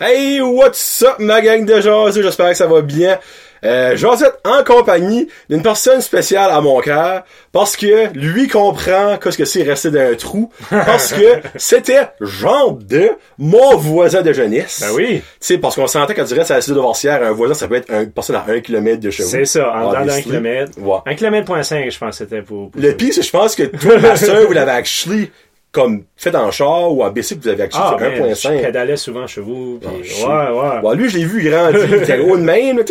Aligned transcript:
Hey, 0.00 0.40
what's 0.40 1.02
up, 1.02 1.18
ma 1.18 1.40
gang 1.40 1.64
de 1.64 1.80
jaseux? 1.80 2.22
J'espère 2.22 2.50
que 2.50 2.54
ça 2.56 2.68
va 2.68 2.82
bien. 2.82 3.18
Euh, 3.64 3.96
Josette 3.96 4.38
en 4.44 4.62
compagnie 4.62 5.26
d'une 5.50 5.60
personne 5.60 6.00
spéciale 6.00 6.52
à 6.52 6.60
mon 6.60 6.78
cœur 6.80 7.24
parce 7.50 7.76
que 7.76 8.06
lui 8.16 8.46
comprend 8.46 9.16
qu'est-ce 9.16 9.36
que 9.36 9.44
c'est 9.44 9.64
rester 9.64 9.90
dans 9.90 9.98
un 9.98 10.14
trou 10.14 10.52
parce 10.70 11.12
que 11.12 11.40
c'était 11.56 12.06
Jean 12.20 12.78
de 12.80 13.10
mon 13.38 13.76
voisin 13.76 14.22
de 14.22 14.32
jeunesse. 14.32 14.84
Ben 14.86 14.94
oui. 14.94 15.06
Tu 15.16 15.24
sais, 15.40 15.58
parce 15.58 15.74
qu'on 15.74 15.88
s'entend 15.88 16.14
quand 16.14 16.26
tu 16.26 16.34
restes 16.34 16.52
à 16.52 16.54
la 16.54 16.60
cité 16.60 16.76
de 16.76 16.80
Vorcière, 16.80 17.20
un 17.20 17.32
voisin, 17.32 17.54
ça 17.54 17.66
peut 17.66 17.74
être 17.74 17.92
une 17.92 18.12
personne 18.12 18.36
à 18.36 18.44
un 18.46 18.60
kilomètre 18.60 19.00
de 19.00 19.10
chez 19.10 19.24
vous. 19.24 19.30
C'est 19.30 19.46
ça, 19.46 19.72
en 19.72 19.90
dedans 19.90 20.04
d'un 20.04 20.22
kilomètre. 20.22 20.78
Ouais. 20.78 20.98
Un 21.06 21.16
kilomètre 21.16 21.46
point 21.46 21.64
cinq, 21.64 21.90
je 21.90 21.98
pense, 21.98 22.18
c'était 22.18 22.42
pour, 22.42 22.70
pour 22.70 22.80
Le 22.80 22.92
pire, 22.92 23.12
c'est 23.12 23.22
je 23.22 23.30
pense 23.32 23.56
que 23.56 23.64
toi, 23.64 23.98
ma 23.98 24.14
soeur, 24.16 24.46
vous 24.46 24.52
l'avez 24.52 24.70
actually 24.70 25.32
comme 25.72 26.04
fait 26.16 26.34
en 26.34 26.50
char 26.50 26.90
ou 26.92 27.02
en 27.04 27.10
bicycle, 27.10 27.40
vous 27.42 27.48
avez 27.48 27.64
actually 27.64 27.84
Ah, 27.86 27.96
fait 27.98 28.20
man, 28.20 28.28
je 28.34 28.48
1.5. 28.48 28.62
pédalais 28.62 28.96
souvent 28.96 29.26
chez 29.26 29.40
vous, 29.40 29.78
puis 29.80 29.90
Oh, 29.92 30.02
shit. 30.04 30.26
ouais, 30.26 30.50
ouais. 30.50 30.80
Bon, 30.82 30.92
lui, 30.92 31.08
je 31.10 31.18
l'ai 31.18 31.24
vu 31.24 31.42
grandir. 31.48 31.84
Il 31.84 31.94
était 32.02 32.18
gros 32.18 32.36
de 32.36 32.42
même. 32.42 32.82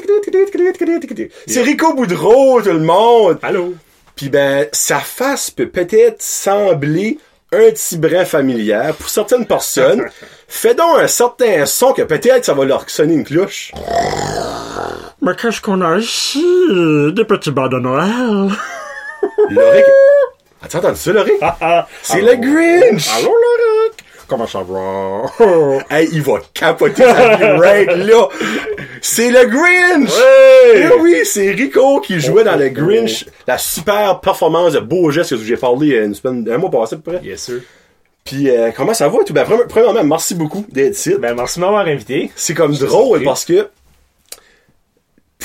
C'est 1.48 1.62
Rico 1.62 1.94
Boudreau, 1.94 2.62
tout 2.62 2.70
le 2.70 2.80
monde. 2.80 3.40
Allô? 3.42 3.74
Puis 4.16 4.30
ben, 4.30 4.68
sa 4.72 5.00
face 5.00 5.50
peut 5.52 5.68
peut-être 5.70 6.22
sembler 6.22 7.18
un 7.52 7.70
petit 7.72 7.98
brin 7.98 8.26
familière 8.26 8.94
pour 8.96 9.10
certaines 9.10 9.46
personnes. 9.46 10.04
Fais 10.48 10.74
donc 10.76 11.00
un 11.00 11.08
certain 11.08 11.66
son 11.66 11.94
que 11.94 12.02
peut-être 12.02 12.46
ça 12.46 12.54
va 12.54 12.66
leur 12.66 12.90
sonner 12.90 13.14
une 13.14 13.24
cloche. 13.24 13.72
Mais 15.22 15.34
qu'est-ce 15.36 15.62
qu'on 15.62 15.82
a 15.82 15.98
ici? 15.98 16.44
Des 17.14 17.26
petits 17.26 17.52
bas 17.52 17.68
de 17.70 17.80
Noël. 17.80 18.52
T'as 20.70 20.80
entendu 20.80 20.98
ça, 20.98 21.12
Loric? 21.14 21.34
C'est 22.02 22.22
le 22.22 22.36
Grinch! 22.36 23.08
Allô, 23.18 23.30
Loric? 23.30 23.94
Comment 24.28 24.48
ça 24.48 24.60
va? 24.68 25.24
Hey, 25.90 26.10
il 26.12 26.22
va 26.22 26.34
capoter 26.54 27.04
sa 27.04 27.58
right 27.58 27.90
là. 27.96 28.28
C'est 29.02 29.30
le 29.32 29.46
Grinch! 29.46 30.10
Hey! 30.10 30.84
Eh 30.92 31.00
oui, 31.00 31.22
c'est 31.24 31.52
Rico 31.52 32.02
qui 32.02 32.20
jouait 32.20 32.44
dans 32.44 32.56
le 32.58 32.70
Grinch, 32.70 33.26
la 33.48 33.58
super 33.58 34.20
performance 34.20 34.74
de 34.74 34.80
beau 34.80 35.10
geste 35.12 35.30
que 35.30 35.44
j'ai 35.44 35.56
parlé 35.58 35.94
euh, 35.94 36.06
une 36.06 36.16
semaine, 36.16 36.46
un 36.52 36.58
mois 36.58 36.70
passé 36.72 36.96
à 36.96 36.98
peu 37.00 37.14
près. 37.14 37.24
Yes, 37.26 37.44
sir. 37.44 37.62
Puis 38.26 38.50
euh, 38.50 38.72
comment 38.76 38.94
ça 38.94 39.08
va 39.08 39.20
tout? 39.26 39.32
Ben 39.34 39.46
premi- 39.46 39.68
premièrement, 39.70 40.04
merci 40.04 40.36
beaucoup 40.36 40.66
d'être 40.70 40.98
ici. 40.98 41.16
Ben, 41.18 41.34
merci 41.34 41.60
de 41.60 41.64
m'avoir 41.66 41.86
invité. 41.88 42.30
C'est 42.36 42.54
comme 42.54 42.74
drôle 42.76 43.24
parce 43.24 43.46
que 43.46 43.70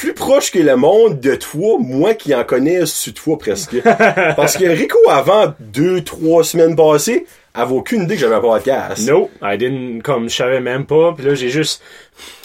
plus 0.03 0.15
proche 0.15 0.51
que 0.51 0.59
le 0.59 0.75
monde 0.75 1.21
de 1.21 1.37
toi, 1.37 1.77
moi 1.79 2.15
qui 2.15 2.35
en 2.35 2.43
connais 2.43 2.87
sur 2.87 3.15
toi 3.15 3.39
presque. 3.39 3.81
parce 4.37 4.57
que 4.57 4.65
Rico, 4.65 4.99
avant 5.09 5.55
deux, 5.61 6.03
trois 6.03 6.43
semaines 6.43 6.75
passées, 6.75 7.25
avait 7.55 7.73
aucune 7.73 8.03
idée 8.03 8.17
que 8.17 8.21
j'avais 8.21 8.35
un 8.35 8.41
podcast. 8.41 9.09
No, 9.09 9.31
I 9.41 9.57
didn't, 9.57 10.03
comme, 10.03 10.29
je 10.29 10.35
savais 10.35 10.59
même 10.61 10.87
pas, 10.87 11.13
puis 11.17 11.25
là, 11.25 11.37
j'ai 11.37 11.51
juste, 11.51 11.85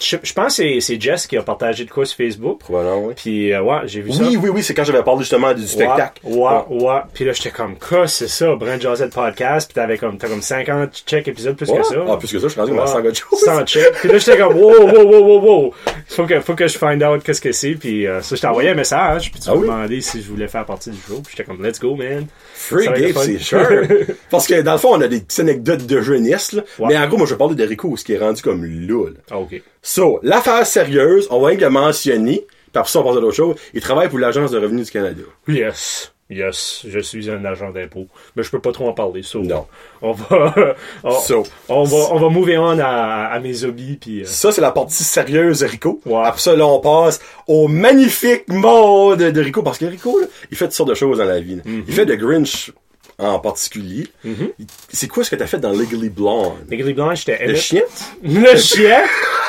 je, 0.02 0.18
je 0.24 0.34
pense 0.34 0.58
que 0.58 0.80
c'est- 0.80 1.02
Jess 1.02 1.28
qui 1.28 1.38
a 1.38 1.44
partagé 1.44 1.86
de 1.86 1.90
quoi 1.92 2.06
sur 2.06 2.18
Facebook, 2.18 2.60
Probablement, 2.60 3.06
oui. 3.08 3.14
puis 3.16 3.54
euh, 3.54 3.62
ouais, 3.62 3.80
j'ai 3.86 4.02
vu 4.02 4.12
ça. 4.12 4.24
Oui, 4.24 4.38
oui, 4.42 4.50
oui, 4.50 4.64
c'est 4.64 4.74
quand 4.74 4.84
j'avais 4.84 5.04
parlé 5.04 5.20
justement 5.22 5.54
du 5.54 5.68
spectacle. 5.68 6.22
Ouais, 6.24 6.34
ouais, 6.70 6.84
ouais. 6.84 7.00
Puis 7.14 7.26
là, 7.26 7.34
j'étais 7.34 7.52
comme, 7.52 7.78
quoi, 7.78 8.08
c'est 8.08 8.28
ça, 8.28 8.56
Brent 8.56 8.80
Josette 8.82 9.14
Podcast, 9.14 9.68
puis 9.70 9.76
t'avais 9.76 9.98
comme, 9.98 10.18
t'as 10.18 10.28
comme 10.30 10.42
50 10.42 11.04
check 11.06 11.28
épisodes 11.28 11.56
plus 11.56 11.70
Ouais. 11.70 11.80
que 11.80 11.86
ça. 11.88 11.96
Ah, 12.10 12.18
plus 12.18 12.32
que 12.32 12.40
ça, 12.40 12.48
je 12.48 12.52
suis 12.54 12.60
rendu 12.62 12.72
à 12.78 12.82
Ouais. 12.82 12.88
100 12.88 13.02
gars 13.02 13.12
de 13.12 13.16
choses. 13.16 13.40
100 13.40 13.66
check. 13.66 13.92
Puis 14.00 14.10
là, 14.10 14.18
j'étais 14.18 14.38
comme, 14.38 14.56
wow, 14.56 14.88
wow, 14.88 15.04
wow, 15.04 15.24
wow, 15.24 15.42
wow. 15.42 15.74
Faut 16.08 16.26
que, 16.26 16.40
faut 16.42 16.56
que 16.56 16.68
je 16.68 16.78
find 16.78 17.04
out 17.04 17.22
qu'est-ce 17.24 17.42
que 17.42 17.52
c'est. 17.52 17.72
Puis 17.74 18.08
euh, 18.08 18.22
ça, 18.22 18.36
je 18.36 18.42
t'ai 18.42 18.48
envoyé 18.48 18.70
un 18.70 18.76
message. 18.76 19.32
Puis 19.32 19.42
tu 19.42 19.50
Ah 19.50 19.54
m'as 19.54 19.60
oui? 19.60 19.68
demandé 19.68 20.02
si 20.02 20.22
je 20.22 20.28
voulais 20.30 20.48
faire 20.48 20.66
partie 20.66 20.90
du 20.90 20.98
show. 20.98 21.22
Puis 21.24 21.36
j'étais 21.38 21.44
comme, 21.44 21.64
let's 21.64 21.80
go, 21.80 21.96
man. 21.96 22.26
Free 22.54 22.86
game, 22.88 23.14
c'est 23.22 23.38
sûr. 23.40 23.68
Parce 24.32 24.48
que 24.48 24.62
dans 24.62 24.72
le 24.74 24.78
fond, 24.80 24.96
on 24.96 25.02
a 25.02 25.08
des 25.08 25.20
petites 25.20 25.40
anecdotes 25.42 25.86
de 25.86 26.02
jeunesse, 26.02 26.54
là. 26.54 26.64
Mais 26.88 26.98
en 26.98 27.08
gros, 27.08 27.18
moi, 27.18 27.26
je 27.28 27.34
vais 27.34 27.38
parler 27.38 27.56
de 27.56 27.64
Rico, 27.64 27.96
ce 27.98 28.04
qui 28.04 28.14
est 28.14 28.18
rendu 28.18 28.42
comme 28.42 28.66
là. 28.66 29.06
Ah, 29.30 29.38
ok. 29.40 29.57
So, 29.82 30.20
l'affaire 30.24 30.66
sérieuse, 30.66 31.28
on 31.30 31.40
va 31.40 31.48
rien 31.50 31.58
que 31.58 31.66
mentionner, 31.66 32.46
puis 32.48 32.80
après 32.80 32.92
ça, 32.92 33.00
on 33.00 33.04
passe 33.04 33.18
à 33.18 33.22
d'autres 33.22 33.36
choses. 33.36 33.56
Il 33.74 33.82
travaille 33.82 34.10
pour 34.10 34.20
l'Agence 34.20 34.52
de 34.52 34.60
revenus 34.60 34.86
du 34.88 34.92
Canada. 34.92 35.24
Yes. 35.48 36.12
Yes, 36.30 36.84
je 36.86 37.00
suis 37.00 37.30
un 37.30 37.46
agent 37.46 37.72
d'impôt. 37.72 38.08
Mais 38.36 38.44
je 38.44 38.52
peux 38.52 38.60
pas 38.60 38.74
trop 38.74 38.90
en 38.90 38.92
parler, 38.94 39.24
so, 39.24 39.40
Non. 39.40 39.66
On 40.02 40.12
va, 40.12 40.76
on, 41.04 41.12
So. 41.22 41.44
on 41.70 41.84
va, 41.84 41.98
on 42.12 42.20
va 42.20 42.30
move 42.30 42.50
on 42.58 42.80
à, 42.80 43.30
à 43.32 43.40
mes 43.40 43.64
hobbies, 43.64 43.96
puis 43.96 44.22
euh, 44.22 44.26
Ça, 44.26 44.52
c'est 44.52 44.60
la 44.60 44.72
partie 44.72 45.06
sérieuse 45.06 45.64
Rico. 45.64 46.02
Ouais. 46.06 46.22
Après 46.26 46.42
ça, 46.42 46.54
là, 46.54 46.68
on 46.68 46.82
passe 46.82 47.22
au 47.48 47.70
magnifique 47.70 48.50
monde 48.50 49.20
de 49.20 49.42
Rico. 49.42 49.64
Parce 49.64 49.78
que 49.78 49.86
Rico, 49.86 50.20
là, 50.20 50.28
il 50.52 50.58
fait 50.58 50.66
toutes 50.66 50.74
sortes 50.74 50.90
de 50.90 50.96
choses 50.96 51.20
dans 51.20 51.26
la 51.26 51.40
vie. 51.40 51.56
Mm-hmm. 51.56 51.84
Il 51.88 51.94
fait 51.94 52.06
de 52.06 52.16
Grinch 52.16 52.74
en 53.20 53.40
particulier. 53.40 54.08
Il- 54.24 54.68
C'est 54.90 55.08
quoi 55.08 55.24
ce 55.24 55.32
que 55.32 55.36
t'as 55.36 55.48
fait 55.48 55.60
dans 55.60 55.72
Legally 55.72 56.10
Blonde? 56.10 56.54
Legally 56.70 56.94
Blanche, 56.94 57.26
j'étais 57.26 57.46
Le 57.48 57.56
chien? 57.56 57.82
Le 58.24 58.56
chien? 58.58 59.04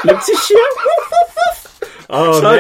Le 0.05 0.15
petit 0.15 0.37
chien? 0.47 0.57
Oh, 2.11 2.33
Ça, 2.41 2.53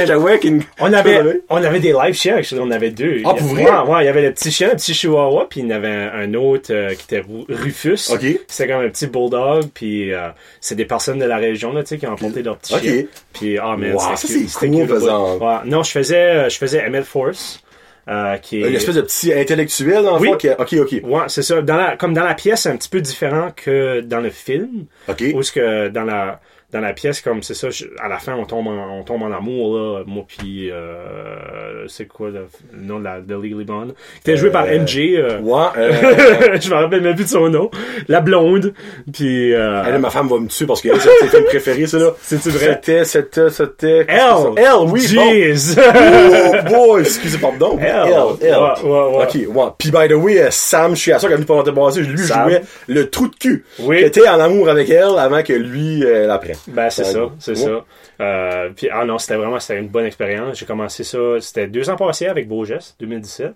On 0.78 0.92
avait, 0.92 1.40
on 1.48 1.56
avait 1.64 1.80
des 1.80 1.92
live 1.94 2.12
chiens, 2.14 2.36
actually, 2.36 2.60
on 2.62 2.70
avait 2.70 2.90
deux. 2.90 3.22
Ah, 3.24 3.32
pour 3.32 3.46
vrai? 3.46 3.64
Ouais, 3.64 3.78
ouais, 3.88 4.02
il 4.02 4.04
y 4.04 4.08
avait 4.08 4.20
le 4.20 4.34
petit 4.34 4.52
chien, 4.52 4.68
le 4.68 4.74
petit 4.74 4.92
chihuahua, 4.92 5.46
puis 5.48 5.60
il 5.60 5.66
y 5.66 5.72
en 5.72 5.74
avait 5.74 5.88
un, 5.88 6.12
un 6.12 6.34
autre 6.34 6.70
euh, 6.70 6.90
qui 6.94 7.04
était 7.04 7.20
Ru- 7.20 7.46
Rufus. 7.48 8.10
Ok. 8.12 8.26
C'était 8.46 8.70
comme 8.70 8.82
un 8.84 8.90
petit 8.90 9.06
bulldog, 9.06 9.68
puis 9.72 10.12
euh, 10.12 10.28
c'est 10.60 10.74
des 10.74 10.84
personnes 10.84 11.18
de 11.18 11.24
la 11.24 11.38
région, 11.38 11.72
là, 11.72 11.80
tu 11.82 11.88
sais, 11.88 11.98
qui 11.98 12.06
ont 12.06 12.12
emporté 12.12 12.42
leur 12.42 12.58
petit 12.58 12.74
Ok. 12.74 12.80
chien. 12.82 13.04
Puis, 13.32 13.56
ah, 13.56 13.74
man, 13.78 13.92
Wow, 13.94 14.00
c'était 14.00 14.16
ça, 14.16 14.26
c'est 14.26 14.48
c'était 14.48 14.68
cool. 14.86 15.08
Ouais. 15.40 15.56
Non, 15.64 15.82
je 15.82 15.90
faisais, 15.92 16.16
euh, 16.18 16.48
je 16.50 16.58
faisais 16.58 16.84
Emmett 16.86 17.06
Force, 17.06 17.62
euh, 18.08 18.36
qui 18.38 18.62
est... 18.62 18.68
Une 18.68 18.74
espèce 18.74 18.94
de 18.94 19.02
petit 19.02 19.32
intellectuel, 19.32 20.02
dans 20.02 20.14
le 20.16 20.20
Oui. 20.20 20.28
fond, 20.28 20.36
qui 20.36 20.48
a- 20.48 20.60
Ok, 20.60 20.72
ok. 20.80 21.00
Ouais, 21.04 21.22
c'est 21.28 21.42
ça. 21.42 21.60
Dans 21.62 21.76
la, 21.76 21.96
comme 21.96 22.14
dans 22.14 22.24
la 22.24 22.34
pièce, 22.34 22.62
c'est 22.62 22.70
un 22.70 22.76
petit 22.76 22.88
peu 22.88 23.00
différent 23.00 23.50
que 23.54 24.00
dans 24.00 24.20
le 24.20 24.30
film. 24.30 24.86
Ok. 25.08 25.24
Où 25.34 25.40
est-ce 25.40 25.52
que 25.52 25.88
dans 25.88 26.04
la 26.04 26.40
dans 26.70 26.80
la 26.80 26.92
pièce, 26.92 27.22
comme 27.22 27.42
c'est 27.42 27.54
ça, 27.54 27.70
je- 27.70 27.86
à 27.98 28.08
la 28.08 28.18
fin, 28.18 28.34
on 28.34 28.44
tombe 28.44 28.66
en, 28.66 28.98
on 28.98 29.02
tombe 29.02 29.22
en 29.22 29.32
amour, 29.32 29.76
là, 29.76 30.02
moi 30.06 30.24
puis 30.28 30.70
euh, 30.70 31.86
c'est 31.88 32.06
quoi 32.06 32.28
le, 32.28 32.46
le 32.74 32.82
nom 32.82 32.98
de 32.98 33.04
la 33.04 33.20
de 33.20 33.34
Legally 33.34 33.64
Blonde? 33.64 33.94
Qui 34.22 34.30
était 34.30 34.36
joué 34.36 34.50
par 34.50 34.64
Euh, 34.66 34.78
MJ. 34.80 34.98
euh, 35.16 35.38
Ouais, 35.40 35.62
euh, 35.78 35.92
je 36.60 36.68
me 36.68 36.74
rappelle 36.74 37.00
même 37.00 37.14
plus 37.14 37.24
de 37.24 37.28
son 37.30 37.48
nom. 37.48 37.70
La 38.08 38.20
blonde. 38.20 38.74
Puis 39.12 39.54
euh, 39.54 39.82
elle, 39.86 39.98
ma 39.98 40.10
femme 40.10 40.28
va 40.28 40.38
me 40.38 40.48
tuer 40.48 40.66
parce 40.66 40.82
que 40.82 40.88
c'est 40.98 41.08
ses 41.20 41.28
films 41.28 41.44
préférés, 41.44 41.86
ça, 41.86 41.98
là. 41.98 42.10
C'est-tu 42.20 42.50
vrai? 42.50 42.80
C'était, 42.82 43.04
c'était, 43.04 43.50
c'était... 43.50 44.04
Elle! 44.06 44.18
Elle, 44.58 44.64
oui, 44.88 45.00
bon. 45.14 45.22
Jeez! 45.32 45.74
Oh 45.78 46.68
boy, 46.68 47.00
excusez, 47.00 47.38
pardon. 47.38 47.78
Elle. 47.80 47.86
Elle, 47.88 48.48
elle. 48.48 48.54
Ouais, 48.54 48.90
ouais, 48.90 49.16
ouais. 49.16 49.24
Ok, 49.24 49.56
ouais. 49.56 49.70
Puis 49.78 49.90
by 49.90 50.08
the 50.08 50.12
way, 50.16 50.46
Sam, 50.50 50.94
je 50.94 51.00
suis 51.00 51.12
à 51.12 51.18
ça, 51.18 51.28
quand 51.28 51.36
il 51.36 51.42
est 51.42 51.44
pendant 51.46 51.72
passé, 51.72 52.00
lui 52.02 52.18
Sam. 52.18 52.48
jouait 52.50 52.62
le 52.88 53.08
trou 53.08 53.28
de 53.28 53.34
cul. 53.36 53.64
Oui. 53.80 53.98
Qui 53.98 54.04
était 54.04 54.28
en 54.28 54.38
amour 54.40 54.68
avec 54.68 54.90
elle 54.90 55.18
avant 55.18 55.42
que 55.42 55.52
lui 55.54 56.04
euh, 56.04 56.26
la 56.26 56.36
prenne. 56.38 56.56
Ben, 56.66 56.90
c'est 56.90 57.04
ça, 57.04 57.30
c'est 57.38 57.54
ça. 57.54 57.84
Euh, 58.20 58.70
puis, 58.74 58.88
ah 58.90 59.04
non, 59.04 59.18
c'était 59.18 59.36
vraiment 59.36 59.60
c'était 59.60 59.78
une 59.78 59.88
bonne 59.88 60.06
expérience. 60.06 60.58
J'ai 60.58 60.66
commencé 60.66 61.04
ça, 61.04 61.18
c'était 61.40 61.66
deux 61.66 61.88
ans 61.90 61.96
passés 61.96 62.26
avec 62.26 62.48
Beau 62.48 62.64
Geste, 62.64 62.96
2017. 63.00 63.54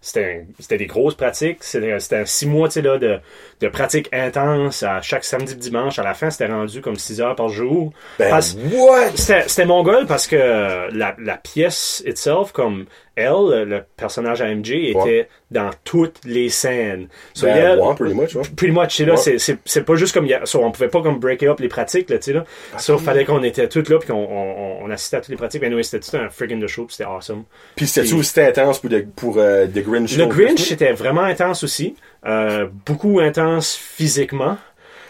C'était 0.00 0.46
des 0.70 0.86
grosses 0.86 1.16
pratiques. 1.16 1.64
C'était 1.64 1.98
six 2.24 2.46
mois 2.46 2.68
tu 2.68 2.74
sais, 2.74 2.82
là, 2.82 2.98
de, 2.98 3.18
de 3.60 3.68
pratiques 3.68 4.08
intenses 4.12 4.84
à 4.84 5.02
chaque 5.02 5.24
samedi 5.24 5.54
et 5.54 5.56
dimanche. 5.56 5.98
À 5.98 6.04
la 6.04 6.14
fin, 6.14 6.30
c'était 6.30 6.46
rendu 6.46 6.80
comme 6.80 6.94
six 6.94 7.20
heures 7.20 7.34
par 7.34 7.48
jour. 7.48 7.92
Ben? 8.18 8.40
C'était 8.40 9.48
c'était 9.48 9.66
mon 9.66 9.82
goal 9.82 10.06
parce 10.06 10.28
que 10.28 10.88
la, 10.92 11.16
la 11.18 11.36
pièce 11.36 12.02
itself, 12.06 12.52
comme 12.52 12.86
elle, 13.18 13.68
le 13.68 13.82
personnage 13.96 14.40
MJ, 14.42 14.70
était 14.90 14.98
Ouais. 14.98 15.28
dans 15.50 15.70
toutes 15.84 16.20
les 16.24 16.48
scènes. 16.48 17.08
So, 17.34 17.46
Ben, 17.46 17.56
elle- 17.56 17.78
ouais, 17.80 17.94
pretty 17.94 18.14
much, 18.14 18.34
ouais. 18.36 18.42
pretty 18.56 18.72
much, 18.72 18.98
là, 19.00 19.16
c'est- 19.16 19.80
pas 19.84 19.94
juste 19.96 20.14
comme, 20.14 20.26
y 20.26 20.34
a- 20.34 20.46
so, 20.46 20.62
on 20.62 20.70
pouvait 20.70 20.88
pas 20.88 21.02
comme 21.02 21.18
break 21.18 21.42
up 21.42 21.60
les 21.60 21.68
pratiques, 21.68 22.10
là, 22.10 22.18
tu 22.18 22.24
sais, 22.24 22.32
là. 22.32 22.44
Sauf 22.78 23.02
fallait 23.02 23.24
qu'on 23.24 23.42
était 23.42 23.68
toutes 23.68 23.88
là, 23.88 23.98
puis 23.98 24.08
qu'on 24.08 24.14
on, 24.14 24.78
on 24.84 24.90
assistait 24.90 25.16
à 25.16 25.20
toutes 25.20 25.30
les 25.30 25.36
pratiques. 25.36 25.60
Mais 25.60 25.66
anyway, 25.68 25.82
c'était 25.82 26.08
tout 26.10 26.16
un 26.16 26.28
friggin' 26.30 26.58
de 26.60 26.66
show, 26.66 26.84
puis 26.84 26.94
c'était 26.96 27.08
awesome. 27.08 27.44
Puis 27.76 27.86
c'était 27.86 28.06
tout 28.08 28.16
aussi 28.18 28.40
intense 28.40 28.78
pour, 28.80 28.90
de, 28.90 29.04
pour 29.16 29.38
euh, 29.38 29.66
The 29.66 29.82
Grinch. 29.84 30.16
Le 30.16 30.26
Grinch, 30.26 30.60
c'était 30.60 30.92
vraiment 30.92 31.22
intense 31.22 31.64
aussi. 31.64 31.96
Euh, 32.26 32.66
beaucoup 32.86 33.20
intense 33.20 33.76
physiquement. 33.76 34.58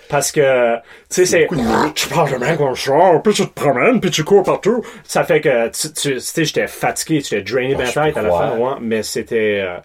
Parce 0.08 0.32
que, 0.32 0.76
tu 0.76 0.80
sais, 1.10 1.26
c'est... 1.26 1.48
Tu 1.94 2.08
parles 2.08 2.32
de 2.32 2.36
même 2.38 2.56
comme 2.56 2.74
ça, 2.74 2.92
puis 3.22 3.34
tu 3.34 3.46
te 3.46 3.52
promènes, 3.52 4.00
puis 4.00 4.10
tu 4.10 4.24
cours 4.24 4.42
partout. 4.42 4.82
Ça 5.04 5.24
fait 5.24 5.40
que, 5.40 5.68
tu 5.68 5.92
tu- 5.92 6.14
tu 6.14 6.20
sais, 6.20 6.44
j'étais 6.44 6.66
fatigué, 6.66 7.20
j'étais 7.20 7.42
drainé 7.42 7.74
de 7.74 7.82
Ah, 7.82 7.84
peux 7.84 7.92
tête 7.92 8.16
à 8.16 8.22
la 8.22 8.30
fin, 8.30 8.56
ouais, 8.56 8.74
mais 8.80 9.02
c'était... 9.02 9.60
euh, 9.64 9.76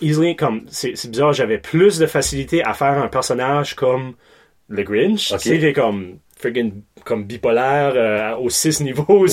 easily, 0.00 0.36
comme... 0.36 0.62
C'est 0.70 0.92
c'est 0.96 1.10
bizarre, 1.10 1.32
j'avais 1.32 1.58
plus 1.58 1.98
de 1.98 2.06
facilité 2.06 2.62
à 2.64 2.72
faire 2.72 3.02
un 3.02 3.08
personnage 3.08 3.74
comme 3.74 4.14
le 4.68 4.82
Grinch. 4.84 5.32
Ok. 5.32 5.40
Tu 5.40 5.48
sais, 5.48 5.58
qui 5.58 5.66
est 5.66 5.72
comme... 5.72 6.18
friggin' 6.42 6.70
comme 7.04 7.24
bipolaire 7.24 7.92
euh, 7.96 8.36
aux 8.36 8.50
six 8.50 8.80
niveaux 8.80 9.04
Ouais. 9.08 9.28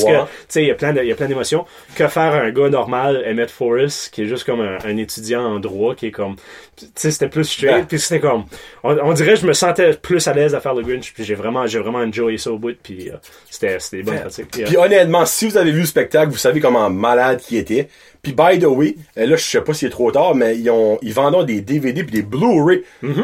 sais 0.47 0.63
il 0.63 0.67
y 0.67 0.71
a 0.71 0.75
plein 0.75 0.93
de- 0.93 1.01
il 1.01 1.07
y 1.07 1.11
a 1.11 1.15
plein 1.15 1.27
d'émotions 1.27 1.65
que 1.95 2.07
faire 2.07 2.33
un 2.33 2.49
gars 2.51 2.69
normal 2.69 3.23
Emmett 3.27 3.51
Forrest 3.51 4.11
qui 4.13 4.23
est 4.23 4.25
juste 4.25 4.43
comme 4.43 4.61
un, 4.61 4.77
un 4.83 4.97
étudiant 4.97 5.43
en 5.43 5.59
droit 5.59 5.93
qui 5.95 6.07
est 6.07 6.11
comme 6.11 6.35
tu 6.77 6.85
sais 6.95 7.11
c'était 7.11 7.27
plus 7.29 7.43
straight 7.45 7.75
Ouais. 7.75 7.83
puis 7.87 7.99
c'était 7.99 8.19
comme 8.21 8.45
on, 8.83 8.97
on 9.03 9.13
dirait 9.13 9.33
que 9.33 9.39
je 9.41 9.47
me 9.47 9.53
sentais 9.53 9.93
plus 9.93 10.27
à 10.27 10.33
l'aise 10.33 10.55
à 10.55 10.59
faire 10.61 10.73
le 10.73 10.81
Grinch 10.83 11.13
puis 11.13 11.23
j'ai 11.23 11.35
vraiment 11.35 11.67
j'ai 11.67 11.79
vraiment 11.79 11.99
enjoyé 11.99 12.37
ça 12.37 12.51
au 12.51 12.57
bout 12.57 12.75
puis 12.81 13.09
euh, 13.09 13.17
c'était 13.49 13.77
c'était 13.79 13.97
des 13.97 14.03
bonnes 14.03 14.19
pratiques 14.21 14.47
Puis, 14.51 14.63
euh, 14.63 14.65
Puis 14.65 14.77
honnêtement, 14.77 15.25
si 15.25 15.47
vous 15.47 15.57
avez 15.57 15.71
vu 15.71 15.81
le 15.81 15.85
spectacle, 15.85 16.31
vous 16.31 16.37
savez 16.37 16.59
comment 16.59 16.89
malade 16.89 17.39
qui 17.39 17.57
était. 17.57 17.89
Puis 18.21 18.33
by 18.33 18.59
the 18.59 18.65
way, 18.65 18.95
euh, 19.17 19.25
là 19.25 19.35
je 19.35 19.43
sais 19.43 19.61
pas 19.61 19.73
s'il 19.73 19.87
est 19.87 19.91
trop 19.91 20.11
tard, 20.11 20.35
mais 20.35 20.57
ils 20.57 20.69
ont 20.69 20.99
ils 21.01 21.13
vendent 21.13 21.45
des 21.45 21.61
DVD 21.61 22.03
puis 22.03 22.13
des 22.13 22.21
Blu-ray 22.21 22.83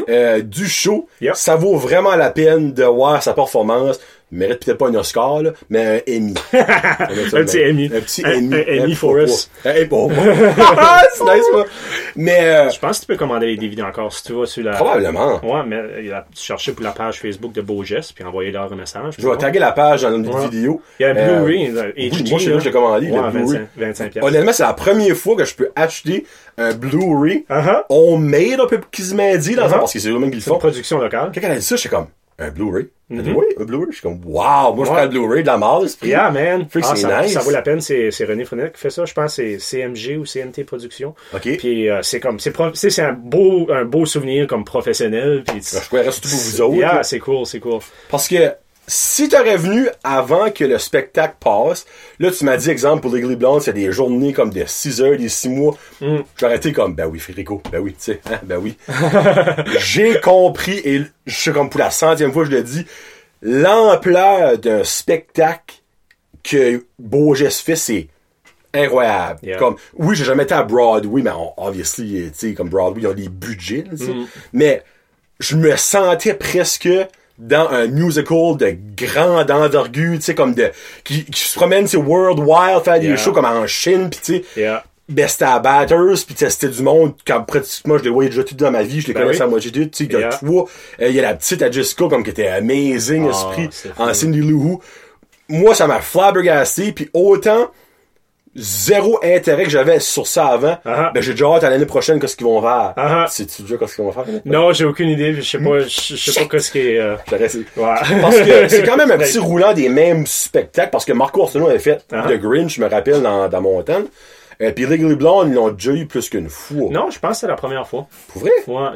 euh, 0.09 0.41
du 0.41 0.67
show. 0.67 1.07
Yep. 1.21 1.35
Ça 1.35 1.55
vaut 1.55 1.77
vraiment 1.77 2.15
la 2.15 2.29
peine 2.29 2.73
de 2.73 2.83
voir 2.83 3.21
sa 3.21 3.33
performance. 3.33 3.99
Mérite 4.31 4.65
peut-être 4.65 4.77
pas 4.77 4.87
un 4.87 4.95
Oscar, 4.95 5.41
là, 5.43 5.51
mais 5.69 6.03
un 6.07 6.11
Emmy. 6.17 6.33
un 6.53 7.43
petit 7.45 7.63
Emmy. 7.63 7.85
Un 7.93 8.01
petit 8.01 8.23
Emmy. 8.25 8.55
un 8.55 8.83
Emmy 8.83 8.95
for 8.95 9.17
us. 9.17 9.49
Un- 9.65 9.85
pour- 9.87 10.11
c'est 11.13 11.23
nice, 11.23 11.45
moi. 11.53 11.65
Mais, 12.15 12.39
euh, 12.41 12.69
Je 12.69 12.79
pense 12.79 12.97
que 12.99 13.01
tu 13.05 13.07
peux 13.07 13.17
commander 13.17 13.47
les 13.47 13.57
DVD 13.57 13.81
encore 13.83 14.11
si 14.13 14.23
tu 14.23 14.33
vas 14.33 14.45
sur 14.45 14.63
la. 14.63 14.71
probablement. 14.71 15.39
Ouais, 15.43 15.61
mais 15.65 16.03
il 16.03 16.11
a 16.13 16.25
cherché 16.35 16.71
pour 16.73 16.83
la 16.83 16.91
page 16.91 17.19
Facebook 17.19 17.53
de 17.53 17.61
Beau 17.61 17.83
Geste, 17.83 18.13
puis 18.13 18.23
envoyer 18.23 18.51
leur 18.51 18.71
un 18.71 18.75
message. 18.75 19.13
Je 19.17 19.27
vais 19.27 19.37
taguer 19.37 19.59
la 19.59 19.71
page 19.71 20.01
dans 20.01 20.13
une 20.15 20.27
Ouais. 20.27 20.47
vidéo. 20.49 20.81
Il 20.99 21.03
y 21.03 21.05
a 21.05 21.09
un 21.09 21.15
Euh, 21.15 21.43
Blu-ray, 21.43 21.67
euh, 21.75 21.91
HD. 21.95 22.29
moi, 22.29 22.39
je- 22.39 22.49
moi, 22.51 22.59
je 22.59 22.65
l'ai 22.65 22.71
commandé, 22.71 23.07
le 23.07 23.13
Ouais, 23.13 23.31
Blu-ray. 23.31 23.45
25, 23.47 23.67
25 23.77 24.11
piastres. 24.11 24.27
Honnêtement, 24.29 24.53
c'est 24.53 24.63
la 24.63 24.73
première 24.73 25.15
fois 25.15 25.35
que 25.35 25.45
je 25.45 25.55
peux 25.55 25.69
acheter 25.75 26.25
un 26.57 26.73
Blu-ray 26.73 27.45
Uh-huh. 27.49 27.83
homemade, 27.89 28.59
un 28.61 28.67
peu 28.67 28.79
quasiment 28.91 29.35
dit, 29.37 29.55
dans 29.55 29.63
le 29.63 29.67
Uh-huh. 29.67 29.71
fond, 29.73 29.79
parce 29.79 29.93
que 29.93 29.99
c'est 29.99 30.09
eux-mêmes 30.09 30.29
qui 30.31 30.37
le 30.37 30.41
une 30.41 30.41
font. 30.41 30.57
production 30.57 30.99
locale. 30.99 31.31
Quand 31.33 31.41
elle 31.43 31.51
a 31.51 31.55
dit 31.55 31.61
ça, 31.61 31.75
j'étais 31.75 31.89
comme, 31.89 32.07
un 32.39 32.49
Blu-ray? 32.49 32.87
Dit, 33.09 33.17
Mhm. 33.29 33.35
oui, 33.35 33.45
un 33.59 33.63
Blu-ray. 33.65 33.85
Je 33.91 33.97
suis 33.97 34.01
comme, 34.01 34.19
wow, 34.25 34.73
moi, 34.73 34.73
je 34.77 34.79
Ouais. 34.79 34.85
prends 34.95 35.01
le 35.03 35.07
Blu-ray 35.09 35.41
de 35.43 35.47
la 35.47 35.57
prix. 35.57 36.09
Yeah, 36.09 36.31
man. 36.31 36.67
Ah, 36.83 36.95
ça, 36.95 37.21
nice. 37.21 37.33
ça 37.33 37.39
vaut 37.41 37.51
la 37.51 37.61
peine. 37.61 37.79
C'est 37.79 38.09
René 38.27 38.45
Frenette 38.45 38.73
qui 38.73 38.79
fait 38.79 38.89
ça. 38.89 39.05
Je 39.05 39.13
pense 39.13 39.35
que 39.35 39.57
c'est 39.57 39.59
CMG 39.59 40.17
ou 40.17 40.25
CMT 40.25 40.63
Productions. 40.65 41.13
OK. 41.33 41.57
Puis 41.57 41.89
euh, 41.89 42.01
c'est 42.01 42.19
comme, 42.19 42.39
c'est 42.39 42.51
pro- 42.51 42.71
tu 42.71 42.77
sais, 42.77 42.89
c'est 42.89 43.03
un 43.03 43.13
beau, 43.13 43.67
un 43.71 43.85
beau 43.85 44.05
souvenir 44.05 44.47
comme 44.47 44.63
professionnel. 44.65 45.43
Puis 45.47 45.61
je 45.61 45.85
croirais 45.87 46.11
surtout 46.11 46.29
pour 46.29 46.37
vous 46.39 46.61
autres. 46.61 46.75
Yeah, 46.75 47.03
c'est 47.03 47.19
cool, 47.19 47.45
c'est 47.45 47.59
cool. 47.59 47.79
Parce 48.09 48.27
que 48.27 48.53
si 48.87 49.29
t'aurais 49.29 49.57
venu 49.57 49.87
avant 50.03 50.51
que 50.51 50.63
le 50.63 50.77
spectacle 50.77 51.35
passe, 51.39 51.85
là, 52.19 52.29
tu 52.31 52.45
m'as 52.45 52.57
dit, 52.57 52.69
exemple, 52.69 53.01
pour 53.01 53.11
Legally 53.11 53.35
Blonde, 53.35 53.61
c'est 53.61 53.73
des 53.73 53.91
journées 53.91 54.31
comme 54.33 54.51
de 54.51 54.63
6 54.65 55.01
heures, 55.01 55.17
des 55.17 55.29
6 55.29 55.49
mois. 55.49 55.75
Mm. 56.01 56.17
J'aurais 56.37 56.57
été 56.57 56.71
comme, 56.71 56.93
ben 56.95 57.07
oui, 57.07 57.19
Frédérico, 57.19 57.61
ben 57.71 57.79
oui, 57.79 57.91
tu 57.93 57.97
sais, 58.11 58.21
hein, 58.31 58.39
ben 58.43 58.57
oui. 58.57 58.77
J'ai 59.79 60.19
compris, 60.21 60.79
et 60.83 61.01
je 61.25 61.35
suis 61.35 61.51
comme 61.51 61.69
pour 61.69 61.79
la 61.79 61.89
centième 61.91 62.31
fois, 62.31 62.45
je 62.45 62.51
le 62.51 62.61
dis, 62.63 62.85
l'ampleur 63.41 64.57
d'un 64.57 64.83
spectacle 64.83 65.75
que 66.43 66.85
Beaugest 66.99 67.61
fait, 67.61 67.75
c'est 67.75 68.07
incroyable. 68.73 69.39
Yeah. 69.41 69.57
Comme, 69.57 69.77
oui, 69.95 70.15
j'ai 70.15 70.25
jamais 70.25 70.43
été 70.43 70.53
à 70.53 70.63
Broadway, 70.63 71.21
mais 71.21 71.31
on- 71.31 71.53
obviously, 71.57 72.29
tu 72.31 72.49
sais, 72.49 72.53
comme 72.53 72.69
Broadway, 72.69 73.01
ils 73.03 73.07
ont 73.07 73.13
des 73.13 73.29
budgets. 73.29 73.85
Mm. 73.89 74.25
Mais 74.53 74.83
je 75.39 75.55
me 75.55 75.75
sentais 75.75 76.33
presque 76.33 76.89
dans 77.37 77.67
un 77.69 77.87
musical 77.87 78.55
de 78.57 78.77
grande 78.95 79.51
envergure, 79.51 80.15
tu 80.15 80.21
sais, 80.21 80.35
comme 80.35 80.53
de, 80.53 80.71
qui, 81.03 81.25
qui 81.25 81.39
se 81.41 81.55
promène, 81.55 81.85
c'est 81.87 81.97
worldwide, 81.97 82.83
faire 82.83 82.99
des 82.99 83.07
Yeah. 83.07 83.17
shows 83.17 83.33
comme 83.33 83.45
en 83.45 83.67
Chine, 83.67 84.09
pis 84.09 84.19
tu 84.23 84.33
sais, 84.37 84.43
Yeah. 84.55 84.83
c'était 85.27 85.43
à 85.45 85.59
Batters, 85.59 86.25
pis 86.27 86.33
c'était 86.37 86.69
du 86.69 86.81
monde, 86.81 87.13
quand 87.27 87.41
pratiquement, 87.43 87.97
je 87.97 88.03
les 88.03 88.09
voyais 88.09 88.29
déjà 88.29 88.43
tout 88.43 88.55
dans 88.55 88.71
ma 88.71 88.83
vie, 88.83 89.01
je 89.01 89.07
les 89.07 89.13
Ben 89.13 89.21
connaissais 89.23 89.41
oui. 89.41 89.45
à 89.45 89.49
moitié 89.49 89.71
tout, 89.71 89.79
tu 89.85 89.89
sais, 89.91 90.03
il 90.05 90.11
y 90.19 90.23
a 90.23 90.29
toi, 90.29 90.65
euh, 91.01 91.07
il 91.09 91.15
y 91.15 91.19
a 91.19 91.23
la 91.23 91.33
petite 91.35 91.61
à 91.61 91.69
Jessica, 91.69 92.07
comme 92.09 92.23
qui 92.23 92.29
était 92.29 92.47
amazing, 92.47 93.27
Ah, 93.27 93.31
esprit, 93.31 93.69
en. 93.97 94.13
Cindy 94.13 94.39
Lou 94.39 94.61
Who. 94.63 94.81
Moi, 95.49 95.75
ça 95.75 95.85
m'a 95.87 95.99
flabbergasté, 96.01 96.91
puis 96.93 97.09
autant, 97.13 97.69
zéro 98.55 99.19
intérêt 99.23 99.63
que 99.65 99.69
j'avais 99.69 99.99
sur 99.99 100.27
ça 100.27 100.47
avant, 100.47 100.77
Ah. 100.85 101.11
ben, 101.13 101.21
j'ai 101.21 101.31
déjà 101.31 101.45
hâte 101.47 101.63
à 101.65 101.69
l'année 101.69 101.85
prochaine, 101.85 102.19
qu'est-ce 102.19 102.35
qu'ils 102.37 102.45
vont 102.47 102.61
faire? 102.61 102.93
Ah. 102.95 103.25
Sais-tu 103.29 103.63
déjà 103.63 103.77
qu'est-ce 103.77 103.95
qu'ils 103.95 104.05
vont 104.05 104.11
faire? 104.11 104.23
Non, 104.45 104.71
j'ai 104.71 104.85
aucune 104.85 105.09
idée. 105.09 105.33
Je 105.33 105.41
sais 105.41 105.57
pas, 105.59 105.79
je 105.79 106.15
sais 106.15 106.39
pas 106.39 106.45
qu'est-ce 106.47 106.71
qui 106.71 106.79
est. 106.79 106.99
euh. 106.99 107.15
Ouais. 107.31 107.95
Parce 108.21 108.39
que 108.39 108.67
c'est 108.69 108.83
quand 108.83 108.97
même 108.97 109.11
un 109.11 109.17
petit 109.19 109.39
roulant 109.39 109.73
des 109.73 109.89
mêmes 109.89 110.25
spectacles, 110.25 110.89
parce 110.91 111.05
que 111.05 111.13
Marco 111.13 111.43
Arsenault 111.43 111.67
avait 111.67 111.79
fait 111.79 112.03
Ah. 112.11 112.25
The 112.29 112.39
Grinch, 112.39 112.75
je 112.75 112.81
me 112.81 112.87
rappelle, 112.89 113.21
dans, 113.21 113.47
dans 113.49 113.61
mon 113.61 113.81
temps. 113.83 114.03
Euh, 114.61 114.71
puis 114.71 114.85
Legally 114.85 115.15
Blonde, 115.15 115.49
ils 115.49 115.53
l'ont 115.53 115.69
déjà 115.71 115.91
eu 115.93 116.05
plus 116.05 116.29
qu'une 116.29 116.49
fois. 116.49 116.89
Non, 116.91 117.09
je 117.09 117.19
pense 117.19 117.31
que 117.31 117.37
c'est 117.41 117.47
la 117.47 117.55
première 117.55 117.87
fois. 117.87 118.07
Pour 118.29 118.41
vrai? 118.43 118.51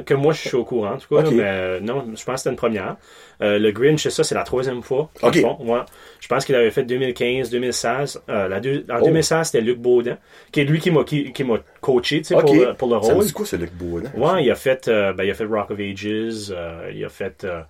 Que 0.06 0.13
moi, 0.13 0.33
je 0.33 0.39
suis 0.47 0.56
au 0.56 0.63
courant, 0.65 0.94
en 0.94 0.97
tout 0.97 1.13
cas. 1.15 1.23
Mais 1.31 1.44
euh, 1.44 1.79
non, 1.79 2.06
je 2.15 2.23
pense 2.23 2.35
que 2.35 2.38
c'était 2.38 2.50
une 2.51 2.56
première. 2.56 2.95
Euh, 3.41 3.57
le 3.57 3.71
Grinch, 3.71 4.01
c'est 4.03 4.09
ça, 4.09 4.23
c'est 4.23 4.35
la 4.35 4.44
troisième 4.44 4.81
fois. 4.83 5.09
Ok. 5.21 5.35
Ouais. 5.61 5.79
Je 6.19 6.27
pense 6.27 6.45
qu'il 6.45 6.56
avait 6.56 6.71
fait 6.71 6.83
2015, 6.83 7.50
2016. 7.50 8.21
Euh, 8.29 8.47
la 8.47 8.59
deux- 8.59 8.85
en 8.89 9.00
Oh. 9.01 9.06
2016, 9.06 9.47
c'était 9.47 9.61
Luc 9.61 9.79
Baudin, 9.79 10.17
qui 10.51 10.59
est 10.61 10.65
lui 10.65 10.79
qui 10.79 10.91
m'a 10.91 11.03
qui, 11.03 11.31
qui 11.31 11.44
m'a 11.45 11.57
coaché, 11.81 12.17
tu 12.19 12.25
sais, 12.25 12.35
Ok. 12.35 12.45
pour, 12.45 12.53
le- 12.56 12.73
pour 12.73 12.88
le 12.95 13.01
Ça 13.01 13.09
me 13.09 13.15
rôle. 13.15 13.25
dit 13.25 13.31
quoi, 13.33 13.45
ce 13.45 13.56
Luc 13.56 13.73
Baudin? 13.73 14.09
Ouais, 14.17 14.44
il 14.44 14.51
a 14.51 14.56
fait, 14.56 14.88
euh, 14.89 15.13
ben, 15.13 15.23
il 15.23 15.31
a 15.31 15.33
fait 15.33 15.45
Rock 15.45 15.71
of 15.71 15.79
Ages, 15.79 16.51
euh, 16.51 16.91
il 16.94 17.03
a 17.06 17.09
fait, 17.09 17.44
euh, 17.45 17.61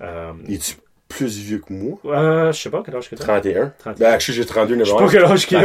euh, 0.00 0.32
Il 0.46 0.54
est 0.54 0.78
plus 1.08 1.38
vieux 1.38 1.58
que 1.66 1.72
moi? 1.72 1.98
euh, 2.04 2.52
je 2.52 2.60
sais 2.60 2.68
pas 2.70 2.82
quel 2.84 2.94
âge 2.94 3.08
que 3.08 3.16
t'as? 3.16 3.24
31. 3.24 3.72
31. 3.78 4.04
Ben, 4.06 4.12
actually, 4.12 4.36
j'ai 4.36 4.44
32 4.44 4.78
Je 4.80 4.84
sais 4.84 4.92
pas 4.96 5.08
quel 5.10 5.24
âge 5.24 5.46
qu'il 5.46 5.56
a. 5.56 5.60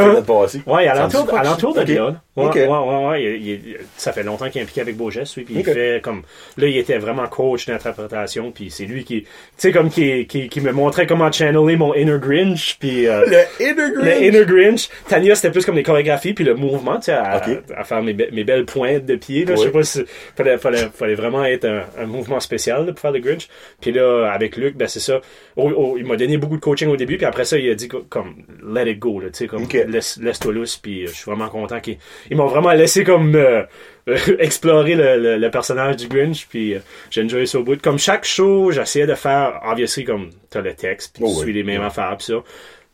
Ouais, 0.65 0.87
à 0.87 0.95
l'entour, 0.95 1.73
de 1.73 1.93
là. 1.95 2.21
Ouais, 2.35 2.45
Ok. 2.45 2.55
ouais, 2.55 2.67
ouais, 2.67 3.05
ouais. 3.07 3.23
Il- 3.23 3.47
il- 3.49 3.77
ça 3.97 4.11
fait 4.13 4.23
longtemps 4.23 4.49
qu'il 4.49 4.59
est 4.59 4.63
impliqué 4.63 4.81
avec 4.81 4.95
Beaugest, 4.97 5.35
lui, 5.35 5.43
puis 5.43 5.55
il 5.57 5.63
fait 5.73 6.01
comme, 6.01 6.23
là, 6.57 6.67
il 6.67 6.77
était 6.77 6.97
vraiment 6.97 7.27
coach 7.27 7.67
d'interprétation, 7.67 8.51
puis 8.51 8.71
c'est 8.71 8.85
lui 8.85 9.03
qui, 9.03 9.21
tu 9.23 9.27
sais, 9.57 9.71
comme 9.71 9.89
qui, 9.89 10.25
qui, 10.27 10.49
qui 10.49 10.61
me 10.61 10.71
montrait 10.71 11.05
comment 11.05 11.31
channeler 11.31 11.75
mon 11.75 11.93
inner 11.93 12.17
Grinch, 12.19 12.77
puis 12.79 13.07
euh, 13.07 13.25
Le 13.27 13.63
Inner 13.63 13.73
le 13.93 14.01
Grinch? 14.01 14.21
inner 14.21 14.45
Grinch. 14.45 14.89
Tania, 15.07 15.35
c'était 15.35 15.51
plus 15.51 15.65
comme 15.65 15.75
des 15.75 15.83
chorégraphies, 15.83 16.33
puis 16.33 16.43
le 16.45 16.55
mouvement, 16.55 16.95
tu 16.95 17.03
sais, 17.05 17.11
à, 17.11 17.41
à 17.77 17.83
faire 17.83 18.01
mes, 18.01 18.13
be- 18.13 18.31
mes 18.33 18.43
belles 18.45 18.65
pointes 18.65 19.05
de 19.05 19.15
pied, 19.15 19.45
là. 19.45 19.55
Je 19.55 19.61
sais 19.61 19.71
pas 19.71 19.83
si, 19.83 20.03
fallait, 20.35 20.57
fallait, 20.57 20.89
fallait 20.93 21.15
vraiment 21.15 21.43
être 21.45 21.65
un, 21.65 21.83
un 21.99 22.05
mouvement 22.05 22.39
spécial, 22.39 22.85
là, 22.85 22.93
pour 22.93 22.99
faire 23.01 23.11
le 23.11 23.19
Grinch. 23.19 23.47
Puis 23.81 23.91
là, 23.91 24.31
avec 24.33 24.55
Luc, 24.57 24.75
ben, 24.75 24.87
c'est 24.87 24.99
ça. 25.01 25.19
Il 25.57 26.05
m'a 26.05 26.15
donné 26.15 26.37
beaucoup 26.37 26.55
de 26.55 26.61
coaching 26.61 26.87
au 26.89 26.95
début, 26.97 27.17
puis 27.17 27.25
après 27.25 27.45
ça, 27.45 27.57
il 27.57 27.69
a 27.69 27.75
dit, 27.75 27.87
co- 27.87 28.05
comme, 28.09 28.35
let 28.73 28.89
it 28.91 28.97
go, 28.99 29.19
là, 29.19 29.27
tu 29.29 29.37
sais, 29.39 29.47
comme, 29.47 29.63
Ok. 29.63 29.73
laisse, 29.87 30.17
laisse-toi 30.21 30.51
lousse, 30.53 30.77
puis 30.77 31.03
euh, 31.03 31.07
je 31.07 31.13
suis 31.13 31.25
vraiment 31.25 31.47
content 31.49 31.79
qu'ils 31.79 31.97
ils 32.31 32.37
m'ont 32.37 32.47
vraiment 32.47 32.71
laissé 32.71 33.03
comme 33.03 33.35
euh, 33.35 33.63
explorer 34.39 34.95
le, 34.95 35.17
le, 35.17 35.37
le 35.37 35.51
personnage 35.51 35.97
du 35.97 36.07
Grinch, 36.07 36.47
puis 36.47 36.73
euh, 36.75 36.79
j'ai 37.11 37.23
enjoyé 37.23 37.45
ça 37.45 37.59
au 37.59 37.63
bout. 37.63 37.79
Comme 37.81 37.99
chaque 37.99 38.25
show, 38.25 38.71
j'essayais 38.71 39.05
de 39.07 39.15
faire, 39.15 39.61
obviously, 39.65 40.03
comme 40.05 40.29
t'as 40.49 40.61
le 40.61 40.73
texte, 40.73 41.15
puis 41.15 41.23
Oh 41.25 41.29
tu 41.29 41.35
oui. 41.37 41.41
suis 41.43 41.53
les 41.53 41.63
mêmes 41.63 41.81
affaires, 41.83 42.15
puis 42.17 42.25
ça. 42.25 42.35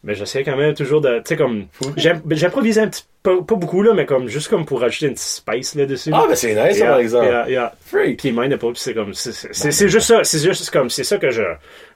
Mais 0.03 0.15
j'essayais 0.15 0.45
quand 0.45 0.55
même 0.55 0.73
toujours 0.73 1.01
de, 1.01 1.17
tu 1.17 1.23
sais, 1.25 1.35
comme, 1.35 1.65
j'im- 1.97 2.21
j'improvisais 2.31 2.81
un 2.81 2.87
petit 2.87 3.03
peu, 3.03 3.09
pas 3.21 3.55
beaucoup, 3.55 3.81
là, 3.83 3.93
mais 3.93 4.05
comme, 4.05 4.27
juste 4.27 4.47
comme 4.47 4.65
pour 4.65 4.79
rajouter 4.81 5.07
une 5.07 5.13
petite 5.13 5.27
spice 5.27 5.75
là-dessus. 5.75 6.11
Ah, 6.13 6.25
ben, 6.27 6.35
c'est 6.35 6.55
nice, 6.55 6.77
Yeah, 6.77 6.87
par 6.89 6.99
exemple. 6.99 7.25
yeah, 7.25 7.49
yeah. 7.49 7.73
Freak. 7.85 8.19
Puis 8.19 8.31
puis 8.31 8.81
c'est 8.81 8.93
comme, 8.93 9.13
c'est- 9.13 9.31
c'est 9.33 9.53
c'est- 9.53 9.71
c'est 9.71 9.89
juste 9.89 10.07
ça, 10.07 10.23
c'est 10.23 10.39
juste 10.39 10.69
comme, 10.71 10.89
c'est 10.89 11.03
ça 11.03 11.17
que 11.17 11.29
je, 11.29 11.41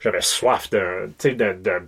j'avais 0.01 0.19
soif 0.21 0.69
de, 0.69 1.07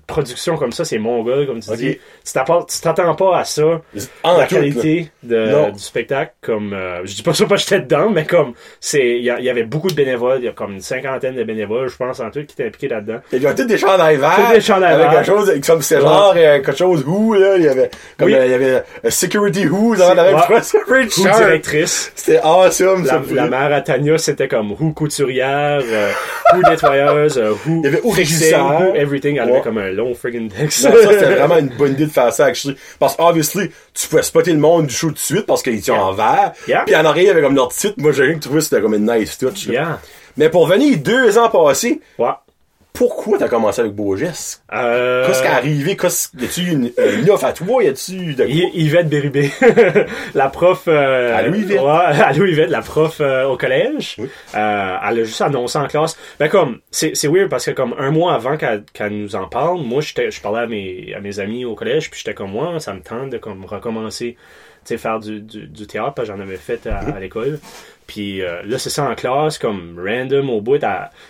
production 0.07 0.55
comme 0.57 0.71
ça, 0.71 0.85
c'est 0.85 0.97
mon 0.99 1.23
gars, 1.23 1.45
comme 1.45 1.59
tu 1.59 1.69
Ok. 1.69 1.75
dis. 1.77 1.97
Tu 2.23 2.33
t'attends 2.81 3.15
pas 3.15 3.39
à 3.39 3.43
ça, 3.43 3.81
En 4.23 4.37
la 4.37 4.45
tout, 4.47 4.55
qualité 4.55 5.11
de, 5.23 5.71
du 5.71 5.79
spectacle, 5.79 6.33
comme, 6.41 6.71
euh, 6.73 7.01
je 7.05 7.13
dis 7.15 7.23
pas 7.23 7.33
ça 7.33 7.45
parce 7.45 7.63
que 7.65 7.69
j'étais 7.69 7.81
dedans, 7.83 8.09
mais 8.09 8.25
comme, 8.25 8.53
c'est, 8.79 9.17
il 9.17 9.23
y, 9.23 9.29
avait 9.49 9.63
beaucoup 9.63 9.89
de 9.89 9.95
bénévoles, 9.95 10.39
il 10.39 10.45
y 10.45 10.49
a 10.49 10.51
comme 10.53 10.73
une 10.73 10.81
cinquantaine 10.81 11.35
de 11.35 11.43
bénévoles, 11.43 11.89
je 11.89 11.97
pense, 11.97 12.19
en 12.21 12.29
tout, 12.31 12.39
qui 12.45 12.53
étaient 12.53 12.67
impliqués 12.67 12.87
là-dedans. 12.87 13.19
Il 13.33 13.41
y 13.41 13.45
avait 13.47 13.55
tous 13.55 13.65
des 13.65 13.77
chandails 13.77 14.17
verts. 14.17 14.35
Tous 14.47 14.53
des 14.53 14.61
chandails 14.61 14.93
avec 14.93 15.09
verts. 15.09 15.23
quelque 15.23 15.25
chose, 15.25 15.61
comme 15.67 15.81
c'était 15.81 16.01
genre, 16.01 16.33
euh, 16.37 16.61
quelque 16.61 16.75
chose 16.77 17.03
who, 17.05 17.33
là. 17.33 17.57
Il 17.57 17.63
y 17.63 17.67
avait, 17.67 17.89
comme, 18.17 18.27
Oui. 18.27 18.35
euh, 18.35 18.45
il 18.45 18.51
y 18.51 18.53
avait 18.53 18.83
euh, 19.03 19.09
security 19.25 19.65
who, 19.67 19.95
dans 19.95 20.13
la 20.13 20.23
même 20.31 20.37
chose. 20.47 20.73
Sharp. 21.23 21.37
directrice? 21.37 22.11
C'était 22.15 22.39
awesome, 22.43 23.05
La, 23.33 23.47
mère 23.47 23.73
à 23.73 23.81
Tania, 23.81 24.17
c'était 24.17 24.47
comme 24.47 24.71
who 24.79 24.93
couturière, 24.93 25.81
euh, 25.83 26.11
who 26.53 26.61
nettoyeuse, 26.69 27.37
euh, 27.37 27.51
who 27.65 27.81
Il 27.83 27.83
y 27.83 27.87
avait 27.87 28.01
who 28.01 28.09
régisseur. 28.11 28.81
who 28.81 28.95
everything. 28.95 29.37
Elle 29.37 29.45
Ouais. 29.49 29.51
avait 29.53 29.61
comme 29.61 29.77
un 29.77 29.91
long 29.91 30.13
friggin' 30.15 30.47
texte. 30.49 30.79
Ça, 30.81 30.91
c'était 30.91 31.35
vraiment 31.35 31.57
une 31.57 31.69
bonne 31.69 31.93
idée 31.93 32.05
de 32.05 32.11
faire 32.11 32.31
ça, 32.33 32.45
actually. 32.45 32.75
Parce 32.99 33.15
que, 33.15 33.21
obviously, 33.21 33.69
tu 33.93 34.07
pouvais 34.07 34.23
spotter 34.23 34.51
le 34.51 34.59
monde 34.59 34.87
du 34.87 34.93
show 34.93 35.07
tout 35.07 35.13
de 35.13 35.19
suite 35.19 35.45
parce 35.45 35.61
qu'ils 35.63 35.77
étaient 35.77 35.91
Yeah. 35.91 36.03
en 36.05 36.13
vert. 36.13 36.51
Yeah. 36.67 36.83
Puis 36.85 36.95
en 36.95 37.05
arrière, 37.05 37.23
il 37.23 37.27
y 37.27 37.31
avait 37.31 37.41
comme 37.41 37.55
leur 37.55 37.69
titre. 37.69 37.95
Moi, 37.97 38.11
j'ai 38.11 38.23
rien 38.23 38.35
que 38.35 38.39
trouvé, 38.41 38.61
c'était 38.61 38.81
comme 38.81 38.93
une 38.93 39.11
nice 39.11 39.37
touch. 39.37 39.65
Yeah. 39.67 39.99
Mais 40.37 40.49
pour 40.49 40.67
venir 40.67 40.97
deux 40.97 41.37
ans 41.37 41.49
passés, 41.49 42.01
Ouais. 42.17 42.29
Pourquoi 42.95 43.37
t'as 43.37 43.47
commencé 43.47 43.81
avec 43.81 43.93
Beaugest? 43.93 44.63
Euh, 44.73 45.27
Qu'est-ce 45.27 45.41
qui 45.41 45.47
est 45.47 45.51
arrivé? 45.51 45.95
Qu'est-ce- 45.97 46.29
Y 46.39 46.45
a-tu 46.45 46.61
une, 46.71 46.91
une 47.21 47.29
offre 47.29 47.45
à 47.45 47.53
toi? 47.53 47.83
Y 47.83 47.87
a-tu 47.89 48.33
de 48.33 48.45
Y- 48.45 48.71
Yvette 48.73 49.07
Bérubé, 49.09 49.51
la 50.33 50.49
prof. 50.49 50.83
Euh, 50.87 51.35
Allô, 51.37 51.53
Yvette. 51.53 51.81
Ouais, 51.81 51.87
allô 52.25 52.45
Yvette, 52.45 52.69
la 52.69 52.81
prof 52.81 53.17
euh, 53.21 53.45
au 53.47 53.57
collège. 53.57 54.15
Oui. 54.17 54.27
Euh, 54.55 54.95
elle 55.07 55.19
a 55.19 55.23
juste 55.23 55.41
annoncé 55.41 55.77
en 55.77 55.87
classe. 55.87 56.17
Ben 56.39 56.49
comme, 56.49 56.79
c'est 56.91 57.15
c'est 57.15 57.27
weird 57.27 57.49
parce 57.49 57.65
que 57.65 57.71
comme 57.71 57.93
un 57.99 58.11
mois 58.11 58.33
avant 58.33 58.57
qu'elle 58.57 58.83
qu'elle 58.93 59.13
nous 59.13 59.35
en 59.35 59.47
parle, 59.47 59.81
moi 59.81 60.01
je 60.01 60.41
parlais 60.41 60.61
à 60.61 60.67
mes 60.67 61.13
à 61.15 61.19
mes 61.19 61.39
amis 61.39 61.65
au 61.65 61.75
collège 61.75 62.09
puis 62.09 62.19
j'étais 62.23 62.33
comme 62.33 62.51
moi, 62.51 62.79
ça 62.79 62.93
me 62.93 63.01
tente 63.01 63.29
de 63.29 63.37
comme 63.37 63.65
recommencer, 63.65 64.37
tu 64.85 64.89
sais 64.89 64.97
faire 64.97 65.19
du, 65.19 65.41
du, 65.41 65.67
du 65.67 65.87
théâtre 65.87 66.13
parce 66.15 66.29
que 66.29 66.35
j'en 66.35 66.41
avais 66.41 66.57
fait 66.57 66.87
à, 66.87 66.99
à 66.99 67.19
l'école. 67.19 67.59
Puis 68.07 68.41
euh, 68.41 68.61
là 68.65 68.77
c'est 68.77 68.89
ça 68.89 69.09
en 69.09 69.15
classe 69.15 69.57
comme 69.57 69.99
random 70.03 70.49
au 70.49 70.61
bout. 70.61 70.79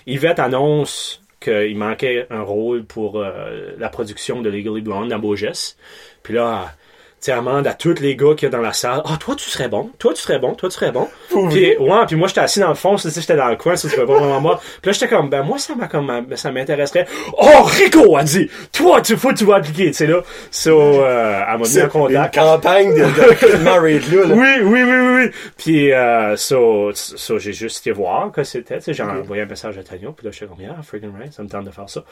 Yvette 0.08 0.40
annonce 0.40 1.22
qu'il 1.46 1.78
manquait 1.78 2.28
un 2.32 2.42
rôle 2.42 2.84
pour 2.84 3.20
euh, 3.20 3.72
la 3.78 3.90
production 3.90 4.42
de 4.42 4.50
Legally 4.50 4.82
Blonde 4.82 5.10
dans 5.10 5.20
Beaugest. 5.20 5.78
Puis 6.24 6.34
là, 6.34 6.74
sais, 7.20 7.32
amende 7.32 7.68
à 7.68 7.74
tous 7.74 8.00
les 8.00 8.16
gars 8.16 8.34
qu'il 8.36 8.48
y 8.48 8.48
a 8.48 8.50
dans 8.50 8.62
la 8.62 8.74
salle. 8.74 9.02
Ah, 9.06 9.18
toi, 9.20 9.36
tu 9.36 9.50
serais 9.50 9.68
bon. 9.68 9.90
Toi, 9.98 10.14
tu 10.14 10.22
serais 10.22 10.40
bon. 10.40 10.54
Toi, 10.54 10.70
tu 10.70 10.76
serais 10.76 10.92
bon. 10.92 11.08
Puis, 11.50 11.78
ouais, 11.78 12.06
puis 12.08 12.16
moi, 12.16 12.28
j'étais 12.28 12.42
assis 12.42 12.60
dans 12.60 12.70
le 12.70 12.76
fond. 12.76 12.96
Tu 12.96 13.10
j'étais 13.10 13.36
dans 13.36 13.50
le 13.50 13.56
coin. 13.56 13.76
Ça, 13.76 13.90
tu 13.90 13.96
peux 13.96 14.06
pas 14.06 14.20
vraiment 14.20 14.42
voir. 14.42 14.60
Puis 14.60 14.80
là, 14.86 14.92
j'étais 14.92 15.08
comme, 15.08 15.30
ben, 15.30 15.44
moi, 15.44 15.58
ça 15.58 15.76
m'a 15.76 15.88
comme, 15.88 16.28
ça 16.36 16.52
m'intéresserait. 16.52 17.08
Oh, 17.38 17.64
Rico 17.64 18.16
a 18.18 18.24
dit, 18.24 18.50
toi, 18.72 19.02
tu 19.02 19.18
faut, 19.18 19.34
tu 19.34 19.46
vas 19.46 19.56
appliquer, 19.56 19.88
tu 19.88 19.94
sais, 19.94 20.08
là. 20.08 20.22
So, 20.52 20.72
euh, 20.80 21.42
elle 21.48 21.58
m'a 21.60 21.68
mis 21.68 21.80
en 21.80 21.84
une 21.84 21.90
contact. 21.90 22.36
campagne 22.36 22.94
de, 22.94 22.96
de 22.96 23.64
là. 23.64 24.28
là. 24.28 24.36
Oui, 24.36 24.64
oui, 24.64 24.84
oui, 24.84 24.84
oui, 24.84 25.24
oui. 25.24 25.32
Puis, 25.58 25.92
euh, 25.92 26.36
so, 26.36 26.92
so, 26.94 27.40
j'ai 27.40 27.54
juste 27.54 27.80
été 27.86 27.92
voir 27.92 28.32
que 28.32 28.44
c'était. 28.44 28.78
Tu 28.78 28.86
sais, 28.86 28.94
j'ai 28.94 29.04
envoyé 29.04 29.44
un 29.44 29.48
message 29.48 29.78
à 29.78 29.84
Tania. 29.84 30.10
Puis 30.16 30.26
là, 30.26 30.32
j'étais 30.32 30.46
comme, 30.48 30.62
yeah, 30.62 30.76
freaking 30.84 31.14
right, 31.18 31.34
ça 31.34 31.44
me 31.44 31.50
tente 31.50 31.66
de 31.66 31.72
faire 31.72 31.90
ça. 31.90 32.04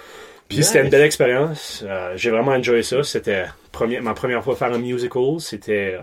Puis 0.50 0.64
c'était 0.64 0.84
une 0.84 0.90
belle 0.90 1.02
expérience. 1.02 1.84
Euh, 1.88 2.14
j'ai 2.16 2.30
vraiment 2.30 2.52
enjoyé 2.52 2.84
ça. 2.84 3.04
C'était 3.04 3.46
premier, 3.74 4.00
ma 4.00 4.14
première 4.14 4.42
fois 4.42 4.56
faire 4.56 4.72
un 4.72 4.78
musical. 4.78 5.40
C'était, 5.40 5.96
euh, 5.96 6.02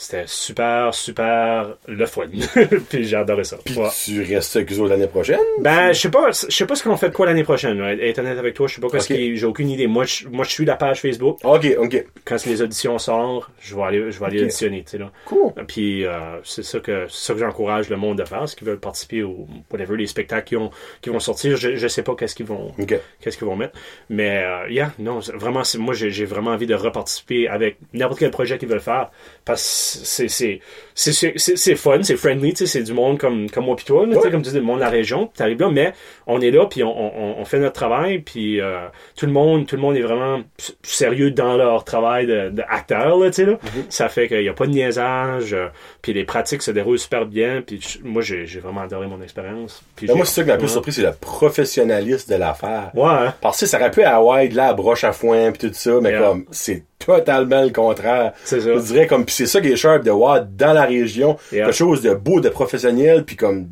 c'était 0.00 0.24
super, 0.26 0.94
super 0.94 1.76
le 1.86 2.06
fun. 2.06 2.22
puis 2.88 3.04
j'ai 3.04 3.16
adoré 3.16 3.44
ça. 3.44 3.58
Puis 3.62 3.76
Ouais. 3.76 3.88
tu 4.04 4.22
restes 4.22 4.56
avec 4.56 4.72
eux 4.72 4.88
l'année 4.88 5.06
prochaine? 5.06 5.38
Ben, 5.60 5.92
je 5.92 6.00
sais 6.00 6.10
pas, 6.10 6.30
je 6.30 6.50
sais 6.50 6.64
pas 6.64 6.74
ce 6.74 6.82
qu'on 6.82 6.96
fait 6.96 7.10
de 7.10 7.14
quoi 7.14 7.26
l'année 7.26 7.44
prochaine. 7.44 7.78
là. 7.78 7.92
Être 7.92 8.20
honnête 8.20 8.38
avec 8.38 8.54
toi, 8.54 8.66
je 8.66 8.76
sais 8.76 8.80
pas 8.80 8.88
quoi 8.88 8.98
j'ai 9.00 9.44
aucune 9.44 9.68
idée. 9.68 9.86
Moi, 9.86 10.04
je, 10.06 10.26
moi, 10.28 10.44
je 10.44 10.50
suis 10.50 10.64
la 10.64 10.76
page 10.76 11.02
Facebook. 11.02 11.38
Ok, 11.44 11.66
ok. 11.78 12.04
Quand 12.24 12.42
les 12.46 12.62
auditions 12.62 12.98
sortent, 12.98 13.50
je 13.60 13.76
vais 13.76 13.82
aller, 13.82 14.10
je 14.10 14.18
vais 14.18 14.24
aller 14.26 14.40
auditionner, 14.42 14.82
tu 14.84 14.92
sais, 14.92 14.98
là. 14.98 15.10
Cool. 15.26 15.52
Puis 15.68 16.06
euh, 16.06 16.40
c'est 16.44 16.62
ça 16.64 16.80
que 16.80 17.06
c'est 17.10 17.26
ça 17.26 17.34
que 17.34 17.40
j'encourage 17.40 17.90
le 17.90 17.96
monde 17.96 18.16
de 18.18 18.24
faire, 18.24 18.48
ceux 18.48 18.56
qui 18.56 18.64
veulent 18.64 18.80
participer 18.80 19.22
au 19.22 19.46
whatever 19.70 19.96
les 19.98 20.06
spectacles 20.06 20.46
qui, 20.48 20.56
ont, 20.56 20.70
qui 21.02 21.10
vont 21.10 21.20
sortir. 21.20 21.58
Je, 21.58 21.76
je 21.76 21.88
sais 21.88 22.02
pas 22.02 22.14
qu'est-ce 22.14 22.34
qu'ils 22.34 22.46
vont 22.46 22.72
qu'est-ce 23.20 23.36
qu'ils 23.36 23.46
vont 23.46 23.56
mettre, 23.56 23.78
mais 24.08 24.42
euh, 24.44 24.70
yeah, 24.70 24.92
non, 24.98 25.18
vraiment 25.34 25.62
moi 25.78 25.92
j'ai 25.94 26.24
vraiment 26.24 26.52
envie 26.52 26.66
de 26.66 26.74
reparticiper 26.74 27.48
avec 27.48 27.76
n'importe 27.92 28.20
quel 28.20 28.30
projet 28.30 28.56
qu'ils 28.58 28.68
veulent 28.68 28.80
faire 28.80 29.10
parce 29.44 29.89
c'est 29.98 30.28
c'est 30.28 30.60
c'est 30.94 31.12
c'est 31.12 31.32
c'est- 31.36 31.56
c'est 31.56 31.76
fun, 31.76 32.02
c'est 32.02 32.16
friendly, 32.16 32.50
tu 32.52 32.58
sais, 32.58 32.66
c'est 32.66 32.82
du 32.82 32.92
monde 32.92 33.18
comme 33.18 33.48
comme 33.50 33.64
moi 33.66 33.76
puis 33.76 33.84
toi, 33.84 34.02
là, 34.06 34.14
tu 34.14 34.20
sais, 34.20 34.26
Ouais. 34.26 34.30
comme 34.32 34.42
tu 34.42 34.50
dis, 34.50 34.56
le 34.56 34.62
monde 34.62 34.76
de 34.78 34.84
la 34.84 34.90
région, 34.90 35.26
puis 35.26 35.36
t'arrives 35.38 35.60
là, 35.60 35.70
mais 35.70 35.92
on 36.26 36.40
est 36.40 36.50
là 36.50 36.66
puis 36.66 36.82
on, 36.82 36.88
on, 36.90 37.40
on 37.40 37.44
fait 37.44 37.58
notre 37.58 37.74
travail 37.74 38.18
puis 38.20 38.60
euh, 38.60 38.86
tout 39.16 39.26
le 39.26 39.32
monde 39.32 39.66
tout 39.66 39.76
le 39.76 39.82
monde 39.82 39.96
est 39.96 40.02
vraiment 40.02 40.40
sérieux 40.82 41.30
dans 41.30 41.56
leur 41.56 41.84
travail 41.84 42.26
de, 42.26 42.50
de 42.50 42.62
acteur 42.68 43.16
là, 43.18 43.26
tu 43.30 43.34
sais 43.36 43.46
là. 43.46 43.52
Mm-hmm. 43.54 43.84
Ça 43.88 44.08
fait 44.08 44.28
qu'il 44.28 44.42
y 44.42 44.48
a 44.48 44.52
pas 44.52 44.66
de 44.66 44.72
niaisage, 44.72 45.52
euh, 45.54 45.66
puis 46.02 46.12
les 46.12 46.24
pratiques 46.24 46.62
se 46.62 46.70
déroulent 46.70 46.98
super 46.98 47.26
bien, 47.26 47.62
puis 47.66 47.80
moi 48.04 48.22
j'ai 48.22 48.46
j'ai 48.46 48.60
vraiment 48.60 48.82
adoré 48.82 49.06
mon 49.06 49.20
expérience. 49.22 49.82
Puis 49.96 50.06
Ben, 50.06 50.16
moi, 50.16 50.24
c'est 50.26 50.34
ça 50.36 50.42
qui 50.42 50.48
m'a 50.48 50.56
plus 50.56 50.68
surpris, 50.68 50.92
c'est 50.92 51.02
le 51.02 51.12
professionnalisme 51.20 52.32
de 52.32 52.38
l'affaire. 52.38 52.90
Ouais, 52.94 53.08
hein. 53.08 53.34
Parce 53.40 53.60
que 53.60 53.66
ça 53.66 53.78
aurait 53.78 53.90
pu 53.90 54.02
à 54.02 54.16
Hawaii, 54.16 54.48
de 54.48 54.56
là, 54.56 54.68
à 54.68 54.74
broche 54.74 55.04
à 55.04 55.12
foin, 55.12 55.50
pis 55.52 55.58
tout 55.68 55.70
ça, 55.72 55.98
mais 56.00 56.10
Yeah. 56.10 56.20
comme, 56.20 56.44
c'est 56.50 56.84
totalement 57.04 57.62
le 57.62 57.70
contraire. 57.70 58.32
c'est 58.44 58.60
ça. 58.60 58.74
Je 58.74 58.80
dirais 58.80 59.06
comme, 59.06 59.24
pis 59.24 59.32
c'est 59.34 59.46
ça 59.46 59.60
qui 59.60 59.68
est 59.72 59.76
sharp 59.76 60.04
de 60.04 60.10
voir 60.10 60.44
dans 60.44 60.72
la 60.72 60.84
région, 60.84 61.36
Yeah. 61.52 61.64
quelque 61.66 61.74
chose 61.76 62.02
de 62.02 62.14
beau, 62.14 62.40
de 62.40 62.48
professionnel, 62.48 63.24
puis 63.24 63.36
comme, 63.36 63.66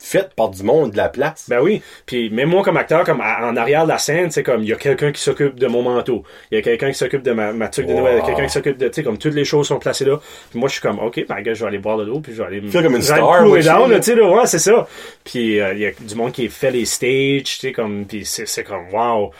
fait 0.00 0.32
par 0.36 0.48
du 0.50 0.62
monde 0.62 0.92
de 0.92 0.96
la 0.96 1.08
place. 1.08 1.46
Ben 1.48 1.60
oui. 1.60 1.82
Puis 2.06 2.30
même 2.30 2.48
moi 2.50 2.62
comme 2.62 2.76
acteur, 2.76 3.02
comme 3.02 3.20
à- 3.20 3.44
en 3.44 3.56
arrière 3.56 3.82
de 3.82 3.88
la 3.88 3.98
scène, 3.98 4.30
c'est 4.30 4.44
comme 4.44 4.62
il 4.62 4.68
y 4.68 4.72
a 4.72 4.76
quelqu'un 4.76 5.10
qui 5.10 5.20
s'occupe 5.20 5.58
de 5.58 5.66
mon 5.66 5.82
manteau, 5.82 6.22
il 6.52 6.54
y 6.54 6.58
a 6.58 6.62
quelqu'un 6.62 6.88
qui 6.92 6.94
s'occupe 6.96 7.22
de 7.22 7.32
ma, 7.32 7.52
ma 7.52 7.68
tuque 7.68 7.86
de 7.86 7.92
Wow. 7.94 8.00
Noël, 8.02 8.18
y 8.18 8.20
a 8.20 8.24
quelqu'un 8.24 8.44
qui 8.46 8.52
s'occupe 8.52 8.78
de, 8.78 8.86
tu 8.86 8.94
sais, 8.94 9.02
comme 9.02 9.18
toutes 9.18 9.34
les 9.34 9.44
choses 9.44 9.66
sont 9.66 9.80
placées 9.80 10.04
là. 10.04 10.20
Puis 10.50 10.58
moi 10.60 10.68
je 10.68 10.74
suis 10.74 10.82
comme, 10.82 11.00
ok, 11.00 11.24
ben 11.28 11.40
gars, 11.42 11.52
je 11.52 11.60
vais 11.62 11.66
aller 11.68 11.78
boire 11.78 11.96
de 11.98 12.04
l'eau, 12.04 12.20
puis 12.20 12.32
je 12.32 12.38
vais 12.40 12.46
aller 12.46 12.60
me 12.60 12.70
comme 12.70 12.94
une 12.94 13.02
star, 13.02 13.18
down, 13.42 13.90
là, 13.90 13.98
tu 13.98 14.12
sais, 14.14 14.20
ouais, 14.20 14.46
c'est 14.46 14.60
ça. 14.60 14.86
Puis 15.24 15.60
euh, 15.60 15.74
il 15.74 15.80
y 15.80 15.86
a 15.86 15.90
du 15.98 16.14
monde 16.14 16.30
qui 16.32 16.48
fait 16.48 16.70
les 16.70 16.84
stages, 16.84 17.42
tu 17.42 17.58
sais, 17.58 17.72
comme, 17.72 18.04
puis 18.06 18.24
c'est 18.24 18.46
c'est 18.46 18.62
comme, 18.64 18.88
wow. 18.92 19.32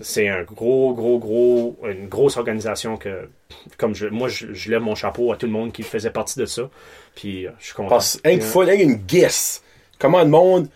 C'est 0.00 0.28
un 0.28 0.42
gros, 0.42 0.92
gros, 0.92 1.18
gros, 1.18 1.78
une 1.84 2.08
grosse 2.08 2.36
organisation 2.36 2.96
que, 2.96 3.30
comme 3.78 3.94
je, 3.94 4.06
moi, 4.08 4.28
je, 4.28 4.52
je 4.52 4.70
lève 4.70 4.82
mon 4.82 4.94
chapeau 4.94 5.32
à 5.32 5.36
tout 5.36 5.46
le 5.46 5.52
monde 5.52 5.72
qui 5.72 5.82
faisait 5.82 6.10
partie 6.10 6.38
de 6.38 6.44
ça. 6.44 6.68
Puis 7.14 7.46
euh, 7.46 7.50
je 7.58 7.66
suis 7.66 7.74
content. 7.74 7.88
Parce 7.88 8.20
une 8.24 8.94
guess. 8.94 9.62
Comment 9.98 10.22
le 10.22 10.28
monde, 10.28 10.68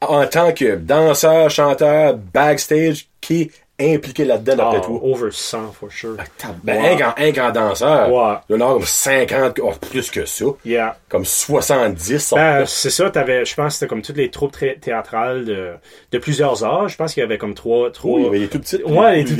en 0.00 0.26
tant 0.26 0.52
que 0.52 0.74
danseur, 0.74 1.50
chanteur, 1.50 2.16
backstage, 2.16 3.08
qui 3.20 3.52
impliqué 3.80 4.24
là-dedans, 4.24 4.54
d'après 4.56 4.76
Ah, 4.82 4.86
toi? 4.86 5.00
over 5.02 5.30
100 5.32 5.72
for 5.72 5.90
sure. 5.90 6.16
Ben, 6.62 6.80
Ouais. 6.80 6.90
un, 6.92 6.96
grand, 6.96 7.14
un 7.16 7.30
grand 7.30 7.50
danseur. 7.50 8.08
Il 8.48 8.56
y 8.56 8.62
en 8.62 8.66
a 8.70 8.72
comme 8.74 8.84
50, 8.84 9.58
oh, 9.62 9.72
plus 9.90 10.10
que 10.10 10.24
ça. 10.26 10.44
Yeah. 10.64 10.96
Comme 11.08 11.24
70, 11.24 12.18
ça. 12.20 12.36
Ben, 12.36 12.66
c'est 12.66 12.90
ça, 12.90 13.10
t'avais, 13.10 13.44
je 13.44 13.54
pense 13.54 13.66
que 13.66 13.72
c'était 13.74 13.86
comme 13.88 14.02
toutes 14.02 14.16
les 14.16 14.30
troupes 14.30 14.56
théâtrales 14.80 15.44
de, 15.44 15.70
de 16.12 16.18
plusieurs 16.18 16.64
âges. 16.64 16.92
Je 16.92 16.96
pense 16.96 17.14
qu'il 17.14 17.22
y 17.22 17.24
avait 17.24 17.38
comme 17.38 17.54
trois, 17.54 17.90
trois. 17.90 18.18
oui, 18.20 18.28
mais 18.30 18.38
il 18.38 18.42
est 18.44 18.48
tout 18.48 18.60
petit. 18.60 18.82
Ouais, 18.84 19.16
les 19.16 19.24
tout 19.24 19.34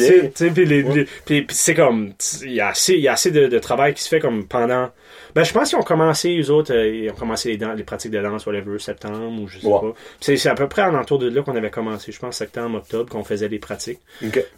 puis 0.53 0.67
les- 0.67 0.83
les- 0.83 1.05
puis- 1.25 1.43
puis 1.43 1.57
c'est 1.57 1.75
comme, 1.75 2.13
il 2.43 2.53
y 2.55 2.61
a 2.61 2.69
assez, 2.69 2.95
il 2.95 3.01
y 3.01 3.09
a 3.09 3.13
assez 3.13 3.31
de, 3.31 3.47
de 3.47 3.59
travail 3.61 3.95
qui 3.95 4.03
se 4.03 4.09
fait 4.09 4.21
comme 4.21 4.47
pendant. 4.47 4.89
Ben, 5.35 5.43
je 5.43 5.53
pense 5.53 5.71
qu'ils 5.71 5.79
ont 5.79 5.83
commencé, 5.83 6.39
eux 6.41 6.51
autres, 6.51 6.73
euh, 6.73 6.87
ils 6.89 7.11
ont 7.11 7.15
commencé 7.15 7.51
les, 7.51 7.57
dan- 7.57 7.77
les 7.77 7.83
pratiques 7.83 8.13
de 8.13 8.23
danse, 8.23 8.47
whatever, 8.47 8.79
septembre 8.79 9.43
ou 9.43 9.49
je 9.49 9.59
sais 9.59 9.69
pas. 9.69 9.95
C'est, 10.21 10.47
à 10.47 10.55
peu 10.55 10.69
près 10.69 10.83
en 10.83 10.95
entour 10.95 11.19
de 11.19 11.29
là 11.29 11.43
qu'on 11.43 11.57
avait 11.57 11.71
commencé, 11.71 12.13
je 12.13 12.21
pense 12.21 12.37
septembre, 12.37 12.79
octobre, 12.79 13.11
qu'on 13.11 13.25
faisait 13.25 13.49
les 13.49 13.59
pratiques. 13.59 13.99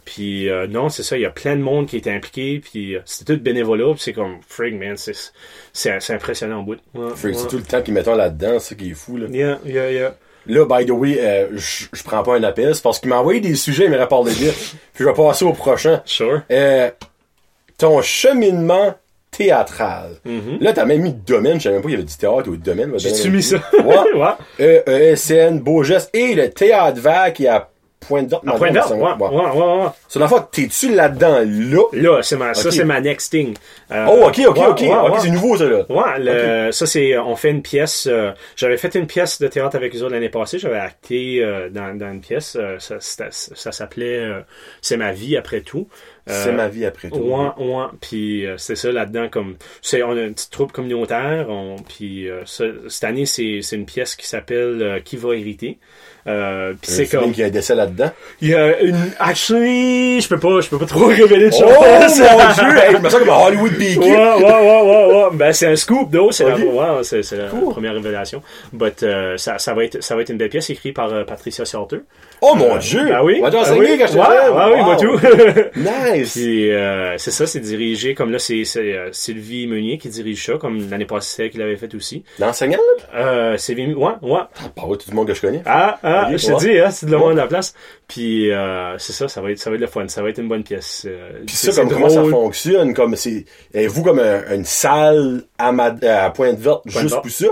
Puis 0.05 0.49
euh, 0.49 0.67
non, 0.67 0.89
c'est 0.89 1.01
ça, 1.03 1.17
il 1.17 1.21
y 1.21 1.25
a 1.25 1.31
plein 1.31 1.55
de 1.55 1.61
monde 1.61 1.87
qui 1.87 1.97
était 1.97 2.11
impliqué, 2.11 2.59
puis 2.59 2.95
euh, 2.95 3.01
c'était 3.05 3.35
tout 3.35 3.41
bénévolat, 3.41 3.93
puis 3.93 4.01
c'est 4.03 4.13
comme, 4.13 4.37
frig, 4.47 4.75
man, 4.75 4.95
c'est, 4.97 6.13
impressionnant 6.13 6.59
au 6.59 6.63
bout. 6.63 6.77
Ouais, 6.93 7.05
ouais. 7.05 7.33
c'est 7.33 7.47
tout 7.47 7.57
le 7.57 7.63
temps 7.63 7.81
qu'ils 7.81 7.95
mettent 7.95 8.07
là-dedans, 8.07 8.59
c'est 8.59 8.69
ça 8.69 8.75
qui 8.75 8.91
est 8.91 8.93
fou, 8.93 9.17
là. 9.17 9.27
Yeah, 9.29 9.59
yeah, 9.65 9.91
yeah. 9.91 10.15
Là, 10.45 10.65
by 10.65 10.85
the 10.85 10.91
way, 10.91 11.17
euh, 11.19 11.47
je 11.57 12.03
prends 12.03 12.23
pas 12.23 12.37
un 12.37 12.43
appel, 12.43 12.73
c'est 12.73 12.83
parce 12.83 12.99
qu'il 12.99 13.09
m'a 13.09 13.17
envoyé 13.19 13.41
des 13.41 13.55
sujets, 13.55 13.85
il 13.85 13.91
m'a 13.91 14.05
parlé 14.05 14.31
de 14.31 14.37
Puis 14.93 15.03
je 15.03 15.05
vais 15.05 15.13
passer 15.13 15.43
au 15.43 15.53
prochain. 15.53 16.01
Sure. 16.05 16.41
Ton 17.77 18.01
cheminement 18.01 18.95
théâtral. 19.37 20.09
Mhm. 20.25 20.57
Là, 20.61 20.73
t'as 20.73 20.85
même 20.85 21.01
mis 21.01 21.13
domaine, 21.13 21.57
je 21.59 21.63
savais 21.63 21.75
même 21.75 21.81
pas 21.83 21.89
qu'il 21.89 21.97
y 21.97 22.01
avait 22.01 22.07
du 22.09 22.15
théâtre 22.17 22.49
ou 22.49 22.57
du 22.57 22.63
domaine. 22.63 22.91
J'ai-tu 22.97 23.29
mis 23.29 23.43
ça? 23.43 23.57
Ouais. 23.83 23.95
ouais. 24.15 24.27
Euh, 24.87 25.11
ESN, 25.13 25.59
Beaugest 25.59 26.09
et 26.13 26.33
le 26.35 26.49
théâtre 26.49 26.99
vert 26.99 27.31
qui 27.33 27.45
est 27.45 27.49
à 27.49 27.69
Pointe-Verte. 28.07 28.43
À 28.47 28.51
point 28.53 28.71
d'ordre, 28.71 28.95
Madame, 28.95 29.19
ouais, 29.21 29.37
ouais, 29.37 29.51
ouais, 29.51 29.83
ouais. 29.83 29.89
C'est 30.07 30.19
la 30.19 30.27
fois, 30.27 30.47
t'es-tu 30.51 30.93
là-dedans, 30.93 31.39
là? 31.43 31.81
Là, 31.93 32.21
c'est 32.21 32.37
ma, 32.37 32.53
ça, 32.53 32.71
c'est 32.71 32.85
ma 32.85 33.01
next 33.01 33.31
thing. 33.31 33.55
Euh, 33.91 34.05
Oh, 34.09 34.27
ok, 34.27 34.39
ok, 34.47 34.57
ok. 34.69 34.83
c'est 35.19 35.29
nouveau, 35.29 35.57
ça, 35.57 35.65
là. 35.65 35.85
Ouais, 35.89 36.71
ça 36.71 36.85
c'est, 36.85 37.17
on 37.17 37.35
fait 37.35 37.49
une 37.49 37.61
pièce. 37.61 38.07
euh, 38.09 38.31
j'avais 38.55 38.77
fait 38.77 38.95
une 38.95 39.07
pièce 39.07 39.39
de 39.41 39.47
théâtre 39.47 39.75
avec 39.75 39.93
eux 39.95 40.01
autres 40.03 40.13
l'année 40.13 40.29
passée. 40.29 40.57
J'avais 40.59 40.77
acté 40.79 41.39
euh, 41.43 41.69
dans, 41.69 41.97
dans 41.97 42.11
une 42.11 42.21
pièce. 42.21 42.55
euh, 42.59 42.77
ça, 42.79 43.71
s'appelait 43.71 44.19
euh, 44.19 44.39
C'est 44.81 44.97
ma 44.97 45.11
vie 45.11 45.35
après 45.35 45.61
tout. 45.61 45.87
Euh, 46.29 46.43
C'est 46.43 46.51
ma 46.51 46.67
vie 46.67 46.85
après 46.85 47.09
tout. 47.09 47.17
Ouais, 47.19 47.49
ouais. 47.57 47.85
Puis 48.01 48.45
euh, 48.45 48.57
c'est 48.57 48.75
ça 48.75 48.91
là-dedans 48.91 49.29
comme 49.29 49.55
c'est 49.81 50.03
on 50.03 50.11
a 50.11 50.21
une 50.21 50.33
petite 50.33 50.51
troupe 50.51 50.71
communautaire. 50.71 51.49
On, 51.49 51.77
puis 51.77 52.29
euh, 52.29 52.43
cette 52.45 53.03
année 53.03 53.25
c'est 53.25 53.61
c'est 53.61 53.75
une 53.77 53.85
pièce 53.85 54.15
qui 54.15 54.27
s'appelle 54.27 54.81
euh, 54.81 54.99
Qui 54.99 55.15
va 55.17 55.35
hériter? 55.35 55.79
Euh, 56.27 56.73
puis 56.81 56.91
Un 56.91 56.95
c'est 56.95 57.07
comme 57.07 57.31
qui 57.31 57.41
a 57.41 57.45
un 57.45 57.49
décès 57.49 57.73
là-dedans. 57.75 58.11
il 58.41 58.49
y 58.49 58.53
a 58.55 58.79
une 58.81 58.97
actually 59.19 60.19
je 60.21 60.27
peux 60.27 60.39
pas 60.39 60.59
je 60.61 60.69
peux 60.69 60.77
pas 60.77 60.85
trop 60.85 61.05
révéler 61.07 61.49
de 61.49 61.53
Oh, 61.55 61.59
choses. 61.59 62.19
mon 62.19 62.53
dieu! 62.53 62.77
Hey, 62.77 62.91
je 62.91 62.97
me 62.97 63.09
sens 63.09 63.19
comme 63.19 63.29
un 63.29 63.45
Hollywood 63.45 63.71
Ouais, 63.71 63.77
Beaky. 63.77 63.99
ouais, 63.99 64.15
ouais, 64.15 64.81
ouais, 64.81 65.05
ouais. 65.13 65.23
Ben, 65.33 65.53
c'est 65.53 65.67
un 65.67 65.75
scoop, 65.75 66.09
d'eau. 66.11 66.31
C'est 66.31 66.43
Ok. 66.45 66.59
la, 66.59 66.65
ouais, 66.65 67.03
c'est, 67.03 67.23
c'est 67.23 67.37
la 67.37 67.47
Cool. 67.47 67.69
première 67.71 67.93
révélation. 67.93 68.41
But, 68.73 69.03
euh, 69.03 69.37
ça, 69.37 69.57
ça 69.57 69.73
va 69.73 69.83
être, 69.85 70.03
ça 70.03 70.15
va 70.15 70.21
être 70.21 70.29
une 70.29 70.37
belle 70.37 70.49
pièce 70.49 70.69
écrite 70.69 70.95
par 70.95 71.11
euh, 71.13 71.23
Patricia 71.23 71.63
Salter. 71.65 71.99
Oh, 72.41 72.53
mon 72.55 72.77
dieu! 72.77 73.05
Ben 73.07 73.21
oui. 73.23 73.39
Va 73.41 73.49
Ben 73.49 73.59
t'enseigner 73.59 73.91
oui. 73.93 73.97
quand 73.99 74.13
Ouais, 74.13 74.49
ouais, 74.49 74.75
oui, 74.75 74.83
moi 74.83 74.95
tout. 74.97 75.19
Nice! 75.75 76.33
Puis, 76.33 76.71
euh, 76.71 77.17
c'est 77.17 77.31
ça, 77.31 77.47
c'est 77.47 77.59
dirigé, 77.59 78.13
comme 78.13 78.31
là, 78.31 78.39
c'est, 78.39 78.63
c'est 78.65 78.93
euh, 78.95 79.09
Sylvie 79.11 79.67
Meunier 79.67 79.97
qui 79.97 80.09
dirige 80.09 80.45
ça, 80.45 80.53
comme 80.59 80.89
l'année 80.89 81.05
passée, 81.05 81.33
c'est 81.35 81.43
elle 81.45 81.49
qui 81.51 81.57
l'avait 81.57 81.77
fait 81.77 81.93
aussi. 81.95 82.23
L'enseignant, 82.39 82.77
là? 83.13 83.19
Euh, 83.19 83.57
Sylvie, 83.57 83.93
ouais, 83.93 84.11
ouais. 84.21 84.39
Pas 84.75 84.83
ouais, 84.85 84.97
tout 84.97 85.09
le 85.09 85.15
monde 85.15 85.27
que 85.27 85.33
je 85.33 85.41
connais. 85.41 85.61
Ah, 85.65 85.97
ah, 86.03 86.16
Ok, 86.31 86.37
je 86.37 86.47
te 86.47 86.59
dis, 86.59 86.79
hein, 86.79 86.89
c'est 86.91 87.05
de 87.05 87.11
le 87.11 87.17
Ouais. 87.17 87.23
monde 87.23 87.33
de 87.33 87.37
la 87.37 87.47
place. 87.47 87.73
Puis, 88.07 88.51
euh, 88.51 88.97
c'est 88.97 89.13
ça, 89.13 89.27
ça 89.27 89.41
va 89.41 89.51
être, 89.51 89.59
ça 89.59 89.69
va 89.69 89.75
être 89.75 89.81
le 89.81 89.87
fun. 89.87 90.07
Ça 90.07 90.21
va 90.21 90.29
être 90.29 90.39
une 90.39 90.47
bonne 90.47 90.63
pièce. 90.63 91.05
Euh, 91.07 91.41
Puis 91.45 91.55
ça, 91.55 91.71
comme 91.81 91.91
comment 91.91 92.09
ça 92.09 92.23
fonctionne, 92.23 92.93
comme 92.93 93.15
c'est, 93.15 93.45
avez-vous 93.73 94.03
comme 94.03 94.19
un- 94.19 94.53
une 94.55 94.65
salle 94.65 95.43
à, 95.57 95.71
Mad- 95.71 96.03
à 96.03 96.29
Pointe-Verte 96.29 96.81
juste 96.85 96.97
Pointe-Verte. 96.99 97.21
pour 97.23 97.31
ça? 97.31 97.47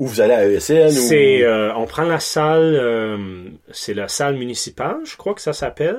Ou 0.00 0.08
vous 0.08 0.20
allez 0.20 0.34
à 0.34 0.44
ESN? 0.48 0.90
C'est, 0.90 1.42
ou... 1.44 1.46
euh, 1.46 1.72
on 1.76 1.86
prend 1.86 2.02
la 2.02 2.18
salle, 2.18 2.74
euh, 2.74 3.16
c'est 3.70 3.94
la 3.94 4.08
salle 4.08 4.34
municipale, 4.36 4.96
je 5.04 5.16
crois 5.16 5.34
que 5.34 5.40
ça 5.40 5.52
s'appelle. 5.52 5.98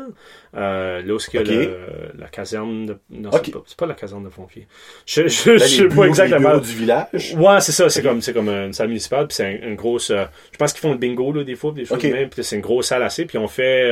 Euh, 0.58 1.02
là 1.02 1.14
où 1.14 1.18
qu'il 1.18 1.34
y 1.36 1.38
a 1.38 1.42
Ok. 1.42 1.50
le- 1.50 1.78
la 2.20 2.28
caserne 2.28 2.86
de, 2.86 2.98
non, 3.10 3.30
c'est 3.32 3.52
pas, 3.52 3.64
c'est 3.66 3.78
pas 3.78 3.86
la 3.86 3.94
caserne 3.94 4.24
de 4.24 4.30
pompiers. 4.30 4.68
Je, 5.06 5.28
je, 5.28 5.52
Là, 5.52 5.58
je 5.58 5.64
sais 5.66 5.82
bureaux- 5.88 6.02
pas 6.02 6.08
exactement. 6.08 6.58
du 6.58 6.74
village? 6.74 7.36
Ouais, 7.38 7.60
c'est 7.62 7.72
ça, 7.74 7.90
c'est 7.90 8.02
comme, 8.02 8.22
c'est 8.22 8.34
comme 8.34 8.50
une 8.50 8.74
salle 8.74 8.88
municipale, 8.90 9.28
puis 9.28 9.36
c'est 9.36 9.46
un- 9.46 9.68
une 9.70 9.76
grosse, 9.76 10.12
euh, 10.12 10.26
je 10.52 10.58
pense 10.58 10.72
qu'ils 10.74 10.82
font 10.82 10.92
le 10.92 10.98
bingo, 10.98 11.32
là, 11.34 11.44
des 11.44 11.56
fois, 11.56 11.72
des 11.72 11.86
choses 11.86 12.02
même, 12.04 12.30
puis 12.30 12.44
c'est 12.44 12.56
une 12.58 12.62
grosse 12.62 12.88
salle 12.88 13.04
assez, 13.04 13.26
puis 13.26 13.38
on 13.38 13.48
fait, 13.48 13.90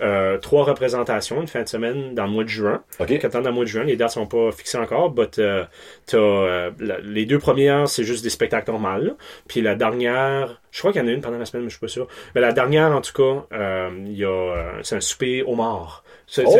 euh, 0.00 0.38
trois 0.38 0.64
représentations 0.64 1.40
une 1.40 1.48
fin 1.48 1.62
de 1.62 1.68
semaine 1.68 2.14
dans 2.14 2.24
le 2.24 2.30
mois 2.30 2.44
de 2.44 2.48
juin. 2.48 2.82
OK. 3.00 3.10
Quand 3.20 3.28
dans 3.30 3.40
le 3.40 3.50
mois 3.52 3.64
de 3.64 3.68
juin, 3.68 3.84
les 3.84 3.96
dates 3.96 4.10
sont 4.10 4.26
pas 4.26 4.50
fixées 4.52 4.78
encore, 4.78 5.10
but 5.10 5.38
euh, 5.38 5.64
t'as 6.06 6.18
euh, 6.18 6.70
la- 6.80 6.98
les 7.00 7.26
deux 7.26 7.38
premières, 7.38 7.88
c'est 7.88 8.04
juste 8.04 8.22
des 8.22 8.30
spectacles 8.30 8.70
normaux. 8.70 8.98
là. 9.02 9.12
Puis 9.48 9.60
la 9.60 9.74
dernière, 9.74 10.60
Je 10.70 10.80
crois 10.80 10.92
qu'il 10.92 11.00
y 11.02 11.04
en 11.04 11.08
a 11.08 11.12
une 11.12 11.22
pendant 11.22 11.38
la 11.38 11.44
semaine, 11.46 11.64
mais 11.64 11.70
je 11.70 11.74
suis 11.76 11.80
pas 11.80 11.88
sûr. 11.88 12.06
Mais 12.34 12.40
la 12.40 12.52
dernière, 12.52 12.92
en 12.92 13.00
tout 13.00 13.12
cas, 13.14 13.56
euh, 13.56 13.88
il 14.06 14.16
y 14.16 14.24
a, 14.24 14.28
euh, 14.28 14.72
c'est 14.82 14.96
un 14.96 15.00
souper. 15.00 15.42
C'est- 16.26 16.44
Oh! 16.46 16.52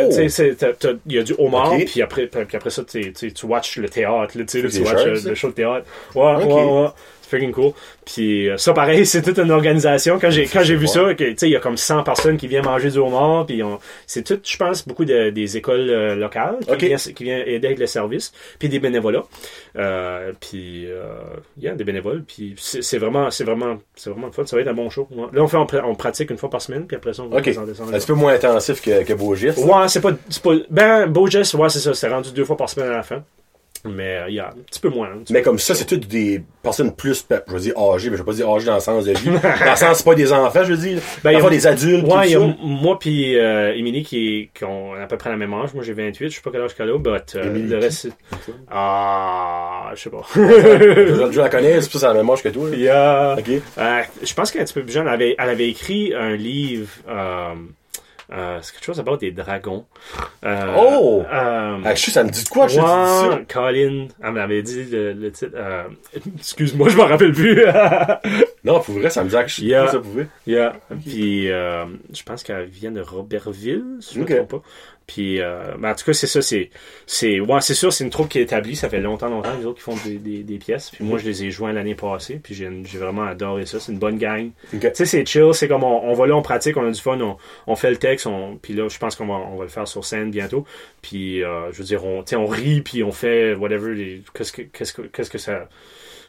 t'as- 0.79 0.89
Il 1.07 1.13
y 1.13 1.19
a 1.19 1.23
du 1.23 1.35
homard, 1.39 1.75
Ok. 1.75 1.85
puis 1.85 2.01
après, 2.03 2.27
puis 2.27 2.57
après 2.57 2.71
ça, 2.71 2.83
tu 2.85 3.13
watches 3.45 3.77
le 3.77 3.89
théâtre, 3.89 4.37
là, 4.39 4.45
tu 4.45 4.63
watches 4.83 5.07
euh, 5.07 5.21
le 5.29 5.35
show 5.35 5.49
de 5.49 5.53
théâtre. 5.53 5.87
Ouais, 6.15 6.35
Ok. 6.37 6.49
ouais, 6.49 6.65
ouais. 6.65 6.89
Freaking 7.29 7.53
cool. 7.53 7.73
Puis 8.05 8.49
euh, 8.49 8.57
ça, 8.57 8.73
pareil, 8.73 9.05
c'est 9.07 9.23
toute 9.23 9.39
une 9.39 9.51
organisation. 9.51 10.19
Quand 10.19 10.31
j'ai 10.31 10.47
quand 10.47 10.63
j'ai 10.63 10.77
vu 10.77 10.87
ça, 10.89 11.15
que, 11.15 11.25
tu 11.25 11.35
sais, 11.37 11.47
il 11.49 11.53
y 11.53 11.57
a 11.57 11.61
comme 11.61 11.77
100 11.77 12.03
personnes 12.03 12.37
qui 12.37 12.47
viennent 12.49 12.65
manger 12.65 12.91
du 12.91 12.99
homard, 12.99 13.47
puis 13.47 13.63
on- 13.63 13.79
c'est 14.07 14.23
tout, 14.25 14.41
je 14.43 14.57
pense, 14.57 14.87
beaucoup 14.89 15.05
de- 15.05 15.31
des 15.31 15.57
écoles 15.57 15.89
euh, 15.91 16.15
locales 16.15 16.57
qui, 16.79 16.87
viennent, 16.87 16.99
qui 16.99 17.25
viennent 17.25 17.47
aider 17.47 17.67
avec 17.69 17.79
le 17.79 17.87
service, 17.87 18.33
puis 18.59 18.69
des 18.69 18.79
bénévolats. 18.81 19.25
Euh, 19.77 20.33
puis, 20.41 20.87
euh, 20.91 21.05
il 21.59 21.65
y 21.65 21.69
a 21.69 21.75
des 21.75 21.85
bénévoles, 21.85 22.23
puis 22.27 22.55
c'est 22.59 22.83
c'est 22.83 22.99
vraiment, 22.99 23.31
c'est 23.31 23.45
vraiment, 23.45 23.79
c'est 23.95 24.11
vraiment 24.11 24.33
fun. 24.33 24.47
Ça 24.47 24.57
va 24.57 24.63
être 24.63 24.69
un 24.69 24.75
bon 24.75 24.89
show. 24.91 25.07
ouais. 25.11 25.27
Là, 25.33 25.43
on 25.43 25.47
fait, 25.47 25.57
on, 25.59 25.67
on 25.91 25.95
pratique 25.95 26.31
une 26.31 26.39
fois 26.39 26.49
par 26.51 26.63
semaine, 26.63 26.87
puis 26.87 26.97
après 26.97 27.13
ça, 27.13 27.23
on 27.23 27.29
va 27.29 27.37
Ok. 27.37 27.43
présenter 27.43 27.75
ça. 27.75 27.83
en 27.85 27.89
Un 27.89 27.93
petit 27.93 28.07
peu 28.07 28.15
moins 28.15 28.33
intensif 28.35 28.81
que, 28.81 29.05
que 29.05 29.13
beau. 29.13 29.35
Ouais, 29.37 29.89
c'est 29.89 30.01
pas, 30.01 30.11
c'est 30.31 30.43
pas. 30.43 30.55
Ben, 30.71 31.07
beau 31.07 31.27
ouais, 31.29 31.45
c'est 31.69 31.79
ça. 31.81 31.93
C'est 31.95 32.09
rendu 32.09 32.33
deux 32.33 32.45
fois 32.45 32.57
par 32.57 32.69
semaine 32.71 32.89
à 32.89 32.97
la 32.97 33.03
fin. 33.03 33.23
Mais 33.85 34.21
il 34.29 34.35
y 34.35 34.41
a 34.41 34.49
un 34.49 34.63
petit 34.67 34.81
peu 34.81 34.89
moins. 34.89 35.09
petit 35.23 35.33
Mais 35.33 35.43
comme 35.43 35.59
ça, 35.59 35.75
c'est 35.75 35.85
toutes 35.87 36.07
des 36.09 36.43
personnes 36.63 36.95
plus, 36.95 37.25
je 37.47 37.53
veux 37.53 37.61
dire 37.61 37.79
âgées, 37.79 38.11
mais 38.11 38.17
je 38.17 38.23
veux 38.23 38.27
pas 38.27 38.33
dire 38.33 38.49
âgées 38.51 38.67
dans 38.67 38.75
le 38.75 38.81
sens 38.81 39.05
de 39.05 39.13
vie. 39.13 39.31
dans 39.65 39.71
le 39.71 39.77
sens, 39.77 39.99
c'est 39.99 40.05
pas 40.05 40.15
des 40.15 40.33
enfants, 40.33 40.65
je 40.65 40.73
veux 40.73 40.77
dire. 40.77 41.01
Ben, 41.25 41.33
il 41.33 41.39
y 41.39 41.43
a- 41.45 41.51
des 41.51 41.67
adultes, 41.67 42.05
Ouais, 42.07 42.31
y 42.31 42.35
a 42.35 42.41
moi 42.63 42.99
puis 42.99 43.37
euh, 43.39 43.75
Émilie 43.75 44.03
qui, 44.03 44.51
qui 44.55 44.65
ont 44.65 44.93
à 44.95 45.07
peu 45.07 45.17
près 45.17 45.31
la 45.31 45.37
même 45.37 45.55
âge. 45.55 45.73
Moi 45.75 45.83
j'ai 45.85 45.93
28, 45.93 46.29
je 46.31 46.35
sais 46.37 46.41
pas 46.43 46.51
quel 46.51 46.61
âge 46.63 46.75
qu'elle 46.75 46.91
a, 46.91 46.99
but 46.99 47.35
euh, 47.37 47.53
le 47.69 47.79
reste 47.79 48.09
Ah, 48.71 49.91
je 49.95 50.01
sais 50.03 50.11
pas. 50.11 50.23
ça. 50.23 50.41
je, 50.41 51.29
je 51.33 51.41
la 51.41 51.49
connais, 51.49 51.81
c'est 51.81 51.91
plus 51.91 52.05
à 52.05 52.09
la 52.09 52.15
même 52.15 52.29
âge 52.31 52.43
que 52.43 52.49
toi. 52.51 52.69
là. 52.69 52.77
Il 52.77 52.83
y 52.83 52.89
a 52.89 53.37
Ok. 53.39 53.49
euh, 53.79 54.01
je 54.23 54.35
pense 54.35 54.51
qu'elle 54.51 54.61
est 54.61 54.65
un 54.65 54.67
petit 54.67 54.75
peu 54.75 54.83
plus 54.83 54.93
jeune, 54.93 55.07
elle 55.07 55.13
avait, 55.15 55.35
elle 55.39 55.49
avait 55.49 55.69
écrit 55.69 56.13
un 56.15 56.37
livre 56.37 56.89
euh, 57.09 57.55
euh, 58.33 58.59
c'est 58.63 58.73
quelque 58.75 58.85
chose 58.85 59.01
à 59.01 59.03
bord 59.03 59.19
des 59.19 59.31
dragons. 59.31 59.87
Euh, 60.45 60.75
Oh! 60.77 61.23
euh, 61.33 61.79
Ah, 61.85 61.95
je 61.95 62.03
sais, 62.05 62.11
ça 62.11 62.25
me 62.25 62.31
dit 62.31 62.45
de 62.45 62.49
quoi, 62.49 62.69
je 62.69 62.77
te 62.77 62.81
dis 62.81 62.87
ça. 62.87 63.29
Ouais, 63.31 63.45
Colin, 63.49 64.09
elle 64.23 64.33
m'avait 64.33 64.63
dit 64.63 64.85
le, 64.91 65.13
le 65.15 65.33
titre. 65.33 65.53
euh, 65.57 65.85
excuse-moi, 66.37 66.89
je 66.91 66.97
m'en 66.97 67.07
rappelle 67.07 67.33
plus. 67.33 67.63
Non, 68.65 68.81
pour 68.81 68.95
vrai, 68.97 69.09
ça 69.11 69.23
me 69.25 69.29
dit 69.29 69.37
que 69.37 69.47
je 69.49 69.73
pas 69.73 69.93
ça 69.93 69.99
pouvait. 70.01 70.27
Yeah. 70.47 70.77
Puis, 71.07 71.51
euh, 71.51 71.85
je 72.13 72.23
pense 72.23 72.43
qu'elle 72.43 72.67
vient 72.67 72.91
de 72.91 73.01
Robertville, 73.01 73.85
si 74.01 74.15
je 74.15 74.19
ne 74.21 74.25
Ok. 74.25 74.31
me 74.31 74.37
trompe 74.37 74.51
pas. 74.51 74.63
Puis, 75.07 75.41
euh, 75.41 75.75
ben, 75.79 75.93
en 75.93 75.95
tout 75.95 76.05
cas, 76.05 76.13
c'est 76.13 76.27
ça, 76.27 76.43
c'est, 76.43 76.69
c'est, 77.07 77.41
ouais, 77.41 77.61
c'est 77.63 77.73
sûr, 77.73 77.91
c'est 77.95 78.05
une 78.05 78.11
troupe 78.11 78.29
qui 78.29 78.41
est 78.41 78.43
établie, 78.43 78.77
ça 78.77 78.91
fait 78.91 79.01
longtemps, 79.01 79.31
longtemps, 79.31 79.57
les 79.59 79.65
autres 79.65 79.79
qui 79.79 79.83
font 79.85 79.97
des, 80.05 80.17
des, 80.19 80.43
des 80.43 80.59
pièces. 80.59 80.91
Puis 80.91 81.03
moi, 81.03 81.17
je 81.19 81.25
les 81.25 81.45
ai 81.45 81.51
joints 81.51 81.73
l'année 81.73 81.95
passée, 81.95 82.39
puis 82.43 82.55
j'ai, 82.55 82.69
j'ai 82.85 82.99
vraiment 82.99 83.23
adoré 83.25 83.65
ça, 83.65 83.81
c'est 83.81 83.91
une 83.91 83.99
bonne 83.99 84.19
gang. 84.19 84.51
Ok. 84.75 84.81
Tu 84.81 84.89
sais, 84.93 85.07
c'est 85.07 85.25
chill, 85.25 85.55
c'est 85.55 85.67
comme 85.67 85.83
on, 85.83 86.05
on 86.05 86.13
va 86.13 86.27
là, 86.27 86.37
on 86.37 86.43
pratique, 86.43 86.77
on 86.77 86.87
a 86.87 86.91
du 86.91 87.01
fun, 87.01 87.19
on, 87.23 87.39
on 87.67 87.75
fait 87.75 87.91
le 87.91 87.97
texte, 87.97 88.27
on, 88.27 88.57
puis 88.61 88.75
là, 88.75 88.87
je 88.91 88.99
pense 88.99 89.17
qu'on 89.17 89.27
va, 89.27 89.35
on 89.35 89.57
va 89.57 89.63
le 89.65 89.71
faire 89.71 89.89
sur 89.89 90.05
scène 90.05 90.31
bientôt. 90.31 90.67
Puis, 91.01 91.43
euh, 91.43 91.73
je 91.73 91.79
veux 91.79 91.85
dire, 91.85 92.05
on, 92.05 92.23
tu 92.23 92.31
sais, 92.31 92.37
on 92.37 92.45
rit, 92.47 92.83
puis 92.83 93.03
on 93.03 93.13
fait 93.13 93.55
whatever, 93.55 93.95
les- 93.95 94.23
qu'est-ce 94.35 94.53
que, 94.53 94.61
qu'est-ce 94.63 94.93
que, 94.93 95.03
qu'est-ce 95.03 95.31
que 95.31 95.39
ça, 95.39 95.71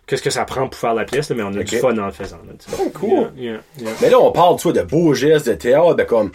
qu'est-ce 0.09 0.23
que 0.23 0.29
ça 0.29 0.43
prend 0.45 0.67
pour 0.67 0.79
faire 0.79 0.93
la 0.95 1.05
pièce, 1.05 1.29
là, 1.29 1.35
mais 1.35 1.43
on 1.43 1.53
a 1.53 1.59
Ok. 1.59 1.65
du 1.65 1.77
fun 1.77 1.97
en 1.97 2.07
le 2.07 2.11
faisant. 2.11 2.39
Là. 2.47 2.53
Oh, 2.79 2.89
cool. 2.93 3.09
Yeah, 3.11 3.29
yeah, 3.37 3.59
yeah. 3.79 3.91
Mais 4.01 4.09
là, 4.09 4.19
on 4.19 4.31
parle, 4.31 4.57
tu 4.57 4.63
vois, 4.63 4.73
de 4.73 4.81
beaux 4.81 5.13
gestes, 5.13 5.47
de 5.47 5.53
théâtre, 5.53 5.95
de 5.95 6.03
comme, 6.03 6.31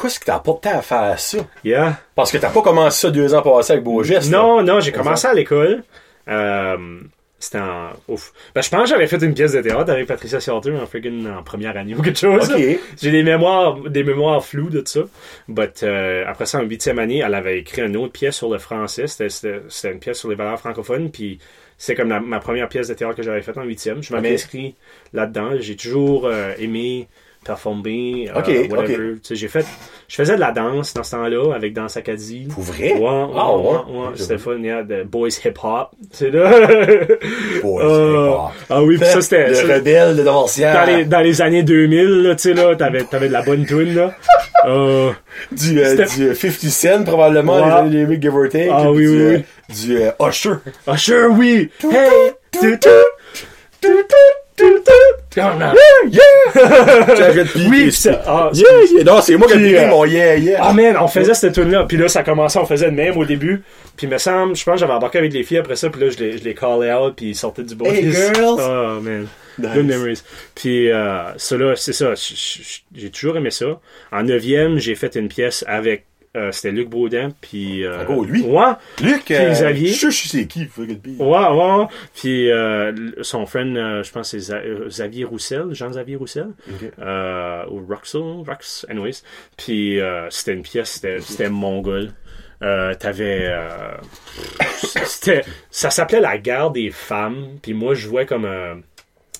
qu'est-ce 0.00 0.18
que 0.18 0.24
t'as 0.24 0.38
pas 0.40 0.52
de 0.52 0.58
temps 0.58 0.78
à 0.78 0.82
faire 0.82 1.20
ça? 1.20 1.38
Yeah. 1.64 2.00
Parce 2.14 2.32
que 2.32 2.38
t'as 2.38 2.50
pas 2.50 2.62
commencé 2.62 3.00
ça 3.02 3.10
deux 3.10 3.34
ans 3.34 3.42
passés 3.42 3.74
avec 3.74 3.84
beaux 3.84 4.02
gestes. 4.02 4.30
là. 4.30 4.38
Non, 4.38 4.62
non, 4.62 4.80
j'ai 4.80 4.92
commencé 4.92 5.26
à 5.26 5.34
l'école. 5.34 5.82
Euh, 6.28 6.76
c'était 7.38 7.58
en. 7.58 7.90
Ouf. 8.08 8.32
Ben, 8.54 8.62
je 8.62 8.70
pense 8.70 8.84
que 8.84 8.88
j'avais 8.88 9.06
fait 9.06 9.22
une 9.22 9.34
pièce 9.34 9.52
de 9.52 9.60
théâtre 9.60 9.90
avec 9.92 10.06
Patricia 10.06 10.40
Sialter 10.40 10.72
en 10.72 10.86
friggin' 10.86 11.26
en 11.38 11.42
première 11.42 11.76
année 11.76 11.94
ou 11.94 12.00
quelque 12.02 12.18
chose. 12.18 12.50
J'ai 12.56 13.10
des 13.10 13.22
mémoires, 13.22 13.76
des 13.78 14.02
mémoires 14.04 14.42
floues 14.44 14.70
de 14.70 14.82
ça. 14.86 15.00
But, 15.46 15.82
euh, 15.82 16.24
après 16.26 16.46
ça, 16.46 16.58
en 16.58 16.62
huitième 16.62 16.98
année, 16.98 17.22
elle 17.24 17.34
avait 17.34 17.58
écrit 17.58 17.82
une 17.82 17.96
autre 17.98 18.12
pièce 18.12 18.36
sur 18.36 18.48
le 18.48 18.58
français. 18.58 19.06
C'était 19.06 19.28
une 19.92 19.98
pièce 20.00 20.18
sur 20.18 20.30
les 20.30 20.34
valeurs 20.34 20.58
francophones. 20.58 21.10
Puis 21.10 21.38
c'est 21.78 21.94
comme 21.94 22.08
la- 22.08 22.20
ma 22.20 22.40
première 22.40 22.68
pièce 22.68 22.88
de 22.88 22.94
théâtre 22.94 23.16
que 23.16 23.22
j'avais 23.22 23.42
faite 23.42 23.58
en 23.58 23.64
huitième. 23.64 24.02
Je 24.02 24.12
m'avais 24.12 24.32
inscrit 24.34 24.76
là-dedans. 25.12 25.52
J'ai 25.58 25.76
toujours 25.76 26.26
euh, 26.26 26.52
aimé 26.58 27.08
performer, 27.46 28.28
euh, 28.34 28.38
Ok, 28.40 28.70
whatever. 28.70 29.14
Tu 29.14 29.18
sais, 29.22 29.34
j'ai 29.36 29.48
fait, 29.48 29.64
je 30.08 30.14
faisais 30.16 30.34
de 30.34 30.40
la 30.40 30.52
danse 30.52 30.92
dans 30.94 31.02
ce 31.02 31.10
temps-là 31.12 31.54
avec 31.54 31.72
Danse 31.72 31.96
Acadie. 31.96 32.48
Pour 32.52 32.62
vrai? 32.62 32.92
Ouais, 32.94 32.98
ouais, 33.00 33.00
ouais, 33.00 33.06
ouais. 33.06 34.00
ouais, 34.00 34.06
Ok, 34.08 34.12
c'était 34.16 34.38
fun, 34.38 34.58
yeah, 34.58 34.82
de 34.82 35.02
boys 35.04 35.28
hip 35.44 35.54
hop, 35.62 35.90
c'est 36.10 36.30
là. 36.32 36.50
Boys 37.62 37.82
Euh, 37.84 38.26
hip-hop. 38.28 38.50
ah 38.70 38.82
oui, 38.82 38.98
ça 38.98 39.20
c'était 39.20 39.48
Le 39.50 39.74
rebelle 39.74 40.16
de 40.16 40.22
Devancière. 40.22 40.74
dans 40.86 40.96
les 40.96 41.04
dans 41.04 41.20
les 41.20 41.40
années 41.42 41.62
2000 41.62 42.22
là, 42.22 42.34
tu 42.34 42.42
sais 42.42 42.54
là, 42.54 42.74
t'avais 42.76 43.04
t'avais 43.04 43.28
de 43.28 43.32
la 43.32 43.42
bonne 43.42 43.64
tune 43.66 43.94
là. 43.94 44.14
Euh, 44.64 45.12
Du, 45.52 45.78
euh, 45.80 45.94
du 46.16 46.28
euh, 46.30 46.34
50 46.34 46.52
Cent, 46.70 47.04
probablement, 47.04 47.64
les 47.64 47.72
années 47.72 47.90
2000, 48.06 48.20
give 48.22 48.34
or 48.34 48.48
take. 48.48 48.68
Ah 48.72 48.80
puis 48.80 48.90
oui, 48.90 49.04
du, 49.06 49.10
oui, 49.10 49.22
euh, 49.22 49.36
oui. 49.36 49.74
Du 49.86 49.96
euh, 49.98 50.10
Usher. 50.28 50.54
sure 50.96 51.28
oui. 51.38 51.70
Hey. 51.84 52.32
Yeah! 54.58 55.74
Piquer. 57.14 57.68
Oui, 57.68 57.92
ça- 57.92 58.22
ah, 58.26 58.50
Yeah, 58.54 58.64
yeah. 58.94 59.04
Non, 59.04 59.20
c'est 59.20 59.36
moi 59.36 59.46
qui 59.48 59.54
ai 59.54 59.56
piqué 59.56 59.78
euh, 59.80 59.88
mon 59.88 60.04
yeah, 60.06 60.36
yeah. 60.36 60.58
Ah 60.62 60.72
man, 60.72 60.96
on 60.98 61.08
faisait 61.08 61.34
cette 61.34 61.54
tune 61.54 61.70
là, 61.70 61.84
puis 61.84 61.96
là 61.96 62.08
ça 62.08 62.22
commençait, 62.22 62.58
on 62.58 62.66
faisait 62.66 62.90
de 62.90 62.96
même 62.96 63.16
au 63.16 63.24
début, 63.24 63.62
puis 63.96 64.06
me 64.06 64.18
semble, 64.18 64.56
je 64.56 64.64
pense 64.64 64.74
que 64.74 64.80
j'avais 64.80 64.92
embarqué 64.94 65.18
avec 65.18 65.32
les 65.32 65.42
filles 65.42 65.58
après 65.58 65.76
ça, 65.76 65.90
puis 65.90 66.00
là 66.00 66.08
je 66.10 66.18
les 66.18 66.38
je 66.38 66.44
les 66.44 66.54
callais 66.54 66.92
out, 66.92 67.14
puis 67.16 67.26
ils 67.30 67.34
sortaient 67.34 67.62
du 67.64 67.74
boys. 67.74 67.88
Hey, 67.90 68.10
girls! 68.10 68.58
Oh 68.60 69.00
man, 69.00 69.26
Nice. 69.58 69.70
good 69.74 69.86
memories. 69.86 70.22
Puis 70.54 70.90
euh, 70.90 71.36
ça 71.36 71.56
là, 71.56 71.74
c'est 71.76 71.92
ça, 71.92 72.12
j'ai 72.94 73.10
toujours 73.10 73.36
aimé 73.36 73.50
ça. 73.50 73.80
En 74.12 74.22
neuvième, 74.22 74.78
j'ai 74.78 74.94
fait 74.94 75.14
une 75.16 75.28
pièce 75.28 75.64
avec, 75.66 76.04
euh, 76.36 76.52
c'était 76.52 76.70
Luc 76.70 76.88
Baudin, 76.90 77.30
puis 77.40 77.84
euh, 77.84 78.04
Ah, 78.08 78.12
lui? 78.24 78.42
Ouais, 78.42 78.62
Luc, 79.02 79.30
euh, 79.30 79.50
Xavier. 79.52 79.88
je 79.88 80.10
sais 80.10 80.46
qui, 80.46 80.68
ouais, 80.78 81.16
ouais, 81.18 81.86
puis 82.14 82.50
euh, 82.50 82.92
son 83.22 83.46
friend, 83.46 83.74
je 83.76 84.10
pense 84.12 84.30
que 84.32 84.38
c'est 84.38 84.54
Xavier 84.88 85.24
Roussel, 85.24 85.66
Jean-Xavier 85.72 86.16
Roussel 86.16 86.48
ou 86.98 87.86
Ruxel, 87.88 88.20
Rux, 88.46 88.84
anyways. 88.88 89.22
Puis 89.56 90.00
euh, 90.00 90.28
c'était 90.30 90.52
une 90.52 90.62
pièce, 90.62 90.90
c'était, 90.92 91.20
c'était 91.20 91.48
mongol. 91.48 92.10
Euh, 92.62 92.94
t'avais, 92.94 93.48
euh, 93.50 93.90
c'était, 95.04 95.42
ça 95.70 95.90
s'appelait 95.90 96.20
la 96.20 96.38
guerre 96.38 96.70
des 96.70 96.90
femmes. 96.90 97.58
Puis 97.62 97.74
moi, 97.74 97.94
je 97.94 98.02
jouais 98.08 98.26
comme 98.26 98.44
un, 98.46 98.80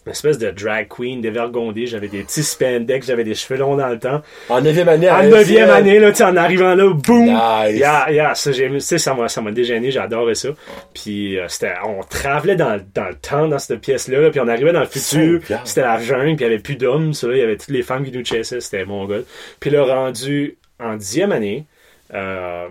une 0.07 0.13
espèce 0.13 0.39
de 0.39 0.51
drag 0.51 0.87
queen 0.89 1.21
dévergondée. 1.21 1.87
J'avais 1.87 2.09
des 2.09 2.23
petits 2.23 2.45
spandex, 2.45 3.07
j'avais 3.07 3.25
des 3.25 3.35
cheveux 3.35 3.59
longs 3.59 3.77
dans 3.77 3.89
le 3.89 3.99
temps. 3.99 4.23
En 4.49 4.61
neuvième 4.61 4.89
année, 4.89 5.11
En 5.11 5.17
à 5.17 5.23
neuvième 5.25 5.69
LCN. 5.69 5.77
année, 5.77 5.99
là, 5.99 6.11
tu 6.11 6.19
sais, 6.19 6.25
en 6.25 6.37
arrivant 6.37 6.75
là, 6.75 6.93
boum! 6.95 7.25
Nice. 7.25 7.79
Yeah, 7.79 8.11
yeah, 8.11 8.35
ça, 8.35 8.53
j'ai, 8.53 8.69
tu 8.71 8.81
sais, 8.81 8.99
ça 8.99 9.15
m'a, 9.15 9.29
ça 9.29 9.43
m'a 9.43 9.51
dégêné, 9.51 9.91
j'adorais 9.91 10.37
ça. 10.37 10.51
Puis, 10.95 11.39
euh, 11.39 11.47
c'était, 11.49 11.75
on 11.85 12.03
travelait 12.03 12.57
dans, 12.57 12.81
dans 12.95 13.09
le 13.09 13.15
temps, 13.17 13.49
dans 13.49 13.59
cette 13.59 13.81
pièce-là, 13.81 14.21
là, 14.21 14.31
puis 14.31 14.41
on 14.41 14.49
arrivait 14.49 14.73
dans 14.73 14.81
le 14.81 14.87
futur, 14.87 15.41
c'était 15.65 15.83
la 15.83 15.99
jungle, 15.99 16.37
puis 16.37 16.45
il 16.45 16.49
y 16.49 16.53
avait 16.53 16.59
plus 16.63 16.77
d'hommes, 16.77 17.13
ça, 17.13 17.27
il 17.31 17.39
y 17.39 17.43
avait 17.43 17.57
toutes 17.57 17.71
les 17.71 17.83
femmes 17.83 18.05
qui 18.05 18.13
nous 18.17 18.25
chassaient, 18.25 18.61
c'était 18.61 18.85
mon 18.85 19.07
gars. 19.07 19.21
Puis 19.61 19.71
là, 19.71 19.83
rendu 19.85 20.57
en 20.79 20.95
dixième 20.97 21.33
année, 21.33 21.67
euh, 22.15 22.69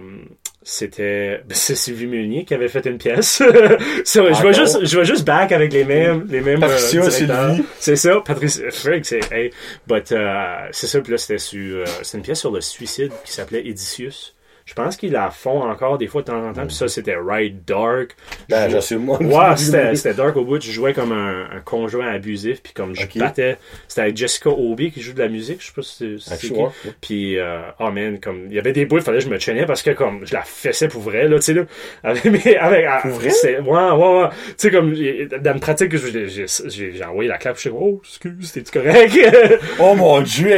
c'était 0.65 1.41
ben, 1.47 1.55
c'est 1.55 1.75
Sylvie 1.75 2.07
Meunier 2.07 2.43
qui 2.43 2.53
avait 2.53 2.67
fait 2.67 2.85
une 2.85 2.97
pièce. 2.97 3.37
Je 3.41 4.19
Encore? 4.19 4.41
vais 4.41 4.53
juste 4.53 4.85
je 4.85 4.97
vais 4.99 5.05
juste 5.05 5.23
back 5.25 5.51
avec 5.51 5.71
les 5.71 5.85
mêmes 5.85 6.25
les 6.27 6.41
mêmes 6.41 6.59
Patricia, 6.59 7.03
euh. 7.03 7.09
Sylvie. 7.09 7.63
C'est 7.79 7.95
ça, 7.95 8.19
Patricia 8.25 8.69
Frick, 8.71 9.05
c'est 9.05 9.31
hey, 9.31 9.51
but 9.87 10.11
euh, 10.11 10.67
c'est 10.71 10.87
ça 10.87 10.99
puis 10.99 11.11
là 11.11 11.17
c'était 11.17 11.37
sur 11.37 11.77
euh, 11.77 11.85
c'est 12.01 12.17
une 12.17 12.23
pièce 12.23 12.39
sur 12.39 12.51
le 12.51 12.59
suicide 12.61 13.11
qui 13.23 13.31
s'appelait 13.31 13.65
Edicius. 13.65 14.34
Je 14.65 14.73
pense 14.73 14.97
qu'ils 14.97 15.11
la 15.11 15.29
font 15.29 15.61
encore 15.61 15.99
des 15.99 16.07
fois 16.07 16.21
de 16.23 16.25
temps 16.27 16.43
en 16.43 16.51
temps. 16.51 16.65
Puis 16.65 16.75
ça, 16.75 16.87
c'était 16.87 17.15
Right 17.15 17.53
Dark. 17.67 18.15
Ben, 18.49 18.67
j'assume 18.67 19.03
moi. 19.05 19.21
Ouais, 19.21 19.55
c'était 19.57 19.93
c'était 19.95 20.15
dark 20.15 20.35
au 20.37 20.43
bout. 20.43 20.59
Je 20.59 20.71
jouais 20.71 20.91
comme 20.93 21.11
un, 21.11 21.43
un 21.55 21.59
conjoint 21.63 22.07
abusif. 22.07 22.63
Puis 22.63 22.73
comme 22.73 22.95
je 22.95 23.05
battais. 23.19 23.57
C'était 23.87 24.01
avec 24.01 24.17
Jessica 24.17 24.49
Obi 24.49 24.91
qui 24.91 25.01
joue 25.03 25.13
de 25.13 25.19
la 25.19 25.27
musique. 25.29 25.61
Je 25.61 25.67
sais 25.67 25.71
pas 25.75 25.81
si 25.83 26.17
c'est- 26.19 26.33
Ah, 26.33 26.37
qui. 26.37 26.47
vois. 26.51 26.73
Puis, 26.99 27.37
euh, 27.37 27.59
oh 27.79 27.91
man, 27.91 28.19
comme, 28.19 28.47
il 28.49 28.55
y 28.55 28.59
avait 28.59 28.73
des 28.73 28.85
bouts, 28.85 28.97
il 28.97 29.03
fallait 29.03 29.19
que 29.19 29.25
je 29.25 29.29
me 29.29 29.37
tenais 29.37 29.67
parce 29.67 29.83
que, 29.83 29.91
comme, 29.91 30.25
je 30.25 30.33
la 30.33 30.41
fessais 30.41 30.87
pour 30.87 31.01
vrai, 31.01 31.27
là, 31.27 31.35
tu 31.37 31.43
sais, 31.43 31.53
là. 31.53 31.61
Avec, 32.03 32.25
mais 32.25 32.55
avec, 32.57 32.87
Pour 33.03 33.11
vrai? 33.11 33.29
c'est- 33.29 33.59
Ouais, 33.59 33.71
ouais, 33.91 34.19
ouais. 34.23 34.29
Tu 34.47 34.53
sais, 34.57 34.71
comme, 34.71 34.93
dans 35.41 35.53
une 35.53 35.59
pratique 35.59 35.89
que 35.89 35.97
j'ai, 35.97 36.27
j'ai, 36.27 36.45
j'ai 36.65 36.91
j'ai 36.91 37.03
envoyé 37.05 37.29
la 37.29 37.37
clap, 37.37 37.55
je 37.55 37.61
suis 37.61 37.69
comme, 37.69 37.79
oh, 37.83 38.01
excuse, 38.03 38.51
t'es-tu 38.51 38.71
correct? 38.71 39.13
Oh 39.79 39.93
mon 39.93 40.21
dieu, 40.21 40.49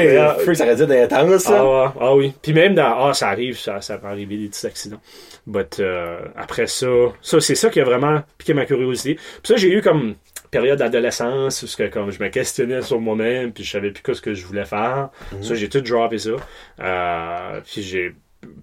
ça 0.54 0.64
aurait 0.64 0.76
dû 0.78 0.84
être 0.94 1.12
intense, 1.14 1.42
ça. 1.44 1.58
Ah, 1.60 1.66
ouais, 1.66 1.92
ah 2.00 2.16
oui. 2.16 2.34
Puis 2.42 2.54
même 2.54 2.74
dans. 2.74 3.08
Ah, 3.10 3.14
ça 3.14 3.28
arrive, 3.30 3.58
ça, 3.58 3.82
ça 3.82 3.97
arriver 4.04 4.38
des 4.38 4.48
petits 4.48 4.66
accidents. 4.66 5.02
But 5.46 5.80
euh, 5.80 6.20
après 6.36 6.68
ça, 6.68 6.88
ça 7.22 7.40
c'est 7.40 7.56
ça 7.56 7.70
qui 7.70 7.80
a 7.80 7.84
vraiment 7.84 8.24
piqué 8.38 8.54
ma 8.54 8.66
curiosité. 8.66 9.16
Puis 9.16 9.42
ça, 9.44 9.56
j'ai 9.56 9.72
eu 9.72 9.82
comme 9.82 10.16
période 10.52 10.80
d'adolescence 10.80 11.64
où 11.64 11.78
que, 11.78 11.88
comme 11.88 12.12
je 12.12 12.24
me 12.24 12.30
questionnais 12.30 12.82
sur 12.82 13.00
moi-même, 13.00 13.52
puis 13.52 13.64
je 13.64 13.72
savais 13.72 13.92
plus 13.92 14.04
quoi 14.04 14.16
ce 14.16 14.22
que 14.22 14.34
je 14.34 14.46
voulais 14.46 14.66
faire. 14.66 15.10
Ça, 15.42 15.56
j'ai 15.56 15.70
tout 15.70 15.82
droppé 15.82 16.18
ça. 16.18 16.32
Euh, 16.80 17.62
puis 17.62 17.84
j'ai 17.84 18.14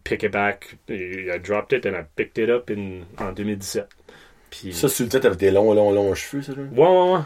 pick 0.03 0.23
it 0.23 0.33
back, 0.33 0.77
I 0.89 1.39
dropped 1.39 1.73
it 1.73 1.85
and 1.87 1.95
I 1.95 2.05
picked 2.17 2.39
it 2.39 2.49
up 2.49 2.71
in, 2.71 3.05
en 3.19 3.33
2017. 3.33 3.87
Puis, 4.61 4.73
Ça, 4.73 4.89
sur 4.89 5.05
le 5.05 5.09
tête 5.11 5.25
avec 5.25 5.39
tes 5.39 5.51
longs, 5.51 5.75
longs, 5.75 5.91
longs 5.93 6.15
cheveux, 6.15 6.43
ça, 6.43 6.53
là. 6.53 6.59
ouais, 6.77 6.89
ouais, 6.89 7.19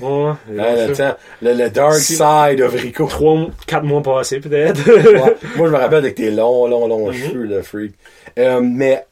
ouais. 0.00 0.30
ouais, 0.50 0.60
ouais. 0.60 0.86
Le, 0.88 0.94
temps- 0.94 1.16
le, 1.42 1.68
dark 1.68 1.94
Si- 1.94 2.14
side 2.14 2.60
of 2.60 2.72
Rico. 2.74 3.06
Trois, 3.06 3.46
quatre 3.66 3.84
mois 3.84 4.02
passés, 4.02 4.40
peut-être. 4.40 4.86
Ouais. 4.86 5.34
Moi, 5.56 5.66
je 5.68 5.72
me 5.72 5.76
rappelle 5.76 5.98
avec 5.98 6.14
tes 6.14 6.30
longs, 6.30 6.66
longs, 6.68 6.86
longs 6.86 7.08
Mhm. 7.08 7.14
cheveux, 7.14 7.44
le 7.46 7.62
freak. 7.62 7.94
Euh, 8.38 8.60
mais, 8.62 9.04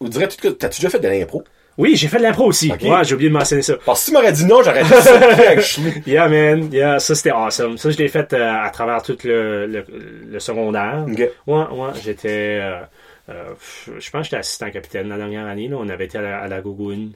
direz, 0.00 0.28
tu- 0.28 0.36
t'as-tu 0.54 0.80
déjà 0.80 0.90
fait 0.90 1.00
de 1.00 1.08
l'impro? 1.08 1.42
oui, 1.78 1.96
j'ai 1.96 2.06
fait 2.08 2.18
de 2.18 2.22
l'impro 2.22 2.44
aussi. 2.44 2.70
Ok. 2.70 2.82
Ouais, 2.82 3.02
j'ai 3.02 3.14
oublié 3.14 3.30
de 3.30 3.34
mentionner 3.34 3.62
ça. 3.62 3.74
Parce 3.86 4.00
que 4.00 4.04
si 4.04 4.10
tu 4.10 4.16
m'aurais 4.16 4.32
dit 4.32 4.44
non, 4.44 4.62
j'aurais 4.62 4.82
dit 4.82 4.88
ça, 4.90 5.18
actually. 5.48 6.02
Yeah, 6.06 6.28
man. 6.28 6.68
Yeah, 6.70 6.98
ça, 6.98 7.14
c'était 7.14 7.30
awesome. 7.30 7.78
Ça, 7.78 7.88
je 7.90 7.96
l'ai 7.96 8.08
fait 8.08 8.30
euh, 8.34 8.52
à 8.62 8.68
travers 8.68 9.02
tout 9.02 9.16
le, 9.24 9.66
le, 9.66 9.84
le 10.30 10.38
secondaire. 10.38 11.06
Ouais, 11.08 11.24
ouais, 11.46 11.88
j'étais... 12.04 12.58
euh, 12.60 12.80
je 13.28 14.10
pense 14.10 14.10
que 14.10 14.22
j'étais 14.24 14.36
assistant 14.36 14.70
capitaine 14.70 15.08
la 15.08 15.16
dernière 15.16 15.46
année. 15.46 15.68
Là. 15.68 15.76
On 15.78 15.88
avait 15.88 16.06
été 16.06 16.18
à 16.18 16.22
la, 16.22 16.40
à 16.40 16.48
la 16.48 16.60
Gougoune. 16.60 17.12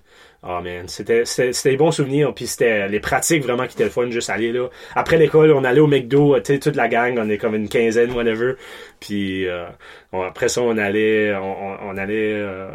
Oh 0.48 0.62
man, 0.62 0.86
c'était 0.86 1.24
c'était 1.24 1.52
c'était 1.52 1.70
des 1.70 1.76
bons 1.76 1.90
souvenirs. 1.90 2.32
Puis 2.34 2.46
c'était 2.46 2.88
les 2.88 3.00
pratiques 3.00 3.42
vraiment 3.42 3.66
qui 3.66 3.74
étaient 3.74 3.84
le 3.84 3.90
fun. 3.90 4.08
Juste 4.10 4.30
aller 4.30 4.52
là. 4.52 4.68
Après 4.94 5.16
l'école, 5.18 5.50
on 5.52 5.64
allait 5.64 5.80
au 5.80 5.86
McDo. 5.88 6.38
Tu 6.40 6.54
sais, 6.54 6.58
toute 6.60 6.76
la 6.76 6.88
gang, 6.88 7.18
on 7.18 7.28
est 7.28 7.38
comme 7.38 7.54
une 7.54 7.68
quinzaine, 7.68 8.12
whatever. 8.12 8.52
Puis 9.00 9.46
euh, 9.48 9.64
on- 10.12 10.22
après 10.22 10.48
ça, 10.48 10.62
on 10.62 10.78
allait, 10.78 11.34
on, 11.34 11.88
on- 11.90 11.96
allait 11.98 12.32
euh, 12.34 12.68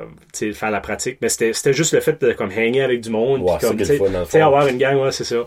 faire 0.53 0.71
la 0.71 0.79
pratique. 0.81 1.17
Mais 1.21 1.29
c'était 1.29 1.53
c'était 1.53 1.73
juste 1.73 1.93
le 1.93 1.99
fait 2.01 2.21
de 2.21 2.31
comme 2.33 2.49
hanger 2.49 2.81
avec 2.81 3.01
du 3.01 3.09
monde. 3.09 3.45
Puis 3.45 3.67
comme, 3.67 3.77
c'est 3.79 3.85
qui 3.85 3.91
est 3.93 3.97
tu 3.97 4.03
le 4.03 4.25
sais, 4.25 4.39
fun, 4.39 4.45
avoir 4.45 4.67
une 4.67 4.77
gang, 4.77 4.97
ouais, 5.01 5.11
c'est 5.11 5.23
ça. 5.23 5.37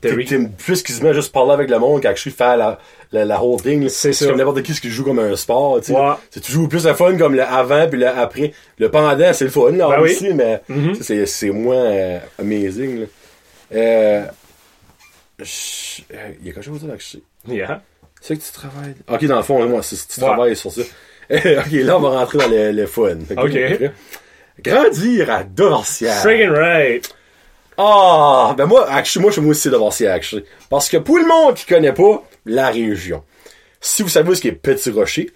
T'es 0.00 0.08
Terry- 0.10 0.24
t'es 0.26 0.38
plus 0.58 0.82
quasiment 0.82 1.12
juste 1.12 1.32
parler 1.32 1.52
avec 1.52 1.70
le 1.70 1.78
monde 1.78 2.02
qu'actually 2.02 2.34
faire 2.34 2.56
la, 2.56 2.78
la, 3.12 3.24
la 3.24 3.42
whole 3.42 3.60
thing. 3.62 3.82
là. 3.84 3.88
C'est 3.88 4.26
comme 4.26 4.36
n'importe 4.36 4.62
qui 4.62 4.74
ce 4.74 4.80
qui 4.80 4.90
joue 4.90 5.04
comme 5.04 5.18
un 5.20 5.34
sport, 5.36 5.78
tu 5.80 5.92
sais. 5.92 5.98
Ouais. 5.98 6.12
C'est 6.30 6.42
toujours 6.42 6.68
plus 6.68 6.84
le 6.84 6.94
fun 6.94 7.16
comme 7.16 7.34
le 7.34 7.42
avant 7.42 7.86
puis 7.88 7.98
le 8.00 8.08
après. 8.08 8.52
Le 8.78 8.90
pendant, 8.90 9.32
c'est 9.32 9.44
le 9.44 9.50
fun, 9.50 9.70
là, 9.70 9.88
Ben 9.88 10.02
oui. 10.02 10.10
aussi, 10.10 10.34
mais 10.34 10.60
Mhm. 10.68 10.94
ça, 10.96 11.04
c'est, 11.04 11.26
c'est 11.26 11.50
euh, 11.74 12.18
amazing, 12.38 13.00
là. 13.00 13.06
Euh, 13.74 14.24
je- 15.38 16.02
euh, 16.12 16.30
Il 16.40 16.46
y 16.46 16.50
a 16.50 16.52
quelque 16.52 16.62
chose 16.64 16.84
là 16.86 16.94
que 16.96 17.02
je 17.02 17.08
sais. 17.08 17.22
Yeah. 17.48 17.82
C'est 18.20 18.36
que 18.36 18.42
tu 18.42 18.52
travailles. 18.52 18.94
Ok, 19.08 19.24
dans 19.26 19.36
le 19.36 19.42
fond, 19.42 19.66
moi, 19.68 19.82
c'est, 19.82 19.96
tu 19.96 20.20
Ouais. 20.20 20.26
travailles 20.26 20.56
sur 20.56 20.72
ça. 20.72 20.80
ok, 21.30 21.72
là, 21.72 21.96
on 21.96 22.00
va 22.00 22.18
rentrer 22.20 22.38
dans 22.38 22.48
le, 22.48 22.72
le 22.72 22.86
fun. 22.86 23.16
Ok. 23.36 23.90
Grandir 24.62 25.30
à 25.30 25.42
Dorcière. 25.44 26.14
Friggin' 26.22 26.52
right. 26.52 27.14
Ah, 27.76 28.54
ben 28.56 28.66
moi, 28.66 28.88
actually, 28.88 29.22
moi, 29.22 29.30
je 29.30 29.34
suis 29.34 29.42
moi 29.42 29.50
aussi 29.50 29.68
de 29.68 30.06
actually. 30.06 30.44
Parce 30.70 30.88
que 30.88 30.96
pour 30.98 31.18
le 31.18 31.26
monde 31.26 31.54
qui 31.54 31.66
connaît 31.66 31.92
pas 31.92 32.22
la 32.46 32.70
région, 32.70 33.24
si 33.80 34.02
vous 34.02 34.08
savez 34.08 34.34
ce 34.36 34.40
qui 34.40 34.48
est 34.48 34.52
Petit 34.52 34.90
Rocher, 34.90 35.30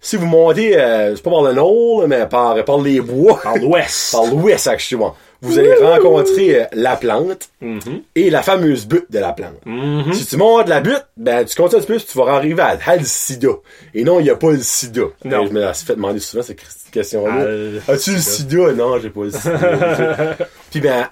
si 0.00 0.16
vous 0.16 0.26
montez, 0.26 0.78
euh, 0.80 1.14
c'est 1.14 1.22
pas 1.22 1.30
par 1.30 1.42
le 1.42 1.52
nord, 1.52 2.08
mais 2.08 2.26
par, 2.26 2.64
par 2.64 2.78
les 2.78 3.00
bois, 3.00 3.40
Par 3.42 3.56
l'ouest. 3.58 4.12
par 4.12 4.24
l'ouest, 4.24 4.66
actually, 4.68 5.02
vous 5.42 5.58
allez 5.58 5.74
rencontrer 5.74 6.62
euh, 6.62 6.64
la 6.72 6.96
plante 6.96 7.50
Mhm. 7.60 8.02
et 8.14 8.30
la 8.30 8.42
fameuse 8.42 8.86
butte 8.86 9.10
de 9.10 9.18
la 9.18 9.32
plante. 9.32 9.60
Mhm. 9.64 10.12
Si 10.12 10.26
tu 10.26 10.36
montes 10.36 10.68
la 10.68 10.80
butte, 10.80 11.04
ben, 11.16 11.44
tu 11.44 11.54
continues 11.54 11.78
un 11.78 11.84
petit 11.84 11.92
peu, 11.92 11.98
puis 11.98 12.06
tu 12.12 12.18
vas 12.18 12.32
arriver 12.34 12.62
à, 12.62 12.78
à 12.86 12.96
le 12.96 13.04
sida. 13.04 13.48
Et 13.94 14.04
non, 14.04 14.18
il 14.20 14.24
n'y 14.24 14.30
a 14.30 14.36
pas 14.36 14.50
le 14.52 14.58
sida. 14.62 15.02
Non. 15.02 15.10
Ben, 15.24 15.46
je 15.48 15.52
me 15.52 15.60
la 15.60 15.74
suis 15.74 15.86
fait 15.86 15.94
demander 15.96 16.20
souvent 16.20 16.42
cette 16.42 16.58
question-là. 16.90 17.34
Al- 17.34 17.82
As-tu 17.88 18.12
le 18.12 18.20
sida? 18.20 18.72
Non, 18.72 18.98
j'ai 18.98 19.10
pas 19.10 19.24
le 19.24 19.30
sida. 19.30 20.36
Puis 20.70 20.80
ben, 20.80 21.08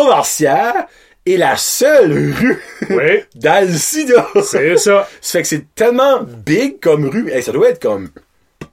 Dauversière 0.00 0.86
est 1.24 1.36
la 1.36 1.56
seule 1.56 2.12
rue 2.12 2.58
Oui, 2.90 3.22
dans 3.34 3.66
le 3.66 3.74
sida. 3.76 4.28
c'est 4.44 4.76
ça. 4.76 5.08
Ça 5.20 5.38
fait 5.38 5.42
que 5.42 5.48
c'est 5.48 5.74
tellement 5.74 6.20
big 6.22 6.78
comme 6.80 7.08
rue. 7.08 7.30
Hey, 7.30 7.42
ça 7.42 7.52
doit 7.52 7.70
être 7.70 7.80
comme 7.82 8.10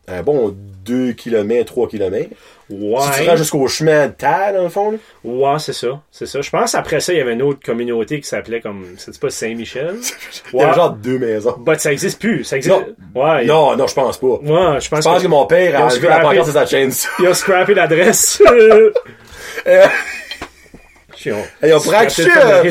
un 0.08 0.21
bon 0.21 0.56
2 0.86 1.13
km, 1.13 1.65
3 1.65 1.88
km. 1.88 2.29
Si 2.73 3.12
tu 3.12 3.21
Ouais. 3.21 3.29
rends 3.29 3.36
jusqu'au 3.36 3.67
chemin 3.67 4.07
de 4.07 4.13
terre, 4.13 4.53
dans 4.53 4.63
le 4.63 4.69
fond, 4.69 4.91
là. 4.91 4.97
Ouais, 5.23 5.59
c'est 5.59 5.73
ça. 5.73 6.01
C'est 6.12 6.25
ça. 6.25 6.41
Je 6.41 6.49
pense 6.49 6.75
après 6.75 6.99
ça, 6.99 7.13
il 7.13 7.17
y 7.19 7.21
avait 7.21 7.33
une 7.33 7.41
autre 7.41 7.59
communauté 7.63 8.19
qui 8.19 8.27
s'appelait 8.27 8.62
comme. 8.62 8.86
C'est 8.97 9.17
pas 9.19 9.29
Saint-Michel? 9.29 9.95
il 10.53 10.59
y 10.59 10.73
genre 10.73 10.91
deux 10.91 11.19
maisons. 11.19 11.55
Bah, 11.59 11.77
ça 11.77 11.91
existe 11.91 12.19
plus. 12.19 12.43
Ça 12.43 12.57
existe. 12.57 12.75
Non. 13.13 13.21
Ouais. 13.21 13.45
Non, 13.45 13.75
non, 13.75 13.88
je 13.88 13.93
pense 13.93 14.17
pas. 14.17 14.27
Ouais, 14.27 14.79
je 14.79 14.89
pense 14.89 15.03
Je 15.03 15.09
pense 15.09 15.21
que 15.23 15.27
mon 15.27 15.45
père 15.45 15.79
a 15.79 15.86
enlevé 15.86 16.07
la 16.07 16.19
pancarte 16.19 16.47
de 16.47 16.51
sa 16.53 16.65
chaîne. 16.65 16.91
Il 17.19 17.27
a 17.27 17.33
scrappé 17.33 17.73
l'adresse. 17.73 18.41
Hey, 21.25 21.73
on 21.73 21.79
pourrait 21.79 21.97
acheter, 21.97 22.27
euh, 22.36 22.63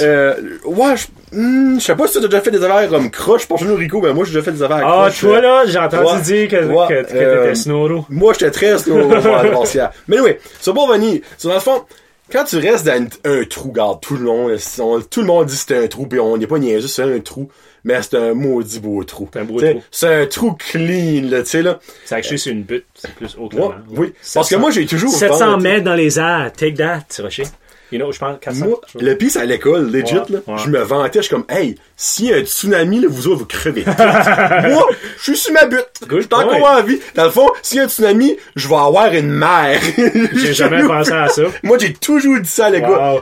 euh, 0.00 0.58
ouais, 0.66 0.96
je 0.96 1.06
hmm, 1.32 1.78
je 1.80 1.84
sais 1.84 1.96
pas 1.96 2.06
si 2.06 2.18
tu 2.18 2.24
as 2.24 2.28
déjà 2.28 2.40
fait 2.40 2.50
des 2.50 2.62
affaires 2.64 2.88
comme 2.88 3.10
croche 3.10 3.46
pour 3.46 3.62
nous 3.64 3.74
Rico, 3.74 4.00
mais 4.00 4.12
moi 4.12 4.24
j'ai 4.24 4.32
déjà 4.32 4.42
fait 4.44 4.52
des 4.52 4.62
affaires 4.62 4.82
Ah, 4.86 5.06
croche, 5.08 5.20
toi 5.20 5.36
euh, 5.36 5.40
là, 5.40 5.62
j'ai 5.66 5.78
entendu 5.78 6.04
ouais. 6.12 6.20
dire 6.20 6.48
que, 6.48 6.64
Ouais, 6.66 6.86
que, 6.88 7.10
que 7.12 7.16
euh, 7.16 7.42
t'étais 7.44 7.54
snoro. 7.54 8.04
Moi, 8.08 8.32
j'étais 8.34 8.50
très 8.50 8.76
Dorcière. 9.50 9.90
Mais 10.08 10.20
oui, 10.20 10.32
c'est 10.60 10.72
pour 10.72 10.88
venir. 10.90 11.20
C'est 11.38 11.48
dans 11.48 11.54
le 11.54 11.60
fond, 11.60 11.82
quand 12.30 12.44
tu 12.44 12.56
restes 12.58 12.86
dans 12.86 13.06
un, 13.24 13.44
trou, 13.44 13.72
garde 13.72 14.00
tout 14.00 14.16
le 14.16 14.24
long, 14.24 14.48
on- 14.80 15.00
tout 15.00 15.20
le 15.20 15.26
monde 15.26 15.46
dit 15.46 15.54
que 15.56 15.62
c'est 15.66 15.84
un 15.84 15.86
trou, 15.88 16.06
puis 16.06 16.18
on 16.20 16.36
n'est 16.36 16.46
pas 16.46 16.58
niaiseux, 16.58 16.88
c'est 16.88 17.02
un 17.02 17.20
trou, 17.20 17.48
mais 17.84 18.00
c'est 18.00 18.16
un 18.16 18.32
maudit 18.32 18.80
beau 18.80 19.02
trou. 19.04 19.28
C'est 19.32 19.40
un 19.40 19.44
beau 19.44 19.56
T'sais, 19.58 19.72
trou. 19.72 19.82
C'est 19.90 20.14
un 20.22 20.26
trou 20.26 20.52
clean, 20.52 21.28
là, 21.30 21.42
tu 21.42 21.50
sais, 21.50 21.62
là. 21.62 21.78
C'est 22.04 22.14
actually 22.14 22.38
sur 22.38 22.52
une 22.52 22.62
butte. 22.62 22.86
C'est 22.94 23.12
plus 23.14 23.36
haut 23.38 23.48
que 23.48 23.56
Ouais, 23.56 23.62
le 23.62 23.68
vent. 23.96 24.00
oui. 24.02 24.12
Parce 24.34 24.48
que 24.48 24.56
moi, 24.56 24.70
j'ai 24.70 24.86
toujours 24.86 25.12
700 25.12 25.56
vendu- 25.56 25.62
mètres 25.62 25.84
dans 25.84 25.94
les 25.94 26.18
airs. 26.18 26.50
Take 26.56 26.74
that, 26.74 27.00
Rocher. 27.22 27.44
You 27.92 27.98
know, 27.98 28.10
je 28.10 28.18
pense 28.18 28.38
400. 28.40 28.64
Moi, 28.66 28.80
le 29.00 29.14
pire, 29.16 29.30
c'est 29.30 29.40
à 29.40 29.44
l'école, 29.44 29.90
legit, 29.90 30.14
Ouais, 30.14 30.22
là. 30.30 30.38
ouais. 30.46 30.54
Je 30.64 30.68
me 30.70 30.80
vantais, 30.80 31.18
je 31.18 31.26
suis 31.26 31.34
comme, 31.34 31.44
hey, 31.50 31.74
s'il 31.94 32.26
y 32.26 32.32
a 32.32 32.36
un 32.38 32.40
tsunami, 32.44 33.00
là, 33.00 33.08
vous 33.10 33.28
autres, 33.28 33.40
vous 33.40 33.44
crevez. 33.46 33.84
Moi, 33.86 34.88
je 35.18 35.22
suis 35.22 35.36
sur 35.36 35.52
ma 35.52 35.66
butte. 35.66 35.86
Je 36.10 36.20
suis 36.20 36.28
encore 36.32 36.70
en 36.70 36.82
vie. 36.82 36.98
Dans 37.14 37.24
le 37.24 37.30
fond, 37.30 37.50
s'il 37.62 37.76
y 37.76 37.80
a 37.80 37.84
un 37.84 37.88
tsunami, 37.88 38.36
je 38.56 38.66
vais 38.66 38.74
avoir 38.76 39.12
une 39.12 39.30
mère. 39.30 39.78
J'ai 40.34 40.54
jamais 40.54 40.82
pensé 40.86 41.12
à 41.12 41.28
ça. 41.28 41.42
Moi, 41.62 41.76
j'ai 41.78 41.92
toujours 41.92 42.40
dit 42.40 42.48
ça 42.48 42.66
à 42.66 42.70
l'école. 42.70 42.90
Wow. 42.98 43.20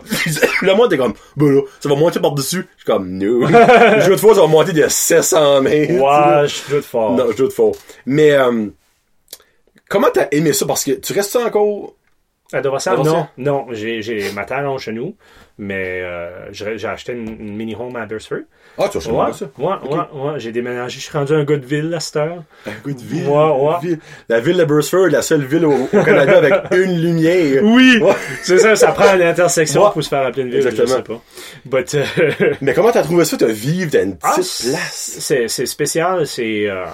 Le 0.63 0.75
monde 0.75 0.93
était 0.93 1.03
comme, 1.03 1.15
ben 1.37 1.53
là, 1.53 1.61
ça 1.81 1.89
va 1.89 1.97
monter 1.97 2.21
par-dessus. 2.21 2.65
Je 2.77 2.83
suis 2.83 2.87
comme, 2.87 3.09
no. 3.19 3.41
Le 3.47 4.01
jeu 4.03 4.13
de 4.13 4.17
fois, 4.17 4.35
ça 4.37 4.41
va 4.43 4.47
monter 4.47 4.73
de 4.73 4.87
700 4.89 5.63
mètres. 5.63 5.93
Ouais, 5.95 6.49
je 6.49 6.55
suis 6.55 6.73
tout 6.77 6.83
fort. 6.83 7.17
Non, 7.17 7.27
jeu 7.37 7.49
de 7.49 7.53
faux. 7.53 7.75
Mais, 8.07 8.33
euh, 8.33 8.67
comment 9.89 10.09
t'as 10.13 10.29
aimé 10.31 10.53
ça? 10.53 10.65
Parce 10.67 10.85
que 10.85 10.93
tu 10.93 11.13
restes 11.13 11.35
encore... 11.37 11.95
Dorval? 12.61 12.99
non. 13.05 13.27
Non, 13.39 13.67
j'ai, 13.71 14.03
j'ai 14.03 14.33
ma 14.33 14.45
terre 14.45 14.71
en 14.71 14.77
chez 14.79 14.93
nous, 14.93 15.15
mais 15.59 16.01
euh, 16.03 16.53
j'ai, 16.53 16.77
j'ai 16.79 16.89
acheté 16.89 17.13
une, 17.13 17.29
une 17.29 17.57
mini 17.57 17.75
home 17.79 17.95
à 17.97 18.07
Beresford. 18.07 18.41
Ah, 18.79 18.89
tu 18.91 18.99
as 18.99 19.01
changé 19.01 19.17
Ouais, 19.17 19.33
ça? 19.33 19.47
ouais, 19.59 19.75
ouais, 19.91 19.99
ouais. 20.33 20.39
J'ai 20.41 20.53
déménagé. 20.53 20.99
Je 21.01 21.05
suis 21.05 21.13
rendu 21.17 21.35
un 21.35 21.45
gars 21.45 21.57
de 21.59 21.67
ville 21.67 21.93
à 21.95 22.01
cette 22.01 22.17
heure. 22.17 22.43
Un 22.67 22.71
coup 22.83 22.93
de 22.93 23.01
ville. 23.01 23.27
Ouais, 23.29 23.51
ouais. 23.51 23.75
Ville. 23.83 23.99
La 24.29 24.41
ville 24.41 24.57
de 24.57 24.65
Burstford, 24.65 25.09
la 25.09 25.23
seule 25.23 25.45
ville 25.45 25.65
au, 25.67 25.73
au 25.93 26.03
Canada 26.05 26.39
avec 26.39 26.55
une 26.73 27.01
lumière. 27.01 27.63
Oui! 27.63 27.99
Ouais. 28.01 28.15
C'est 28.43 28.59
ça, 28.59 28.75
ça 28.77 28.93
prend 28.93 29.15
une 29.15 29.23
intersection 29.23 29.85
Ouais. 29.85 29.91
pour 29.93 30.03
se 30.03 30.09
faire 30.09 30.25
appeler 30.27 30.43
une 30.45 30.49
ville, 30.51 30.67
Exactement. 30.67 30.87
je 30.89 30.93
sais 30.95 31.03
pas. 31.03 31.21
But, 31.67 31.95
euh, 31.95 32.55
Mais 32.61 32.73
comment 32.75 32.91
t'as 32.93 33.03
trouvé 33.03 33.25
ça 33.25 33.37
de 33.37 33.47
vivre 33.47 33.91
dans 33.91 34.03
une 34.03 34.17
petite 34.17 34.25
ah, 34.31 34.35
place? 34.35 34.67
c'est, 34.93 35.49
c'est 35.49 35.67
spécial, 35.67 36.27
c'est, 36.27 36.69
euh, 36.69 36.85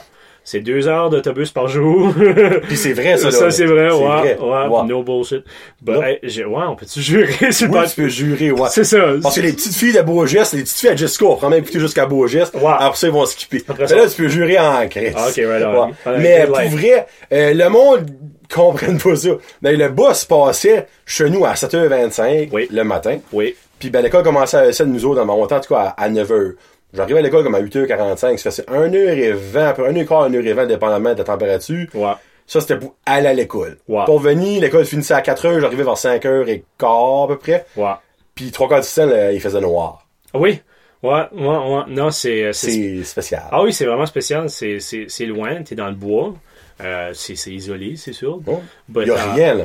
c'est 0.49 0.61
deux 0.61 0.87
heures 0.87 1.11
d'autobus 1.11 1.51
par 1.51 1.67
jour. 1.67 2.15
Puis 2.69 2.77
c'est 2.77 2.93
vrai, 2.93 3.17
ça, 3.17 3.33
ça, 3.33 3.51
c'est 3.51 3.67
vrai, 3.67 3.91
ouais, 3.91 4.39
ouais, 4.41 4.67
Ouais. 4.69 4.85
no 4.87 5.03
bullshit. 5.03 5.43
But, 5.83 5.95
Non. 5.95 6.03
hey, 6.05 6.19
ouais, 6.23 6.63
on 6.69 6.77
peut-tu 6.77 7.01
jurer? 7.01 7.51
Sur 7.53 7.69
Oui, 7.71 7.81
tu 7.89 7.97
peux 8.03 8.09
jurer, 8.09 8.53
ouais. 8.53 8.69
C'est 8.71 8.85
ça. 8.85 8.99
Parce 9.21 9.35
que 9.35 9.41
les 9.41 9.53
petites 9.53 9.75
filles 9.75 9.93
de 9.93 10.03
Beaugeste, 10.03 10.53
les 10.55 10.63
petites 10.63 10.79
filles 10.79 10.91
à 10.91 10.97
Jessica, 10.97 11.25
on 11.27 11.35
prend 11.35 11.51
même 11.51 11.63
écouter 11.65 11.81
jusqu'à 11.81 12.07
Beaugeste. 12.07 12.55
Ouais. 12.55 12.63
Après 12.79 12.97
ça, 12.97 13.09
ils 13.09 13.13
vont 13.13 13.27
skipper. 13.27 13.65
Après 13.69 13.87
Mais 13.91 13.97
là, 13.97 14.09
tu 14.09 14.23
peux 14.23 14.29
jurer 14.29 14.59
en 14.61 14.87
Christ. 14.89 15.17
Ah, 15.19 15.27
ok, 15.29 15.35
right 15.45 15.65
on. 15.67 15.87
Ouais. 16.11 16.19
Mais 16.21 16.47
pour 16.47 16.57
vrai, 16.79 17.07
euh, 17.33 17.53
le 17.53 17.69
monde 17.69 18.07
comprenne 18.55 18.99
pas 18.99 19.17
ça. 19.17 19.31
Ben, 19.61 19.77
le 19.77 19.89
bus 19.89 20.25
passait 20.27 20.87
chez 21.05 21.29
nous 21.29 21.45
à 21.45 21.55
7h25 21.55 22.51
Oui. 22.53 22.69
le 22.71 22.85
matin. 22.85 23.19
Oui. 23.33 23.57
Puis 23.81 23.91
ben, 23.91 24.01
l'école 24.01 24.23
commençait 24.23 24.57
à 24.57 24.73
7 24.73 24.87
nous 24.87 25.05
autres 25.05 25.17
dans 25.17 25.27
mon 25.27 25.45
temps, 25.47 25.57
en 25.57 25.61
tout 25.61 25.75
cas, 25.75 25.95
à, 25.97 26.05
à 26.05 26.09
9h. 26.09 26.53
J'arrivais 26.97 27.19
à 27.19 27.23
l'école 27.23 27.45
comme 27.45 27.55
à 27.55 27.61
8h45. 27.61 28.39
Ça 28.39 28.51
faisait 28.51 28.63
1h20, 28.65 29.59
après 29.67 29.93
1h15, 29.93 30.31
1h20, 30.31 30.67
dépendamment 30.67 31.13
de 31.13 31.19
la 31.19 31.25
température. 31.25 31.87
Ouais. 31.95 32.13
Ça, 32.47 32.61
c'était 32.61 32.79
pour 32.79 32.95
aller 33.05 33.27
à 33.27 33.33
l'école. 33.35 33.79
Ouais. 33.89 34.05
Pour 34.07 34.21
venir, 34.21 34.61
l'école 34.61 34.85
finissait 34.85 35.15
à 35.15 35.21
4h, 35.21 35.61
j'arrivais 35.61 35.83
vers 35.83 35.95
5h15 35.95 37.25
à 37.25 37.27
peu 37.29 37.39
près. 37.39 37.67
Ouais. 37.77 37.93
Puis 38.35 38.51
trois 38.51 38.69
quarts 38.69 38.81
du 38.83 38.89
temps, 38.89 39.07
là, 39.07 39.33
il 39.33 39.41
faisait 39.41 39.61
noir. 39.61 40.07
Oui. 40.35 40.61
Ouais, 41.03 41.23
ouais, 41.33 41.47
ouais. 41.47 41.83
Non, 41.89 42.11
c'est, 42.11 42.53
c'est, 42.53 42.71
C'est 42.71 43.05
spécial. 43.05 43.43
Ah 43.51 43.63
oui, 43.63 43.73
c'est 43.73 43.85
vraiment 43.85 44.07
spécial. 44.07 44.49
C'est, 44.49 44.79
loin, 45.27 45.63
t'es 45.63 45.75
dans 45.75 45.89
le 45.89 45.95
bois. 45.95 46.35
Euh, 46.83 47.11
c'est, 47.15 47.35
isolé, 47.51 47.97
c'est 47.97 48.13
sûr. 48.13 48.39
Bon. 48.39 48.61
But, 48.89 49.03
Il 49.03 49.09
y 49.09 49.11
a 49.11 49.15
euh, 49.15 49.33
rien, 49.35 49.55
là. 49.55 49.65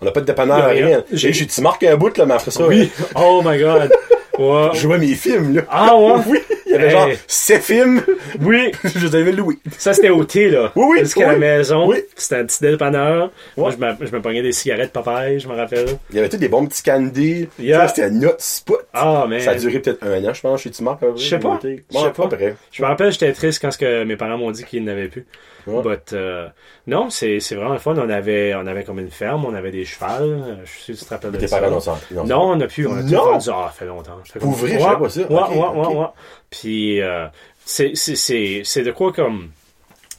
On 0.00 0.04
n'a 0.04 0.10
pas 0.10 0.20
de 0.20 0.26
dépanneur, 0.26 0.68
rien. 0.70 0.86
rien. 0.86 1.04
J'ai- 1.12 1.32
tu 1.46 1.60
marques 1.60 1.82
un 1.84 1.96
bout, 1.96 2.16
là, 2.16 2.26
mais 2.26 2.34
après 2.34 2.50
ça, 2.50 2.66
Oui. 2.66 2.90
Oh 3.14 3.42
my 3.44 3.58
god. 3.58 3.92
Ouais. 4.38 4.70
je 4.72 4.80
jouais 4.80 4.96
mes 4.96 5.14
films, 5.14 5.56
là. 5.56 5.62
Ah 5.68 5.94
ouais? 5.94 6.14
oui. 6.26 6.38
Il 6.72 6.80
y 6.80 6.84
avait 6.84 6.86
Hey. 6.86 6.90
genre 6.92 7.08
7 7.26 7.62
films. 7.62 8.02
Oui, 8.40 8.72
je 8.84 9.06
les 9.06 9.14
avais 9.16 9.32
loués. 9.32 9.58
ça 9.78 9.92
c'était 9.92 10.10
au 10.10 10.24
thé, 10.24 10.48
là. 10.50 10.72
Oui, 10.74 10.84
oui, 10.90 10.98
Jusqu'à 11.00 11.32
la 11.32 11.38
maison. 11.38 11.86
Oui. 11.88 11.98
C'était 12.16 12.36
un 12.36 12.44
petit 12.46 12.62
dépanneur. 12.62 13.30
Moi, 13.56 13.70
je 13.70 13.76
me, 13.76 14.06
je 14.06 14.12
me 14.14 14.20
pognais 14.22 14.42
des 14.42 14.52
cigarettes 14.52 14.92
Popeye, 14.92 15.38
je 15.38 15.48
me 15.48 15.54
rappelle. 15.54 15.86
Il 16.10 16.16
y 16.16 16.18
avait 16.18 16.28
tous 16.28 16.36
des 16.38 16.48
bons 16.48 16.66
petits 16.66 16.82
candies. 16.82 17.48
Yeah. 17.58 17.88
C'était 17.88 18.10
notre 18.10 18.42
spot. 18.42 18.86
Ah, 18.94 19.26
man. 19.28 19.40
Ça 19.40 19.52
a 19.52 19.54
duré 19.56 19.78
peut-être 19.78 20.02
un 20.04 20.24
an, 20.24 20.32
je 20.34 20.40
pense, 20.40 20.62
chez 20.62 20.70
Timar. 20.70 20.98
Je 21.16 21.22
sais 21.28 21.38
pas. 21.38 21.58
Je 21.62 21.98
sais 21.98 22.10
pas. 22.10 22.28
Je 22.70 22.82
me 22.82 22.86
rappelle, 22.88 23.12
j'étais 23.12 23.32
triste 23.32 23.60
quand 23.60 23.70
ce 23.70 23.78
que 23.78 24.04
mes 24.04 24.16
parents 24.16 24.38
m'ont 24.38 24.50
dit 24.50 24.64
qu'ils 24.64 24.84
n'avaient 24.84 25.08
plus. 25.08 25.26
Ouais. 25.66 25.82
But, 25.82 26.12
euh, 26.12 26.48
non, 26.86 27.08
c'est 27.10 27.38
vraiment 27.52 27.72
le 27.74 27.78
fun. 27.78 27.94
On 27.96 28.08
avait, 28.10 28.54
on 28.54 28.66
avait 28.66 28.84
comme 28.84 28.98
une 28.98 29.10
ferme, 29.10 29.44
on 29.44 29.54
avait 29.54 29.70
des 29.70 29.84
chevals. 29.84 30.22
Euh, 30.22 30.56
Je 30.64 30.70
suis 30.70 30.82
sûr 30.82 30.94
que 30.94 30.98
tu 31.00 31.04
te 31.04 31.10
rappelles 31.14 31.32
de 31.40 31.46
ça. 31.46 31.58
parents. 31.60 32.24
Non, 32.24 32.40
on 32.52 32.56
n'a 32.56 32.66
plus. 32.66 32.86
On 32.86 32.96
a 32.96 33.02
tout 33.02 33.08
Non? 33.08 33.24
vendu. 33.32 33.48
Ah, 33.52 33.66
ça 33.68 33.72
fait 33.78 33.86
longtemps. 33.86 34.18
Fait 34.24 34.38
Pour 34.40 34.50
vrai, 34.52 34.70
je 34.74 34.78
savais 34.78 34.96
pas 34.98 35.08
ça. 35.08 35.20
Ouais, 35.20 35.26
Ok, 35.28 35.50
ouais, 35.50 35.56
ok. 35.58 35.88
ouais, 35.90 35.96
ouais. 35.96 36.06
Puis, 36.50 37.00
euh, 37.00 37.26
c'est 37.64 38.82
de 38.82 38.90
quoi 38.90 39.12
comme 39.12 39.50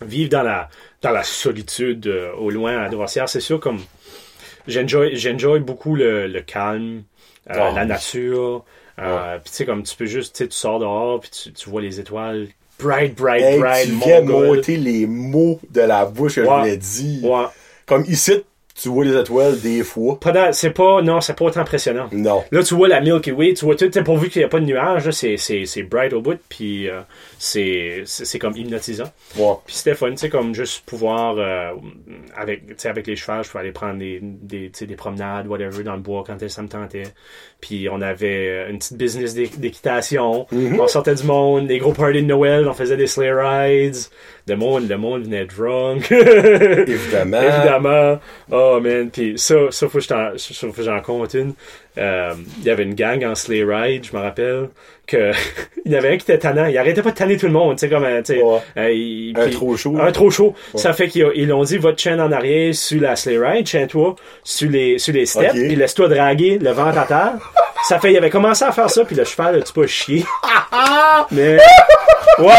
vivre 0.01 0.29
dans 0.29 0.43
la, 0.43 0.69
dans 1.01 1.11
la 1.11 1.23
solitude 1.23 2.07
euh, 2.07 2.31
au 2.33 2.49
loin 2.49 2.77
à 2.81 2.89
Drossière. 2.89 3.27
C'est 3.29 3.39
sûr 3.41 3.59
comme 3.59 3.79
j'enjoy 4.67 5.59
beaucoup 5.59 5.95
le, 5.95 6.27
le 6.27 6.41
calme, 6.41 7.03
euh, 7.49 7.53
Ah, 7.57 7.71
la 7.73 7.85
nature. 7.85 8.63
Euh, 8.99 9.37
Puis 9.39 9.49
tu 9.51 9.55
sais, 9.57 9.65
comme 9.65 9.83
tu 9.83 9.95
peux 9.95 10.05
juste, 10.05 10.37
sais, 10.37 10.47
tu 10.47 10.55
sors 10.55 10.79
dehors, 10.79 11.19
puis 11.19 11.29
tu, 11.31 11.51
tu 11.51 11.69
vois 11.69 11.81
les 11.81 11.99
étoiles. 11.99 12.47
Bright, 12.83 13.15
bright, 13.15 13.41
Hey, 13.41 13.59
bright, 13.59 13.85
tu 13.87 13.93
viens 14.03 14.21
monter 14.21 14.75
les 14.77 15.05
mots 15.07 15.59
de 15.71 15.81
la 15.81 16.05
bouche 16.05 16.35
que 16.35 16.41
Ouais. 16.41 16.47
je 16.47 16.59
voulais 16.59 16.77
dire. 16.77 17.23
Ouais. 17.29 17.45
Comme 17.85 18.03
ici, 18.07 18.43
tu 18.75 18.89
vois 18.89 19.05
les 19.05 19.15
étoiles 19.15 19.59
des 19.61 19.83
fois. 19.83 20.19
C'est 20.51 20.71
pas, 20.71 21.01
non, 21.01 21.21
c'est 21.21 21.37
pas 21.37 21.45
autant 21.45 21.59
impressionnant. 21.61 22.07
Non. 22.11 22.43
Là, 22.51 22.63
tu 22.63 22.73
vois 22.73 22.87
la 22.87 23.01
Milky 23.01 23.31
Way, 23.31 23.53
tu 23.53 23.65
vois 23.65 23.75
tout, 23.75 23.89
pourvu 24.03 24.29
qu'il 24.29 24.39
n'y 24.41 24.45
a 24.45 24.49
pas 24.49 24.59
de 24.59 24.65
nuages, 24.65 25.09
c'est, 25.11 25.37
c'est, 25.37 25.65
c'est 25.65 25.83
bright 25.83 26.11
au 26.13 26.21
bout, 26.21 26.39
puis 26.49 26.89
euh, 26.89 27.01
c'est, 27.37 28.01
c'est, 28.05 28.25
c'est 28.25 28.39
comme 28.39 28.57
hypnotisant. 28.57 29.11
Ouais. 29.37 29.53
Puis 29.65 29.75
c'était 29.75 29.93
fun, 29.95 30.09
tu 30.11 30.17
sais, 30.17 30.29
comme 30.29 30.55
juste 30.55 30.83
pouvoir, 30.85 31.35
euh, 31.37 31.73
avec, 32.35 32.63
avec 32.85 33.07
les 33.07 33.15
chevals, 33.15 33.43
je 33.43 33.49
pouvais 33.49 33.61
aller 33.63 33.71
prendre 33.71 33.99
des, 33.99 34.19
des, 34.21 34.69
des 34.69 34.95
promenades, 34.95 35.47
whatever, 35.47 35.83
dans 35.83 35.95
le 35.95 36.01
bois 36.01 36.23
quand 36.25 36.37
ça 36.49 36.61
me 36.61 36.67
tentait. 36.67 37.03
Puis 37.61 37.87
on 37.89 38.01
avait 38.01 38.69
une 38.69 38.79
petite 38.79 38.97
business 38.97 39.33
d'é- 39.35 39.51
d'équitation, 39.55 40.47
Mhm. 40.51 40.79
on 40.79 40.87
sortait 40.87 41.15
du 41.15 41.23
monde, 41.23 41.67
des 41.67 41.77
gros 41.77 41.93
parties 41.93 42.21
de 42.21 42.27
Noël, 42.27 42.67
on 42.67 42.73
faisait 42.73 42.97
des 42.97 43.07
sleigh 43.07 43.31
rides, 43.31 43.95
le 44.47 44.55
monde, 44.55 44.89
le 44.89 44.97
monde 44.97 45.23
venait 45.23 45.45
drunk. 45.45 46.11
Évidemment. 46.11 47.41
Évidemment. 47.41 48.19
Oh 48.51 48.79
man, 48.81 49.09
puis 49.09 49.33
ça, 49.37 49.55
ça 49.71 49.87
faut 49.87 49.99
que 49.99 50.83
j'en 50.83 51.01
compte 51.01 51.33
une. 51.33 51.53
Euh, 51.97 52.33
Il 52.59 52.65
y 52.65 52.69
avait 52.69 52.83
une 52.83 52.95
gang 52.95 53.23
en 53.23 53.35
sleigh 53.35 53.63
ride, 53.63 54.05
je 54.11 54.17
me 54.17 54.21
rappelle, 54.21 54.69
que 55.07 55.31
il 55.85 55.91
y 55.91 55.95
avait 55.95 56.09
un 56.09 56.17
qui 56.17 56.23
était 56.23 56.39
tannant. 56.39 56.65
Il 56.65 56.77
arrêtait 56.77 57.01
pas 57.01 57.11
de 57.11 57.15
tanner 57.15 57.37
tout 57.37 57.45
le 57.45 57.51
monde, 57.53 57.75
tu 57.77 57.81
sais 57.81 57.89
comme, 57.89 58.03
euh, 58.03 58.21
tu 58.21 58.33
sais, 58.33 58.41
Ouais. 58.41 58.59
euh, 58.77 58.91
il- 58.91 59.33
Un 59.37 59.49
trop 59.49 59.77
chaud. 59.77 59.95
Un 59.99 60.11
trop 60.11 60.29
chaud. 60.29 60.55
Ça 60.75 60.91
fait 60.93 61.07
qu'ils 61.07 61.29
ils 61.35 61.47
l'ont 61.47 61.63
dit, 61.63 61.77
votre 61.77 61.99
chaîne 62.01 62.19
en 62.19 62.31
arrière 62.31 62.73
sur 62.75 62.99
la 63.01 63.15
sleigh 63.15 63.37
ride, 63.37 63.67
chaîne-toi 63.67 64.15
sur 64.43 64.69
les, 64.69 64.97
sur 64.97 65.13
les 65.13 65.25
steps, 65.25 65.53
Ok. 65.53 65.59
puis 65.67 65.75
laisse-toi 65.75 66.07
draguer 66.09 66.57
le 66.59 66.71
ventre 66.71 66.97
à 66.97 67.05
terre. 67.05 67.33
ça 67.87 67.99
fait, 67.99 68.11
il 68.11 68.17
avait 68.17 68.29
commencé 68.29 68.65
à 68.65 68.71
faire 68.71 68.89
ça, 68.89 69.05
puis 69.05 69.15
le 69.15 69.23
cheval, 69.23 69.63
tu 69.63 69.71
pas 69.73 69.87
chier. 69.87 70.25
Mais, 71.31 71.57
ouais. 72.39 72.51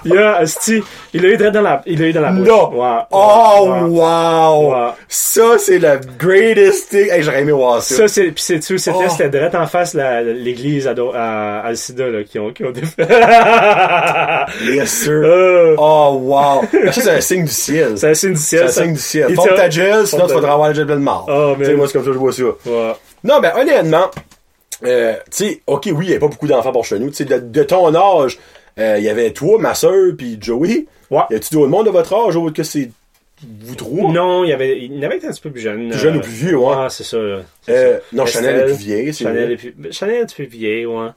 Yeah, 0.04 0.36
asti, 0.36 0.82
il 1.12 1.22
l'a 1.22 1.28
eu 1.28 1.36
dans 1.36 1.60
la, 1.60 1.82
il 1.86 2.00
l'a 2.00 2.06
eu 2.08 2.12
dans 2.12 2.20
la 2.20 2.30
bouche. 2.32 2.48
Non. 2.48 2.70
Oh, 3.10 3.74
wow! 3.88 4.74
Ça, 5.08 5.58
c'est 5.58 5.78
le 5.78 6.00
greatest 6.18 6.88
thing. 6.90 7.10
Hey, 7.10 7.22
j'aurais 7.22 7.40
aimé 7.42 7.52
voir 7.52 7.82
ça. 7.82 7.94
Ça, 7.96 8.08
c'est, 8.08 8.30
pis 8.30 8.42
c'est 8.42 8.60
tout, 8.60 8.78
c'était, 8.78 8.96
Oh. 9.00 9.08
c'était 9.10 9.28
direct 9.28 9.54
en 9.54 9.66
face 9.66 9.94
la, 9.94 10.22
l'église 10.22 10.86
à, 10.88 10.92
à, 10.92 11.70
là, 11.72 12.24
qui 12.24 12.38
ont, 12.38 12.50
qui 12.52 12.64
ont 12.64 12.70
défait. 12.70 13.06
Yes, 14.64 14.90
sir. 14.90 15.12
Euh, 15.24 15.74
Oh, 15.78 16.18
wow! 16.22 16.62
Ça, 16.92 17.00
c'est 17.00 17.10
un 17.10 17.20
signe 17.20 17.44
du 17.44 17.50
ciel. 17.50 17.96
c'est 17.98 18.10
un 18.10 18.14
signe 18.14 18.32
du 18.32 18.36
C'est 18.38 18.56
ciel, 18.56 18.64
un 18.64 18.68
ça. 18.68 18.82
signe 18.82 18.92
du 18.94 19.00
ciel. 19.00 19.34
Forme 19.34 19.54
t'a- 19.54 19.70
gel, 19.70 20.06
sinon 20.06 20.22
tu 20.22 20.28
ta- 20.28 20.34
faudras 20.34 20.52
avoir 20.52 20.68
la 20.68 20.74
gel 20.74 20.86
de 20.86 20.94
mort. 20.94 21.26
Oh, 21.28 21.54
Tu 21.58 21.64
sais, 21.64 21.74
moi, 21.74 21.86
c'est 21.86 21.92
comme 21.94 22.02
ça 22.02 22.08
que 22.08 22.14
je 22.14 22.18
vois 22.18 22.32
ça. 22.32 22.42
Ouais. 22.42 22.92
Non, 23.24 23.40
ben, 23.40 23.52
honnêtement, 23.58 24.10
euh, 24.84 25.14
tu 25.30 25.44
sais, 25.46 25.60
ok, 25.66 25.82
oui, 25.86 25.92
il 25.92 26.00
n'y 26.06 26.10
avait 26.12 26.18
pas 26.20 26.28
beaucoup 26.28 26.46
d'enfants 26.46 26.72
pour 26.72 26.84
chez 26.84 26.98
nous. 26.98 27.10
Tu 27.10 27.16
sais, 27.16 27.24
de, 27.24 27.38
de 27.38 27.62
ton 27.62 27.94
âge, 27.94 28.38
euh, 28.78 28.96
il 28.98 29.04
y 29.04 29.08
avait 29.08 29.32
toi, 29.32 29.58
ma 29.58 29.74
soeur, 29.74 30.12
puis 30.16 30.38
Joey. 30.40 30.86
Ouais. 31.10 31.22
Y 31.30 31.34
a-tu 31.34 31.54
d'autres 31.54 31.68
monde 31.68 31.86
de 31.86 31.90
votre 31.90 32.12
âge, 32.14 32.36
autre 32.36 32.54
que 32.54 32.62
c'est 32.62 32.90
vous 33.42 33.74
trois? 33.74 34.12
Non, 34.12 34.44
il 34.44 34.50
y 34.50 34.52
avait, 34.52 34.78
il 34.84 34.98
y 34.98 35.04
avait 35.04 35.24
un 35.24 35.30
petit 35.30 35.40
peu 35.40 35.50
plus 35.50 35.60
jeunes. 35.62 35.88
Plus 35.90 35.98
jeune 35.98 36.16
ou 36.18 36.20
plus 36.20 36.30
vieux, 36.32 36.58
ouais. 36.58 36.74
Ah, 36.76 36.88
c'est 36.90 37.04
ça, 37.04 37.16
Euh, 37.16 37.42
ça. 37.62 37.72
non, 38.12 38.26
Chanel 38.26 38.56
est 38.60 38.64
plus 38.66 38.74
vieille, 38.78 39.14
c'est 39.14 39.24
Chanel 39.24 39.52
est 39.52 39.56
plus, 39.56 39.74
Chanel 39.92 40.14
est 40.16 40.20
un 40.22 40.26
petit 40.26 40.36
peu 40.36 40.48
vieille, 40.48 40.86
ouais. 40.86 41.08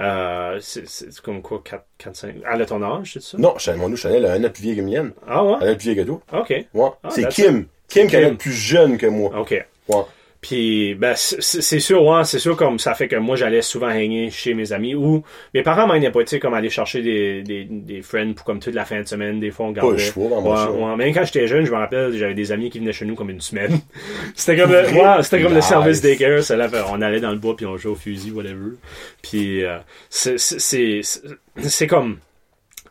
Euh, 0.00 0.58
c'est, 0.60 0.84
comme 1.22 1.42
quoi, 1.42 1.60
4, 1.64 1.84
4, 1.98 2.14
5. 2.16 2.34
Elle 2.52 2.62
a 2.62 2.66
ton 2.66 2.82
âge, 2.82 3.10
c'est 3.14 3.22
ça? 3.22 3.36
Non, 3.38 3.58
Chanel, 3.58 3.80
mon 3.80 3.88
nous, 3.88 3.96
Chanel 3.96 4.24
a 4.26 4.32
un 4.34 4.44
an 4.44 4.48
plus 4.50 4.62
vieille 4.62 4.76
que 4.76 4.82
mienne. 4.82 5.10
Ah, 5.26 5.44
ouais? 5.44 5.54
Elle 5.60 5.68
a 5.68 5.70
un 5.72 5.74
plus 5.74 5.84
vieille 5.92 5.96
que 5.96 6.08
toi. 6.08 6.20
Ok. 6.32 6.50
Ouais. 6.74 6.88
Ah, 7.02 7.08
c'est 7.10 7.28
Kim. 7.28 7.66
Kim 7.88 8.06
qui 8.06 8.16
est 8.16 8.30
plus 8.32 8.52
jeune 8.52 8.96
que 8.98 9.06
moi. 9.06 9.32
Ok. 9.40 9.50
Ouais. 9.88 10.02
Puis, 10.40 10.94
ben, 10.94 11.14
c'est 11.16 11.80
sûr, 11.80 12.04
ouais, 12.04 12.22
c'est 12.22 12.38
sûr, 12.38 12.56
comme 12.56 12.78
ça 12.78 12.94
fait 12.94 13.08
que 13.08 13.16
moi, 13.16 13.34
j'allais 13.34 13.60
souvent 13.60 13.88
hangar 13.88 14.30
chez 14.30 14.54
mes 14.54 14.72
amis 14.72 14.94
ou 14.94 15.24
mes 15.52 15.62
parents 15.62 15.88
m'en 15.88 16.00
pas, 16.12 16.20
tu 16.22 16.28
sais, 16.28 16.38
comme 16.38 16.54
aller 16.54 16.70
chercher 16.70 17.02
des, 17.02 17.42
des, 17.42 17.64
des 17.64 18.02
friends 18.02 18.34
pour 18.34 18.44
comme 18.44 18.60
toute 18.60 18.74
la 18.74 18.84
fin 18.84 19.00
de 19.00 19.08
semaine, 19.08 19.40
des 19.40 19.50
fois, 19.50 19.66
on 19.66 19.72
gardait. 19.72 19.98
choix, 19.98 20.28
mon 20.28 20.42
ouais, 20.42 20.90
ouais. 20.90 20.96
Même 20.96 21.12
quand 21.12 21.24
j'étais 21.24 21.48
jeune, 21.48 21.64
je 21.64 21.72
me 21.72 21.76
rappelle, 21.76 22.16
j'avais 22.16 22.34
des 22.34 22.52
amis 22.52 22.70
qui 22.70 22.78
venaient 22.78 22.92
chez 22.92 23.04
nous 23.04 23.16
comme 23.16 23.30
une 23.30 23.40
semaine. 23.40 23.80
c'était 24.36 24.60
comme, 24.62 24.70
le, 24.70 24.84
ouais, 24.84 25.22
c'était 25.24 25.42
comme 25.42 25.54
le 25.54 25.60
service 25.60 26.00
daycare, 26.00 26.44
ça, 26.44 26.56
là, 26.56 26.68
on 26.88 27.02
allait 27.02 27.20
dans 27.20 27.32
le 27.32 27.38
bois 27.38 27.56
puis 27.56 27.66
on 27.66 27.76
jouait 27.76 27.92
au 27.92 27.96
fusil, 27.96 28.30
whatever. 28.30 28.76
Puis, 29.22 29.64
euh, 29.64 29.78
c'est, 30.08 30.38
c'est, 30.38 30.60
c'est, 30.60 31.00
c'est 31.62 31.86
comme, 31.88 32.18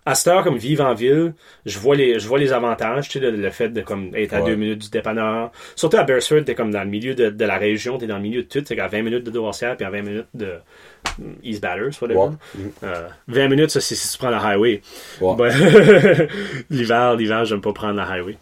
à 0.07 0.15
cette 0.15 0.27
heure, 0.27 0.43
comme 0.43 0.57
vivre 0.57 0.85
en 0.85 0.93
ville, 0.93 1.33
je 1.65 1.77
vois 1.79 1.95
les, 1.95 2.19
je 2.19 2.27
vois 2.27 2.39
les 2.39 2.53
avantages, 2.53 3.09
tu 3.09 3.19
sais, 3.19 3.19
le, 3.19 3.31
le 3.31 3.49
fait 3.49 3.69
de 3.69 3.81
comme 3.81 4.15
être 4.15 4.33
à 4.33 4.41
Ouais. 4.41 4.49
deux 4.51 4.55
minutes 4.55 4.79
du 4.83 4.89
dépanneur. 4.89 5.51
Surtout 5.75 5.97
à 5.97 6.03
Beresford, 6.03 6.43
t'es 6.45 6.55
comme 6.55 6.71
dans 6.71 6.83
le 6.83 6.89
milieu 6.89 7.13
de, 7.15 7.29
de 7.29 7.45
la 7.45 7.57
région, 7.57 7.97
t'es 7.97 8.07
dans 8.07 8.15
le 8.17 8.21
milieu 8.23 8.43
de 8.43 8.47
tout, 8.47 8.61
t'es 8.61 8.79
à 8.79 8.87
20 8.87 9.01
minutes 9.01 9.23
de 9.23 9.31
Dorsière 9.31 9.75
puis 9.77 9.85
à 9.85 9.89
20 9.89 10.01
minutes 10.01 10.27
de 10.33 10.53
mm, 11.19 11.23
East 11.43 11.61
Batters, 11.61 11.91
whatever. 12.01 12.19
Ouais. 12.19 12.29
Euh, 12.83 13.07
20 13.27 13.47
minutes, 13.49 13.69
ça, 13.71 13.81
c'est 13.81 13.95
si 13.95 14.11
tu 14.11 14.17
prends 14.17 14.29
la 14.29 14.39
highway. 14.39 14.81
Ouais. 15.21 15.35
But- 15.35 16.29
l'hiver, 16.69 17.15
l'hiver, 17.15 17.45
j'aime 17.45 17.61
pas 17.61 17.73
prendre 17.73 17.95
la 17.95 18.03
highway. 18.09 18.37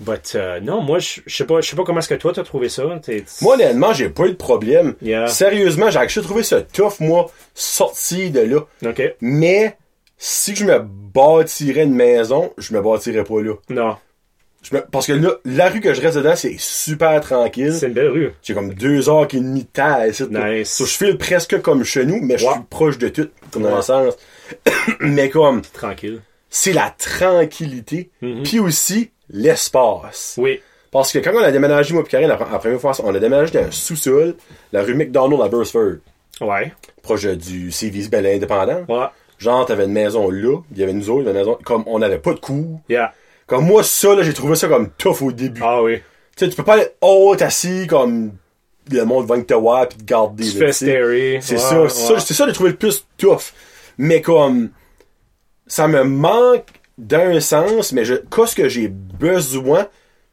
But, 0.00 0.32
euh, 0.36 0.60
non, 0.60 0.80
moi, 0.80 1.00
je 1.00 1.20
sais 1.26 1.44
pas, 1.44 1.60
je 1.60 1.68
sais 1.68 1.74
pas 1.74 1.82
comment 1.82 1.98
est-ce 1.98 2.08
que 2.08 2.14
toi, 2.14 2.32
t'as 2.32 2.44
trouvé 2.44 2.68
ça. 2.68 2.84
T'es- 3.02 3.24
Moi, 3.42 3.54
honnêtement, 3.54 3.92
j'ai 3.92 4.08
pas 4.08 4.26
eu 4.26 4.30
de 4.30 4.36
problème. 4.36 4.94
Yeah. 5.02 5.26
Sérieusement, 5.26 5.88
j'ai 5.90 6.22
trouvé 6.22 6.44
ça 6.44 6.62
tough, 6.62 7.00
moi, 7.00 7.26
sorti 7.54 8.30
de 8.30 8.40
là. 8.40 8.60
Ok. 8.86 9.02
Mais, 9.20 9.76
si 10.18 10.54
je 10.56 10.64
me 10.64 10.80
bâtirais 10.80 11.84
une 11.84 11.94
maison, 11.94 12.52
je 12.58 12.74
me 12.74 12.82
bâtirais 12.82 13.24
pas 13.24 13.40
là. 13.40 13.54
Non. 13.70 13.96
Je 14.62 14.74
me- 14.74 14.82
Parce 14.90 15.06
que 15.06 15.12
là, 15.12 15.30
la 15.44 15.68
rue 15.68 15.80
que 15.80 15.94
je 15.94 16.00
reste 16.00 16.16
dedans, 16.18 16.34
c'est 16.34 16.56
super 16.58 17.20
tranquille. 17.20 17.72
C'est 17.72 17.86
une 17.86 17.92
belle 17.92 18.08
rue. 18.10 18.32
J'ai 18.42 18.54
comme 18.54 18.74
deux 18.74 19.08
heures 19.08 19.28
et 19.32 19.36
demie 19.38 19.62
de 19.62 19.68
temps 19.68 20.04
ici. 20.04 20.24
là. 20.30 20.50
Nice. 20.52 20.70
So, 20.74 20.84
je 20.84 20.96
file 20.96 21.16
presque 21.16 21.60
comme 21.62 21.84
chez 21.84 22.04
nous, 22.04 22.18
mais 22.20 22.36
je 22.38 22.44
suis 22.44 22.60
proche 22.68 22.98
de 22.98 23.08
tout, 23.08 23.28
comme 23.52 23.62
dans 23.62 23.76
le 23.76 23.82
sens. 23.82 24.14
mais 25.00 25.30
comme, 25.30 25.62
Tranquille. 25.62 26.20
c'est 26.50 26.72
la 26.72 26.90
tranquillité, 26.98 28.10
Mhm. 28.20 28.42
puis 28.42 28.58
aussi 28.58 29.10
l'espace. 29.30 30.34
Oui. 30.38 30.60
Parce 30.90 31.12
que 31.12 31.18
quand 31.18 31.32
on 31.34 31.38
a 31.42 31.52
déménagé, 31.52 31.92
moi 31.94 32.02
et 32.04 32.08
Karine, 32.08 32.28
la, 32.28 32.38
la 32.38 32.58
première 32.58 32.80
fois, 32.80 32.92
on 33.04 33.14
a 33.14 33.18
déménagé 33.20 33.52
dans 33.52 33.66
un 33.66 33.70
sous-sol, 33.70 34.34
la 34.72 34.82
rue 34.82 34.94
McDonald 34.94 35.40
à 35.42 35.48
Burstford, 35.48 35.96
Ouais. 36.40 36.72
proche 37.02 37.26
du 37.26 37.70
CVS 37.70 38.08
Bel 38.08 38.26
Indépendant. 38.26 38.84
Ouais. 38.88 39.06
Genre, 39.38 39.64
t'avais 39.66 39.84
une 39.84 39.92
maison 39.92 40.30
là, 40.30 40.58
il 40.72 40.78
y 40.78 40.82
avait 40.82 40.92
nous 40.92 41.08
autres, 41.10 41.22
il 41.22 41.26
y 41.26 41.28
avait 41.30 41.40
une 41.40 41.46
maison, 41.46 41.58
comme 41.64 41.84
on 41.86 41.98
n'avait 41.98 42.18
pas 42.18 42.34
de 42.34 42.40
cours. 42.40 42.80
Yeah. 42.88 43.14
Comme 43.46 43.66
moi, 43.66 43.82
ça, 43.82 44.14
là, 44.14 44.22
j'ai 44.22 44.34
trouvé 44.34 44.56
ça 44.56 44.68
comme 44.68 44.90
tough 44.90 45.22
au 45.22 45.32
début. 45.32 45.60
Ah 45.64 45.82
oui. 45.82 45.98
Tu 46.36 46.44
sais, 46.44 46.50
tu 46.50 46.56
peux 46.56 46.64
pas 46.64 46.78
être 46.78 46.96
haut 47.00 47.34
assis 47.40 47.86
comme 47.86 48.32
le 48.90 49.04
monde 49.04 49.26
va 49.26 49.40
te 49.40 49.54
voir 49.54 49.88
pis 49.88 49.96
te 49.96 50.04
garder. 50.04 50.44
Tu 50.44 50.58
fais. 50.58 50.72
C'est 50.72 51.58
ça, 51.58 51.82
ouais. 51.82 51.88
c'est 51.88 52.06
ça, 52.06 52.20
c'est 52.20 52.34
ça, 52.34 52.46
j'ai 52.46 52.52
trouvé 52.52 52.70
le 52.70 52.76
plus 52.76 53.06
tough. 53.16 53.52
Mais 53.96 54.20
comme, 54.20 54.70
ça 55.66 55.88
me 55.88 56.04
manque 56.04 56.66
d'un 56.96 57.40
sens, 57.40 57.92
mais 57.92 58.04
je, 58.04 58.14
qu'est-ce 58.14 58.56
que 58.56 58.68
j'ai 58.68 58.88
besoin, 58.88 59.86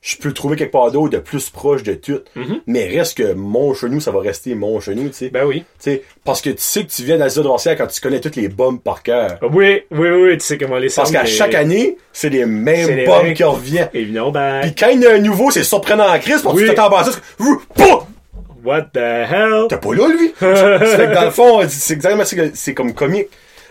je 0.06 0.18
peux 0.18 0.28
le 0.28 0.36
trouver 0.36 0.56
quelque 0.56 0.72
part 0.72 0.92
d'autre 0.92 1.10
de 1.10 1.18
plus 1.18 1.50
proche 1.50 1.82
de 1.82 1.94
tout. 1.96 2.20
Mais 2.68 2.86
reste 2.88 3.18
que 3.18 3.34
mon 3.34 3.74
chenou, 3.74 4.00
ça 4.00 4.12
va 4.12 4.20
rester 4.20 4.54
mon 4.54 4.80
chenou, 4.80 5.08
tu 5.10 5.14
sais. 5.16 5.30
Ben 5.30 5.46
oui. 5.46 5.64
Tu 5.80 5.92
sais, 5.92 6.04
parce 6.24 6.42
que 6.42 6.52
tu 6.52 6.62
sais 6.62 6.84
que 6.84 6.92
tu 6.92 7.04
viens 7.04 7.18
dans 7.18 7.26
le 7.26 7.76
quand 7.76 7.88
tu 7.88 8.02
connais 8.02 8.20
toutes 8.20 8.36
les 8.36 8.48
bombes 8.48 8.80
par 8.80 9.02
cœur. 9.02 9.40
Oui, 9.52 9.82
oui, 9.90 10.10
oui, 10.10 10.38
tu 10.38 10.46
sais 10.46 10.60
comment 10.60 10.78
les 10.78 10.90
Parce 10.90 11.12
qu'à 11.12 11.26
chaque 11.26 11.56
année, 11.56 11.98
c'est 12.14 12.30
les 12.30 12.46
mêmes 12.46 12.96
les 12.96 13.06
bombes 13.06 13.34
qui 13.34 13.44
reviennent. 13.44 13.90
Et 13.96 14.06
non, 14.06 14.30
ben, 14.32 14.62
Pis 14.62 14.76
quand 14.76 14.90
il 14.90 15.02
y 15.02 15.08
en 15.08 15.10
a 15.10 15.14
un 15.16 15.20
nouveau, 15.20 15.50
c'est 15.50 15.64
surprenant 15.64 16.08
en 16.08 16.20
crise, 16.20 16.44
parce 16.44 16.56
que 16.56 16.62
Oui. 16.62 16.70
tu 16.70 16.76
t'attends 16.76 16.92
pas 16.92 17.02
à 17.02 17.04
ça, 17.06 17.12
what 18.64 18.82
the 18.94 18.98
hell? 18.98 19.66
T'as 19.70 19.78
pas 19.78 19.94
là, 19.96 20.08
lui? 20.08 20.34
c'est 20.40 21.14
dans 21.14 21.26
le 21.26 21.32
fond, 21.32 21.62
c'est 21.68 21.94
exactement 21.96 22.52
c'est 22.54 22.74
comme 22.76 22.94
comique. 22.94 23.28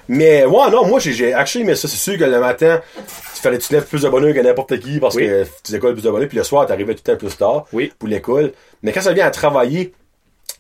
Mais, 0.09 0.45
ouais, 0.45 0.71
non, 0.71 0.87
moi, 0.87 0.99
j'ai, 1.01 1.33
actually 1.33 1.65
aimé 1.65 1.75
ça. 1.75 1.89
C'est 1.89 1.97
sûr 1.97 2.19
que 2.19 2.25
le 2.25 2.41
matin, 2.41 2.81
il 2.97 3.41
fallait 3.41 3.59
que 3.59 3.63
tu 3.63 3.69
te 3.69 3.75
lèves 3.75 3.87
plus 3.87 4.03
de 4.03 4.09
bonheur 4.09 4.35
que 4.35 4.41
n'importe 4.41 4.79
qui 4.79 4.99
parce 5.01 5.15
Oui. 5.15 5.27
que 5.27 5.45
tu 5.63 5.75
écoles 5.75 5.95
plus 5.95 6.03
de 6.05 6.11
bonheur. 6.11 6.29
Puis 6.29 6.37
le 6.39 6.45
soir, 6.45 6.67
t'arrivais 6.67 6.95
tout 6.95 7.03
le 7.07 7.13
temps 7.15 7.19
plus 7.27 7.37
tard 7.37 7.67
Oui. 7.73 7.93
pour 7.99 8.09
l'école. 8.09 8.53
Mais 8.83 8.93
quand 8.93 9.01
ça 9.01 9.13
vient 9.13 9.27
à 9.27 9.31
travailler, 9.31 9.93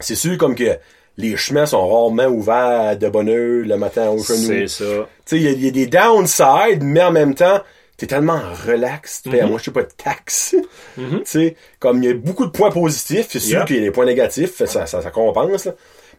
c'est 0.01 0.15
sûr 0.15 0.39
comme 0.39 0.55
que 0.55 0.77
les 1.17 1.37
chemins 1.37 1.67
sont 1.67 1.87
rarement 1.87 2.27
ouverts 2.27 2.97
de 2.99 3.09
bonne 3.09 3.29
heure 3.29 3.65
le 3.67 3.77
matin 3.77 4.09
au 4.09 4.19
genou. 4.19 4.47
C'est 4.49 4.67
ça. 4.69 4.85
Tu 4.85 5.03
sais, 5.27 5.37
il 5.37 5.43
y, 5.43 5.49
a- 5.49 5.51
il 5.53 5.65
y 5.65 5.69
a 5.69 5.71
des 5.71 5.87
downsides, 5.87 6.83
mais 6.83 7.03
en 7.03 7.13
même 7.13 7.35
temps, 7.35 7.61
t'es 7.97 8.07
tellement 8.09 8.41
relax, 8.67 9.23
tu 9.23 9.29
Mhm. 9.31 9.47
moi, 9.49 9.59
je 9.59 9.65
sais 9.67 9.71
pas, 9.71 9.83
de 9.83 9.89
taxes. 10.03 10.57
Tu 10.97 11.03
sais, 11.25 11.57
comme 11.79 12.03
il 12.03 12.07
y 12.09 12.13
a 12.13 12.15
beaucoup 12.15 12.45
de 12.47 12.51
points 12.51 12.71
positifs, 12.73 13.29
c'est 13.31 13.39
sûr 13.39 13.59
Yeah. 13.59 13.65
qu'il 13.67 13.77
y 13.77 13.79
a 13.79 13.83
des 13.83 13.91
points 13.93 14.07
négatifs, 14.07 14.57
ça, 14.65 14.87
ça, 14.87 15.01
ça 15.03 15.11
compense, 15.11 15.67
là. 15.67 15.73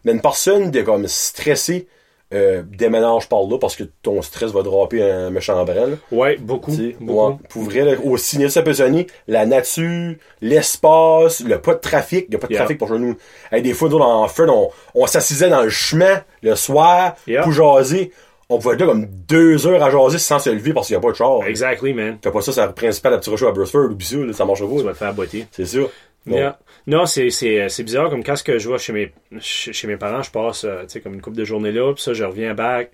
Mais 0.04 0.12
une 0.12 0.20
personne 0.22 0.70
de 0.70 0.80
comme 0.82 1.06
stressée, 1.08 1.86
euh, 2.34 2.62
déménage 2.66 3.28
par 3.28 3.42
là 3.44 3.56
parce 3.58 3.76
que 3.76 3.84
ton 4.02 4.20
stress 4.22 4.50
va 4.50 4.62
dropper 4.62 5.02
un 5.02 5.30
méchant 5.30 5.54
là. 5.86 5.96
Ouais, 6.10 6.36
beaucoup. 6.36 6.74
Tu 6.74 6.96
beaucoup. 7.00 7.28
ouais, 7.28 7.34
pour 7.48 7.62
vrai, 7.62 7.84
là, 7.84 7.92
peut 8.62 8.72
sonner, 8.72 9.06
la 9.28 9.46
nature, 9.46 10.14
l'espace, 10.40 11.40
le 11.44 11.58
pas 11.60 11.74
de 11.74 11.80
trafic, 11.80 12.26
il 12.28 12.30
n'y 12.30 12.36
a 12.36 12.38
pas 12.38 12.46
de 12.48 12.52
Yeah. 12.52 12.60
trafic 12.62 12.78
pour 12.78 12.88
chez 12.88 12.98
nous. 12.98 13.16
Hey, 13.52 13.62
des 13.62 13.74
fois, 13.74 13.88
nous, 13.88 13.98
en 13.98 14.26
fun, 14.28 14.46
on, 14.48 14.70
on 14.94 15.06
s'assisait 15.06 15.48
dans 15.50 15.62
le 15.62 15.68
chemin 15.68 16.22
le 16.42 16.54
soir 16.56 17.14
Yeah. 17.26 17.42
pour 17.42 17.52
jaser. 17.52 18.12
On 18.48 18.58
pouvait 18.58 18.74
être 18.74 18.80
là 18.80 18.86
comme 18.86 19.06
deux 19.06 19.66
heures 19.66 19.82
à 19.82 19.90
jaser 19.90 20.18
sans 20.18 20.38
se 20.38 20.50
lever 20.50 20.72
parce 20.72 20.86
qu'il 20.86 20.96
n'y 20.96 20.98
a 20.98 21.02
pas 21.02 21.10
de 21.10 21.16
char. 21.16 21.44
Exactly, 21.46 21.92
man. 21.94 22.18
Fais 22.22 22.30
pas 22.30 22.40
ça, 22.40 22.52
c'est 22.52 22.64
le 22.66 22.72
principal 22.72 23.14
à 23.14 23.18
petit 23.18 23.30
à 23.48 23.52
Burstford, 23.52 23.88
ça, 24.00 24.16
là, 24.26 24.32
ça 24.32 24.44
marche 24.44 24.60
Tu 24.60 24.66
pas. 24.66 24.82
vas 24.82 24.92
te 24.92 24.98
faire 24.98 25.14
botter. 25.14 25.46
C'est 25.50 25.66
sûr. 25.66 25.90
Bon. 26.24 26.36
Yeah. 26.36 26.58
Non, 26.86 27.04
c'est, 27.06 27.30
c'est, 27.30 27.68
c'est 27.68 27.82
bizarre, 27.82 28.10
comme 28.10 28.22
quand 28.22 28.36
ce 28.36 28.44
que 28.44 28.58
je 28.58 28.68
vois 28.68 28.78
chez 28.78 28.92
mes, 28.92 29.12
chez, 29.40 29.86
mes 29.88 29.96
parents, 29.96 30.22
je 30.22 30.30
passe, 30.30 30.64
euh, 30.64 30.84
sais, 30.86 31.00
comme 31.00 31.14
une 31.14 31.20
couple 31.22 31.36
de 31.36 31.44
journées 31.44 31.72
là, 31.72 31.92
puis 31.92 32.02
ça, 32.02 32.12
je 32.14 32.22
reviens 32.24 32.54
back 32.54 32.92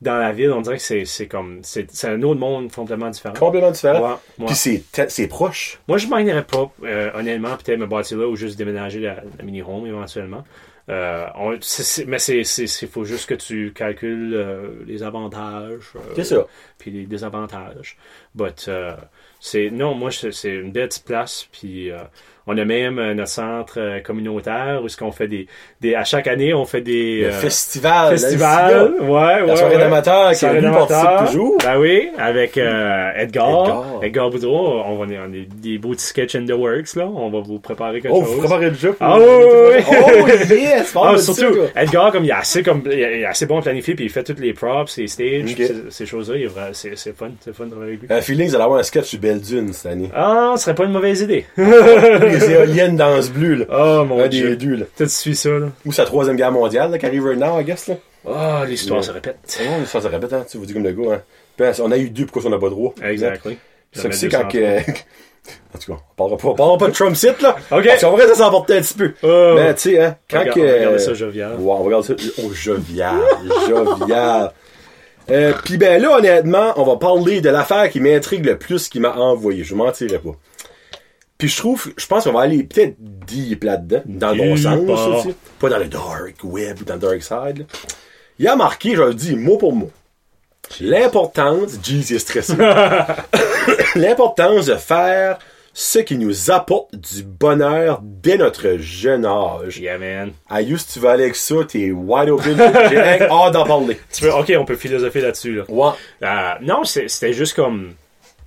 dans 0.00 0.16
la 0.18 0.32
ville, 0.32 0.50
on 0.52 0.60
dirait 0.60 0.76
que 0.76 0.82
c'est, 0.82 1.04
c'est 1.04 1.26
comme, 1.28 1.60
c'est, 1.62 1.90
c'est 1.90 2.08
un 2.08 2.22
autre 2.22 2.40
monde 2.40 2.70
complètement 2.72 3.10
différent. 3.10 3.34
Complètement 3.34 3.70
différent. 3.70 4.00
Ouais, 4.02 4.14
ouais. 4.40 4.46
Puis 4.46 4.54
c'est, 4.54 4.82
te- 4.92 5.08
c'est 5.10 5.28
proche. 5.28 5.78
Moi, 5.88 5.98
je 5.98 6.06
m'en 6.08 6.16
pas, 6.42 6.72
euh, 6.84 7.10
honnêtement, 7.14 7.56
peut-être 7.56 7.78
me 7.78 7.86
bâtir 7.86 8.18
là 8.18 8.26
ou 8.28 8.36
juste 8.36 8.58
déménager 8.58 9.00
la, 9.00 9.16
la 9.38 9.44
mini-home 9.44 9.86
éventuellement. 9.86 10.44
Euh, 10.90 11.24
on- 11.36 11.56
c'est- 11.62 11.82
c'est- 11.82 12.04
mais 12.04 12.18
c'est, 12.18 12.44
c'est, 12.44 12.86
faut 12.86 13.04
juste 13.04 13.26
que 13.28 13.34
tu 13.34 13.72
calcules 13.72 14.34
euh, 14.34 14.82
les 14.86 15.02
avantages. 15.02 15.92
euh, 15.96 16.00
C'est 16.16 16.24
ça. 16.24 16.46
Puis 16.78 16.90
les 16.90 17.06
désavantages. 17.06 17.96
But, 18.34 18.66
euh, 18.68 18.94
c'est, 19.40 19.70
non, 19.70 19.94
moi, 19.94 20.10
c'est, 20.10 20.48
une 20.48 20.72
belle 20.72 20.88
petite 20.88 21.04
place. 21.04 21.46
Puis, 21.52 21.90
euh, 21.90 21.98
on 22.46 22.58
a 22.58 22.64
même 22.66 22.98
euh, 22.98 23.14
notre 23.14 23.30
centre 23.30 24.02
communautaire 24.02 24.80
où 24.82 24.86
est-ce 24.86 24.98
qu'on 24.98 25.12
fait 25.12 25.28
des, 25.28 25.46
des, 25.80 25.94
à 25.94 26.04
chaque 26.04 26.26
année, 26.26 26.52
on 26.52 26.66
fait 26.66 26.82
des, 26.82 27.22
Le 27.22 27.26
euh, 27.28 27.32
festival. 27.32 28.10
festivals. 28.18 28.94
Ouais, 29.00 29.08
ouais. 29.08 29.46
La 29.46 29.56
soirée 29.56 29.76
ouais. 29.76 29.80
d'amateur 29.80 30.30
qui 30.32 30.36
Soirée 30.40 30.60
lui 30.60 30.70
participe 30.70 31.26
toujours. 31.26 31.56
Ben 31.64 31.78
oui, 31.78 32.10
avec 32.18 32.58
euh, 32.58 33.12
Edgar. 33.16 33.48
Edgar. 33.62 33.84
Edgar. 34.02 34.30
Boudreau. 34.30 34.82
On 34.84 34.96
va 34.96 35.06
on 35.06 35.24
a 35.24 35.28
des, 35.62 35.78
beaux 35.78 35.90
petits 35.92 36.04
sketchs 36.04 36.34
in 36.34 36.44
the 36.44 36.50
works, 36.52 36.96
là. 36.96 37.06
On 37.06 37.30
va 37.30 37.40
vous 37.40 37.58
préparer 37.60 38.00
quelque 38.02 38.12
Oh, 38.14 38.22
chose. 38.22 38.34
vous 38.34 38.40
préparez 38.40 38.68
le 38.68 38.74
jeu. 38.74 38.94
Ah 39.00 39.16
oui, 39.18 39.24
oui. 39.24 39.84
Oh, 39.90 40.28
yes! 40.54 40.94
Ah, 41.06 41.18
surtout. 41.18 41.58
Edgar, 41.76 42.10
comme 42.12 42.24
il 42.24 42.30
est 42.30 42.32
assez, 42.32 42.62
comme, 42.62 42.82
il 42.86 42.92
est 42.98 43.24
assez 43.24 43.46
bon 43.46 43.60
planifié, 43.60 43.94
puis 43.94 44.04
il 44.06 44.10
fait 44.10 44.22
toutes 44.24 44.40
les 44.40 44.52
props, 44.54 44.96
les 44.96 45.06
stages, 45.06 45.54
ces, 45.90 46.04
est 46.04 46.46
vrai- 46.46 46.70
C'est 46.72 46.96
c'est 46.96 47.14
fun, 47.16 47.30
c'est 47.40 47.54
fun 47.54 47.66
de 47.66 47.70
travailler 47.70 47.92
avec 47.92 48.02
lui. 48.02 48.08
Feeling, 48.24 48.48
vous 48.48 48.54
allez 48.54 48.64
avoir 48.64 48.80
un 48.80 48.82
sketch 48.82 49.04
sur 49.06 49.18
Belle 49.20 49.40
Dune 49.40 49.72
cette 49.72 49.92
année. 49.92 50.10
Ah, 50.14 50.54
ce 50.56 50.64
serait 50.64 50.74
pas 50.74 50.84
une 50.84 50.92
mauvaise 50.92 51.20
idée. 51.20 51.46
Les 51.56 52.50
éoliennes 52.50 52.96
dans 52.96 53.20
ce 53.22 53.30
bleu, 53.30 53.54
là. 53.54 53.64
Oh 53.70 54.04
mon 54.04 54.20
Un 54.22 54.28
dieu. 54.28 54.56
des 54.56 54.66
deux, 54.66 54.74
là. 54.76 54.84
Toi, 54.96 55.06
tu 55.06 55.12
suis 55.12 55.36
ça, 55.36 55.50
là. 55.50 55.66
Ou 55.86 55.92
sa 55.92 56.04
troisième 56.04 56.36
guerre 56.36 56.52
mondiale, 56.52 56.90
là, 56.90 56.98
qui 56.98 57.06
arrive 57.06 57.24
right 57.26 57.38
now, 57.38 57.60
I 57.60 57.64
guess, 57.64 57.88
là. 57.88 57.94
Ah, 58.26 58.64
l'histoire 58.66 59.00
Ouais. 59.00 59.06
se 59.06 59.12
répète. 59.12 59.36
Oh, 59.60 59.84
ça 59.86 60.00
se 60.00 60.08
répète, 60.08 60.32
hein, 60.32 60.44
tu 60.50 60.56
vous 60.58 60.66
dis 60.66 60.72
comme 60.72 60.82
le 60.84 60.92
gars, 60.92 61.14
hein. 61.14 61.20
Puis, 61.56 61.66
on 61.82 61.90
a 61.92 61.98
eu 61.98 62.10
deux, 62.10 62.26
pourquoi 62.26 62.42
on 62.46 62.50
n'a 62.50 62.58
pas 62.58 62.70
droit? 62.70 62.94
Ça 62.96 63.02
que 63.12 63.12
Jamais 64.02 64.14
c'est 64.14 64.28
quand 64.28 64.48
203. 64.48 64.50
que... 64.50 64.90
En 65.74 65.78
tout 65.78 65.92
cas, 65.92 65.98
on 65.98 66.14
parlera 66.16 66.38
pas, 66.38 66.48
on 66.48 66.54
parlera 66.54 66.78
pas 66.78 66.86
de 66.88 66.92
Trump 66.92 67.14
site, 67.14 67.42
là. 67.42 67.54
Ok. 67.70 67.84
Parce 67.84 68.00
qu'on 68.02 68.16
va 68.16 68.26
ça 68.28 68.34
s'emporter 68.34 68.78
un 68.78 68.80
petit 68.80 68.94
peu. 68.94 69.12
Oh. 69.22 69.52
Mais, 69.56 69.74
tu 69.74 69.80
sais, 69.90 70.00
hein, 70.02 70.16
quand 70.30 70.42
que... 70.54 70.60
Regardez 70.60 70.98
ça, 70.98 71.12
jovial. 71.14 71.52
Ouais, 71.58 71.72
on 71.78 71.82
regarde 71.82 72.02
ça. 72.04 72.14
Oh, 72.42 72.50
jovial, 72.52 73.20
jovial. 73.68 74.52
Euh, 75.30 75.52
Puis 75.64 75.76
ben 75.76 76.00
là, 76.00 76.18
honnêtement, 76.18 76.72
on 76.76 76.84
va 76.84 76.96
parler 76.96 77.40
de 77.40 77.48
l'affaire 77.48 77.88
qui 77.90 78.00
m'intrigue 78.00 78.44
le 78.44 78.58
plus, 78.58 78.88
qui 78.88 79.00
m'a 79.00 79.14
envoyé. 79.14 79.64
Je 79.64 79.70
vous 79.74 79.82
mentirai 79.82 80.18
pas. 80.18 80.32
Puis 81.38 81.48
je 81.48 81.56
trouve, 81.56 81.92
je 81.96 82.06
pense 82.06 82.24
qu'on 82.24 82.32
va 82.32 82.42
aller 82.42 82.62
peut-être 82.62 82.96
deep 82.98 83.64
là-dedans, 83.64 84.02
dans 84.06 84.30
le 84.32 84.38
bon 84.38 84.56
sens 84.56 84.78
aussi. 84.88 85.34
Pas 85.58 85.68
dans 85.68 85.78
le 85.78 85.86
dark 85.86 86.36
web 86.44 86.80
ou 86.80 86.84
dans 86.84 86.94
le 86.94 87.00
dark 87.00 87.22
side. 87.22 87.58
là. 87.58 87.64
Il 88.38 88.48
a 88.48 88.56
marqué, 88.56 88.96
je 88.96 89.02
le 89.02 89.14
dis 89.14 89.36
mot 89.36 89.56
pour 89.56 89.72
mot, 89.72 89.90
l'importance, 90.80 91.74
est 91.74 92.18
stressé, 92.18 92.54
l'importance 93.94 94.66
de 94.66 94.74
faire 94.74 95.38
ce 95.76 95.98
qui 95.98 96.16
nous 96.16 96.52
apporte 96.52 96.94
du 96.94 97.24
bonheur 97.24 98.00
dès 98.02 98.38
notre 98.38 98.76
jeune 98.78 99.26
âge. 99.26 99.78
Yeah, 99.78 99.98
man. 99.98 100.32
Ayus, 100.48 100.86
tu 100.86 101.00
vas 101.00 101.10
aller 101.12 101.24
avec 101.24 101.34
ça, 101.34 101.56
t'es 101.68 101.90
wide 101.90 102.30
open. 102.30 102.56
J'ai 102.90 103.22
hâte 103.22 103.52
d'en 103.52 103.64
parler. 103.66 103.98
Tu 104.12 104.24
veux, 104.24 104.32
ok, 104.32 104.52
on 104.56 104.64
peut 104.64 104.76
philosopher 104.76 105.20
là-dessus, 105.20 105.56
là. 105.56 105.64
Ouais. 105.68 105.90
Euh, 106.22 106.50
non, 106.62 106.84
c'était 106.84 107.32
juste 107.32 107.54
comme. 107.54 107.94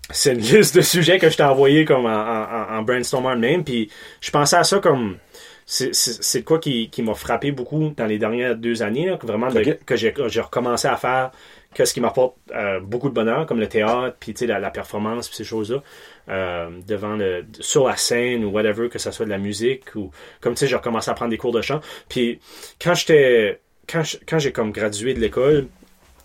C'est 0.10 0.32
une 0.32 0.40
liste 0.40 0.74
de 0.74 0.80
sujets 0.82 1.20
que 1.20 1.30
je 1.30 1.36
t'ai 1.36 1.44
envoyé 1.44 1.84
comme 1.84 2.06
en, 2.06 2.10
en, 2.10 2.78
en 2.78 2.82
brainstormant 2.82 3.36
même. 3.36 3.66
Puis 3.66 3.92
je 4.22 4.32
pensais 4.32 4.56
à 4.56 4.64
ça 4.64 4.80
comme. 4.80 5.18
C'est 5.66 6.44
quoi 6.44 6.60
qui, 6.60 6.90
qui 6.90 7.02
m'a 7.04 7.14
frappé 7.14 7.52
beaucoup 7.52 7.92
dans 7.98 8.06
les 8.06 8.18
dernières 8.18 8.56
deux 8.56 8.84
années, 8.84 9.06
là, 9.08 9.18
que 9.18 9.28
vraiment 9.28 9.50
de- 9.50 9.78
que 9.86 9.98
j'ai 9.98 10.14
recommencé 10.40 10.88
à 10.88 10.96
faire 10.96 11.32
que 11.78 11.86
ce 11.86 11.94
qui 11.94 12.02
m'apporte 12.02 12.36
euh, 12.56 12.80
beaucoup 12.80 13.08
de 13.08 13.14
bonheur, 13.14 13.46
comme 13.46 13.60
le 13.60 13.70
théâtre, 13.70 14.18
puis 14.20 14.34
la, 14.42 14.60
la 14.60 14.72
performance, 14.72 15.28
puis 15.28 15.38
ces 15.38 15.44
choses-là, 15.44 15.84
euh, 16.28 16.70
devant 16.88 17.16
le, 17.16 17.46
sur 17.60 17.88
la 17.88 17.96
scène 17.96 18.44
ou 18.44 18.50
whatever, 18.50 18.90
que 18.90 18.98
ça 18.98 19.12
soit 19.12 19.26
de 19.26 19.30
la 19.30 19.38
musique 19.38 19.96
ou 19.96 20.10
comme 20.42 20.56
tu 20.56 20.62
sais, 20.62 20.68
j'ai 20.68 20.76
recommencé 20.76 21.12
à 21.12 21.14
prendre 21.14 21.30
des 21.30 21.38
cours 21.38 21.52
de 21.54 21.62
chant. 21.62 21.80
Puis 22.10 22.40
quand 22.82 22.96
j'étais, 22.96 23.62
quand 23.88 24.40
j'ai 24.40 24.52
comme 24.52 24.72
gradué 24.72 25.14
de 25.14 25.20
l'école, 25.20 25.68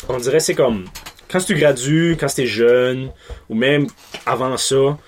on 0.09 0.17
dirait 0.17 0.41
c'est 0.41 0.55
comme 0.55 0.87
quand 1.31 1.41
tu 1.41 1.55
gradues, 1.55 2.17
quand 2.19 2.29
tu 2.29 2.43
es 2.43 2.47
jeune, 2.47 3.11
ou 3.51 3.55
même 3.55 3.87
avant 4.25 4.57
ça, 4.57 4.99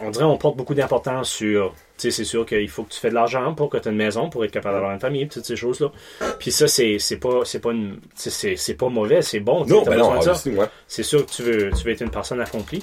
on 0.00 0.10
dirait 0.10 0.24
on 0.24 0.38
porte 0.38 0.56
beaucoup 0.56 0.74
d'importance 0.74 1.30
sur. 1.30 1.72
Sais, 1.98 2.10
c'est 2.10 2.24
sûr 2.24 2.44
qu'il 2.44 2.68
faut 2.68 2.82
que 2.82 2.92
tu 2.92 3.00
fais 3.00 3.08
de 3.08 3.14
l'argent 3.14 3.54
pour 3.54 3.70
que 3.70 3.78
tu 3.78 3.88
aies 3.88 3.90
une 3.90 3.96
maison, 3.96 4.28
pour 4.28 4.44
être 4.44 4.50
capable 4.50 4.74
d'avoir 4.74 4.92
une 4.92 5.00
famille, 5.00 5.26
toutes 5.28 5.44
ces 5.46 5.56
choses-là. 5.56 5.90
Puis 6.38 6.50
ça, 6.52 6.68
c'est 6.68 6.98
c'est 6.98 7.16
pas 7.18 7.40
c'est 7.44 7.60
pas 7.60 7.72
une 7.72 8.00
c'est- 8.14 8.30
c'est 8.30 8.56
c'est 8.56 8.74
pas 8.74 8.88
mauvais, 8.88 9.22
c'est 9.22 9.40
bon. 9.40 9.64
Non, 9.66 9.82
ben 9.90 9.96
non, 9.98 10.10
ouais. 10.18 10.24
C'est 10.86 11.02
sûr 11.02 11.24
que 11.24 11.30
tu 11.30 11.42
veux, 11.42 11.70
tu 11.70 11.84
veux 11.84 11.92
être 11.92 12.02
une 12.02 12.10
personne 12.10 12.40
accomplie, 12.40 12.82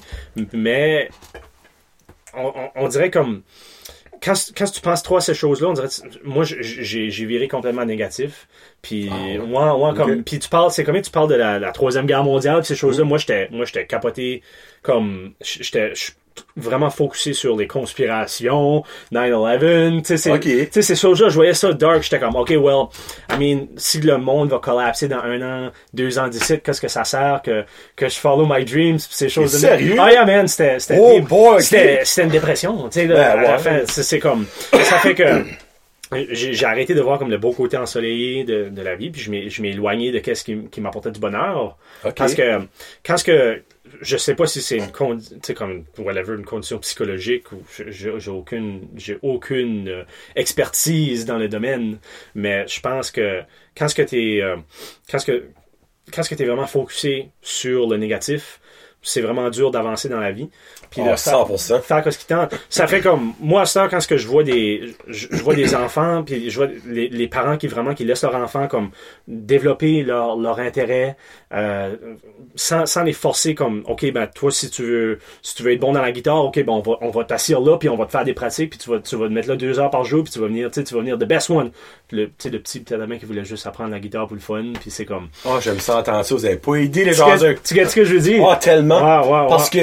mais 0.53 1.09
on, 2.33 2.47
on- 2.47 2.71
on 2.75 2.87
dirait 2.87 3.11
comme. 3.11 3.41
Quand, 4.23 4.33
quand 4.55 4.65
tu 4.71 4.79
penses 4.79 5.03
trop 5.03 5.17
à 5.17 5.21
ces 5.21 5.33
choses-là, 5.33 5.67
on 5.67 5.73
dirait. 5.73 5.89
Moi, 6.23 6.45
j'ai 6.45 7.09
j'ai 7.11 7.25
viré 7.25 7.49
complètement 7.49 7.83
négatif. 7.85 8.47
Puis, 8.81 9.09
moi, 9.37 9.77
moi, 9.77 9.93
comme. 9.93 10.23
Puis 10.23 10.39
tu 10.39 10.47
parles, 10.49 10.71
c'est 10.71 10.85
comme 10.85 10.99
tu 11.01 11.11
parles 11.11 11.27
de 11.29 11.35
la, 11.35 11.59
la 11.59 11.71
Troisième 11.73 12.05
Guerre 12.05 12.23
mondiale, 12.23 12.63
ces 12.63 12.75
choses-là. 12.75 13.03
Moi, 13.03 13.17
j'étais 13.17 13.49
moi 13.51 13.65
j'étais 13.65 13.85
capoté 13.85 14.41
comme. 14.81 15.33
J'étais 15.41 15.91
vraiment 16.55 16.89
focusé 16.89 17.33
sur 17.33 17.55
les 17.57 17.67
conspirations, 17.67 18.83
9-11, 19.11 20.01
tu 20.03 20.17
sais, 20.17 20.81
ces 20.81 20.95
choses-là, 20.95 21.29
je 21.29 21.35
voyais 21.35 21.53
ça 21.53 21.73
dark, 21.73 22.03
j'étais 22.03 22.19
comme, 22.19 22.35
ok, 22.35 22.49
well, 22.51 22.85
I 23.31 23.37
mean, 23.39 23.67
si 23.77 23.99
le 24.01 24.17
monde 24.17 24.49
va 24.49 24.59
collapser 24.59 25.07
dans 25.07 25.19
un 25.23 25.41
an, 25.41 25.71
deux 25.93 26.19
ans 26.19 26.27
d'ici, 26.27 26.59
qu'est-ce 26.61 26.81
que 26.81 26.87
ça 26.87 27.03
sert 27.03 27.41
que, 27.43 27.63
que 27.95 28.07
je 28.09 28.15
follow 28.15 28.45
my 28.47 28.63
dreams, 28.65 28.97
pis 28.97 29.07
ces 29.09 29.29
choses 29.29 29.55
sérieux? 29.57 29.95
Ah, 29.99 30.11
yeah, 30.11 30.25
man, 30.25 30.47
c'était, 30.47 30.79
c'était, 30.79 30.99
Oh 30.99 31.19
boy, 31.21 31.55
ok. 31.55 31.61
c'était, 31.61 32.01
c'était 32.05 32.23
une 32.23 32.29
dépression, 32.29 32.89
tu 32.89 32.99
sais, 33.01 33.07
Ben, 33.07 33.41
ouais. 33.41 33.57
fin, 33.59 33.79
c'est, 33.87 34.19
comme, 34.19 34.45
ça 34.71 34.97
fait 34.99 35.15
que, 35.15 35.43
j'ai 36.31 36.65
arrêté 36.65 36.93
de 36.93 37.01
voir 37.01 37.17
comme 37.17 37.31
le 37.31 37.37
beau 37.37 37.53
côté 37.53 37.77
ensoleillé 37.77 38.43
de, 38.43 38.69
de 38.69 38.81
la 38.81 38.95
vie, 38.95 39.09
puis 39.09 39.21
je 39.21 39.61
m'ai 39.61 39.69
éloigné 39.69 40.11
de 40.11 40.19
qu'est-ce 40.19 40.43
qui, 40.43 40.57
qui 40.71 40.81
m'apportait 40.81 41.11
du 41.11 41.19
bonheur. 41.19 41.77
Ok. 42.05 42.13
Parce 42.15 42.35
que 42.35 42.59
quand 43.05 43.17
ce 43.17 43.23
que 43.23 43.61
je 44.03 44.17
sais 44.17 44.35
pas 44.35 44.45
si 44.45 44.61
c'est 44.61 44.77
une 44.77 44.91
con, 44.91 45.17
tu 45.17 45.39
sais, 45.41 45.53
comme 45.53 45.85
une 45.97 46.45
condition 46.45 46.77
psychologique 46.79 47.51
ou 47.51 47.63
j'ai 47.87 48.29
aucune 48.29 48.87
j'ai 48.95 49.17
aucune 49.21 49.87
euh, 49.87 50.03
expertise 50.35 51.25
dans 51.25 51.37
le 51.37 51.47
domaine, 51.47 51.99
mais 52.35 52.67
je 52.67 52.79
pense 52.79 53.11
que 53.11 53.41
quand 53.75 53.87
ce 53.87 53.95
que 53.95 54.01
t'es 54.01 54.39
euh, 54.41 54.57
quand 55.09 55.19
ce 55.19 55.25
que 55.25 55.45
quand 56.13 56.23
ce 56.23 56.29
que 56.29 56.35
t'es 56.35 56.45
vraiment 56.45 56.67
focusé 56.67 57.29
sur 57.41 57.87
le 57.87 57.97
négatif, 57.97 58.59
c'est 59.01 59.21
vraiment 59.21 59.49
dur 59.49 59.71
d'avancer 59.71 60.09
dans 60.09 60.19
la 60.19 60.31
vie. 60.31 60.49
Puis 60.93 61.01
Ah, 61.05 61.11
de 61.11 61.15
faire- 61.17 61.33
100%. 61.47 61.79
faire 61.81 62.13
ce 62.13 62.17
qui 62.17 62.25
tente. 62.27 62.53
Ça 62.69 62.87
fait 62.87 63.01
comme 63.01 63.33
moi 63.39 63.63
heure, 63.75 63.89
quand 63.89 63.99
ce 63.99 64.07
que 64.07 64.17
je 64.17 64.27
vois 64.27 64.43
des 64.43 64.93
je, 65.07 65.27
je 65.31 65.43
vois 65.43 65.55
des 65.55 65.73
enfants 65.75 66.23
puis 66.23 66.49
je 66.49 66.55
vois 66.55 66.67
les, 66.87 67.09
les 67.09 67.27
parents 67.27 67.57
qui 67.57 67.67
vraiment 67.67 67.93
qui 67.93 68.05
laissent 68.05 68.23
leurs 68.23 68.35
enfants 68.35 68.67
comme 68.67 68.91
développer 69.27 70.03
leur, 70.03 70.35
leur 70.37 70.59
intérêt 70.59 71.15
euh, 71.53 71.95
sans, 72.55 72.85
sans 72.85 73.03
les 73.03 73.13
forcer 73.13 73.55
comme 73.55 73.83
OK 73.87 74.11
ben 74.11 74.27
toi 74.27 74.51
si 74.51 74.69
tu 74.69 74.83
veux 74.83 75.19
si 75.41 75.55
tu 75.55 75.63
veux 75.63 75.71
être 75.73 75.79
bon 75.79 75.93
dans 75.93 76.01
la 76.01 76.11
guitare 76.11 76.43
OK 76.45 76.55
ben 76.63 76.71
on 76.73 76.81
va 76.81 76.93
on 77.01 77.09
va 77.09 77.23
là 77.61 77.77
puis 77.77 77.89
on 77.89 77.95
va 77.97 78.05
te 78.05 78.11
faire 78.11 78.23
des 78.23 78.33
pratiques 78.33 78.71
puis 78.71 78.79
tu 78.79 78.89
vas 78.89 78.99
tu 78.99 79.15
vas 79.15 79.27
te 79.27 79.31
mettre 79.33 79.49
là 79.49 79.55
deux 79.55 79.79
heures 79.79 79.89
par 79.89 80.03
jour 80.03 80.23
puis 80.23 80.31
tu 80.33 80.39
vas 80.39 80.47
venir 80.47 80.69
tu 80.69 80.75
sais 80.79 80.83
tu 80.83 80.93
vas 80.93 80.99
venir 81.01 81.17
the 81.17 81.25
best 81.25 81.49
one 81.49 81.71
Puis 82.07 82.17
le 82.17 82.25
tu 82.27 82.33
sais 82.39 82.49
le 82.49 82.59
petit 82.59 82.79
petit 82.79 82.93
Adamien 82.93 83.17
qui 83.17 83.25
voulait 83.25 83.45
juste 83.45 83.65
apprendre 83.65 83.91
la 83.91 83.99
guitare 83.99 84.27
pour 84.27 84.35
le 84.35 84.41
fun 84.41 84.73
puis 84.79 84.91
c'est 84.91 85.05
comme 85.05 85.29
Ah, 85.45 85.59
j'aime 85.61 85.79
ça 85.79 85.97
entendre 85.97 86.23
ça. 86.23 86.35
Vous 86.35 86.45
avez 86.45 86.57
pas 86.57 86.75
aidé 86.75 87.05
les 87.05 87.11
tu 87.11 87.17
gens. 87.17 87.37
get, 87.37 87.57
tu 87.63 87.73
get 87.75 87.85
ce 87.85 87.95
que 87.95 88.03
je 88.05 88.13
veux 88.13 88.19
dire? 88.19 88.45
Ah, 88.47 88.55
tellement. 88.57 89.21
Ouais. 89.21 89.47
Parce 89.49 89.69
que, 89.69 89.79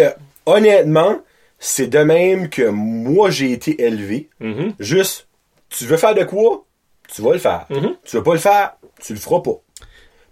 honnêtement, 0.50 1.18
c'est 1.58 1.86
de 1.88 1.98
même 1.98 2.48
que 2.48 2.68
moi, 2.68 3.30
j'ai 3.30 3.52
été 3.52 3.82
élevé. 3.82 4.28
Mhm. 4.40 4.74
Juste, 4.78 5.28
tu 5.68 5.84
veux 5.84 5.96
faire 5.96 6.14
de 6.14 6.24
quoi? 6.24 6.64
tu 7.12 7.22
vas 7.22 7.32
le 7.32 7.38
faire. 7.38 7.66
Mhm. 7.70 7.96
Tu 8.04 8.16
veux 8.16 8.22
pas 8.22 8.34
le 8.34 8.38
faire, 8.38 8.76
tu 9.02 9.12
le 9.14 9.18
feras 9.18 9.40
pas. 9.40 9.56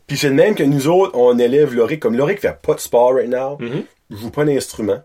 Puis 0.06 0.16
c'est 0.16 0.28
le 0.28 0.34
même 0.36 0.54
que 0.54 0.62
nous 0.62 0.86
autres, 0.86 1.10
on 1.18 1.36
élève 1.36 1.74
Loric. 1.74 1.98
Comme 2.00 2.16
Loric 2.16 2.40
fait 2.40 2.56
pas 2.62 2.74
de 2.74 2.78
sport 2.80 3.14
right 3.14 3.28
now, 3.28 3.56
Mhm. 3.58 3.82
il 4.10 4.16
joue 4.16 4.30
pas 4.30 4.44
d'instrument, 4.44 5.02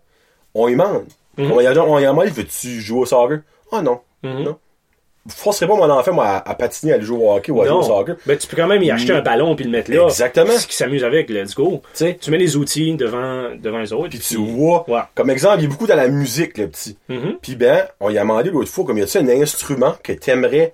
on 0.53 0.67
lui 0.67 0.73
demande. 0.73 1.05
Mhm. 1.37 1.51
On 1.51 1.57
a 1.57 1.73
demandé, 1.73 2.29
veux-tu 2.29 2.79
jouer 2.79 2.99
au 2.99 3.05
soccer? 3.07 3.39
Ah 3.71 3.81
non. 3.81 4.01
Mhm. 4.21 4.43
Non. 4.43 4.57
Forcerai 5.29 5.67
pas 5.67 5.75
mon 5.75 5.89
enfant, 5.89 6.11
moi, 6.11 6.25
à, 6.27 6.49
à 6.49 6.53
patiner, 6.55 6.91
à 6.91 6.95
aller 6.95 7.05
jouer 7.05 7.17
au 7.23 7.31
hockey 7.31 7.51
ou 7.51 7.61
à 7.61 7.65
jouer 7.65 7.75
au 7.77 7.81
soccer. 7.83 8.17
Ben, 8.25 8.37
tu 8.37 8.45
peux 8.45 8.57
quand 8.57 8.67
même 8.67 8.83
y 8.83 8.91
acheter 8.91 9.13
un 9.13 9.21
ballon 9.21 9.55
puis 9.55 9.63
le 9.63 9.71
mettre 9.71 9.89
là. 9.89 10.03
Exactement. 10.03 10.51
Ce 10.51 10.67
qui 10.67 10.75
s'amuse 10.75 11.03
avec, 11.05 11.29
let's 11.29 11.55
go. 11.55 11.81
Tu 11.95 12.29
mets 12.29 12.37
les 12.37 12.57
outils 12.57 12.95
devant, 12.95 13.55
devant 13.55 13.79
les 13.79 13.93
autres. 13.93 14.09
puis 14.09 14.19
tu 14.19 14.35
vois. 14.35 14.83
Ouais. 14.89 14.99
Comme 15.15 15.29
exemple, 15.29 15.59
il 15.59 15.63
y 15.63 15.65
a 15.65 15.69
beaucoup 15.69 15.87
dans 15.87 15.95
la 15.95 16.09
musique, 16.09 16.57
le 16.57 16.67
petit. 16.67 16.97
Mhm. 17.07 17.37
Puis 17.41 17.55
ben, 17.55 17.85
on 18.01 18.09
lui 18.09 18.17
a 18.17 18.21
demandé 18.21 18.49
l'autre 18.49 18.69
fois, 18.69 18.83
comme 18.83 18.97
il 18.97 19.05
y 19.07 19.17
a 19.17 19.19
un 19.21 19.41
instrument 19.41 19.95
que 20.03 20.11
t'aimerais 20.11 20.73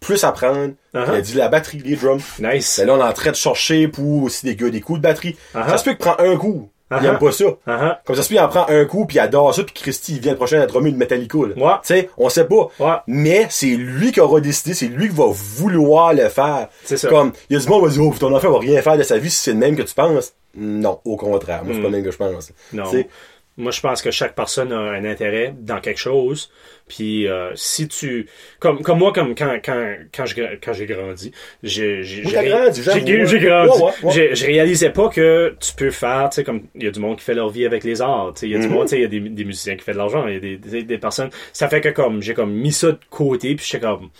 plus 0.00 0.22
apprendre? 0.22 0.74
Uh-huh. 0.94 1.04
Il 1.08 1.14
a 1.14 1.20
dit 1.22 1.34
la 1.34 1.48
batterie, 1.48 1.78
les 1.84 1.96
drums. 1.96 2.38
Nice. 2.38 2.76
Ben 2.78 2.86
là, 2.86 2.94
on 2.94 2.98
est 2.98 3.08
en 3.08 3.12
train 3.14 3.30
de 3.30 3.36
chercher 3.36 3.88
pour 3.88 4.24
aussi 4.24 4.44
des, 4.44 4.54
gars- 4.54 4.68
des 4.70 4.82
coups 4.82 4.98
de 4.98 5.02
batterie. 5.02 5.34
Uh-huh. 5.54 5.68
Ça 5.68 5.78
se 5.78 5.84
peut 5.84 5.92
qu'il 5.92 6.00
prend 6.00 6.16
un 6.18 6.36
coup. 6.36 6.68
Il 7.00 7.06
Uh-huh. 7.06 7.10
aime 7.12 7.18
pas 7.18 7.32
ça. 7.32 7.44
Uh-huh. 7.44 7.96
Comme 8.04 8.16
ça 8.16 8.22
se 8.22 8.28
peut, 8.28 8.34
il 8.34 8.40
en 8.40 8.48
prend 8.48 8.66
un 8.68 8.84
coup, 8.84 9.06
puis 9.06 9.16
il 9.16 9.20
adore 9.20 9.54
ça, 9.54 9.62
puis 9.64 9.74
Christy, 9.74 10.14
il 10.16 10.20
vient 10.20 10.32
le 10.32 10.36
prochain 10.38 10.60
à 10.60 10.66
drummer 10.66 10.92
de 10.92 10.96
Metallica. 10.96 11.38
Là. 11.38 11.54
Ouais. 11.56 11.72
Tu 11.82 11.94
sais, 11.94 12.10
on 12.18 12.28
sait 12.28 12.44
pas. 12.46 12.68
Ouais. 12.78 12.94
Mais 13.06 13.46
c'est 13.50 13.66
lui 13.66 14.12
qui 14.12 14.20
aura 14.20 14.40
décidé, 14.40 14.74
c'est 14.74 14.86
lui 14.86 15.08
qui 15.08 15.14
va 15.14 15.26
vouloir 15.28 16.12
le 16.14 16.28
faire. 16.28 16.68
C'est 16.84 16.96
ça. 16.96 17.08
Comme, 17.08 17.32
il 17.50 17.54
y 17.54 17.56
a 17.56 17.62
du 17.62 17.68
monde 17.68 17.82
qui 17.82 17.86
va 17.98 18.02
dire, 18.04 18.12
oh, 18.12 18.18
ton 18.18 18.34
enfant 18.34 18.50
va 18.50 18.58
rien 18.58 18.80
faire 18.82 18.96
de 18.98 19.02
sa 19.02 19.18
vie 19.18 19.30
si 19.30 19.36
c'est 19.42 19.52
le 19.52 19.58
même 19.58 19.76
que 19.76 19.82
tu 19.82 19.94
penses. 19.94 20.32
Non, 20.56 21.00
au 21.04 21.16
contraire. 21.16 21.64
Moi, 21.64 21.72
c'est 21.74 21.80
Mm. 21.80 21.82
pas 21.82 21.88
le 21.88 21.96
même 21.96 22.04
que 22.04 22.10
je 22.12 22.16
pense. 22.16 22.52
Non. 22.72 22.84
Tu 22.84 22.90
sais, 22.98 23.08
Moi, 23.56 23.70
je 23.70 23.80
pense 23.80 24.02
que 24.02 24.10
chaque 24.10 24.34
personne 24.34 24.72
a 24.72 24.78
un 24.78 25.04
intérêt 25.04 25.54
dans 25.56 25.80
quelque 25.80 26.00
chose. 26.00 26.50
Puis 26.88 27.28
euh, 27.28 27.52
si 27.54 27.86
tu... 27.86 28.28
Comme, 28.58 28.82
comme 28.82 28.98
moi, 28.98 29.12
comme 29.12 29.34
quand, 29.36 29.58
quand, 29.64 29.94
quand, 30.12 30.26
je, 30.26 30.34
quand 30.62 30.72
j'ai 30.72 30.86
grandi, 30.86 31.30
j'ai... 31.62 32.02
j'ai- 32.02 32.22
Oui, 32.24 32.32
j'ai 32.34 32.48
grandi, 32.48 32.82
j'ai- 32.82 32.90
grandi. 32.90 33.34
Ouais, 33.36 33.82
ouais, 33.84 33.92
ouais. 34.02 34.12
J'ai- 34.12 34.34
Je 34.34 34.46
réalisais 34.46 34.90
pas 34.90 35.08
que 35.08 35.54
tu 35.60 35.72
peux 35.74 35.92
faire, 35.92 36.30
tu 36.30 36.34
sais, 36.36 36.44
comme 36.44 36.62
il 36.74 36.82
y 36.82 36.88
a 36.88 36.90
du 36.90 36.98
monde 36.98 37.16
qui 37.16 37.24
fait 37.24 37.34
leur 37.34 37.48
vie 37.48 37.64
avec 37.64 37.84
les 37.84 38.02
arts. 38.02 38.32
tu 38.34 38.40
sais, 38.40 38.46
Il 38.48 38.52
y 38.52 38.56
a 38.56 38.58
du 38.58 38.66
Mhm. 38.66 38.72
monde, 38.72 38.84
tu 38.86 38.90
sais, 38.90 38.96
il 38.98 39.02
y 39.02 39.04
a 39.04 39.08
des, 39.08 39.20
des 39.20 39.44
musiciens 39.44 39.76
qui 39.76 39.84
font 39.84 39.92
de 39.92 39.98
l'argent, 39.98 40.26
il 40.26 40.34
y 40.34 40.36
a 40.36 40.40
des, 40.40 40.56
des, 40.56 40.82
des 40.82 40.98
personnes... 40.98 41.30
Ça 41.52 41.68
fait 41.68 41.80
que 41.80 41.90
comme, 41.90 42.20
j'ai 42.22 42.34
comme 42.34 42.52
mis 42.52 42.72
ça 42.72 42.88
de 42.90 42.98
côté, 43.08 43.54
puis 43.54 43.64
j'étais 43.70 43.86
comme... 43.86 44.10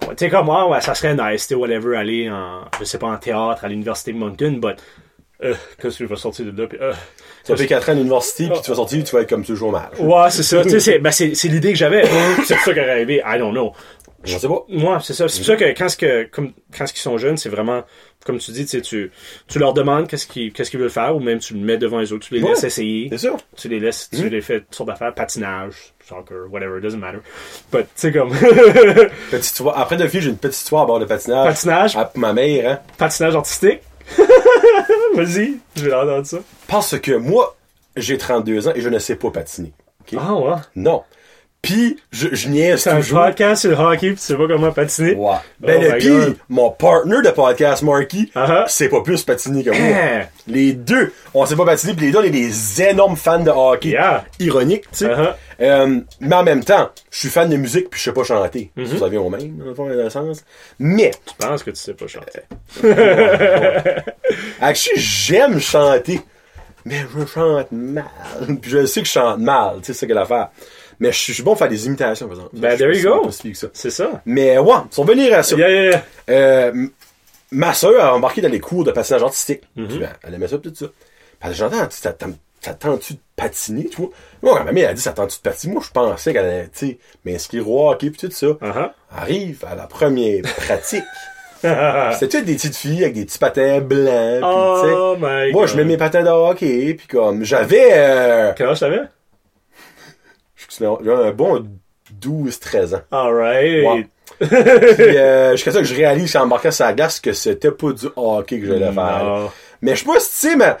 Tu 0.00 0.06
sais, 0.16 0.30
comme, 0.30 0.48
ah, 0.48 0.66
ouais, 0.68 0.80
ça 0.80 0.94
serait 0.94 1.14
nice, 1.14 1.50
whatever, 1.54 1.96
aller 1.98 2.30
en, 2.30 2.62
je 2.78 2.84
sais 2.84 2.98
pas, 2.98 3.08
en 3.08 3.18
théâtre, 3.18 3.62
à 3.62 3.68
l'université 3.68 4.12
de 4.14 4.16
Moncton, 4.16 4.52
but... 4.52 4.76
Euh, 5.42 5.54
qu'est-ce 5.80 5.98
que 5.98 6.04
je 6.04 6.08
vais 6.08 6.16
sortir 6.16 6.46
de 6.52 6.62
là, 6.62 6.66
puis... 6.66 6.78
euh, 6.80 6.92
tu 7.44 7.52
vas 7.52 7.56
faire 7.58 7.66
4 7.68 7.88
ans 7.88 7.92
à 7.92 7.94
l'université, 7.96 8.48
puis 8.48 8.60
tu 8.62 8.70
vas 8.70 8.76
sortir, 8.76 9.04
tu 9.04 9.14
vas 9.14 9.22
être 9.22 9.28
comme 9.28 9.44
ce 9.44 9.54
chômage. 9.54 9.90
Ouais, 9.98 10.30
c'est 10.30 10.42
ça. 10.42 10.62
tu 10.62 10.70
sais, 10.70 10.80
c'est, 10.80 10.98
ben, 10.98 11.10
l'idée 11.44 11.72
que 11.72 11.78
j'avais. 11.78 12.04
c'est 12.46 12.54
pour 12.54 12.64
ça 12.64 12.74
qu'elle 12.74 12.88
est 12.88 12.90
arrivée. 12.92 13.22
I 13.26 13.38
don't 13.38 13.52
know. 13.52 13.72
Je 14.22 14.36
sais 14.36 14.48
pas. 14.48 14.64
Moi, 14.68 14.98
c'est 15.02 15.14
ça. 15.14 15.28
C'est 15.28 15.38
pour 15.38 15.46
ça 15.46 15.56
que 15.56 15.64
quand, 15.76 15.88
ce 15.88 15.96
que, 15.96 16.24
comme, 16.24 16.52
quand 16.76 16.86
ce 16.86 16.92
qu'ils 16.92 17.00
sont 17.00 17.16
jeunes, 17.16 17.38
c'est 17.38 17.48
vraiment, 17.48 17.84
comme 18.26 18.36
tu 18.36 18.50
dis, 18.50 18.66
tu, 18.66 19.10
tu, 19.48 19.58
leur 19.58 19.72
demandes 19.72 20.08
qu'est-ce 20.08 20.26
qu'ils, 20.26 20.52
qu'est-ce 20.52 20.70
qu'ils 20.70 20.78
veulent 20.78 20.90
faire, 20.90 21.16
ou 21.16 21.20
même 21.20 21.38
tu 21.38 21.54
le 21.54 21.60
mets 21.60 21.78
devant 21.78 22.00
les 22.00 22.12
autres, 22.12 22.26
tu 22.28 22.34
les 22.34 22.42
Ouais. 22.42 22.50
laisses 22.50 22.64
essayer. 22.64 23.08
C'est 23.10 23.16
sûr. 23.16 23.38
Tu 23.56 23.68
les 23.68 23.80
laisses, 23.80 24.10
tu 24.12 24.22
Mm. 24.24 24.28
les 24.28 24.42
fais 24.42 24.60
toutes 24.60 24.74
sortes 24.74 24.88
d'affaires, 24.90 25.14
patinage, 25.14 25.94
soccer, 26.06 26.50
whatever, 26.50 26.76
it 26.76 26.82
doesn't 26.82 26.98
matter. 26.98 27.20
But, 27.72 27.84
tu 27.84 27.86
sais, 27.94 28.12
comme, 28.12 28.30
Petite 29.30 29.44
histoire. 29.46 29.78
Après 29.78 29.96
de 29.96 30.06
fille, 30.06 30.20
j'ai 30.20 30.28
une 30.28 30.36
petite 30.36 30.56
histoire 30.60 30.82
à 30.82 30.86
bord 30.86 31.00
de 31.00 31.06
patinage. 31.06 31.46
patinage, 31.54 31.96
À 31.96 32.12
ma 32.16 32.34
mère, 32.34 32.70
hein. 32.72 32.78
patinage 32.98 33.34
artistique. 33.36 33.80
Vas-y, 35.14 35.58
je 35.76 35.84
vais 35.84 35.94
entendre 35.94 36.26
ça. 36.26 36.38
Parce 36.68 36.98
que 36.98 37.12
moi, 37.12 37.56
j'ai 37.96 38.18
32 38.18 38.68
ans 38.68 38.72
et 38.74 38.80
je 38.80 38.88
ne 38.88 38.98
sais 38.98 39.16
pas 39.16 39.30
patiner. 39.30 39.72
Ah 40.16 40.34
ouais. 40.34 40.56
Non. 40.76 41.02
Puis, 41.62 41.98
je, 42.10 42.28
je 42.32 42.48
niaise 42.48 42.80
C'est 42.80 42.90
un 42.90 42.96
toujours. 43.00 43.22
podcast 43.22 43.60
sur 43.60 43.70
le 43.70 43.76
hockey, 43.76 44.10
pis 44.12 44.16
tu 44.16 44.22
sais 44.22 44.34
pas 44.34 44.46
comment 44.48 44.72
patiner. 44.72 45.14
Ouais. 45.14 45.34
Ben, 45.60 45.76
Oh 45.78 45.82
le 45.82 45.92
my 45.92 45.98
pire, 45.98 46.34
mon 46.48 46.70
partner 46.70 47.20
de 47.22 47.28
podcast, 47.30 47.82
Marky, 47.82 48.30
Ah 48.34 48.46
ah. 48.48 48.64
c'est 48.66 48.88
pas 48.88 49.02
plus 49.02 49.22
patiner 49.24 49.62
que 49.62 49.68
moi. 49.70 49.78
Hein? 49.78 50.22
Les 50.46 50.72
deux, 50.72 51.12
on 51.34 51.44
sait 51.44 51.56
pas 51.56 51.66
patiner, 51.66 51.92
puis 51.92 52.06
les 52.06 52.12
deux, 52.12 52.18
on 52.20 52.22
est 52.22 52.30
des 52.30 52.82
énormes 52.82 53.16
fans 53.16 53.40
de 53.40 53.50
hockey. 53.50 53.90
Yeah. 53.90 54.24
Ironique, 54.38 54.84
tu 54.90 54.98
sais. 55.04 55.10
Ah. 55.12 55.36
Euh, 55.60 56.00
mais 56.20 56.34
en 56.36 56.42
même 56.44 56.64
temps, 56.64 56.88
je 57.10 57.18
suis 57.18 57.28
fan 57.28 57.50
de 57.50 57.56
musique, 57.56 57.90
puis 57.90 58.00
je 58.00 58.04
sais 58.04 58.12
pas 58.14 58.24
chanter. 58.24 58.70
Mm-hmm. 58.78 58.98
Ça 58.98 59.08
vient 59.08 59.20
au 59.20 59.28
même, 59.28 59.58
dans 59.58 59.66
le 59.66 59.74
fond, 59.74 59.86
dans 59.86 59.94
le 59.94 60.08
sens. 60.08 60.42
Mais, 60.78 61.10
Je 61.38 61.46
pense 61.46 61.62
que 61.62 61.70
tu 61.70 61.76
sais 61.76 61.92
pas 61.92 62.06
chanter. 62.06 62.40
actually, 64.62 64.98
j'aime 65.00 65.60
chanter. 65.60 66.20
Mais 66.86 67.04
je 67.14 67.26
chante 67.26 67.70
mal. 67.72 68.06
Puis 68.62 68.70
je 68.70 68.86
sais 68.86 69.00
que 69.02 69.06
je 69.06 69.12
chante 69.12 69.38
mal, 69.38 69.76
tu 69.82 69.92
sais, 69.92 69.92
c'est 69.92 70.06
ça 70.06 70.12
a 70.12 70.14
l'affaire. 70.14 70.48
Mais 71.00 71.10
je 71.12 71.32
suis 71.32 71.42
bon 71.42 71.52
pour 71.52 71.58
faire 71.58 71.68
des 71.68 71.86
imitations, 71.86 72.26
par 72.28 72.36
exemple. 72.36 72.56
Ben, 72.56 72.76
there 72.76 72.94
you 72.94 73.02
go. 73.02 73.26
que 73.28 73.54
ça. 73.54 73.68
C'est 73.72 73.90
ça. 73.90 74.22
Mais 74.26 74.58
ouais, 74.58 74.74
pour 74.94 75.06
revenir 75.06 75.36
à 75.38 75.42
ça. 75.42 75.56
Yeah, 75.56 75.68
yeah, 75.70 75.82
yeah. 75.90 76.02
Euh, 76.28 76.86
ma 77.50 77.72
soeur 77.74 78.04
a 78.04 78.14
embarqué 78.14 78.40
dans 78.42 78.50
les 78.50 78.60
cours 78.60 78.84
de 78.84 78.92
patinage 78.92 79.22
artistique. 79.22 79.62
Mhm. 79.76 79.88
Puis, 79.88 79.98
ben, 79.98 80.10
elle 80.22 80.34
aimait 80.34 80.48
ça, 80.48 80.58
tout 80.58 80.72
ça. 80.74 80.86
Elle 81.42 81.52
dit, 81.52 81.56
j'entends, 81.58 81.86
tu 81.86 82.00
t'attends- 82.02 82.32
t'attends-tu 82.60 83.14
de 83.14 83.18
patiner, 83.34 83.86
tu 83.88 83.96
vois? 83.96 84.10
Moi, 84.42 84.58
quand 84.58 84.64
ma 84.64 84.72
mère 84.72 84.90
a 84.90 84.92
dit, 84.92 85.02
t'attends-tu 85.02 85.38
de 85.38 85.42
patiner? 85.42 85.72
Moi, 85.72 85.82
je 85.86 85.90
pensais 85.90 86.32
qu'elle 86.34 86.44
allait, 86.44 86.68
tu 86.68 86.86
sais, 86.88 86.98
m'inscrire 87.24 87.68
au 87.70 87.90
hockey, 87.90 88.10
puis 88.10 88.28
tout 88.28 88.30
ça. 88.30 88.46
Uh-huh. 88.46 88.90
Arrive 89.10 89.64
à 89.66 89.74
la 89.74 89.86
première 89.86 90.42
pratique. 90.42 91.04
C'était 92.18 92.42
des 92.42 92.54
petites 92.54 92.76
filles 92.76 93.02
avec 93.04 93.14
des 93.14 93.24
petits 93.24 93.38
patins 93.38 93.80
blancs, 93.80 94.04
sais? 94.04 94.92
oh 94.94 95.16
my 95.18 95.52
Moi, 95.52 95.62
God. 95.64 95.68
je 95.68 95.76
mets 95.76 95.84
mes 95.84 95.96
patins 95.96 96.22
de 96.22 96.28
hockey, 96.28 96.94
puis 96.94 97.06
comme, 97.06 97.42
j'avais, 97.44 97.88
euh, 97.92 98.52
Quel 98.56 98.68
âge 98.68 98.80
t'avais? 98.80 99.00
J'avais 100.78 101.28
un 101.28 101.32
bon 101.32 101.66
12-13 102.22 102.94
ans. 102.96 103.00
Alright. 103.10 104.06
Puis, 104.40 104.48
euh, 104.50 105.52
jusqu'à 105.52 105.72
ça 105.72 105.78
que 105.80 105.84
je 105.84 105.94
réalise, 105.94 106.34
en 106.36 106.42
embarquant 106.42 106.70
sur 106.70 106.84
la 106.86 106.92
glace, 106.92 107.20
que 107.20 107.32
c'était 107.32 107.70
pas 107.70 107.92
du 107.92 108.06
hockey 108.16 108.60
que 108.60 108.66
j'allais 108.66 108.92
faire. 108.92 109.22
Non. 109.24 109.50
Mais 109.82 109.94
je 109.94 110.00
sais 110.00 110.06
pas 110.06 110.20
si 110.20 110.30
tu 110.30 110.36
sais, 110.50 110.56
mais 110.56 110.76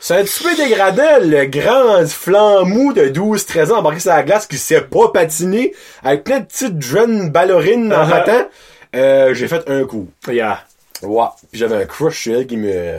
c'est 0.00 0.16
un 0.16 0.22
petit 0.24 0.42
peu 0.44 0.54
dégradant, 0.56 1.18
le 1.20 1.44
grand 1.46 2.06
flanc 2.08 2.64
mou 2.64 2.92
de 2.92 3.06
12-13 3.06 3.72
ans 3.72 3.78
embarqué 3.78 4.00
sur 4.00 4.10
la 4.10 4.22
glace 4.22 4.46
qui 4.46 4.56
sait 4.58 4.80
pas 4.82 5.08
patiner, 5.08 5.74
avec 6.02 6.24
plein 6.24 6.40
de 6.40 6.44
petites 6.46 6.80
jeunes 6.82 7.30
ballerines 7.30 7.92
en 7.92 8.08
patin. 8.08 8.46
Euh, 8.94 9.34
j'ai 9.34 9.48
fait 9.48 9.68
un 9.68 9.84
coup. 9.84 10.08
Yeah. 10.28 10.60
Ouais. 11.02 11.24
Puis 11.50 11.58
j'avais 11.58 11.76
un 11.76 11.84
crush 11.86 12.22
sur 12.22 12.36
elle 12.36 12.46
qui 12.46 12.56
me, 12.56 12.96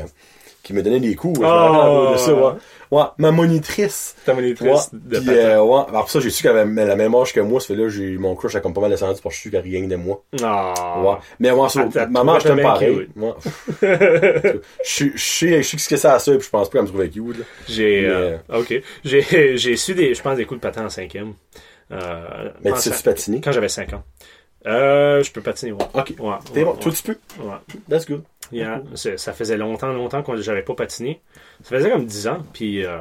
qui 0.61 0.73
me 0.73 0.83
donnait 0.83 0.99
des 0.99 1.15
coups. 1.15 1.39
Je 1.39 1.41
me 1.45 1.47
Oh. 1.47 1.51
rappelle 1.51 2.13
de 2.13 2.17
ça, 2.19 2.33
ouais. 2.33 2.51
Ouais, 2.91 3.03
ma 3.17 3.31
monitrice. 3.31 4.15
Ta 4.25 4.33
Ouais. 4.33 4.41
monitrice 4.41 4.89
de 4.93 5.17
Puis, 5.17 5.25
patin. 5.25 5.37
euh, 5.37 5.61
ouais. 5.63 5.81
Alors, 5.89 6.01
pour 6.01 6.09
ça, 6.11 6.19
j'ai 6.19 6.29
su 6.29 6.43
qu'elle 6.43 6.57
avait 6.57 6.85
la 6.85 6.95
même 6.95 7.13
âge 7.15 7.33
que 7.33 7.39
moi. 7.39 7.59
Ça 7.59 7.67
fait 7.67 7.75
là, 7.75 7.89
j'ai, 7.89 8.17
mon 8.17 8.35
crush 8.35 8.55
a 8.55 8.59
comme 8.59 8.73
pas 8.73 8.81
mal 8.81 8.91
descendu 8.91 9.19
parce 9.21 9.33
que 9.33 9.35
je 9.35 9.39
suis 9.41 9.49
qu'elle 9.49 9.61
rien 9.61 9.87
de 9.87 9.95
moi. 9.95 10.23
Ah. 10.43 11.01
Ouais. 11.03 11.15
Mais 11.39 11.51
moi, 11.51 11.69
ça, 11.69 11.87
t'as 11.91 12.07
maman, 12.07 12.39
je 12.39 12.47
t'aime 12.47 12.61
pareil. 12.61 13.07
Ouais. 13.15 13.33
Je 13.81 14.47
sais, 14.83 15.11
je 15.15 15.61
sais 15.67 15.77
ce 15.77 15.89
que 15.89 15.97
c'est 15.97 16.07
à 16.07 16.19
ça, 16.19 16.31
puis 16.33 16.41
je 16.45 16.49
pense 16.49 16.69
pas 16.69 16.73
qu'elle 16.73 16.83
me 16.83 16.87
trouvait 16.87 17.09
cute, 17.09 17.39
là. 17.39 17.45
J'ai, 17.67 18.01
Mais- 18.01 18.07
euh, 18.07 18.37
ok. 18.53 18.81
J'ai, 19.03 19.21
j'ai 19.57 19.75
su 19.75 19.93
des, 19.95 20.13
je 20.13 20.21
pense, 20.21 20.37
des 20.37 20.45
coups 20.45 20.59
de 20.59 20.63
patin 20.63 20.85
en 20.85 20.89
cinquième. 20.89 21.33
Euh, 21.91 22.49
Mais 22.63 22.71
tu 22.73 22.79
sais-tu 22.79 23.03
patiner? 23.03 23.41
Quand 23.41 23.51
j'avais 23.51 23.69
5 23.69 23.93
ans. 23.93 24.03
Euh, 24.65 25.21
je 25.23 25.31
peux 25.31 25.41
patiner, 25.41 25.71
ouais. 25.71 25.83
Ok. 25.93 26.09
Ouais. 26.09 26.15
Bon. 26.19 26.31
ouais, 26.31 26.79
Toi, 26.79 26.91
tu 26.91 27.03
peux. 27.03 27.17
ouais. 27.39 27.55
That's 27.89 28.05
good. 28.07 28.23
Yeah. 28.51 28.81
Ça 28.95 29.33
faisait 29.33 29.57
longtemps, 29.57 29.91
longtemps 29.93 30.21
que 30.23 30.35
j'avais 30.37 30.61
pas 30.61 30.75
patiné. 30.75 31.21
Ça 31.63 31.75
faisait 31.77 31.89
comme 31.89 32.05
10 32.05 32.27
ans. 32.27 32.37
Puis 32.53 32.85
euh, 32.85 32.97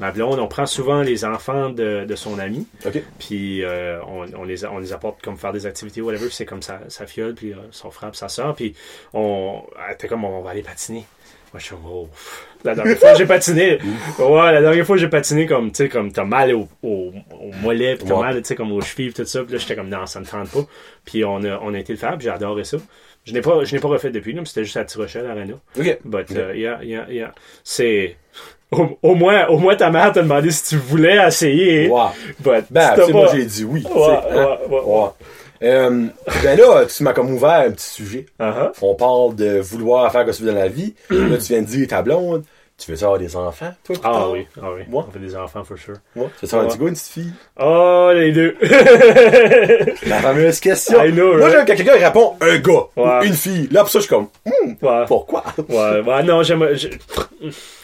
ma 0.00 0.10
blonde, 0.12 0.38
on 0.38 0.46
prend 0.48 0.66
souvent 0.66 1.02
les 1.02 1.24
enfants 1.24 1.70
de, 1.70 2.04
de 2.04 2.14
son 2.16 2.38
ami. 2.38 2.66
Ok. 2.84 3.02
Puis 3.18 3.64
euh, 3.64 4.00
on, 4.04 4.26
on 4.36 4.44
les, 4.44 4.64
on 4.64 4.78
les 4.78 4.92
apporte 4.92 5.20
comme 5.22 5.36
faire 5.36 5.52
des 5.52 5.66
activités, 5.66 6.00
whatever. 6.00 6.26
Puis 6.26 6.36
c'est 6.36 6.46
comme 6.46 6.62
sa, 6.62 6.80
sa 6.88 7.06
fiole, 7.06 7.34
puis 7.34 7.52
euh, 7.52 7.56
son 7.72 7.90
frère, 7.90 8.10
puis 8.10 8.18
sa 8.18 8.28
soeur. 8.28 8.54
Puis 8.54 8.74
on 9.12 9.62
elle 9.88 9.94
était 9.94 10.08
comme, 10.08 10.24
on 10.24 10.40
va 10.42 10.50
aller 10.50 10.62
patiner. 10.62 11.04
Moi, 11.56 11.60
je 11.60 11.64
suis 11.64 11.74
comme, 11.74 11.86
oh. 11.90 12.08
La 12.64 12.74
dernière 12.74 12.98
fois 12.98 13.14
j'ai 13.14 13.24
patiné, 13.24 13.78
ouais, 14.18 14.52
la 14.52 14.60
dernière 14.60 14.84
fois 14.84 14.96
j'ai 14.98 15.08
patiné, 15.08 15.46
comme, 15.46 15.70
tu 15.72 15.84
sais, 15.84 15.88
comme, 15.88 16.12
t'as 16.12 16.24
mal 16.24 16.52
au, 16.54 16.68
au, 16.82 17.12
au 17.30 17.50
mollet, 17.62 17.96
puis 17.96 18.06
t'as 18.06 18.14
Ouais. 18.14 18.20
mal, 18.20 18.36
tu 18.42 18.48
sais, 18.48 18.54
comme 18.54 18.72
aux 18.72 18.80
chevilles, 18.82 19.14
tout 19.14 19.24
ça. 19.24 19.42
Puis 19.42 19.52
là, 19.54 19.58
j'étais 19.58 19.74
comme, 19.74 19.88
non, 19.88 20.04
ça 20.04 20.20
me 20.20 20.26
tente 20.26 20.50
pas. 20.50 20.66
Puis 21.06 21.24
on 21.24 21.42
a, 21.44 21.58
on 21.62 21.72
a 21.72 21.78
été 21.78 21.94
le 21.94 21.98
faire, 21.98 22.10
puis 22.18 22.24
j'ai 22.24 22.30
adoré 22.30 22.64
ça. 22.64 22.76
Je 23.24 23.32
n'ai 23.32 23.40
pas, 23.40 23.64
je 23.64 23.74
n'ai 23.74 23.80
pas 23.80 23.88
refait 23.88 24.10
depuis, 24.10 24.34
là, 24.34 24.40
mais 24.40 24.46
c'était 24.46 24.64
juste 24.64 24.76
à 24.76 24.84
Tirochelle, 24.84 25.24
à 25.24 25.34
l'Arena. 25.34 25.54
Ok. 25.78 25.98
But, 26.04 26.30
Ok. 26.30 26.36
uh, 26.36 26.58
yeah, 26.58 26.78
yeah, 26.82 27.06
yeah. 27.08 27.34
C'est. 27.64 28.16
Au, 28.70 28.98
au 29.02 29.14
moins, 29.14 29.46
au 29.46 29.58
moins, 29.58 29.76
ta 29.76 29.90
mère 29.90 30.12
t'a 30.12 30.20
demandé 30.22 30.50
si 30.50 30.70
tu 30.70 30.76
voulais 30.76 31.24
essayer. 31.26 31.88
But, 32.40 32.64
Ben, 32.70 32.94
moi, 33.12 33.28
j'ai 33.32 33.44
dit 33.46 33.64
oui. 33.64 33.82
ouais. 33.94 35.08
Euh, 35.62 36.06
ben 36.42 36.58
là, 36.58 36.84
tu 36.86 37.02
m'as 37.02 37.12
comme 37.12 37.32
ouvert 37.32 37.66
un 37.66 37.70
petit 37.70 37.90
sujet. 37.90 38.26
Uh-huh. 38.40 38.72
On 38.82 38.94
parle 38.94 39.34
de 39.34 39.58
vouloir 39.58 40.10
faire 40.12 40.24
que 40.24 40.30
tu 40.30 40.42
veux 40.42 40.52
dans 40.52 40.58
la 40.58 40.68
vie. 40.68 40.94
là, 41.10 41.38
tu 41.38 41.52
viens 41.52 41.62
de 41.62 41.66
dire 41.66 41.88
ta 41.88 42.02
blonde. 42.02 42.44
Tu 42.78 42.92
veux 42.92 43.02
avoir 43.04 43.18
des 43.18 43.34
enfants, 43.36 43.72
toi? 43.84 43.96
Ah 44.04 44.10
tard? 44.12 44.30
oui, 44.32 44.46
ah 44.60 44.66
oui. 44.76 44.82
Moi? 44.88 45.06
On 45.08 45.10
fait 45.10 45.18
des 45.18 45.34
enfants, 45.34 45.64
for 45.64 45.78
sure. 45.78 45.94
Ouais. 46.14 46.26
Tu 46.38 46.44
veux 46.44 46.52
avoir 46.54 46.64
un 46.64 46.68
petit 46.68 46.78
gars, 46.78 46.88
une 46.88 46.92
petite 46.94 47.06
fille? 47.12 47.32
Oh, 47.58 48.10
les 48.14 48.32
deux. 48.32 48.54
La 50.06 50.18
fameuse 50.20 50.60
question. 50.60 51.02
I 51.02 51.10
know, 51.10 51.38
Moi, 51.38 51.48
right? 51.48 51.66
quand 51.66 51.74
quelqu'un 51.74 51.92
répond 52.06 52.34
un 52.40 52.58
gars 52.58 52.72
Ouais. 52.96 53.20
ou 53.20 53.24
une 53.24 53.32
fille. 53.32 53.68
Là, 53.70 53.80
pour 53.80 53.88
ça, 53.88 53.98
je 54.00 54.04
suis 54.04 54.14
comme, 54.14 54.28
hmm, 54.44 54.72
ouais. 54.84 55.04
pourquoi? 55.06 55.42
Ouais, 55.70 56.00
ouais, 56.02 56.22
non, 56.22 56.42
j'aime. 56.42 56.68
je- 56.74 56.88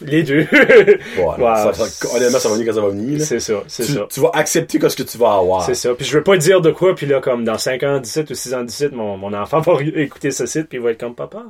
Les 0.01 0.21
deux. 0.21 0.45
Ouais, 0.51 1.25
Ouais. 1.25 1.55
ça- 1.55 1.73
ça- 1.73 2.15
honnêtement, 2.15 2.37
ça 2.39 2.49
va 2.49 2.55
venir 2.55 2.67
quand 2.67 2.75
ça 2.75 2.81
va 2.81 2.89
venir. 2.89 3.21
c'est 3.21 3.39
ça, 3.39 3.53
c'est 3.67 3.83
ça. 3.83 4.07
tu 4.11 4.19
vas 4.19 4.29
accepter 4.35 4.79
ce 4.89 4.95
que 4.95 5.03
tu 5.03 5.17
vas 5.17 5.33
avoir. 5.37 5.63
C'est 5.65 5.73
ça. 5.73 5.93
Puis 5.95 6.05
je 6.05 6.15
veux 6.17 6.23
pas 6.23 6.37
dire 6.37 6.61
de 6.61 6.69
quoi, 6.71 6.93
puis 6.93 7.07
là, 7.07 7.19
comme 7.19 7.43
dans 7.43 7.57
5 7.57 7.81
ans 7.83 7.99
17 7.99 8.29
ou 8.29 8.35
6 8.35 8.53
ans 8.53 8.63
17, 8.63 8.91
mon, 8.91 9.17
mon 9.17 9.33
enfant 9.33 9.59
va 9.59 9.73
écouter 9.95 10.29
ce 10.31 10.45
site, 10.45 10.67
puis 10.69 10.77
il 10.77 10.83
va 10.83 10.91
être 10.91 10.99
comme 10.99 11.15
papa. 11.15 11.43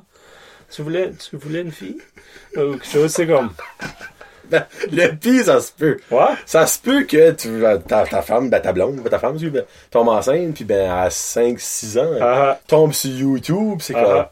Tu 0.74 0.82
voulais, 0.82 1.12
tu 1.12 1.38
voulais 1.38 1.62
une 1.62 1.72
fille? 1.72 1.98
Ou 2.56 2.72
quelque 2.74 2.86
chose, 2.86 3.12
c'est 3.12 3.28
comme. 3.28 3.52
Le 4.92 5.16
pire, 5.16 5.46
ça 5.46 5.62
se 5.62 5.72
peut. 5.72 5.98
Ouais? 6.12 6.34
Ça 6.46 6.68
se 6.68 6.80
peut 6.80 7.04
que 7.04 7.32
tu, 7.32 7.64
ta, 7.88 8.06
ta 8.06 8.22
femme, 8.22 8.50
ben, 8.50 8.60
ta 8.60 8.74
blonde, 8.74 8.98
ben, 8.98 9.10
ta 9.10 9.18
femme, 9.20 9.38
tu 9.38 9.50
ben, 9.50 9.64
tombe 9.90 10.10
enceinte, 10.10 10.54
puis 10.56 10.64
ben, 10.64 10.92
à 10.92 11.08
5-6 11.08 12.00
ans, 12.00 12.18
Ah, 12.22 12.60
tombe 12.68 12.94
sur 12.94 13.10
YouTube, 13.12 13.80
c'est 13.82 13.94
comme, 13.94 14.04
Ah. 14.06 14.32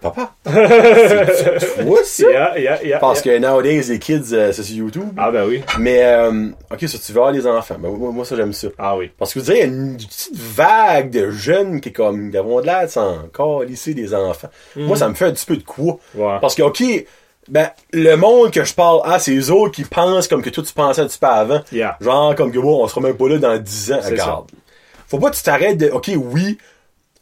Papa, 0.00 0.32
c'est- 0.46 1.82
vois 1.82 2.04
ça? 2.04 2.30
yeah, 2.30 2.58
yeah, 2.58 2.82
yeah. 2.84 2.98
Parce 2.98 3.20
que 3.22 3.38
nowadays, 3.38 3.82
les 3.88 3.98
kids, 3.98 4.32
euh, 4.32 4.52
c'est 4.52 4.62
sur 4.62 4.76
YouTube. 4.76 5.08
Ah, 5.16 5.30
ben 5.30 5.46
oui. 5.46 5.62
Mais, 5.78 6.02
euh, 6.04 6.48
ok, 6.72 6.80
ça, 6.88 6.98
tu 6.98 7.12
veux 7.12 7.18
avoir 7.18 7.32
les 7.32 7.46
enfants. 7.46 7.76
Ben, 7.78 7.90
moi, 7.90 8.10
moi, 8.12 8.24
ça, 8.24 8.36
j'aime 8.36 8.52
ça. 8.52 8.68
Ah 8.78 8.96
oui. 8.96 9.10
Parce 9.18 9.32
que 9.34 9.38
vous 9.38 9.44
direz, 9.44 9.58
il 9.58 9.60
y 9.60 9.64
a 9.64 9.66
une 9.66 9.96
petite 9.96 10.34
vague 10.36 11.10
de 11.10 11.30
jeunes 11.30 11.80
qui, 11.80 11.92
comme, 11.92 12.30
qui 12.30 12.36
avont 12.36 12.60
de 12.60 12.66
l'air 12.66 12.86
de 12.86 12.98
encore 13.24 13.62
lycée 13.64 13.94
des 13.94 14.14
enfants. 14.14 14.48
Moi, 14.76 14.96
ça 14.96 15.08
me 15.08 15.14
fait 15.14 15.26
un 15.26 15.32
petit 15.32 15.46
peu 15.46 15.56
de 15.56 15.62
quoi. 15.64 15.98
Ouais. 16.14 16.38
Parce 16.40 16.54
que, 16.54 16.62
ok, 16.62 16.82
ben, 17.48 17.70
le 17.92 18.14
monde 18.16 18.52
que 18.52 18.64
je 18.64 18.74
parle 18.74 19.00
à, 19.04 19.18
c'est 19.18 19.34
eux 19.34 19.50
autres 19.52 19.74
qui 19.74 19.84
pensent 19.84 20.28
comme 20.28 20.42
que 20.42 20.50
toi, 20.50 20.62
tu 20.62 20.72
pensais 20.72 21.00
un 21.02 21.06
petit 21.06 21.18
peu 21.18 21.26
avant. 21.26 21.60
Yeah. 21.72 21.96
Genre, 22.00 22.34
comme 22.36 22.52
que, 22.52 22.58
bon, 22.58 22.82
on 22.84 22.88
sera 22.88 23.00
même 23.00 23.16
pas 23.16 23.28
là 23.28 23.38
dans 23.38 23.58
10 23.58 23.92
ans. 23.92 23.98
C'est 24.02 24.10
Regarde. 24.10 24.50
Faut 25.08 25.18
pas 25.18 25.30
que 25.30 25.36
tu 25.36 25.42
t'arrêtes 25.42 25.76
de, 25.78 25.90
ok, 25.90 26.10
oui, 26.16 26.58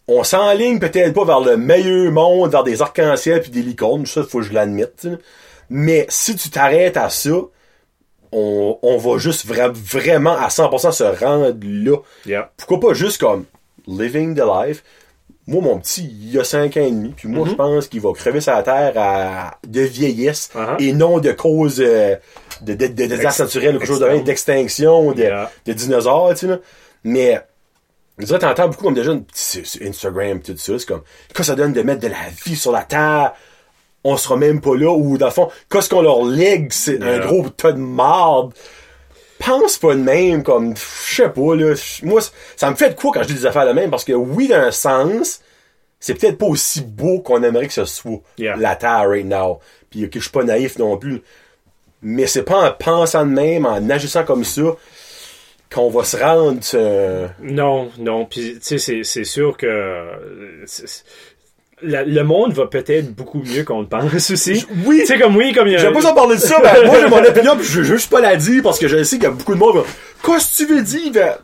on 0.08 0.24
s'enligne 0.24 0.78
peut-être 0.78 1.12
pas 1.14 1.24
vers 1.24 1.40
le 1.40 1.56
meilleur 1.56 2.10
monde, 2.12 2.50
vers 2.50 2.64
des 2.64 2.80
arcs-en-ciel 2.82 3.42
puis 3.42 3.50
des 3.50 3.62
licornes, 3.62 4.06
ça, 4.06 4.22
faut 4.24 4.38
que 4.38 4.44
je 4.44 4.52
l'admette. 4.54 5.06
Mais 5.70 6.06
si 6.08 6.34
tu 6.34 6.48
t'arrêtes 6.50 6.96
à 6.96 7.10
ça, 7.10 7.30
on, 8.32 8.78
on 8.82 8.96
va 8.98 9.18
juste 9.18 9.46
vra- 9.46 9.72
vraiment 9.72 10.32
à 10.36 10.48
100% 10.48 10.92
se 10.92 11.04
rendre 11.04 11.54
là. 11.62 11.96
Yeah. 12.26 12.50
Pourquoi 12.56 12.80
pas 12.80 12.94
juste 12.94 13.18
comme 13.20 13.44
living 13.86 14.34
the 14.34 14.42
life? 14.44 14.82
Moi, 15.46 15.62
mon 15.62 15.78
petit, 15.78 16.10
il 16.30 16.38
a 16.38 16.44
5 16.44 16.76
ans 16.76 16.80
et 16.80 16.90
demi, 16.90 17.14
puis 17.16 17.26
moi, 17.26 17.46
je 17.48 17.54
pense 17.54 17.88
qu'il 17.88 18.02
va 18.02 18.12
crever 18.12 18.42
sa 18.42 18.62
terre 18.62 18.92
à, 18.96 19.58
de 19.66 19.80
vieillesse 19.80 20.50
Uh-huh. 20.54 20.76
et 20.78 20.92
non 20.92 21.20
de 21.20 21.32
cause 21.32 21.80
euh, 21.80 22.16
de, 22.60 22.74
de, 22.74 22.86
de 22.86 23.06
désastre 23.06 23.44
naturel 23.44 23.76
ou 23.76 23.78
quelque 23.78 23.88
chose 23.88 24.00
de 24.00 24.18
d'extinction, 24.24 25.12
de, 25.12 25.22
Yeah. 25.22 25.50
de 25.64 25.72
dinosaures, 25.72 26.30
tu 26.34 26.40
sais, 26.40 26.46
là. 26.48 26.58
Mais, 27.04 27.40
dirais, 28.26 28.38
t'entends 28.38 28.68
beaucoup 28.68 28.84
comme 28.84 28.94
des 28.94 29.04
jeunes 29.04 29.24
sur, 29.32 29.62
Instagram, 29.82 30.40
tout 30.40 30.56
ça, 30.56 30.78
c'est 30.78 30.86
comme, 30.86 31.02
que 31.32 31.42
ça 31.42 31.54
donne 31.54 31.72
de 31.72 31.82
mettre 31.82 32.00
de 32.00 32.08
la 32.08 32.28
vie 32.44 32.56
sur 32.56 32.72
la 32.72 32.82
terre? 32.82 33.32
On 34.04 34.16
sera 34.16 34.36
même 34.36 34.60
pas 34.60 34.76
là, 34.76 34.90
ou 34.92 35.18
dans 35.18 35.26
le 35.26 35.32
fond, 35.32 35.50
qu'est-ce 35.70 35.88
qu'on 35.88 36.02
leur 36.02 36.24
lègue, 36.24 36.72
c'est 36.72 37.02
un 37.02 37.18
gros 37.18 37.48
tas 37.50 37.72
de 37.72 37.78
marde. 37.78 38.54
Pense 39.38 39.78
pas 39.78 39.94
de 39.94 40.00
même, 40.00 40.42
comme, 40.42 40.74
je 40.76 41.14
sais 41.14 41.28
pas, 41.28 41.54
là. 41.54 41.74
Moi, 42.02 42.20
ça 42.56 42.70
me 42.70 42.76
fait 42.76 42.90
de 42.90 42.94
quoi 42.94 43.12
quand 43.12 43.22
je 43.22 43.28
dis 43.28 43.34
des 43.34 43.46
affaires 43.46 43.66
de 43.66 43.72
même, 43.72 43.90
parce 43.90 44.04
que 44.04 44.12
oui, 44.12 44.48
d'un 44.48 44.70
sens, 44.70 45.40
c'est 46.00 46.14
peut-être 46.14 46.38
pas 46.38 46.46
aussi 46.46 46.80
beau 46.80 47.20
qu'on 47.20 47.42
aimerait 47.42 47.66
que 47.66 47.72
ce 47.72 47.84
soit, 47.84 48.20
Yeah. 48.36 48.56
la 48.56 48.76
terre 48.76 49.08
right 49.08 49.26
now. 49.26 49.60
Puis, 49.90 50.04
ok, 50.04 50.10
je 50.14 50.20
suis 50.20 50.30
pas 50.30 50.44
naïf 50.44 50.78
non 50.78 50.96
plus. 50.96 51.22
Mais 52.02 52.26
c'est 52.26 52.44
pas 52.44 52.68
en 52.68 52.72
pensant 52.72 53.26
de 53.26 53.30
même, 53.30 53.66
en 53.66 53.90
agissant 53.90 54.24
comme 54.24 54.44
ça, 54.44 54.62
qu'on 55.74 55.90
va 55.90 56.04
se 56.04 56.16
rendre 56.16 56.60
euh, 56.74 57.26
Non, 57.42 57.90
non. 57.98 58.24
Puis, 58.24 58.54
tu 58.54 58.58
sais, 58.62 58.78
c'est- 58.78 59.04
c'est 59.04 59.24
sûr 59.24 59.56
que. 59.56 60.04
c'est- 60.66 60.86
c'est- 60.86 61.04
la- 61.82 62.04
le 62.04 62.24
monde 62.24 62.52
va 62.54 62.66
peut-être 62.66 63.14
beaucoup 63.14 63.40
mieux 63.40 63.62
qu'on 63.62 63.80
le 63.82 63.86
pense 63.86 64.30
aussi. 64.32 64.66
Oui. 64.84 64.98
Tu 65.00 65.06
sais, 65.06 65.18
comme 65.18 65.36
oui, 65.36 65.52
comme 65.52 65.68
il 65.68 65.74
y 65.74 65.76
a. 65.76 65.78
J'aime 65.78 65.92
pas 65.92 66.00
ça 66.00 66.12
parler 66.12 66.34
de 66.36 66.40
ça, 66.40 66.58
ben, 66.62 66.86
moi 66.86 66.96
j'ai 67.00 67.08
mon 67.08 67.22
opinion 67.24 67.56
pis 67.56 67.64
je 67.64 67.78
veux 67.80 67.84
juste 67.84 68.10
pas 68.10 68.20
la 68.20 68.34
dire 68.36 68.62
parce 68.64 68.78
que 68.80 68.88
je 68.88 69.02
sais 69.04 69.16
qu'il 69.16 69.24
y 69.24 69.26
a 69.26 69.30
beaucoup 69.30 69.54
de 69.54 69.58
monde 69.60 69.84
Qu'est-ce 70.24 70.50
que 70.50 70.66
tu 70.66 70.74
veux 70.74 70.82
dire? 70.82 71.12
Ben, 71.12 71.36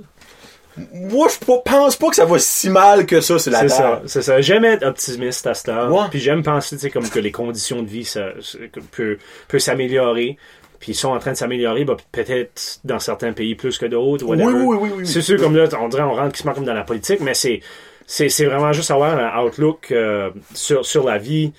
moi 0.93 1.29
je 1.29 1.45
pense 1.65 1.95
pas 1.95 2.09
que 2.09 2.17
ça 2.17 2.25
va 2.25 2.37
si 2.41 2.69
mal 2.69 3.07
que 3.07 3.21
ça 3.21 3.39
sur 3.39 3.53
la 3.53 3.61
C'est 3.61 3.69
ça, 3.69 4.03
c'est 4.07 4.23
ça. 4.23 4.41
J'aime 4.41 4.65
être 4.65 4.85
optimiste 4.85 5.47
à 5.47 5.55
ce 5.55 5.63
temps. 5.65 5.89
Ouais. 5.89 6.09
Puis 6.11 6.19
j'aime 6.19 6.43
penser, 6.43 6.75
tu 6.75 6.83
sais, 6.83 6.91
comme 6.91 7.09
que 7.09 7.21
les 7.21 7.31
conditions 7.31 7.81
de 7.83 7.89
vie 7.89 8.05
ça, 8.05 8.31
ça- 8.43 8.59
peut, 8.91 9.19
peut 9.47 9.59
s'améliorer. 9.61 10.37
Puis 10.85 10.93
ils 10.93 10.97
sont 10.97 11.09
en 11.09 11.19
train 11.19 11.33
de 11.33 11.37
s'améliorer, 11.39 11.87
bah, 11.87 11.97
peut-être 12.13 12.79
dans 12.85 12.99
certains 12.99 13.33
pays 13.33 13.55
plus 13.55 13.79
que 13.79 13.87
d'autres. 13.87 14.27
Oui, 14.27 14.37
oui, 14.37 14.53
oui, 14.53 14.77
oui, 14.79 14.91
oui. 14.99 15.07
C'est 15.07 15.23
sûr, 15.23 15.41
comme 15.41 15.57
là, 15.57 15.67
on 15.81 15.89
dirait, 15.89 16.03
on 16.03 16.13
rentre 16.13 16.33
quasiment 16.33 16.53
comme 16.53 16.67
dans 16.67 16.75
la 16.75 16.85
politique, 16.85 17.21
mais 17.21 17.33
c'est, 17.33 17.61
c'est, 18.07 18.29
c'est 18.29 18.45
vraiment 18.45 18.71
juste 18.75 18.91
avoir 18.91 19.19
un 19.19 19.43
outlook 19.43 19.91
euh, 19.93 20.29
sur, 20.53 20.85
sur 20.85 21.07
la 21.07 21.17
vie. 21.17 21.55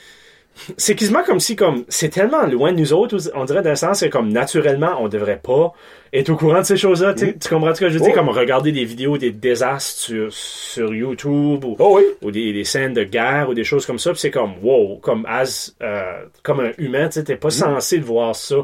C'est 0.78 0.94
quasiment 0.94 1.24
comme 1.24 1.40
si, 1.40 1.56
comme, 1.56 1.86
c'est 1.90 2.10
tellement 2.10 2.46
loin 2.46 2.72
de 2.72 2.78
nous 2.78 2.94
autres, 2.94 3.18
on 3.34 3.46
dirait 3.46 3.64
d'un 3.64 3.74
sens 3.74 4.02
que, 4.02 4.06
comme, 4.06 4.32
naturellement, 4.32 4.96
on 5.00 5.08
devrait 5.08 5.42
pas 5.44 5.74
être 6.20 6.30
au 6.30 6.36
courant 6.36 6.60
de 6.60 6.66
ces 6.66 6.78
choses-là. 6.78 7.14
Tu 7.14 7.26
sais, 7.26 7.36
Tu 7.38 7.50
comprends 7.50 7.74
ce 7.76 7.80
que 7.82 7.90
je 7.90 7.94
veux 7.98 8.00
dire? 8.00 8.12
Oh. 8.14 8.18
Comme 8.18 8.30
regarder 8.30 8.72
des 8.72 8.86
vidéos 8.86 9.18
des 9.18 9.32
désastres 9.32 10.00
sur, 10.00 10.34
sur 10.34 10.94
YouTube 10.94 11.64
ou, 11.66 11.76
Oh 11.80 11.98
oui. 11.98 12.04
ou 12.22 12.32
des, 12.32 12.54
des 12.54 12.64
scènes 12.64 12.94
de 12.94 13.04
guerre 13.04 13.48
ou 13.50 13.54
des 13.54 13.64
choses 13.64 13.86
comme 13.86 14.00
ça. 14.00 14.12
Puis 14.12 14.20
c'est 14.20 14.32
comme, 14.32 14.54
wow, 14.64 14.98
comme, 14.98 15.26
as, 15.28 15.74
euh, 15.82 16.24
comme 16.44 16.60
un 16.62 16.72
humain, 16.78 17.10
tu 17.10 17.24
t'es 17.24 17.36
pas 17.36 17.50
censé 17.50 17.98
de 18.00 18.04
voir 18.06 18.36
ça. 18.36 18.56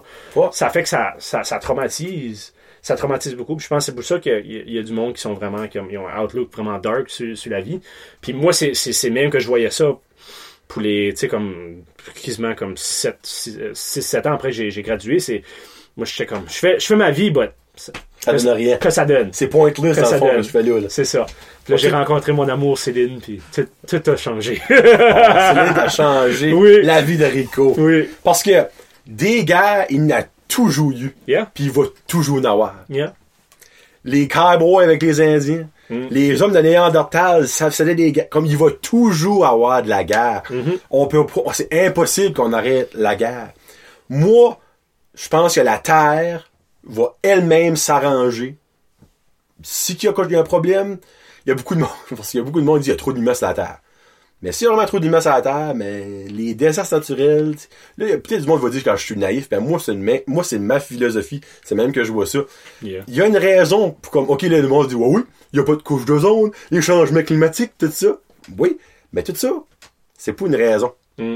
Ça 0.51 0.69
fait 0.69 0.83
que 0.83 0.89
ça, 0.89 1.13
ça, 1.17 1.43
ça 1.43 1.59
traumatise. 1.59 2.53
Ça 2.83 2.95
traumatise 2.95 3.35
beaucoup. 3.35 3.55
Puis 3.55 3.65
je 3.65 3.69
pense 3.69 3.85
que 3.85 3.91
c'est 3.91 3.95
pour 3.95 4.03
ça 4.03 4.17
qu'il 4.19 4.43
y 4.67 4.73
y, 4.73 4.79
a- 4.79 4.83
du 4.83 4.91
monde 4.91 5.13
qui 5.13 5.21
sont 5.21 5.33
vraiment, 5.35 5.67
qui 5.67 5.77
ont, 5.77 5.85
ils 5.91 5.99
ont 5.99 6.07
un 6.07 6.23
outlook 6.23 6.51
vraiment 6.51 6.79
dark 6.79 7.09
sur, 7.11 7.37
sur 7.37 7.51
la 7.51 7.61
vie. 7.61 7.79
Puis 8.21 8.33
moi, 8.33 8.53
c'est 8.53 9.09
même 9.11 9.29
que 9.29 9.39
je 9.39 9.45
voyais 9.47 9.69
ça 9.69 9.91
pour 10.71 10.81
les, 10.81 11.09
tu 11.13 11.17
sais, 11.21 11.27
comme, 11.27 11.83
quasiment 12.23 12.55
comme 12.55 12.77
7, 12.77 13.17
6, 13.23 13.59
7 13.73 14.25
ans 14.27 14.33
après 14.33 14.51
j'ai, 14.51 14.71
j'ai 14.71 14.81
gradué. 14.81 15.19
C'est, 15.19 15.43
moi, 15.97 16.05
j'étais 16.05 16.25
comme, 16.25 16.43
je 16.47 16.53
fais, 16.53 16.79
je 16.79 16.85
fais 16.85 16.95
ma 16.95 17.11
vie, 17.11 17.29
but, 17.31 17.49
ça, 17.75 17.91
Ça 18.19 18.33
donne 18.33 18.55
rien. 18.55 18.77
que 18.77 18.89
ça 18.89 19.03
donne. 19.05 19.29
C'est 19.33 19.47
pointless 19.47 19.95
Que 19.97 20.01
dans 20.01 20.07
ça 20.07 20.13
le 20.15 20.19
fond 20.19 20.27
donne. 20.27 20.35
que 20.37 20.41
je 20.43 20.49
fais 20.49 20.63
là. 20.63 20.79
là. 20.79 20.87
C'est 20.89 21.05
ça. 21.05 21.25
Puis 21.65 21.71
là, 21.73 21.77
j'ai 21.77 21.89
rencontré 21.89 22.31
mon 22.31 22.47
amour 22.47 22.77
Céline, 22.77 23.19
puis 23.19 23.41
tout, 23.53 23.67
tout 23.87 24.09
a 24.11 24.15
changé. 24.15 24.61
Céline 24.67 25.77
a 25.77 25.89
changé 25.89 26.53
Oui. 26.53 26.81
la 26.83 27.01
vie 27.01 27.17
de 27.17 27.25
Rico. 27.25 27.73
oui. 27.77 28.07
Parce 28.23 28.41
que 28.43 28.65
des 29.05 29.43
guerres, 29.43 29.85
il 29.89 30.05
n'a 30.05 30.23
toujours 30.47 30.91
eu. 30.91 31.13
Yeah. 31.27 31.49
Puis 31.53 31.65
il 31.65 31.71
va 31.71 31.83
toujours 32.07 32.39
en 32.39 32.45
avoir. 32.45 32.75
Yeah. 32.89 33.13
les 34.05 34.27
cowboys 34.27 34.83
avec 34.85 35.01
les 35.03 35.19
Indiens, 35.21 35.67
Mm. 35.91 36.07
les 36.09 36.41
hommes 36.41 36.53
de 36.53 36.59
Néandertal, 36.59 37.49
ça 37.49 37.69
faisait 37.69 37.95
des 37.95 38.13
guerres. 38.13 38.29
Comme 38.29 38.45
il 38.45 38.55
va 38.57 38.71
toujours 38.71 39.45
avoir 39.45 39.83
de 39.83 39.89
la 39.89 40.05
guerre. 40.05 40.43
On 40.89 41.05
peut 41.05 41.25
pas, 41.25 41.53
c'est 41.53 41.67
impossible 41.85 42.33
qu'on 42.33 42.53
arrête 42.53 42.89
la 42.93 43.15
guerre. 43.15 43.51
Moi, 44.09 44.57
je 45.13 45.27
pense 45.27 45.55
que 45.55 45.61
la 45.61 45.77
Terre 45.77 46.49
va 46.83 47.17
elle-même 47.21 47.75
s'arranger. 47.75 48.57
Si 49.61 49.93
il 49.93 50.03
y 50.05 50.07
a 50.07 50.13
il 50.17 50.31
y 50.31 50.35
a 50.35 50.39
un 50.39 50.43
problème, 50.43 50.97
il 51.45 51.49
y 51.49 51.51
a 51.51 51.55
beaucoup 51.55 51.75
de 51.75 51.81
monde, 51.81 51.89
parce 52.15 52.31
qu'il 52.31 52.39
y 52.39 52.41
a 52.41 52.45
beaucoup 52.45 52.61
de 52.61 52.65
monde 52.65 52.79
qui 52.79 52.83
dit 52.83 52.85
qu'il 52.85 52.93
y 52.93 52.95
a 52.95 52.97
trop 52.97 53.13
d'humains 53.13 53.33
sur 53.33 53.47
la 53.47 53.53
Terre. 53.53 53.77
Mais 54.41 54.49
y 54.49 54.65
a 54.65 54.69
vraiment 54.69 54.85
trop 54.87 54.99
d'humains 54.99 55.21
sur 55.21 55.29
la 55.31 55.41
Terre, 55.41 55.73
mais 55.75 56.25
les 56.29 56.55
désastres 56.55 56.95
naturels, 56.95 57.53
là, 57.97 58.07
peut-être 58.17 58.41
du 58.41 58.47
monde 58.47 58.61
va 58.61 58.69
dire 58.69 58.83
que 58.83 58.95
je 58.95 59.03
suis 59.03 59.15
naïf, 59.15 59.47
ben 59.49 59.59
moi, 59.59 59.79
c'est 59.79 59.93
ma- 59.93 60.13
moi, 60.25 60.43
c'est 60.43 60.57
ma 60.57 60.79
philosophie. 60.79 61.41
C'est 61.63 61.75
même 61.75 61.91
que 61.91 62.03
je 62.03 62.11
vois 62.11 62.25
ça. 62.25 62.39
Yeah. 62.81 63.03
Il 63.07 63.13
y 63.15 63.21
a 63.21 63.27
une 63.27 63.37
raison 63.37 63.91
pour 63.91 64.11
comme, 64.11 64.29
ok, 64.29 64.41
là, 64.43 64.59
le 64.59 64.67
monde 64.67 64.87
dit, 64.87 64.95
ouais, 64.95 65.07
oui, 65.07 65.21
il 65.53 65.59
n'y 65.59 65.63
a 65.63 65.65
pas 65.65 65.75
de 65.75 65.83
couche 65.83 66.05
d'ozone, 66.05 66.49
les 66.71 66.81
changements 66.81 67.21
climatiques, 67.21 67.73
tout 67.77 67.91
ça. 67.91 68.17
Oui, 68.57 68.79
mais 69.13 69.21
tout 69.21 69.35
ça, 69.35 69.49
c'est 70.17 70.33
pas 70.33 70.45
une 70.47 70.55
raison. 70.55 70.91
Mm. 71.19 71.35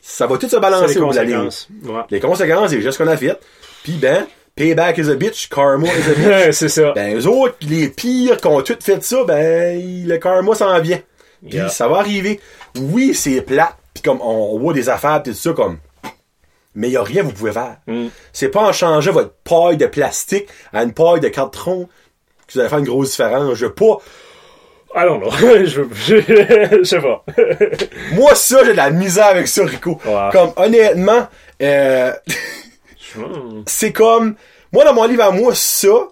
Ça 0.00 0.26
va 0.26 0.36
tout 0.38 0.48
se 0.48 0.56
balancer 0.56 0.94
les 0.94 1.00
au 1.00 1.06
bout 1.06 1.12
de 1.12 1.16
la 1.16 1.24
ligne. 1.24 1.34
conséquences. 1.44 1.68
Ouais. 1.84 2.00
Les 2.10 2.20
conséquences, 2.20 2.70
c'est 2.70 2.80
juste 2.80 2.98
ce 2.98 3.02
qu'on 3.02 3.08
a 3.10 3.16
fait. 3.16 3.38
Puis 3.84 3.92
ben, 3.94 4.26
payback 4.56 4.98
is 4.98 5.08
a 5.10 5.14
bitch, 5.14 5.48
karma 5.48 5.86
is 5.86 6.10
a 6.10 6.14
bitch. 6.46 6.52
c'est 6.54 6.68
ça. 6.68 6.92
ben, 6.92 7.16
eux 7.18 7.26
autres, 7.26 7.56
les 7.62 7.88
pires 7.88 8.36
qui 8.36 8.46
ont 8.48 8.60
tout 8.62 8.76
fait 8.80 9.02
ça, 9.02 9.24
ben, 9.24 9.80
le 10.06 10.16
karma 10.18 10.54
s'en 10.54 10.80
vient. 10.80 11.00
Puis 11.48 11.56
Yeah. 11.56 11.68
ça 11.68 11.88
va 11.88 11.98
arriver. 11.98 12.40
Oui, 12.78 13.14
c'est 13.14 13.40
plat. 13.42 13.76
Puis 13.94 14.02
comme 14.02 14.20
on 14.20 14.58
voit 14.58 14.72
des 14.72 14.88
affaires, 14.88 15.22
pis 15.22 15.30
tout 15.30 15.36
ça, 15.36 15.52
comme... 15.52 15.78
Mais 16.74 16.88
il 16.88 16.92
y 16.92 16.96
a 16.96 17.02
rien 17.02 17.22
que 17.22 17.26
vous 17.26 17.32
pouvez 17.32 17.52
faire. 17.52 17.76
Mm. 17.86 18.06
C'est 18.32 18.48
pas 18.48 18.62
en 18.62 18.72
changeant 18.72 19.12
votre 19.12 19.34
paille 19.44 19.76
de 19.76 19.86
plastique 19.86 20.46
à 20.72 20.82
une 20.84 20.92
paille 20.92 21.20
de 21.20 21.28
carton 21.28 21.88
que 22.46 22.52
vous 22.54 22.60
allez 22.60 22.68
faire 22.68 22.78
une 22.78 22.84
grosse 22.86 23.10
différence. 23.10 23.54
Je 23.54 23.66
veux 23.66 23.74
pas... 23.74 23.98
Don't 24.94 25.20
know. 25.20 25.30
je, 25.64 25.82
je, 25.92 26.16
je 26.78 26.84
sais 26.84 27.00
pas. 27.00 27.24
Moi, 28.14 28.34
ça, 28.34 28.64
j'ai 28.64 28.72
de 28.72 28.76
la 28.76 28.90
misère 28.90 29.26
avec 29.26 29.48
ça, 29.48 29.64
Rico. 29.64 29.98
Comme, 30.32 30.52
honnêtement, 30.56 31.28
euh, 31.62 32.12
Hmm. 33.14 33.62
c'est 33.66 33.92
comme... 33.92 34.36
Moi, 34.72 34.84
dans 34.84 34.94
mon 34.94 35.04
livre 35.04 35.24
à 35.24 35.30
moi, 35.30 35.54
ça 35.54 36.08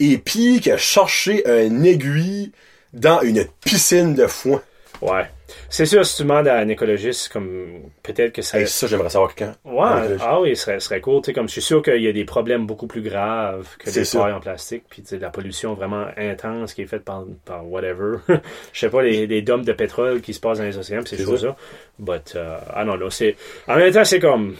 est 0.00 0.18
pire 0.18 0.60
que 0.60 0.76
chercher 0.76 1.46
un 1.46 1.82
aiguille 1.82 2.52
dans 2.92 3.22
une 3.22 3.46
piscine 3.64 4.14
de 4.14 4.26
foin. 4.26 4.60
Ouais. 5.02 5.24
C'est 5.68 5.84
sûr, 5.84 6.06
si 6.06 6.16
tu 6.16 6.22
demandes 6.22 6.46
à 6.48 6.58
un 6.58 6.68
écologiste, 6.68 7.30
comme 7.32 7.90
peut-être 8.02 8.32
que 8.32 8.40
ça. 8.40 8.60
Hey, 8.60 8.68
ça, 8.68 8.86
j'aimerais 8.86 9.10
savoir 9.10 9.34
quand. 9.34 9.52
Ouais, 9.64 10.16
ah 10.20 10.40
oui, 10.40 10.54
ce 10.56 10.62
serait, 10.62 10.80
serait 10.80 11.00
cool. 11.00 11.20
Tu 11.22 11.26
sais, 11.26 11.32
comme 11.32 11.48
je 11.48 11.52
suis 11.52 11.62
sûr 11.62 11.82
qu'il 11.82 12.00
y 12.00 12.06
a 12.08 12.12
des 12.12 12.24
problèmes 12.24 12.66
beaucoup 12.66 12.86
plus 12.86 13.02
graves 13.02 13.66
que 13.78 13.90
sûr. 13.90 14.22
pailles 14.22 14.32
en 14.32 14.40
plastique, 14.40 14.84
puis 14.88 15.02
tu 15.02 15.08
sais, 15.08 15.16
de 15.16 15.22
la 15.22 15.30
pollution 15.30 15.74
vraiment 15.74 16.06
intense 16.16 16.72
qui 16.72 16.82
est 16.82 16.86
faite 16.86 17.04
par, 17.04 17.24
par 17.44 17.68
whatever. 17.68 18.18
je 18.72 18.78
sais 18.80 18.88
pas, 18.90 19.02
les, 19.02 19.26
les 19.26 19.42
dumps 19.42 19.66
de 19.66 19.72
pétrole 19.72 20.20
qui 20.20 20.32
se 20.34 20.40
passent 20.40 20.58
dans 20.58 20.64
les 20.64 20.78
océans, 20.78 21.02
pis 21.02 21.16
ces 21.16 21.24
choses-là. 21.24 21.56
But, 21.98 22.34
euh, 22.36 22.56
ah 22.72 22.84
non, 22.84 22.94
là, 22.94 23.10
c'est. 23.10 23.36
En 23.66 23.76
même 23.76 23.92
temps, 23.92 24.04
c'est 24.04 24.20
comme. 24.20 24.54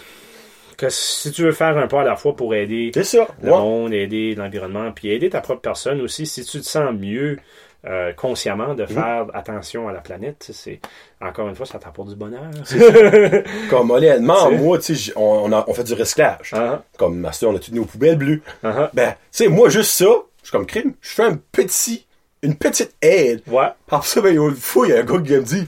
Que 0.77 0.89
si 0.89 1.31
tu 1.31 1.43
veux 1.43 1.51
faire 1.51 1.77
un 1.77 1.87
pas 1.87 2.01
à 2.01 2.03
la 2.03 2.15
fois 2.15 2.35
pour 2.35 2.53
aider 2.53 2.91
ça. 3.03 3.27
le 3.41 3.49
Ouais. 3.51 3.57
monde, 3.57 3.93
aider 3.93 4.35
l'environnement, 4.35 4.91
puis 4.91 5.11
aider 5.11 5.29
ta 5.29 5.39
propre 5.39 5.61
personne 5.61 6.01
aussi, 6.01 6.25
si 6.25 6.43
tu 6.43 6.59
te 6.59 6.65
sens 6.65 6.93
mieux 6.99 7.37
euh, 7.85 8.13
consciemment 8.13 8.75
de 8.75 8.85
faire 8.85 9.25
attention 9.33 9.87
à 9.89 9.91
la 9.93 9.99
planète, 9.99 10.49
c'est 10.53 10.79
encore 11.21 11.49
une 11.49 11.55
fois, 11.55 11.65
ça 11.65 11.79
t'apporte 11.79 12.09
du 12.09 12.15
bonheur. 12.15 12.49
Comme 13.69 13.91
honnêtement, 13.91 14.51
moi, 14.51 14.77
tu 14.79 14.95
sais, 14.95 15.13
on, 15.15 15.51
on, 15.51 15.63
on 15.67 15.73
fait 15.73 15.83
du 15.83 15.93
recyclage. 15.93 16.51
Ah, 16.53 16.81
Comme 16.97 17.17
Master, 17.19 17.49
on 17.49 17.55
a 17.55 17.59
toutes 17.59 17.73
nos 17.73 17.85
poubelles 17.85 18.17
bleues. 18.17 18.41
ah, 18.63 18.73
ah. 18.77 18.91
Ben, 18.93 19.11
tu 19.11 19.17
sais, 19.31 19.47
moi, 19.47 19.69
juste 19.69 19.91
ça, 19.91 20.05
je 20.41 20.47
suis 20.47 20.51
comme 20.51 20.65
crime. 20.65 20.93
Je 21.01 21.09
fais 21.09 21.23
un 21.23 21.37
petit, 21.51 22.05
une 22.41 22.55
petite 22.55 22.95
aide. 23.01 23.41
Ouais. 23.47 23.67
Par 23.87 24.05
ça, 24.05 24.21
ben, 24.21 24.33
une 24.35 24.55
fois, 24.55 24.87
il 24.87 24.91
y 24.91 24.93
a 24.93 24.99
un 24.99 25.03
gars 25.03 25.19
qui 25.21 25.31
me 25.33 25.41
dire, 25.41 25.65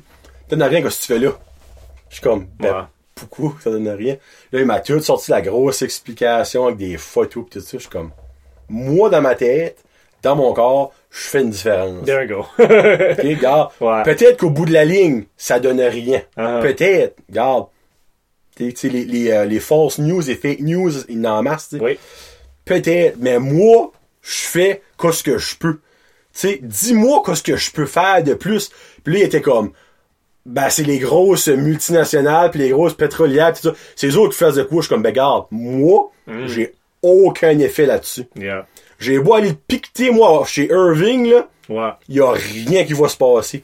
donne 0.50 0.64
rien, 0.64 0.82
qu'est-ce 0.82 0.98
que 1.02 1.06
tu 1.06 1.14
fais 1.14 1.20
là? 1.26 1.32
Je 2.10 2.16
suis 2.16 2.24
comme, 2.24 2.48
ben, 2.60 2.74
Ouais. 2.74 2.84
pourquoi? 3.14 3.54
Ça 3.62 3.72
donne 3.72 3.88
rien? 3.90 4.16
Là, 4.52 4.60
il 4.60 4.66
m'a 4.66 4.80
tout 4.80 5.00
sorti 5.02 5.32
la 5.32 5.42
grosse 5.42 5.82
explication 5.82 6.66
avec 6.66 6.78
des 6.78 6.98
photos 6.98 7.44
pis 7.46 7.52
tout 7.52 7.60
ça. 7.60 7.72
Je 7.74 7.78
suis 7.80 7.90
comme, 7.90 8.12
moi, 8.70 9.10
dans 9.10 9.22
ma 9.22 9.36
tête, 9.36 9.84
dans 10.26 10.36
mon 10.36 10.54
corps, 10.54 10.92
je 11.12 11.20
fais 11.30 11.42
une 11.42 11.52
différence. 11.52 12.04
There 12.06 12.24
you 12.26 12.36
go. 12.38 12.46
Ok, 12.60 13.40
garde. 13.40 13.70
Ouais. 13.82 14.04
Peut-être 14.04 14.38
qu'au 14.40 14.50
bout 14.50 14.66
de 14.66 14.74
la 14.74 14.84
ligne, 14.84 15.26
ça 15.38 15.60
donne 15.60 15.80
rien. 15.82 16.22
Ah. 16.36 16.60
Peut-être, 16.62 17.16
garde. 17.30 17.68
Tu 18.58 18.72
sais, 18.76 18.90
les, 18.90 19.06
les, 19.06 19.32
euh, 19.32 19.46
les 19.46 19.60
false 19.60 20.00
news 20.00 20.30
et 20.30 20.36
fake 20.36 20.60
news, 20.62 20.92
il 21.10 21.22
y 21.22 21.28
en 21.28 21.44
masse, 21.44 21.76
oui. 21.80 21.98
Peut-être, 22.66 23.18
mais 23.20 23.38
moi, 23.40 23.92
je 24.22 24.46
fais 24.48 24.82
qu'est-ce 25.00 25.24
que 25.24 25.38
je 25.38 25.56
peux. 25.58 25.80
Tu 26.34 26.58
dis-moi 26.62 27.22
qu'est-ce 27.26 27.44
que 27.44 27.56
je 27.58 27.72
peux 27.72 27.86
faire 27.86 28.24
de 28.24 28.34
plus. 28.34 28.72
Puis 29.04 29.14
là, 29.14 29.20
il 29.20 29.24
était 29.26 29.42
comme, 29.42 29.72
ben, 30.46 30.70
c'est 30.70 30.84
les 30.84 30.98
grosses 31.00 31.48
multinationales, 31.50 32.50
puis 32.52 32.60
les 32.60 32.70
grosses 32.70 32.96
pétrolières, 32.96 33.54
pis 33.54 33.62
tout 33.62 33.70
ça. 33.70 33.76
C'est 33.96 34.08
eux 34.08 34.18
autres 34.18 34.34
qui 34.34 34.40
fassent 34.40 34.56
de 34.56 34.64
quoi? 34.64 34.78
Je 34.78 34.88
suis 34.88 34.90
comme, 34.94 35.04
ben, 35.04 35.14
garde, 35.14 35.46
moi, 35.52 36.12
Mm. 36.28 36.48
j'ai 36.48 36.74
aucun 37.04 37.60
effet 37.60 37.86
là-dessus. 37.86 38.24
Yeah. 38.36 38.66
J'ai 39.06 39.20
beau 39.20 39.34
aller 39.36 39.50
le 39.50 39.56
piqueter, 39.56 40.10
moi, 40.12 40.44
chez 40.48 40.68
Irving, 40.72 41.30
là, 41.30 41.48
Ouais. 41.70 41.90
il 42.10 42.16
y 42.16 42.22
a 42.22 42.32
rien 42.32 42.84
qui 42.86 42.94
va 42.94 43.08
se 43.08 43.18
passer. 43.18 43.64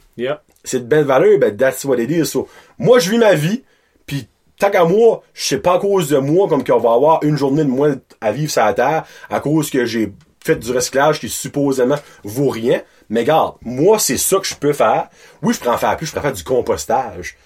C'est 0.64 0.78
de 0.80 0.84
belle 0.84 1.04
valeur, 1.04 1.38
ben, 1.40 1.56
that's 1.56 1.84
what 1.84 1.98
it 1.98 2.10
is. 2.10 2.26
So, 2.26 2.48
moi, 2.78 3.00
je 3.00 3.10
vis 3.10 3.18
ma 3.18 3.34
vie, 3.34 3.64
puis 4.06 4.28
tant 4.58 4.70
qu'à 4.70 4.84
moi, 4.84 5.22
je 5.34 5.44
sais 5.44 5.58
pas 5.58 5.74
à 5.74 5.78
cause 5.80 6.08
de 6.08 6.18
moi, 6.18 6.48
comme 6.48 6.62
qu'on 6.62 6.78
va 6.78 6.92
avoir 6.92 7.24
une 7.24 7.36
journée 7.36 7.64
de 7.64 7.70
moins 7.70 7.96
à 8.20 8.30
vivre 8.30 8.50
sur 8.52 8.62
la 8.64 8.72
terre, 8.72 9.04
à 9.28 9.40
cause 9.40 9.70
que 9.70 9.84
j'ai 9.84 10.12
fait 10.44 10.56
du 10.56 10.70
recyclage 10.72 11.18
qui 11.20 11.28
supposément 11.28 11.96
vaut 12.24 12.48
rien. 12.48 12.82
Mais 13.10 13.24
garde, 13.24 13.56
moi, 13.62 13.98
c'est 13.98 14.16
ça 14.16 14.38
que 14.38 14.46
je 14.46 14.54
peux 14.54 14.72
faire. 14.72 15.08
Oui, 15.42 15.54
je 15.54 15.58
pourrais 15.58 15.74
en 15.74 15.78
faire 15.78 15.96
plus, 15.96 16.06
je 16.06 16.12
pourrais 16.12 16.22
faire 16.22 16.32
du 16.32 16.44
compostage. 16.44 17.36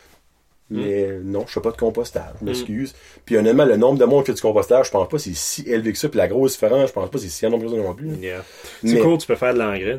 Mais 0.69 1.19
non, 1.23 1.45
je 1.47 1.53
fais 1.53 1.61
pas 1.61 1.71
de 1.71 1.77
compostage, 1.77 2.35
je 2.41 2.45
m'excuse. 2.45 2.93
Puis 3.25 3.37
honnêtement, 3.37 3.64
le 3.64 3.77
nombre 3.77 3.99
de 3.99 4.05
monde 4.05 4.23
qui 4.25 4.33
fait 4.33 4.35
du 4.35 4.43
compostage, 4.43 4.87
je 4.87 4.91
pense 4.91 5.09
pas 5.09 5.17
que 5.17 5.23
c'est 5.23 5.35
si 5.37 5.62
élevé 5.69 5.93
que 5.93 5.99
ça. 5.99 6.09
Puis 6.09 6.19
la 6.19 6.27
grosse 6.27 6.53
différence, 6.55 6.89
je 6.89 6.93
pense 6.93 7.09
pas 7.09 7.19
que 7.19 7.25
c'est 7.25 7.29
si 7.31 7.47
nombreux 7.49 7.77
non 7.77 7.95
plus. 7.95 8.09
Yeah. 8.17 8.43
C'est 8.83 8.95
Mais- 8.95 9.01
cool, 9.01 9.19
tu 9.19 9.27
peux 9.29 9.37
faire 9.37 9.55
de 9.55 9.61
l'engrais. 9.61 9.99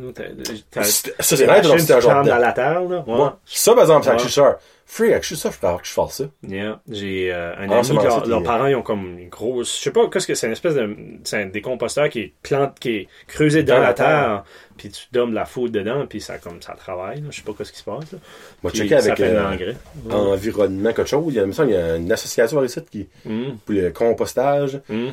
C'est- 0.84 1.14
Ça, 1.20 1.36
c'est 1.38 1.46
vrai, 1.46 1.62
c'était 1.80 1.94
un 1.94 2.00
genre 2.02 2.24
de... 2.24 2.30
dans 2.30 2.38
la 2.38 2.52
terre, 2.52 2.82
là. 2.82 3.04
Ouais. 3.08 3.14
Ouais. 3.24 3.30
Ça, 3.46 3.74
par 3.74 3.84
exemple, 3.84 4.06
c'est 4.06 4.42
Ouais. 4.42 4.54
Free, 4.90 5.12
avec 5.12 5.24
Chusseur, 5.24 5.52
je 5.52 5.58
que 5.60 5.86
je 5.86 5.92
fasse 5.92 6.14
ça. 6.14 6.24
Yeah. 6.48 6.80
J'ai 6.90 7.30
euh, 7.34 7.52
un 7.58 7.70
Ah, 7.70 7.80
ami, 7.80 7.90
leur- 8.02 8.24
ça, 8.24 8.26
leurs 8.26 8.42
parents, 8.42 8.68
ils 8.68 8.76
ont 8.76 8.82
comme 8.82 9.20
une 9.20 9.28
grosse. 9.28 9.78
Je 9.80 9.84
sais 9.84 9.92
pas, 9.92 10.08
qu'est-ce 10.10 10.26
que 10.26 10.34
c'est 10.34 10.48
une 10.48 10.54
espèce 10.54 10.76
de. 10.76 10.96
C'est 11.26 11.42
un 11.42 11.46
décomposteur 11.48 12.08
qui 12.08 12.20
est 12.22 12.34
plante, 12.42 12.80
qui 12.80 12.90
est 12.92 13.08
creusé 13.28 13.64
dans, 13.64 13.76
Dans 13.76 13.82
la 13.82 13.88
la 13.88 13.94
terre, 13.94 14.44
puis 14.78 14.90
tu 14.90 15.02
donnes 15.12 15.32
de 15.32 15.36
la 15.36 15.44
foudre 15.46 15.74
dedans, 15.74 16.06
puis 16.08 16.22
ça, 16.22 16.38
comme, 16.38 16.62
ça 16.62 16.74
travaille. 16.74 17.18
là. 17.20 17.28
Je 17.32 17.36
sais 17.36 17.42
pas 17.42 17.52
qu'est-ce 17.58 17.74
qui 17.74 17.80
se 17.80 17.84
passe. 17.84 18.10
Là. 18.14 18.20
Moi, 18.64 18.72
Puis 18.72 18.80
checker 18.84 19.02
ça 19.02 19.08
avec 19.12 19.18
fait 19.18 19.30
de 19.30 19.36
euh, 19.36 19.44
l'engrais. 19.44 19.76
environnement, 20.10 20.94
quelque 20.94 21.06
chose. 21.10 21.26
Il 21.28 21.36
y 21.36 21.40
a, 21.42 21.44
il 21.66 21.70
y 21.70 21.76
a 21.76 21.96
une 21.98 22.12
association 22.12 22.58
avec 22.60 22.70
ça 22.70 22.80
qui, 22.90 23.10
Mm. 23.26 23.58
pour 23.66 23.76
le 23.76 23.90
compostage. 23.92 24.80
Mm. 24.88 25.08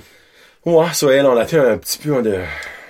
Ouais, 0.67 0.87
ça, 0.93 1.09
elle, 1.13 1.27
on 1.27 1.37
a 1.37 1.45
fait 1.47 1.59
un 1.59 1.77
petit 1.79 1.99
peu 1.99 2.23
de. 2.23 2.39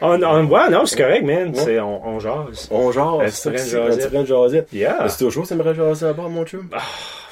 On, 0.00 0.22
on- 0.22 0.46
ouais, 0.46 0.70
non, 0.70 0.84
c'est 0.86 0.96
correct, 0.96 1.24
man. 1.24 1.48
Ouais. 1.50 1.54
C'est- 1.58 1.80
On, 1.80 2.06
on 2.06 2.20
jase. 2.20 2.68
On 2.70 2.90
jase, 2.92 3.32
c'est 3.34 3.48
un 3.48 3.52
de 3.52 3.56
petit 3.58 4.26
jasette. 4.26 4.72
Yeah. 4.72 5.08
C'est 5.08 5.24
toujours 5.24 5.46
ça, 5.46 5.54
me 5.54 5.74
jaser 5.74 6.06
à 6.06 6.12
bord, 6.12 6.28
mon 6.30 6.44
chum. 6.44 6.68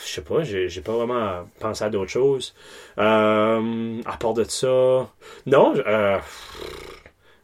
Je 0.04 0.10
sais 0.16 0.20
pas, 0.22 0.42
j'ai 0.42 0.68
j'ai 0.68 0.80
pas 0.82 0.92
vraiment 0.92 1.44
pensé 1.58 1.84
à 1.84 1.88
d'autres 1.90 2.10
choses. 2.10 2.54
Euh, 2.98 4.00
à 4.04 4.16
part 4.16 4.34
de 4.34 4.44
ça. 4.44 5.06
Non, 5.46 5.74
euh, 5.86 6.18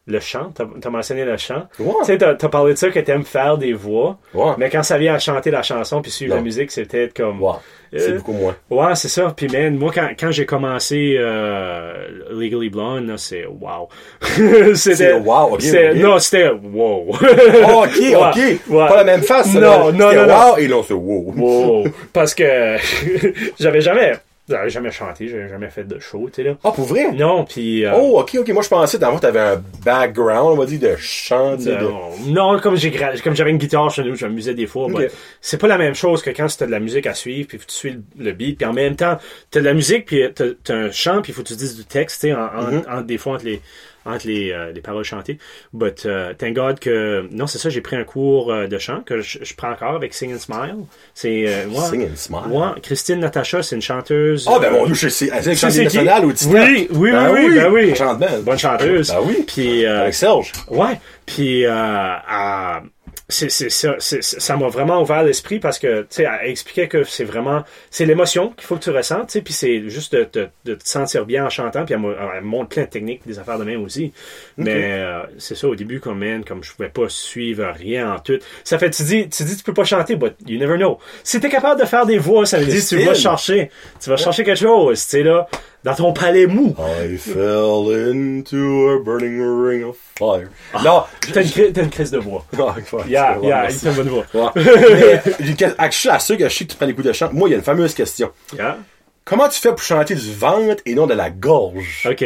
le 0.08 0.20
chant, 0.20 0.50
t'as 0.54 0.64
as 0.84 0.90
mentionné 0.90 1.24
le 1.24 1.36
chant. 1.36 1.68
Ouais. 1.78 1.92
Tu 2.00 2.04
sais, 2.06 2.18
t'as 2.18 2.30
as 2.30 2.48
parlé 2.48 2.72
de 2.72 2.78
ça 2.78 2.88
que 2.88 2.98
t'aimes 2.98 3.24
faire 3.24 3.58
des 3.58 3.74
voix. 3.74 4.16
Ouais. 4.32 4.52
Mais 4.56 4.70
quand 4.70 4.82
ça 4.82 4.96
vient 4.98 5.14
à 5.14 5.18
chanter 5.18 5.50
la 5.50 5.62
chanson 5.62 6.00
puis 6.00 6.10
suivre 6.10 6.30
Non. 6.30 6.36
la 6.36 6.42
musique, 6.42 6.70
c'est 6.70 6.86
peut-être 6.86 7.14
comme. 7.14 7.42
Ouais. 7.42 7.52
C'est 7.92 8.10
Euh, 8.10 8.16
beaucoup 8.16 8.32
moins. 8.32 8.54
Ouais, 8.70 8.94
c'est 8.96 9.08
ça. 9.08 9.32
Puis 9.34 9.48
man, 9.48 9.76
moi 9.78 9.90
quand, 9.94 10.08
quand 10.18 10.30
j'ai 10.30 10.44
commencé 10.44 11.16
euh, 11.18 11.92
Legally 12.32 12.68
Blonde, 12.68 13.06
là, 13.06 13.14
c'est 13.16 13.46
wow. 13.46 13.88
c'était 14.74 15.14
wow, 15.14 15.54
ok. 15.54 15.62
Non, 15.94 16.18
c'était 16.18 16.50
wow. 16.50 17.06
Oh, 17.10 17.14
ok, 17.84 17.96
Ouais, 17.98 18.14
ok. 18.14 18.88
Pas 18.88 18.96
la 18.96 19.04
même 19.04 19.22
face, 19.22 19.54
Non, 19.54 19.60
là. 19.60 19.78
non, 19.92 20.12
non, 20.12 20.26
non. 20.26 20.34
wow, 20.52 20.58
et 20.58 20.68
non, 20.68 20.82
c'est 20.82 20.92
wow. 20.94 21.32
wow. 21.36 21.84
Parce 22.12 22.34
que 22.34 22.76
j'avais 23.58 23.80
jamais 23.80 24.12
j'avais 24.48 24.70
jamais 24.70 24.90
chanté, 24.90 25.28
j'avais 25.28 25.48
jamais 25.48 25.70
fait 25.70 25.84
de 25.84 25.98
show, 25.98 26.28
tu 26.32 26.42
sais 26.42 26.48
là. 26.48 26.56
Ah, 26.64 26.70
pour 26.72 26.84
vrai? 26.86 27.12
Non, 27.12 27.44
puis 27.44 27.84
euh, 27.84 27.92
Oh, 27.96 28.20
ok, 28.20 28.36
ok. 28.40 28.48
Moi, 28.50 28.62
je 28.62 28.68
pensais, 28.68 28.98
d'abord, 28.98 29.20
t'avais 29.20 29.40
un 29.40 29.62
background, 29.84 30.52
on 30.52 30.56
va 30.56 30.66
dire, 30.66 30.80
de 30.80 30.96
chant, 30.98 31.56
tu 31.56 31.64
sais, 31.64 31.76
de- 31.76 31.82
non, 31.84 32.10
non, 32.54 32.58
comme 32.60 32.76
j'ai 32.76 32.90
comme 33.22 33.34
j'avais 33.34 33.50
une 33.50 33.58
guitare 33.58 33.90
chez 33.90 34.02
nous, 34.04 34.14
je 34.16 34.26
m'amusais 34.26 34.54
des 34.54 34.66
fois. 34.66 34.84
Ok. 34.86 34.96
but 34.96 35.10
C'est 35.40 35.58
pas 35.60 35.68
la 35.68 35.78
même 35.78 35.94
chose 35.94 36.22
que 36.22 36.30
quand 36.30 36.46
t'as 36.56 36.66
de 36.66 36.70
la 36.70 36.80
musique 36.80 37.06
à 37.06 37.14
suivre, 37.14 37.48
puis 37.48 37.58
faut 37.58 37.64
que 37.66 37.70
tu 37.70 37.76
suis 37.76 37.90
le, 37.92 38.02
le 38.24 38.32
beat, 38.32 38.56
puis 38.58 38.66
en 38.66 38.72
même 38.72 38.96
temps 38.96 39.18
t'as 39.50 39.60
de 39.60 39.64
la 39.64 39.74
musique, 39.74 40.06
puis 40.06 40.22
t'as 40.34 40.74
un 40.74 40.90
chant, 40.90 41.22
puis 41.22 41.32
il 41.32 41.34
faut 41.34 41.42
que 41.42 41.48
tu 41.48 41.56
dises 41.56 41.76
du 41.76 41.84
texte, 41.84 42.20
tu 42.22 42.28
sais, 42.28 42.34
en, 42.34 42.40
en- 42.40 42.70
Mhm. 42.72 42.82
en- 42.90 43.00
des 43.02 43.18
fois 43.18 43.34
entre 43.34 43.44
les 43.44 43.60
entre 44.08 44.26
les, 44.26 44.50
euh, 44.52 44.72
les 44.72 44.80
paroles 44.80 45.04
chantées. 45.04 45.38
But 45.72 46.04
uh, 46.04 46.34
thank 46.38 46.54
God 46.54 46.78
que 46.80 47.28
non, 47.30 47.46
c'est 47.46 47.58
ça, 47.58 47.68
j'ai 47.70 47.80
pris 47.80 47.96
un 47.96 48.04
cours 48.04 48.52
euh, 48.52 48.66
de 48.66 48.78
chant 48.78 49.00
que 49.02 49.20
je, 49.20 49.38
je 49.42 49.54
prends 49.54 49.70
encore 49.70 49.94
avec 49.94 50.14
Sing 50.14 50.34
and 50.34 50.38
Smile. 50.38 50.76
C'est 51.14 51.44
euh, 51.46 51.66
ouais, 51.66 51.88
Sing 51.90 52.02
and 52.04 52.16
Smile? 52.16 52.40
ouais, 52.50 52.80
Christine 52.82 53.20
Natacha, 53.20 53.62
c'est 53.62 53.76
une 53.76 53.82
chanteuse. 53.82 54.46
Ah, 54.48 54.58
ben, 54.60 54.68
euh, 54.68 54.78
mon 54.78 54.86
Dieu, 54.86 54.94
sais 54.94 55.28
chanteuse 55.28 55.58
c'est 55.58 55.70
qui? 55.70 55.84
nationale 55.84 56.24
au 56.24 56.32
Titan. 56.32 56.52
Oui, 56.52 56.88
oui, 56.92 57.12
Ben 57.12 57.30
oui, 57.32 57.40
oui, 57.48 57.54
ben 57.56 57.72
oui. 57.72 57.92
Bien. 57.92 58.38
Bonne 58.40 58.58
chanteuse. 58.58 59.08
Ben 59.10 59.18
oui. 59.24 59.44
Puis 59.46 59.84
euh, 59.84 60.02
Avec 60.02 60.14
Serge. 60.14 60.52
Ouais, 60.68 60.98
puis 61.26 61.64
euh, 61.66 61.70
à- 61.72 62.82
c'est, 63.30 63.50
c'est, 63.50 63.68
ça- 63.68 63.96
c'est- 63.98 64.22
c'est- 64.22 64.40
ça 64.40 64.56
m'a 64.56 64.68
vraiment 64.68 65.02
ouvert 65.02 65.22
l'esprit 65.22 65.58
parce 65.60 65.78
que, 65.78 66.00
tu 66.02 66.06
sais, 66.10 66.26
elle 66.42 66.50
expliquait 66.50 66.88
que 66.88 67.04
c'est 67.04 67.24
vraiment, 67.24 67.62
c'est 67.90 68.06
l'émotion 68.06 68.48
qu'il 68.50 68.62
faut 68.66 68.76
que 68.76 68.84
tu 68.84 68.90
ressentes, 68.90 69.26
tu 69.26 69.32
sais, 69.34 69.42
puis 69.42 69.52
c'est 69.52 69.88
juste 69.90 70.14
de, 70.14 70.24
te- 70.24 70.48
de 70.64 70.74
te 70.74 70.88
sentir 70.88 71.26
bien 71.26 71.44
en 71.44 71.50
chantant, 71.50 71.84
puis 71.84 71.94
elle, 71.94 72.00
elle 72.36 72.40
me 72.42 72.46
montre 72.46 72.70
plein 72.70 72.84
de 72.84 72.88
techniques, 72.88 73.20
des 73.26 73.38
affaires 73.38 73.58
de 73.58 73.64
même 73.64 73.82
aussi. 73.84 74.12
Mais 74.56 74.98
euh, 75.00 75.20
c'est 75.36 75.54
ça, 75.56 75.68
au 75.68 75.74
début, 75.74 76.00
comme, 76.00 76.18
man, 76.20 76.42
comme 76.44 76.64
je 76.64 76.72
pouvais 76.74 76.88
pas 76.88 77.08
suivre 77.08 77.66
rien 77.76 78.14
en 78.14 78.18
tout. 78.18 78.38
Ça 78.64 78.78
fait, 78.78 78.90
tu 78.90 79.02
dis, 79.02 79.28
tu 79.28 79.42
dis, 79.44 79.56
tu 79.56 79.62
peux 79.62 79.74
pas 79.74 79.84
chanter, 79.84 80.16
but 80.16 80.32
you 80.46 80.58
never 80.58 80.76
know. 80.76 80.98
Si 81.22 81.38
t'es 81.38 81.50
capable 81.50 81.80
de 81.80 81.86
faire 81.86 82.06
des 82.06 82.18
voix, 82.18 82.46
ça 82.46 82.58
veut 82.58 82.64
dire 82.66 82.80
tu 82.88 82.96
vas 83.04 83.12
chercher, 83.14 83.70
tu 84.00 84.08
vas 84.10 84.16
chercher 84.16 84.42
quelque 84.44 84.58
chose, 84.58 85.02
tu 85.02 85.08
sais, 85.10 85.22
là, 85.22 85.46
dans 85.84 85.94
ton 85.94 86.12
palais 86.12 86.46
mou. 86.46 86.74
I 86.78 87.16
fell 87.16 87.88
into 87.92 88.90
a 88.90 88.98
burning 89.02 89.40
ring 89.40 89.84
of 89.84 89.96
fire. 90.18 90.48
Non, 90.84 91.04
T'as 91.32 91.42
une, 91.42 91.50
cri- 91.50 91.72
t'as 91.72 91.82
une 91.84 91.90
crise 91.90 92.10
de 92.10 92.18
voix. 92.18 92.44
Ah, 92.58 92.74
Yeah, 93.08 93.38
yeah, 93.42 93.68
t'as 93.68 93.90
une 93.90 93.96
bonne 93.96 94.08
voix. 94.08 94.24
Ouais. 94.34 94.50
Mais, 95.36 95.74
ah, 95.78 95.90
je 95.90 95.96
suis 95.96 96.08
la 96.08 96.18
seule 96.18 96.36
que 96.38 96.48
je 96.48 96.54
sais 96.54 96.64
que 96.64 96.70
tu 96.72 96.76
prends 96.76 96.86
des 96.86 96.94
coups 96.94 97.06
de 97.06 97.12
chant. 97.12 97.30
Moi, 97.32 97.48
il 97.48 97.52
y 97.52 97.54
a 97.54 97.58
une 97.58 97.64
fameuse 97.64 97.94
question. 97.94 98.30
Yeah. 98.54 98.78
Comment 99.24 99.48
tu 99.48 99.60
fais 99.60 99.70
pour 99.70 99.82
chanter 99.82 100.14
du 100.14 100.32
ventre 100.34 100.82
et 100.86 100.94
non 100.94 101.06
de 101.06 101.14
la 101.14 101.30
gorge? 101.30 102.08
OK. 102.10 102.24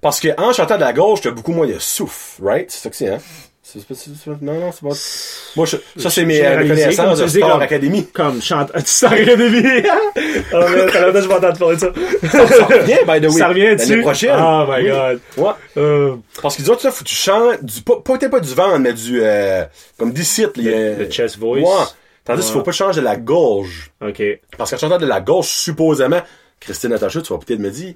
Parce 0.00 0.20
que 0.20 0.28
en 0.40 0.52
chantant 0.52 0.76
de 0.76 0.80
la 0.82 0.92
gorge, 0.92 1.20
t'as 1.22 1.30
beaucoup 1.30 1.52
moins 1.52 1.66
de 1.66 1.78
souffle, 1.78 2.42
right? 2.44 2.70
C'est 2.70 2.82
ça 2.82 2.90
que 2.90 2.96
c'est, 2.96 3.08
hein? 3.08 3.18
C'est 3.66 3.82
pas- 3.88 3.94
non, 4.42 4.60
non, 4.60 4.70
c'est 4.72 4.82
pas. 4.86 4.94
Moi, 5.56 5.64
je- 5.66 6.00
ça, 6.00 6.10
c'est 6.10 6.26
mes 6.26 6.44
euh, 6.44 6.68
connaissances 6.68 7.32
de 7.32 7.40
comme- 7.40 7.62
Academy. 7.62 8.06
Comme 8.12 8.42
chante. 8.42 8.70
Tu 8.76 8.82
sens 8.84 9.10
rien 9.10 9.36
de 9.36 9.44
vie. 9.44 9.88
Oh 10.52 10.58
man, 10.58 10.88
t'as 10.92 11.00
longtemps 11.06 11.12
que 11.18 11.22
je 11.24 11.28
m'entends 11.28 11.52
parler 11.54 11.76
de 11.76 11.80
ça. 11.80 11.92
Ça 12.30 12.64
revient, 12.66 12.98
by 13.08 13.20
the 13.26 13.30
way. 13.32 13.38
Ça 13.38 13.48
revient 13.48 13.74
dessus. 13.74 13.90
L'année 13.90 14.02
prochaine. 14.02 14.36
Oh 14.38 14.64
my 14.68 14.82
Oui. 14.84 14.90
god. 14.90 15.20
Ouais. 15.38 15.50
Euh, 15.78 16.16
Parce 16.42 16.56
qu'ils 16.56 16.64
disent, 16.66 16.74
tu 16.76 16.82
sais, 16.82 16.90
faut 16.90 17.04
que 17.04 17.08
tu 17.08 17.14
chantes 17.14 17.64
du, 17.64 17.80
pas, 17.80 17.94
peut-être 18.04 18.30
pas 18.30 18.40
du 18.40 18.54
ventre, 18.54 18.78
mais 18.80 18.92
du, 18.92 19.20
euh, 19.22 19.64
comme 19.98 20.12
d'ici, 20.12 20.42
là, 20.42 20.48
il 20.56 20.62
y 20.64 20.68
a- 20.74 20.94
le 20.96 21.10
chest 21.10 21.38
voice. 21.38 21.60
Ouais. 21.62 21.66
Tandis 22.26 22.40
qu'il 22.42 22.48
Ouais. 22.50 22.52
faut 22.58 22.62
pas 22.64 22.72
changer 22.72 23.00
de 23.00 23.04
la 23.06 23.16
gorge. 23.16 23.90
OK. 24.06 24.22
Parce 24.58 24.70
qu'en 24.72 24.76
chantant 24.78 24.98
de 24.98 25.06
la 25.06 25.20
gorge, 25.20 25.46
supposément, 25.48 26.20
Christine 26.60 26.90
Natacha, 26.90 27.22
tu 27.22 27.32
vas 27.32 27.38
peut-être 27.38 27.60
me 27.60 27.70
dire, 27.70 27.94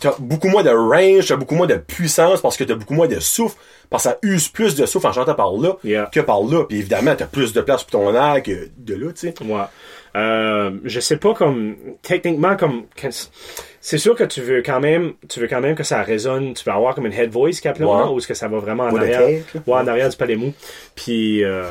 t'as 0.00 0.14
beaucoup 0.18 0.48
moins 0.48 0.62
de 0.62 0.70
range, 0.70 1.26
t'as 1.26 1.36
beaucoup 1.36 1.54
moins 1.54 1.66
de 1.66 1.76
puissance 1.76 2.40
parce 2.40 2.56
que 2.56 2.64
t'as 2.64 2.74
beaucoup 2.74 2.94
moins 2.94 3.08
de 3.08 3.20
souffle, 3.20 3.56
parce 3.90 4.04
que 4.04 4.10
ça 4.10 4.18
use 4.22 4.48
plus 4.48 4.74
de 4.74 4.86
souffle 4.86 5.06
en 5.06 5.12
chantant 5.12 5.34
par 5.34 5.52
là 5.52 5.76
Yeah. 5.84 6.08
que 6.12 6.20
par 6.20 6.42
là. 6.42 6.64
Puis 6.68 6.78
évidemment, 6.78 7.14
t'as 7.16 7.26
plus 7.26 7.52
de 7.52 7.60
place 7.60 7.84
pour 7.84 8.00
ton 8.00 8.14
air 8.14 8.42
que 8.42 8.68
de 8.78 8.94
là, 8.94 9.12
tu 9.12 9.28
sais. 9.28 9.34
Ouais. 9.42 9.60
Euh, 10.16 10.72
je 10.84 10.98
sais 10.98 11.18
pas 11.18 11.34
comme 11.34 11.76
techniquement 12.02 12.56
comme 12.56 12.82
c'est 13.80 13.96
sûr 13.98 14.16
que 14.16 14.24
tu 14.24 14.40
veux 14.40 14.60
quand 14.60 14.80
même 14.80 15.12
tu 15.28 15.38
veux 15.38 15.46
quand 15.46 15.60
même 15.60 15.76
que 15.76 15.84
ça 15.84 16.02
résonne 16.02 16.52
tu 16.54 16.64
veux 16.64 16.72
avoir 16.72 16.96
comme 16.96 17.06
une 17.06 17.12
head 17.12 17.30
voice 17.30 17.60
Ouais. 17.64 17.84
ou 18.12 18.18
est-ce 18.18 18.26
que 18.26 18.34
ça 18.34 18.48
va 18.48 18.58
vraiment 18.58 18.86
en 18.86 18.96
arrière? 18.96 19.20
ouais 19.20 19.42
en 19.68 19.86
arrière 19.86 20.08
du 20.08 20.16
palais 20.16 20.34
mou 20.34 20.52
puis 20.96 21.44
euh, 21.44 21.70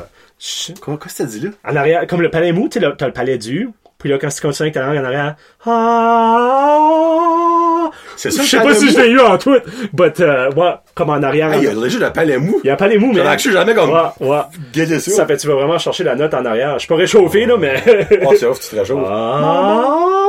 Comment, 0.80 0.96
qu'est-ce 0.96 1.18
que 1.18 1.22
t'as 1.24 1.28
dit 1.28 1.40
là? 1.40 1.50
en 1.68 1.76
arrière 1.76 2.06
comme 2.06 2.22
le 2.22 2.30
palais 2.30 2.52
mou 2.52 2.70
tu 2.70 2.80
t'as 2.80 3.06
le 3.08 3.12
palais 3.12 3.36
dur 3.36 3.68
puis 3.98 4.08
là 4.08 4.16
quand 4.18 4.30
tu 4.30 4.40
continues 4.40 4.68
avec 4.68 4.74
ta 4.74 4.86
langue 4.86 4.96
en 4.96 5.04
arrière 5.04 5.36
ah, 5.66 7.59
C'est 8.16 8.30
je 8.30 8.42
sais 8.42 8.58
le 8.58 8.62
pas 8.62 8.74
si 8.74 8.90
je 8.90 8.98
l'ai 9.00 9.08
eu 9.08 9.20
en 9.20 9.38
tout 9.38 9.56
but 9.92 10.20
euh, 10.20 10.50
ouais 10.52 10.74
comme 10.94 11.10
en 11.10 11.22
arrière 11.22 11.54
il 11.56 11.64
y 11.64 11.68
a 11.68 11.74
déjà 11.74 11.98
le 11.98 12.12
palais 12.12 12.38
mou. 12.38 12.60
il 12.62 12.66
y 12.66 12.70
a 12.70 12.74
un 12.74 12.76
palais 12.76 12.98
mou 12.98 13.12
mais 13.12 13.20
actually 13.20 13.54
jamais 13.54 13.74
comme 13.74 13.90
ouais 13.90 14.26
ouais 14.28 14.98
ça. 14.98 15.10
ça 15.10 15.26
fait 15.26 15.36
tu 15.36 15.46
vas 15.48 15.54
vraiment 15.54 15.78
chercher 15.78 16.04
la 16.04 16.14
note 16.14 16.34
en 16.34 16.44
arrière 16.44 16.74
je 16.74 16.80
suis 16.80 16.88
pas 16.88 16.96
réchauffé 16.96 17.46
là 17.46 17.56
mais 17.58 17.82
Oh, 18.26 18.32
c'est 18.38 18.46
off, 18.46 18.60
tu 18.60 18.68
te 18.70 18.76
réchauffes. 18.76 19.06
Ah. 19.06 20.26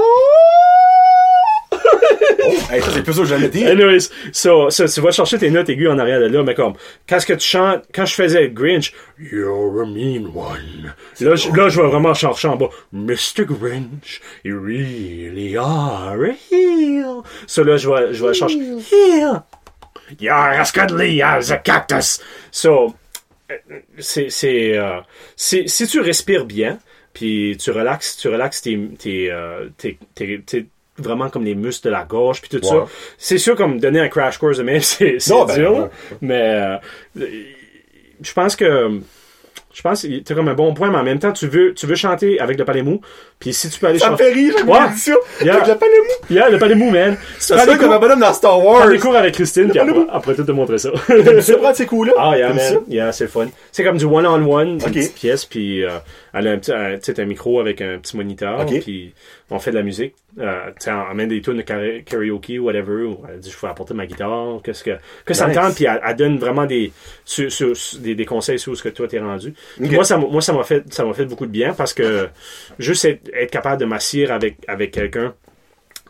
Hey, 2.72 2.82
ça, 2.82 2.90
c'est 2.94 3.04
plus 3.04 3.14
ça 3.14 3.22
que 3.24 3.28
j'allais 3.28 3.50
dire. 3.50 3.70
Anyways, 3.70 4.10
so, 4.32 4.70
so, 4.70 4.88
tu 4.88 5.02
vas 5.02 5.12
chercher 5.12 5.38
tes 5.38 5.50
notes 5.50 5.68
aiguës 5.70 5.92
en 5.92 6.00
arrière 6.00 6.22
de 6.22 6.28
là, 6.28 6.42
mais 6.42 6.56
comme, 6.56 6.74
quand 7.08 7.20
ce 7.20 7.26
que 7.26 7.34
tu 7.34 7.46
chantes, 7.46 7.84
quand 7.94 8.06
je 8.06 8.14
faisais 8.16 8.50
Grinch, 8.50 8.94
You're 9.20 9.82
a 9.82 9.86
mean 9.86 10.28
one. 10.34 10.94
Là, 11.20 11.36
je, 11.36 11.50
là, 11.52 11.68
je 11.68 11.82
vais 11.82 11.88
vraiment 11.88 12.14
chercher 12.14 12.48
en 12.48 12.56
bas, 12.56 12.70
Mr. 12.94 13.44
Grinch, 13.46 14.22
you 14.46 14.58
really 14.58 15.58
are 15.58 16.18
a 16.24 16.32
heel. 16.50 17.24
So 17.46 17.64
là, 17.66 17.76
je 17.76 17.90
vais, 17.90 18.14
je 18.14 18.26
vais 18.26 18.34
chercher, 18.34 18.58
heel. 18.58 19.44
You're 20.20 20.32
as 20.34 20.72
cuddly 20.72 21.22
as 21.22 21.52
a 21.52 21.58
cactus. 21.58 22.22
So, 22.52 22.96
c'est, 24.00 24.30
c'est, 24.30 24.78
euh, 24.78 25.02
si, 25.36 25.68
si 25.68 25.88
tu 25.88 26.00
respires 26.00 26.46
bien, 26.46 26.80
puis 27.14 27.58
tu 27.60 27.72
relaxes, 27.72 28.16
tu 28.16 28.30
relaxes 28.30 28.62
tes, 28.62 28.80
tes, 28.98 29.30
euh, 29.30 29.68
tes, 29.78 30.00
tes- 30.16 30.42
tes- 30.42 30.68
vraiment 31.02 31.30
comme 31.30 31.44
les 31.44 31.56
muscles 31.56 31.88
de 31.88 31.92
la 31.92 32.04
gorge 32.04 32.42
puis 32.42 32.50
tout 32.50 32.66
Ouais. 32.66 32.70
ça. 32.70 32.86
C'est 33.18 33.38
sûr 33.38 33.56
comme 33.56 33.80
donner 33.80 34.00
un 34.00 34.08
crash 34.10 34.38
course 34.38 34.58
de 34.58 34.64
même, 34.64 34.82
c'est, 34.82 35.18
c'est 35.20 35.34
ben, 35.34 35.56
dur, 35.56 35.90
mais 36.22 36.80
euh, 37.20 37.26
je 38.22 38.34
pense 38.34 38.56
que 38.56 39.00
je 39.74 39.82
pense 39.82 40.02
que 40.02 40.20
t'as 40.20 40.36
comme 40.36 40.50
un 40.50 40.54
bon 40.54 40.74
point, 40.74 40.92
mais 40.92 40.98
en 40.98 41.04
même 41.04 41.20
temps, 41.20 41.32
tu 41.32 41.48
veux, 41.48 41.74
tu 41.74 41.86
veux 41.88 41.96
chanter 41.96 42.42
avec 42.42 42.58
le 42.60 42.66
palais 42.66 42.82
mou, 42.82 43.00
puis 43.40 43.54
si 43.54 43.70
tu 43.70 43.80
peux 43.80 43.88
aller 43.88 44.00
Ça 44.00 44.08
me 44.08 44.18
chanter... 44.18 44.26
fait 44.26 44.34
rire, 44.34 44.54
j'ai 44.58 44.64
Ouais. 44.66 44.80
Yeah. 45.46 45.56
Avec 45.56 45.68
le 45.70 45.76
palais 45.78 45.98
mou. 45.98 46.34
Yeah, 46.36 46.50
le 46.50 46.58
palais 46.58 46.76
mou, 46.76 46.90
man. 46.92 47.16
Tu 47.36 47.42
Ça 47.42 47.66
prends 47.66 47.78
comme 47.78 47.92
un 47.94 48.00
bonhomme 48.00 48.20
dans 48.20 48.34
Star 48.34 48.64
Wars. 48.64 48.82
prends 48.82 48.90
des 48.90 49.00
cours 49.00 49.16
avec 49.16 49.34
Christine, 49.34 49.70
puis 49.70 49.80
après, 49.80 49.96
après 50.12 50.36
tout 50.36 50.44
te 50.44 50.52
montrer 50.52 50.78
ça. 50.78 50.90
Tu 51.08 51.54
prendre 51.54 51.74
ces 51.76 51.86
coups-là? 51.86 52.14
Ah, 52.18 52.38
yeah, 52.38 52.50
man. 52.50 52.60
ça? 52.60 52.76
Yeah, 52.90 53.12
c'est 53.14 53.24
le 53.24 53.30
fun. 53.30 53.48
C'est 53.72 53.86
comme 53.86 53.98
du 53.98 54.04
one-on-one, 54.04 54.68
une 54.68 54.76
Ok. 54.84 54.92
petite 54.92 55.16
pièce, 55.16 55.46
puis 55.46 55.86
euh, 55.86 55.92
elle 56.34 56.48
a 56.48 56.52
un 56.52 56.58
petit, 56.58 57.22
un, 57.22 57.26
micro 57.26 57.62
avec 57.62 57.80
un 57.80 57.98
petit 57.98 58.18
moniteur, 58.18 58.60
Ok. 58.62 58.82
puis 58.82 59.14
on 59.54 59.60
fait 59.60 59.72
de 59.72 59.76
la 59.78 59.84
musique. 59.84 60.16
Euh, 60.40 60.68
tu 60.80 60.86
sais, 60.86 60.92
on 60.92 61.12
amène 61.12 61.28
des 61.30 61.42
tunes 61.42 61.58
de 61.58 61.62
kara- 61.62 62.00
karaoke 62.06 62.58
ou 62.58 62.64
whatever, 62.66 63.04
ou 63.04 63.20
elle 63.30 63.40
dit, 63.40 63.52
je 63.52 63.58
peux 63.58 63.68
apporter 63.68 63.94
ma 63.94 64.06
guitare, 64.08 64.60
qu'est-ce 64.64 64.84
que, 64.84 64.92
que 65.26 65.34
ça 65.34 65.46
me 65.48 65.54
tente, 65.54 65.76
puis 65.76 65.86
elle, 65.86 66.00
elle 66.04 66.16
donne 66.16 66.38
vraiment 66.40 66.66
des, 66.66 66.92
sur, 67.26 67.52
sur- 67.52 67.76
sur- 67.76 68.00
des, 68.00 68.16
des 68.16 68.26
conseils 68.26 68.58
sur 68.58 68.76
ce 68.76 68.82
que 68.82 68.90
toi 68.90 69.08
t'es 69.08 69.20
rendu. 69.20 69.54
Moi, 69.98 70.06
ça, 70.06 70.18
m'a- 70.18 70.26
moi, 70.28 70.42
ça 70.42 70.54
m'a 70.54 70.64
fait, 70.64 70.84
ça 70.94 71.04
m'a 71.06 71.14
fait 71.14 71.26
beaucoup 71.26 71.46
de 71.46 71.52
bien 71.52 71.74
parce 71.74 71.94
que 71.94 72.30
juste 72.80 73.04
être, 73.06 73.30
être 73.34 73.52
capable 73.52 73.80
de 73.82 73.86
m'assire 73.86 74.32
avec, 74.32 74.58
avec 74.68 74.92
quelqu'un, 74.92 75.36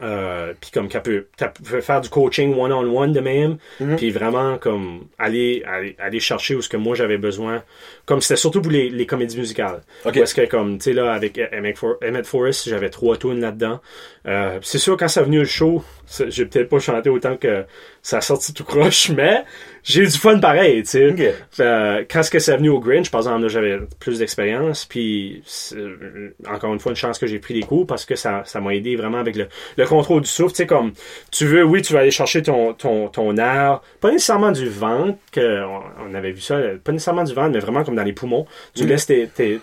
euh, 0.02 0.54
puis 0.60 0.72
comme 0.72 0.88
qu'elle 0.89 1.02
peut, 1.02 1.28
qu'elle 1.38 1.52
peut 1.54 1.82
faire 1.82 2.02
du 2.02 2.10
coaching 2.10 2.56
one-on-one 2.58 3.12
de 3.14 3.20
même, 3.20 3.58
Mhm. 3.80 3.95
puis 3.97 4.10
vraiment 4.12 4.58
comme 4.58 5.06
aller, 5.20 5.64
aller, 5.68 5.95
aller 5.99 6.20
chercher 6.20 6.56
où 6.56 6.62
ce 6.62 6.70
que 6.70 6.78
moi 6.78 6.95
j'avais 6.95 7.18
besoin. 7.18 7.64
Comme 8.06 8.20
c'était 8.22 8.36
surtout 8.38 8.62
pour 8.62 8.72
les, 8.72 8.89
les 8.89 9.06
comédies 9.06 9.38
musicales. 9.38 9.82
Ok. 10.06 10.18
Parce 10.18 10.34
que 10.34 10.45
comme, 10.47 10.78
tu 10.80 10.86
sais 10.86 10.93
là, 10.93 11.14
avec 11.14 11.39
Emmett 11.54 11.78
For- 11.78 11.97
Emmett 12.04 12.26
Forrest, 12.26 12.68
j'avais 12.68 12.89
trois 12.89 13.16
tunes 13.18 13.39
là-dedans. 13.39 13.80
Euh, 14.28 14.60
c'est 14.62 14.78
sûr, 14.80 14.97
quand 14.97 15.08
ça 15.08 15.22
venu 15.24 15.39
le 15.39 15.45
show, 15.45 15.84
j'ai 16.28 16.45
peut-être 16.45 16.70
pas 16.70 16.80
chanté 16.80 17.10
autant 17.10 17.38
que 17.38 17.64
ça 18.02 18.18
a 18.18 18.22
sorti 18.22 18.54
tout 18.54 18.64
croche, 18.64 19.10
mais 19.16 19.43
j'ai 19.84 20.01
eu 20.03 20.07
du 20.07 20.17
fun 20.17 20.39
pareil, 20.39 20.84
tu 20.84 20.89
sais. 20.89 21.09
Ok. 21.09 21.21
Euh, 21.59 22.03
quand 22.09 22.23
ce 22.23 22.29
que 22.29 22.39
c'est 22.39 22.55
venu 22.57 22.69
au 22.69 22.79
Grinch, 22.79 23.09
par 23.09 23.21
exemple, 23.21 23.41
là, 23.43 23.47
j'avais 23.47 23.79
plus 23.99 24.19
d'expérience, 24.19 24.86
puis 24.86 25.43
euh, 25.73 26.29
encore 26.47 26.73
une 26.73 26.79
fois, 26.79 26.91
une 26.91 26.95
chance 26.95 27.17
que 27.17 27.27
j'ai 27.27 27.39
pris 27.39 27.53
des 27.53 27.63
cours 27.63 27.88
parce 27.88 28.05
que 28.05 28.15
ça, 28.15 28.43
ça 28.45 28.61
m'a 28.61 28.75
aidé 28.75 28.95
vraiment 28.95 29.17
avec 29.17 29.36
le, 29.36 29.47
le 29.77 29.86
contrôle 29.86 30.21
du 30.21 30.29
souffle. 30.29 30.51
Tu 30.53 30.57
sais, 30.57 30.67
comme, 30.67 30.93
tu 31.32 31.45
veux, 31.45 31.63
oui, 31.63 31.82
tu 31.82 31.93
vas 31.93 31.99
aller 31.99 32.11
chercher 32.11 32.41
ton, 32.41 32.73
ton, 32.73 33.07
ton 33.07 33.36
air, 33.38 33.82
pas 33.99 34.11
nécessairement 34.11 34.51
du 34.51 34.69
ventre, 34.69 35.17
que 35.32 35.63
on, 35.63 35.82
on 36.09 36.13
avait 36.13 36.32
vu 36.32 36.41
ça, 36.41 36.59
pas 36.84 36.91
nécessairement 36.91 37.23
du 37.23 37.34
ventre, 37.34 37.51
mais 37.51 37.59
vraiment 37.59 37.84
comme 37.84 37.95
dans 37.95 38.03
les 38.03 38.13
poumons. 38.13 38.45
Tu 38.75 38.86
laisses 38.86 39.07
tes, 39.07 39.27
tes, 39.27 39.59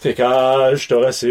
tes 0.00 0.14
cages 0.14 0.88
thoraciques. 0.88 1.28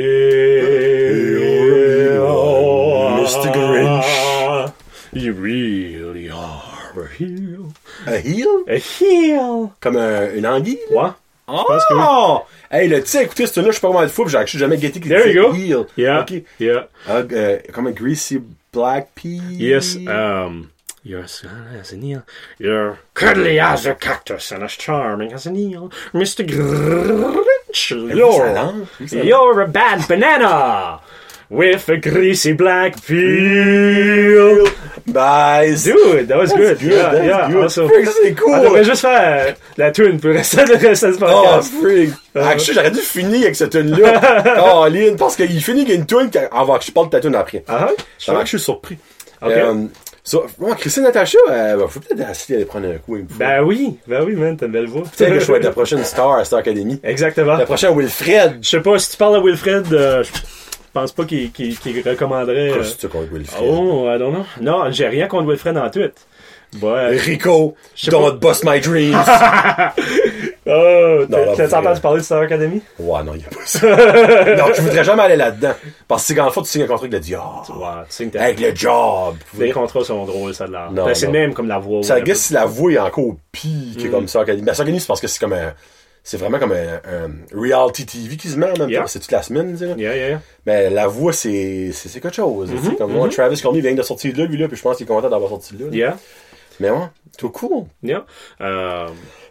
Mr. 3.27 3.51
Grinch. 3.51 4.73
You 5.13 5.33
really 5.33 6.29
are 6.29 6.66
a 7.03 7.07
heel. 7.07 7.71
Un 8.05 8.21
heel? 8.21 8.63
A 8.67 8.77
heel. 8.77 9.71
Comme 9.79 9.97
un, 9.97 10.33
une 10.35 10.45
anguille? 10.45 10.79
Ouais. 10.91 11.09
Oh! 11.47 11.65
que 11.89 12.75
Hey, 12.75 12.89
le, 12.89 13.05
sais, 13.05 13.23
écoutez, 13.23 13.47
ce 13.47 13.61
là 13.61 13.67
je 13.67 13.71
suis 13.73 13.81
pas 13.81 13.87
vraiment 13.87 14.03
de 14.03 14.09
fou, 14.11 14.27
j'ai 14.27 14.45
jamais 14.45 14.77
guetté 14.77 14.99
qu'il 14.99 15.09
There 15.09 15.31
you 15.31 15.43
go. 15.43 15.53
heel. 15.53 15.85
Yeah. 15.95 16.21
Ok. 16.21 16.43
Yeah. 16.59 16.87
Ah, 17.07 17.21
euh, 17.31 17.59
comme 17.73 17.87
un 17.87 17.91
greasy 17.91 18.39
black 18.73 19.11
pea. 19.15 19.39
Yes. 19.51 19.95
Um, 19.95 20.71
you're 21.05 21.23
as, 21.23 21.43
as 21.79 21.93
an 21.93 22.03
eel. 22.03 22.23
You're 22.59 22.97
cuddly 23.13 23.59
as 23.61 23.85
a 23.85 23.95
cactus 23.95 24.51
and 24.51 24.61
as 24.61 24.73
charming 24.73 25.31
as 25.31 25.45
an 25.45 25.55
eel. 25.55 25.89
Mr. 26.13 26.45
Grinch. 26.45 27.91
You're... 27.91 29.23
you're 29.23 29.61
a 29.61 29.67
bad 29.67 30.05
banana 30.05 30.99
with 31.49 31.87
a 31.87 31.97
greasy 31.97 32.51
black 32.51 33.01
peel. 33.05 34.67
Bye. 35.07 35.73
Dude, 35.83 36.27
that 36.27 36.37
was 36.37 36.47
good. 36.53 36.79
good, 36.79 36.91
Yeah, 36.91 37.11
that's 37.11 37.25
yeah. 37.25 37.47
good. 37.49 37.63
Also, 37.63 37.89
c'est 38.23 38.33
cool. 38.35 38.53
on 38.53 38.61
devrait 38.63 38.83
juste 38.83 39.01
faire 39.01 39.55
la 39.77 39.91
tune 39.91 40.19
pour 40.19 40.31
rester 40.31 40.65
le 40.65 40.75
reste 40.75 41.05
du 41.05 41.13
Oh, 41.15 41.19
podcast. 41.43 41.71
freak! 41.81 42.09
Actually, 42.35 42.73
j'aurais 42.75 42.91
dû 42.91 42.99
finir 42.99 43.41
avec 43.43 43.55
cette 43.55 43.71
tune-là. 43.71 44.19
Caroline, 44.43 45.15
parce 45.15 45.35
qu'il 45.37 45.61
finit 45.63 45.81
avec 45.83 45.95
une 45.95 46.05
tune 46.05 46.29
avant 46.51 46.77
que 46.77 46.83
je 46.85 46.91
parle 46.91 47.07
de 47.07 47.11
ta 47.11 47.19
tune 47.21 47.35
après. 47.35 47.63
Ah, 47.69 47.87
Ça 48.19 48.33
m'a- 48.33 48.43
je 48.43 48.49
suis 48.49 48.59
surpris. 48.59 48.97
Ok. 49.41 49.51
Euh, 49.51 49.85
so, 50.23 50.45
Christine 50.77 51.03
Natacha, 51.03 51.37
euh, 51.51 51.87
faut 51.87 51.99
peut-être 52.01 52.29
essayer 52.29 52.55
d'aller 52.55 52.65
prendre 52.65 52.87
un 52.89 52.97
coup 52.97 53.15
une 53.15 53.27
fois. 53.29 53.37
Ben 53.39 53.63
oui, 53.63 53.97
ben 54.07 54.23
oui, 54.25 54.33
man, 54.35 54.57
t'as 54.57 54.65
une 54.65 54.71
belle 54.73 54.87
voix. 54.87 55.03
tu 55.03 55.23
sais 55.23 55.29
que 55.29 55.39
je 55.39 55.49
vais 55.51 55.57
être 55.59 55.63
la 55.63 55.71
prochaine 55.71 56.03
star 56.03 56.31
à 56.33 56.43
Star 56.43 56.59
Academy. 56.59 56.99
Exactement. 57.03 57.55
La 57.55 57.65
prochaine 57.65 57.97
Wilfred. 57.97 58.57
Je 58.61 58.67
sais 58.69 58.81
pas, 58.81 58.99
si 58.99 59.11
tu 59.11 59.17
parles 59.17 59.37
à 59.37 59.39
Wilfred, 59.39 59.85
euh, 59.93 60.23
je 60.23 60.31
pense 60.99 61.11
pas 61.11 61.25
qu'il 61.25 61.51
recommanderait. 62.05 62.69
euh, 62.71 62.77
Qu'est-ce 62.77 62.95
que 62.95 63.01
tu 63.01 63.07
contre 63.09 63.31
Wilfred? 63.33 63.63
Oh, 63.63 64.07
I 64.13 64.17
don't 64.19 64.33
know. 64.33 64.45
Non, 64.61 64.91
j'ai 64.91 65.07
rien 65.07 65.27
contre 65.27 65.47
Wilfred 65.49 65.77
en 65.77 65.89
tout. 65.89 66.09
Ouais. 66.81 67.15
Rico, 67.17 67.75
don't 68.09 68.39
pas. 68.39 68.49
bust 68.49 68.63
my 68.65 68.79
dreams. 68.81 69.15
Oh, 70.69 71.23
t'as 71.31 71.77
entendu 71.79 72.01
parler 72.01 72.19
de 72.19 72.23
Star 72.25 72.41
Academy? 72.41 72.81
ouais, 72.99 73.23
non, 73.23 73.33
il 73.35 73.41
y 73.41 73.45
a 73.45 73.47
pas 73.47 73.65
ça. 73.65 73.87
non, 74.57 74.65
je 74.75 74.81
voudrais 74.81 75.03
jamais 75.05 75.23
aller 75.23 75.37
là-dedans. 75.37 75.71
Parce 76.09 76.23
que 76.23 76.27
c'est 76.27 76.35
quand 76.35 76.43
la 76.43 76.51
fois 76.51 76.61
tu 76.63 76.69
signes 76.69 76.81
un 76.83 76.87
contrat 76.87 77.03
avec 77.05 77.13
le 77.13 77.19
diable. 77.21 77.43
Ouais, 77.69 77.85
tu 78.09 78.29
t'as- 78.31 78.43
Avec 78.43 78.59
le 78.59 78.75
job. 78.75 79.35
les 79.57 79.71
contrats 79.71 80.03
sont 80.03 80.25
drôles, 80.25 80.53
ça 80.53 80.67
de. 80.67 80.89
Non, 80.91 81.05
Ben, 81.05 81.15
c'est 81.15 81.27
le 81.27 81.31
même 81.31 81.53
comme 81.53 81.69
la 81.69 81.77
voix. 81.79 82.03
Ça, 82.03 82.19
guess 82.19 82.41
si 82.47 82.53
la 82.53 82.65
voix 82.65 82.91
est 82.91 82.97
encore 82.97 83.35
pire 83.53 83.95
Mm. 83.97 84.03
que 84.03 84.07
comme 84.09 84.27
ça 84.27 84.41
Academy. 84.41 84.63
Ben, 84.63 84.73
Star 84.73 84.83
Academy, 84.83 84.99
c'est 84.99 85.07
parce 85.07 85.21
que 85.21 85.27
c'est 85.27 85.39
comme 85.39 85.53
un, 85.53 85.73
c'est 86.27 86.35
vraiment 86.35 86.59
comme 86.59 86.73
un, 86.73 86.95
un 87.05 87.31
reality 87.57 88.05
TV 88.05 88.35
qui 88.35 88.49
se 88.49 88.57
met 88.57 88.69
en 88.69 88.77
même 88.77 88.89
Yeah. 88.89 88.99
temps. 89.03 89.07
C'est 89.07 89.21
toute 89.21 89.31
la 89.31 89.41
semaine, 89.43 89.71
tu 89.71 89.77
sais. 89.77 89.93
Yeah, 89.97 90.13
yeah. 90.17 90.41
Mais 90.65 90.89
la 90.89 91.07
voix, 91.07 91.31
c'est, 91.31 91.91
c'est, 91.93 92.19
quelque 92.19 92.35
chose. 92.35 92.69
sais. 92.83 92.95
Comme 92.95 93.13
moi, 93.13 93.29
Travis 93.29 93.61
Cormier 93.61 93.79
vient 93.79 93.93
de 93.95 94.01
sortir 94.01 94.33
de 94.33 94.39
là, 94.39 94.45
lui, 94.45 94.57
là, 94.57 94.67
puis 94.67 94.75
je 94.75 94.81
pense 94.81 94.97
qu'il 94.97 95.05
est 95.05 95.07
content 95.07 95.29
d'avoir 95.29 95.49
sorti 95.49 95.75
de 95.75 95.85
là. 95.85 96.11
Mm-hmm. 96.11 96.15
Mais 96.81 96.89
ouais, 96.89 97.07
tout 97.37 97.49
cool. 97.49 97.85
yeah. 98.03 98.25
Euh... 98.59 99.07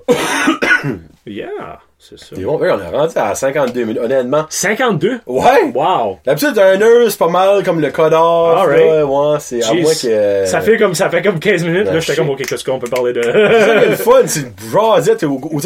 yeah, 1.27 1.81
c'est 2.11 2.19
ça. 2.19 2.41
Et 2.41 2.45
bon, 2.45 2.59
ouais, 2.59 2.71
on 2.71 2.79
est 2.81 2.97
rendu 2.97 3.13
à 3.17 3.35
52 3.35 3.85
minutes, 3.85 4.01
honnêtement. 4.03 4.47
52? 4.49 5.21
Ouais! 5.27 5.45
Wow! 5.75 6.19
D'habitude, 6.25 6.59
un 6.59 6.81
heure, 6.81 7.11
c'est 7.11 7.19
pas 7.19 7.29
mal 7.29 7.63
comme 7.65 7.81
le 7.81 7.91
cut-off. 7.91 8.59
Alright. 8.59 8.87
là, 8.87 9.05
Ouais, 9.07 9.37
c'est 9.41 9.63
à 9.65 9.73
moins 9.75 9.93
que... 9.93 10.47
Ça 10.47 10.61
fait 10.61 10.77
comme 10.79 10.95
ça 10.95 11.11
fait 11.11 11.23
comme 11.23 11.39
15 11.39 11.65
minutes. 11.65 11.85
Ben, 11.87 11.95
là, 11.95 12.01
j'étais 12.01 12.17
comme, 12.17 12.31
ok, 12.31 12.45
qu'est-ce 12.47 12.65
qu'on 12.65 12.79
peut 12.79 12.89
parler 12.89 13.13
C'est 13.15 13.23
ça 13.23 13.33
de. 13.33 13.91
le 13.91 13.97
fun, 13.97 14.13
c'est 14.27 14.41
une 14.41 15.29
ou- 15.31 15.61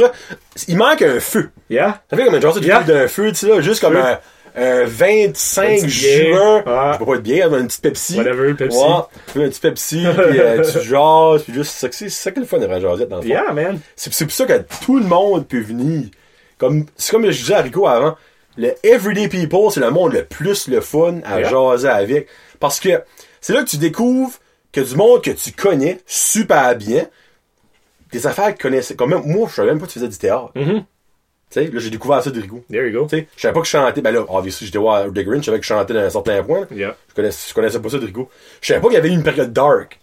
Il 0.68 0.76
manque 0.76 1.02
un 1.02 1.20
feu. 1.20 1.50
yeah? 1.68 2.00
Ça 2.10 2.16
fait 2.16 2.24
comme 2.24 2.34
une 2.34 2.42
jasette 2.42 2.64
Yeah. 2.64 2.80
d'un 2.82 3.08
feu, 3.08 3.28
tu 3.28 3.34
sais, 3.36 3.48
là, 3.48 3.60
juste 3.60 3.80
comme 3.80 3.94
Feu. 3.94 4.00
un, 4.02 4.18
un 4.56 4.84
25 4.84 5.62
Un 5.62 5.74
petit 5.82 5.88
juin. 5.88 6.56
Ouais. 6.66 6.92
Je 6.92 6.98
peux 6.98 7.04
pas 7.06 7.14
être 7.14 7.22
bien, 7.22 7.48
une 7.50 7.66
petite 7.66 7.82
Pepsi. 7.82 8.16
Whatever, 8.18 8.54
Pepsi. 8.54 8.76
Ouais, 8.78 9.44
un 9.44 9.48
petit 9.48 9.60
Pepsi, 9.60 10.04
puis 10.28 10.40
euh, 10.40 10.62
tu 10.72 10.80
jases, 10.88 11.42
puis 11.44 11.54
juste, 11.54 11.70
c'est 11.72 11.80
ça 11.80 11.88
que 11.88 11.94
c'est 11.94 12.08
ça 12.10 12.30
qui 12.32 12.38
est 12.38 12.42
le 12.42 12.46
fun 12.48 12.58
de 12.58 12.66
la 12.66 12.80
jasette, 12.80 13.08
dans 13.08 13.16
le 13.16 13.22
fond. 13.22 13.28
Yeah, 13.28 13.52
man. 13.52 13.78
C'est 13.96 14.10
pour 14.24 14.32
ça 14.32 14.44
que 14.46 14.60
tout 14.84 14.98
le 14.98 15.04
monde 15.04 15.46
peut 15.46 15.60
venir. 15.60 16.04
Comme, 16.60 16.84
c'est 16.96 17.10
comme 17.10 17.24
je 17.30 17.38
disais 17.40 17.54
à 17.54 17.62
Rico 17.62 17.86
avant, 17.88 18.16
le 18.56 18.74
everyday 18.84 19.28
people, 19.28 19.70
c'est 19.72 19.80
le 19.80 19.90
monde 19.90 20.12
le 20.12 20.24
plus 20.24 20.68
le 20.68 20.80
fun 20.80 21.20
à 21.24 21.40
Yeah. 21.40 21.48
jaser 21.50 21.88
avec. 21.88 22.28
Parce 22.60 22.78
que 22.78 23.02
c'est 23.40 23.54
là 23.54 23.64
que 23.64 23.68
tu 23.70 23.78
découvres 23.78 24.34
que 24.72 24.80
du 24.82 24.94
monde 24.94 25.22
que 25.22 25.30
tu 25.30 25.50
connais 25.52 25.98
super 26.06 26.76
bien, 26.76 27.06
des 28.12 28.26
affaires 28.26 28.54
que 28.54 28.60
connaissais. 28.62 28.94
Comme 28.94 29.10
même, 29.10 29.22
moi, 29.24 29.48
je 29.48 29.54
savais 29.54 29.68
même 29.68 29.78
pas 29.80 29.86
que 29.86 29.92
tu 29.92 29.98
faisais 29.98 30.08
du 30.10 30.18
théâtre. 30.18 30.50
Mhm. 30.54 30.84
Tu 31.50 31.60
sais, 31.60 31.66
là, 31.66 31.80
j'ai 31.80 31.90
découvert 31.90 32.22
ça 32.22 32.30
de 32.30 32.40
Rigaud. 32.40 32.62
There 32.70 32.86
you 32.86 32.92
go. 33.00 33.06
Tu 33.08 33.16
sais, 33.18 33.26
je 33.36 33.40
savais 33.42 33.54
pas 33.54 33.60
que 33.60 33.66
je 33.66 33.70
chantais. 33.72 34.00
Ben 34.02 34.12
là, 34.12 34.24
obviously, 34.28 34.66
j'étais 34.66 34.78
voir 34.78 35.06
The 35.06 35.18
Grinch, 35.24 35.40
je 35.40 35.46
savais 35.46 35.58
que 35.58 35.64
je 35.64 35.68
chantais 35.68 35.94
d'un 35.94 36.10
certain 36.10 36.42
point. 36.44 36.66
Yeah. 36.70 36.94
Je 37.08 37.14
connaissais, 37.14 37.48
je 37.48 37.54
connaissais 37.54 37.80
pas 37.80 37.88
ça 37.88 37.98
de 37.98 38.06
Rigaud. 38.06 38.28
Je 38.60 38.68
savais 38.68 38.80
pas 38.80 38.86
qu'il 38.88 38.94
y 38.96 38.98
avait 38.98 39.08
eu 39.08 39.12
une 39.12 39.22
période 39.24 39.52
dark. 39.52 39.98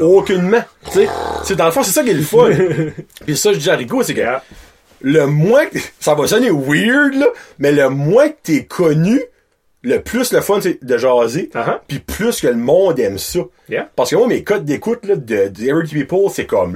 Aucunement. 0.00 0.62
Tu 0.86 0.90
sais, 0.92 1.08
C'est 1.44 1.56
dans 1.56 1.66
le 1.66 1.70
fond, 1.72 1.82
c'est 1.82 1.90
ça 1.92 2.02
qui 2.02 2.10
est 2.10 2.14
le 2.14 2.22
fun. 2.22 2.48
Puis 3.26 3.36
ça, 3.36 3.52
je 3.52 3.58
dis 3.58 3.68
à 3.68 3.76
Rigaud, 3.76 4.02
c'est 4.02 4.14
que 4.14 4.20
Yeah. 4.20 4.42
Le 5.06 5.26
moins 5.26 5.66
que, 5.66 5.78
ça 6.00 6.14
va 6.14 6.26
sonner 6.26 6.50
weird, 6.50 7.14
là, 7.14 7.26
mais 7.58 7.72
le 7.72 7.90
moins 7.90 8.28
que 8.30 8.36
t'es 8.42 8.64
connu, 8.64 9.20
le 9.82 9.98
plus 9.98 10.32
le 10.32 10.40
fun, 10.40 10.60
c'est 10.62 10.82
de 10.82 10.96
jaser. 10.96 11.50
Uh-huh. 11.54 11.78
Puis 11.86 11.98
plus 11.98 12.40
que 12.40 12.46
le 12.46 12.56
monde 12.56 12.98
aime 12.98 13.18
ça. 13.18 13.40
Yeah. 13.68 13.90
Parce 13.94 14.10
que 14.10 14.16
moi, 14.16 14.26
mes 14.26 14.42
codes 14.42 14.64
d'écoute, 14.64 15.04
là, 15.04 15.14
de, 15.14 15.48
de 15.48 15.62
Everyday 15.62 16.04
People, 16.04 16.30
c'est 16.32 16.46
comme. 16.46 16.74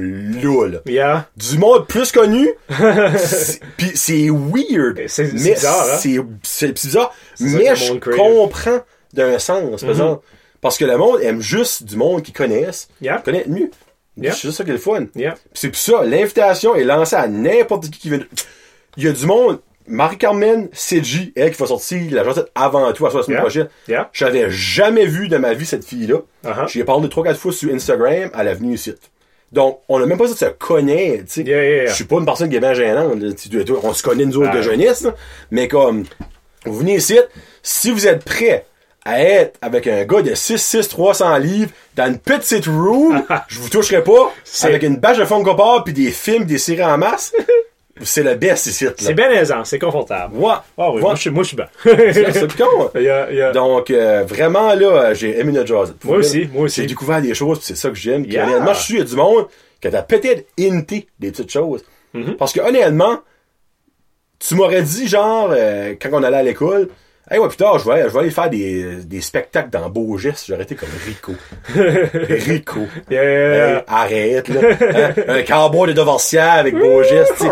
Yeah. 0.85 1.27
Du 1.35 1.57
monde 1.57 1.87
plus 1.89 2.13
connu, 2.13 2.51
c'est- 3.17 3.61
pis 3.79 3.93
c'est 3.95 4.29
weird. 4.29 5.01
C'est- 5.07 5.33
bizarre, 5.33 5.87
hein? 5.95 6.27
C'est 6.43 6.73
bizarre. 6.73 7.15
Mais 7.41 7.75
je 7.77 7.95
comprends 7.95 8.81
d'un 9.15 9.39
sens, 9.39 9.83
Mhm. 9.83 9.89
exemple. 9.91 10.27
Parce 10.61 10.77
que 10.77 10.85
le 10.85 10.99
monde 10.99 11.21
aime 11.23 11.41
juste 11.41 11.85
du 11.85 11.97
monde 11.97 12.23
qu'ils 12.23 12.35
connaissent. 12.35 12.89
Yeah. 13.01 13.23
Mieux. 13.47 13.71
C'est 14.33 14.51
ça 14.53 14.65
qui 14.65 14.71
est 14.71 14.75
le 14.75 14.79
fun. 14.79 15.07
C'est 15.53 15.69
pour 15.69 15.79
ça, 15.79 16.05
l'invitation 16.05 16.75
est 16.75 16.85
lancée 16.85 17.17
à 17.17 17.29
n'importe 17.29 17.91
qui 17.91 17.99
qui 18.01 18.11
veut. 18.11 18.27
Il 18.97 19.05
y 19.05 19.09
a 19.09 19.13
du 19.13 19.27
monde. 19.27 19.61
Marie-Carmen 19.91 20.69
CG, 20.73 21.33
elle 21.35 21.51
qui 21.51 21.57
va 21.59 21.67
sortir 21.67 22.03
la 22.15 22.23
chanson 22.23 22.45
avant 22.55 22.93
tout 22.93 23.07
à 23.07 23.11
la 23.13 23.23
semaine 23.23 23.37
Yeah. 23.37 23.41
prochaine. 23.41 23.69
Yeah. 23.89 24.11
J'avais 24.13 24.51
jamais 24.51 25.07
vu 25.07 25.29
de 25.29 25.39
ma 25.39 25.55
vie 25.55 25.65
cette 25.65 25.85
fille-là. 25.85 26.19
Uh-huh. 26.45 26.69
J'y 26.69 26.81
ai 26.81 26.85
parlé 26.85 27.09
3-4 27.09 27.35
fois 27.37 27.53
sur 27.53 27.73
Instagram, 27.73 28.31
elle 28.39 28.49
est 28.49 28.55
venue 28.55 28.75
ici. 28.75 28.95
Donc, 29.51 29.81
on 29.89 29.99
a 30.03 30.05
même 30.05 30.19
pas 30.19 30.27
dit 30.27 30.35
de 30.35 30.39
se 30.39 30.45
connaître, 30.45 31.25
tu 31.25 31.31
sais. 31.33 31.43
Yeah, 31.43 31.63
yeah, 31.65 31.77
yeah. 31.85 31.87
Je 31.87 31.95
suis 31.95 32.05
pas 32.05 32.17
une 32.17 32.27
personne 32.27 32.51
qui 32.51 32.57
est 32.57 32.61
bien 32.61 32.75
gênante, 32.75 33.19
là. 33.19 33.31
On 33.83 33.95
se 33.95 34.03
connaît 34.03 34.27
nous 34.27 34.37
autres 34.37 34.51
Ah. 34.53 34.57
de 34.59 34.63
jeunesse, 34.63 35.01
là. 35.05 35.15
Mais 35.51 35.69
comme, 35.69 36.05
vous 36.67 36.75
venez 36.81 36.97
ici, 36.97 37.19
si 37.63 37.91
vous 37.91 38.07
êtes 38.07 38.23
prêts 38.27 38.67
à 39.09 39.23
être 39.23 39.59
avec 39.63 39.87
un 39.87 40.05
gars 40.05 40.21
de 40.21 40.35
6, 40.35 40.59
6, 40.59 40.89
300 40.89 41.39
livres 41.39 41.71
dans 41.97 42.09
une 42.09 42.19
petite 42.19 42.67
room, 42.67 43.25
je 43.49 43.59
vous 43.59 43.71
toucherai 43.71 44.05
pas, 44.05 44.33
avec 44.63 44.83
une 44.83 44.97
bâche 44.97 45.17
de 45.17 45.25
Funko 45.25 45.55
Pop 45.55 45.85
puis 45.87 45.95
des 45.95 46.11
films, 46.11 46.45
des 46.45 46.59
séries 46.59 46.85
en 46.85 46.99
masse, 46.99 47.33
c'est 48.03 48.23
le 48.23 48.35
best 48.35 48.67
ici. 48.67 48.87
C'est 48.99 49.15
bien 49.15 49.31
aisant, 49.31 49.65
c'est 49.65 49.79
confortable. 49.79 50.37
Ouais. 50.37 50.53
Ah 50.77 50.91
oui, 50.91 50.97
Ouais. 50.97 51.01
moi 51.01 51.15
je 51.15 51.21
suis 51.23 51.31
moi, 51.31 51.43
bien. 51.55 51.69
C'est 51.83 52.57
con. 52.57 52.91
Yeah, 53.01 53.33
yeah. 53.33 53.53
Donc, 53.53 53.91
euh, 53.91 54.25
vraiment, 54.25 54.75
là, 54.75 55.15
j'ai 55.15 55.39
aimé 55.41 55.53
notre 55.53 55.69
jazz. 55.69 55.95
Moi 56.05 56.19
aussi, 56.19 56.47
moi 56.53 56.65
aussi. 56.65 56.83
J'ai 56.83 56.87
découvert 56.87 57.23
des 57.23 57.35
choses, 57.35 57.61
c'est 57.63 57.77
ça 57.77 57.89
que 57.89 57.97
j'aime. 57.97 58.27
Yeah. 58.27 58.47
honnêtement, 58.47 58.75
je 58.75 58.83
suis 58.83 59.03
du 59.03 59.17
monde 59.17 59.47
qui 59.81 59.89
a 59.89 60.03
peut-être 60.03 60.47
hinté 60.61 61.09
des 61.19 61.31
petites 61.31 61.51
choses. 61.51 61.83
Mm-hmm. 62.15 62.37
Parce 62.37 62.53
que, 62.53 62.61
honnêtement, 62.61 63.21
tu 64.39 64.55
m'aurais 64.55 64.83
dit, 64.83 65.09
genre, 65.09 65.49
euh, 65.51 65.95
quand 66.01 66.11
on 66.13 66.23
allait 66.23 66.37
à 66.37 66.43
l'école, 66.43 66.89
Hey, 67.31 67.39
ouais, 67.39 67.49
plus 67.49 67.57
tard, 67.59 67.79
je 67.79 67.89
vais, 67.91 68.05
je 68.05 68.09
vais 68.15 68.19
aller 68.21 68.31
faire 68.31 68.49
des, 68.49 68.97
des 69.05 69.21
spectacles 69.21 69.71
dans 69.71 69.89
Beaugis. 69.91 70.31
J'aurais 70.49 70.63
été 70.63 70.75
comme 70.75 70.89
Rico. 71.07 71.33
Rico. 71.75 72.81
Yeah, 73.11 73.23
yeah, 73.25 73.57
yeah. 73.57 73.77
Hey, 73.79 73.85
arrête, 73.87 74.49
là. 74.49 74.61
Hein? 74.81 75.15
Un 75.29 75.43
cowboy 75.43 75.89
de 75.89 75.93
Devorcière 75.93 76.53
avec 76.55 76.75
Beaugis, 76.75 77.11
tu 77.37 77.45
sais. 77.45 77.51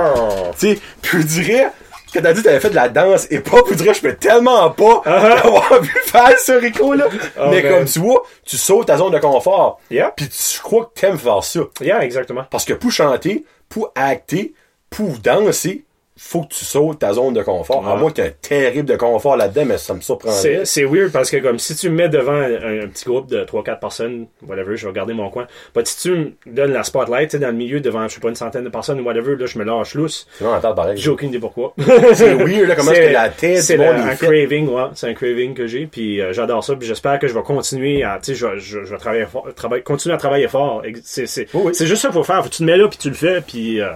Tu 0.58 0.74
sais, 0.76 0.80
puis 1.02 1.20
je 1.22 1.26
dirais, 1.26 1.68
quand 2.14 2.22
t'as 2.22 2.32
dit 2.32 2.40
que 2.40 2.46
t'avais 2.46 2.60
fait 2.60 2.70
de 2.70 2.74
la 2.74 2.88
danse 2.88 3.26
et 3.30 3.40
pas, 3.40 3.58
je 3.68 3.74
dirais, 3.74 3.92
je 3.94 4.00
peux 4.00 4.14
tellement 4.14 4.70
pas 4.70 5.02
avoir 5.04 5.80
vu 5.82 5.92
faire 6.06 6.38
ça, 6.38 6.54
Rico, 6.58 6.94
là. 6.94 7.06
Oh, 7.38 7.48
Mais 7.50 7.62
man. 7.62 7.72
comme 7.72 7.84
tu 7.84 7.98
vois, 7.98 8.22
tu 8.44 8.56
sautes 8.56 8.86
ta 8.86 8.96
zone 8.96 9.12
de 9.12 9.18
confort. 9.18 9.80
Yeah. 9.90 10.12
Puis 10.16 10.28
tu 10.28 10.60
crois 10.60 10.90
que 10.94 11.00
t'aimes 11.00 11.18
faire 11.18 11.44
ça. 11.44 11.60
Yeah, 11.80 12.02
exactement. 12.02 12.44
Parce 12.50 12.64
que 12.64 12.72
pour 12.72 12.90
chanter, 12.92 13.44
pour 13.68 13.92
acter, 13.94 14.54
pour 14.88 15.18
danser, 15.18 15.84
faut 16.18 16.42
que 16.42 16.48
tu 16.54 16.64
sautes 16.64 16.98
ta 17.00 17.12
zone 17.12 17.34
de 17.34 17.42
confort. 17.42 17.86
À 17.86 17.94
Ouais. 17.94 18.00
moins 18.00 18.10
que 18.10 18.22
terrible 18.28 18.88
de 18.88 18.96
confort 18.96 19.36
là-dedans, 19.36 19.64
mais 19.66 19.78
ça 19.78 19.92
me 19.94 20.00
surprendrait. 20.00 20.64
C'est, 20.64 20.84
weird 20.84 21.12
parce 21.12 21.30
que 21.30 21.36
comme 21.38 21.58
si 21.58 21.76
tu 21.76 21.90
me 21.90 21.94
mets 21.96 22.08
devant 22.08 22.32
un, 22.32 22.84
un 22.84 22.86
petit 22.88 23.04
groupe 23.04 23.28
de 23.28 23.44
3-4 23.44 23.78
personnes, 23.80 24.26
whatever, 24.46 24.76
je 24.76 24.86
vais 24.86 24.92
garder 24.94 25.12
mon 25.12 25.28
coin. 25.30 25.46
But 25.74 25.86
si 25.86 25.98
tu 26.02 26.10
me 26.12 26.32
donnes 26.46 26.72
la 26.72 26.82
spotlight, 26.84 27.30
tu 27.30 27.36
sais, 27.36 27.38
dans 27.38 27.48
le 27.48 27.52
milieu 27.54 27.80
devant, 27.80 28.08
je 28.08 28.14
sais 28.14 28.20
pas, 28.20 28.28
une 28.30 28.34
centaine 28.34 28.64
de 28.64 28.68
personnes, 28.70 29.00
whatever, 29.02 29.36
là, 29.36 29.46
je 29.46 29.58
me 29.58 29.64
lâche 29.64 29.94
lousse. 29.94 30.26
Tête 30.38 30.74
pareil. 30.74 30.96
J'ai 30.96 31.10
aucune 31.10 31.28
idée 31.28 31.38
pourquoi. 31.38 31.74
C'est 32.14 32.34
weird, 32.34 32.68
là, 32.68 32.74
comment 32.76 32.92
est-ce 32.92 33.08
que 33.08 33.12
la 33.12 33.28
tête 33.28 33.62
c'est 33.62 33.74
est 33.74 33.86
un 33.86 34.14
craving, 34.16 34.68
ouais. 34.68 34.84
C'est 34.94 35.08
un 35.08 35.14
craving 35.14 35.54
que 35.54 35.66
j'ai, 35.66 35.86
puis 35.86 36.20
euh, 36.20 36.32
j'adore 36.32 36.64
ça, 36.64 36.74
puis 36.76 36.88
j'espère 36.88 37.18
que 37.18 37.28
je 37.28 37.34
vais 37.34 37.42
continuer 37.42 38.02
à, 38.04 38.18
tu 38.22 38.32
sais, 38.32 38.34
je, 38.34 38.46
vais- 38.46 38.58
je, 38.58 38.84
je 38.84 38.90
vais 38.90 38.98
travailler 38.98 39.26
fort, 39.26 39.46
continuer 39.84 40.14
à 40.14 40.18
travailler 40.18 40.48
fort. 40.48 40.82
C'est, 41.04 41.46
Oui, 41.54 41.62
oui. 41.66 41.72
juste 41.86 42.02
ça 42.02 42.08
qu'il 42.08 42.14
faut 42.14 42.24
faire. 42.24 42.38
Faut 42.42 42.48
que 42.48 42.54
tu 42.54 42.58
te 42.58 42.64
mets 42.64 42.76
là, 42.76 42.88
puis 42.88 42.98
tu 42.98 43.08
le 43.10 43.14
fais, 43.14 43.40
puis 43.40 43.80
euh, 43.80 43.90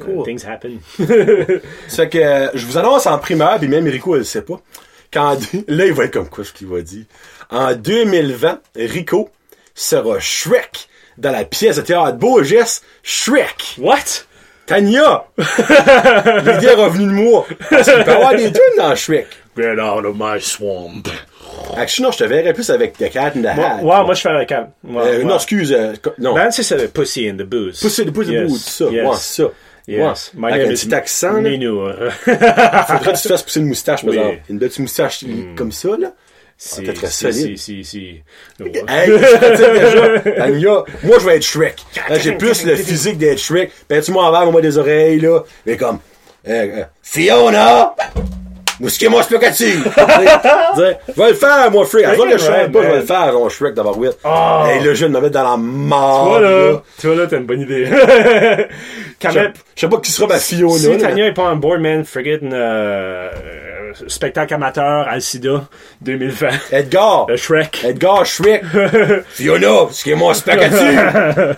Cool. 0.00 0.24
things 0.24 0.44
happen. 0.46 0.78
C'est 1.88 2.08
que 2.08 2.18
euh, 2.18 2.48
je 2.54 2.66
vous 2.66 2.78
annonce 2.78 3.06
en 3.06 3.18
primaire, 3.18 3.58
puis 3.58 3.68
même 3.68 3.86
Rico, 3.86 4.14
elle 4.14 4.20
le 4.20 4.24
sait 4.24 4.42
pas. 4.42 4.60
Quand, 5.12 5.36
là, 5.68 5.86
il 5.86 5.92
va 5.92 6.04
être 6.04 6.12
comme 6.12 6.28
quoi 6.28 6.44
ce 6.44 6.52
qu'il 6.52 6.66
va 6.68 6.80
dire. 6.80 7.04
En 7.50 7.74
2020, 7.74 8.60
Rico 8.76 9.30
sera 9.74 10.18
Shrek 10.20 10.88
dans 11.18 11.30
la 11.30 11.44
pièce 11.44 11.76
de 11.76 11.82
théâtre 11.82 12.16
Beaugès, 12.16 12.82
Shrek. 13.02 13.76
What? 13.78 14.24
Tania! 14.66 15.24
L'idée 15.36 16.66
est 16.66 16.74
revenue 16.74 17.06
de 17.06 17.10
moi. 17.12 17.46
Parce 17.70 17.90
qu'il 17.92 18.04
peut 18.04 18.10
y 18.10 18.14
avoir 18.14 18.34
des 18.34 18.50
tunes 18.52 18.76
dans 18.78 18.94
Shrek. 18.94 19.26
Get 19.56 19.78
out 19.80 20.04
of 20.06 20.14
my 20.18 20.40
swamp. 20.40 21.02
Actually, 21.76 22.04
non, 22.06 22.12
je 22.12 22.18
te 22.18 22.24
verrais 22.24 22.54
plus 22.54 22.70
avec 22.70 22.96
The 22.96 23.10
Cat 23.10 23.32
in 23.36 23.42
the 23.42 23.54
Moi, 23.56 23.64
Hat. 23.66 23.76
ouais, 23.76 24.04
moi, 24.04 24.14
je 24.14 24.20
fais 24.22 24.28
avec 24.30 24.50
elle. 24.50 24.68
Ouais, 24.84 25.02
Euh, 25.02 25.18
ouais. 25.18 25.24
Non, 25.24 25.34
excuse, 25.36 25.72
euh, 25.72 25.92
non. 26.18 26.34
Ben, 26.34 26.50
c'est 26.50 26.62
ça, 26.62 26.76
le 26.76 26.88
Pussy 26.88 27.28
in 27.28 27.34
the 27.34 27.42
Booze. 27.42 27.78
Pussy, 27.80 28.04
pussy, 28.06 28.32
Yes, 28.32 28.48
bout, 28.50 28.56
ça. 28.58 28.84
yes. 28.86 29.06
Ouais, 29.06 29.16
ça. 29.16 29.44
Yes. 29.88 30.32
Ouais. 30.34 30.40
My 30.40 30.46
Avec 30.52 30.62
name 30.62 30.70
un 30.70 30.74
is 30.74 30.84
petit 30.86 30.94
accent, 30.94 31.32
là. 31.32 31.40
Minou. 31.50 31.80
Faudrait 31.88 33.12
que 33.12 33.16
tu 33.16 33.22
te 33.22 33.28
fasses 33.28 33.42
pousser 33.42 33.60
une 33.60 33.66
moustache, 33.66 34.02
par 34.04 34.10
Oui. 34.10 34.16
Hmm. 34.18 34.20
exemple. 34.22 34.42
Une 34.50 34.58
belle 34.58 34.68
petite 34.68 34.80
moustache 34.80 35.24
comme 35.56 35.72
ça, 35.72 35.88
là. 35.98 36.12
Si, 36.56 36.82
t'es 36.84 36.92
très 36.92 37.08
solide. 37.08 37.58
Si, 37.58 37.82
si, 37.82 37.84
si. 37.84 38.22
Hey, 38.88 39.08
je 39.08 40.52
déjà. 40.52 40.84
Moi, 41.02 41.18
je 41.18 41.26
vais 41.26 41.36
être 41.36 41.42
Shrek. 41.42 41.76
Là, 42.08 42.18
J'ai 42.20 42.32
plus 42.32 42.64
le 42.64 42.76
physique 42.76 43.18
d'être 43.18 43.38
Shrek. 43.40 43.72
Peins-tu-moi 43.88 44.24
en 44.24 44.30
verre, 44.30 44.52
moi, 44.52 44.60
des 44.60 44.78
oreilles, 44.78 45.18
là. 45.18 45.40
Mais 45.66 45.76
comme, 45.76 45.98
euh, 46.46 46.82
euh, 46.82 46.84
Fiona! 47.02 47.96
Mousquez-moi 48.80 49.22
spaghetti! 49.22 49.72
Dire, 50.76 50.98
Je 51.08 51.12
vais 51.20 51.28
le 51.28 51.34
faire, 51.34 51.70
moi, 51.70 51.86
Shrek. 51.86 52.04
Avant 52.04 52.24
que 52.24 52.38
je 52.38 52.46
pas, 52.46 52.66
je 52.72 52.78
vais 52.78 52.96
le 52.96 53.02
faire, 53.02 53.32
mon 53.32 53.48
Shrek 53.48 53.74
d'avoir 53.74 53.98
huit. 53.98 54.12
Oh. 54.24 54.64
Hey, 54.66 54.82
le 54.82 54.94
jeune 54.94 55.12
me 55.12 55.20
met 55.20 55.30
dans 55.30 55.42
la 55.42 55.56
mort, 55.56 56.28
Toi, 56.28 56.40
là. 56.40 56.50
là, 56.50 56.82
toi, 57.00 57.14
là, 57.14 57.26
t'as 57.28 57.36
une 57.36 57.46
bonne 57.46 57.60
idée. 57.60 57.86
Je 59.22 59.28
je 59.76 59.80
sais 59.80 59.88
pas 59.88 59.98
qui 59.98 60.10
sera 60.10 60.26
ma 60.26 60.38
Fiona, 60.38 60.76
si. 60.78 60.98
Tania 60.98 61.26
est 61.28 61.32
pas 61.32 61.44
un 61.44 61.54
board, 61.54 61.80
man, 61.80 62.04
friggin' 62.04 62.52
euh, 62.52 63.30
euh, 63.30 63.92
spectacle 64.08 64.52
amateur, 64.54 65.06
Alcida, 65.08 65.64
2020. 66.00 66.48
Edgar! 66.72 67.26
Le 67.28 67.36
Shrek. 67.36 67.84
Edgar 67.84 68.26
Shrek. 68.26 68.64
Fiona, 69.30 69.84
mousquez-moi 69.84 70.34
spaghetti! 70.34 70.96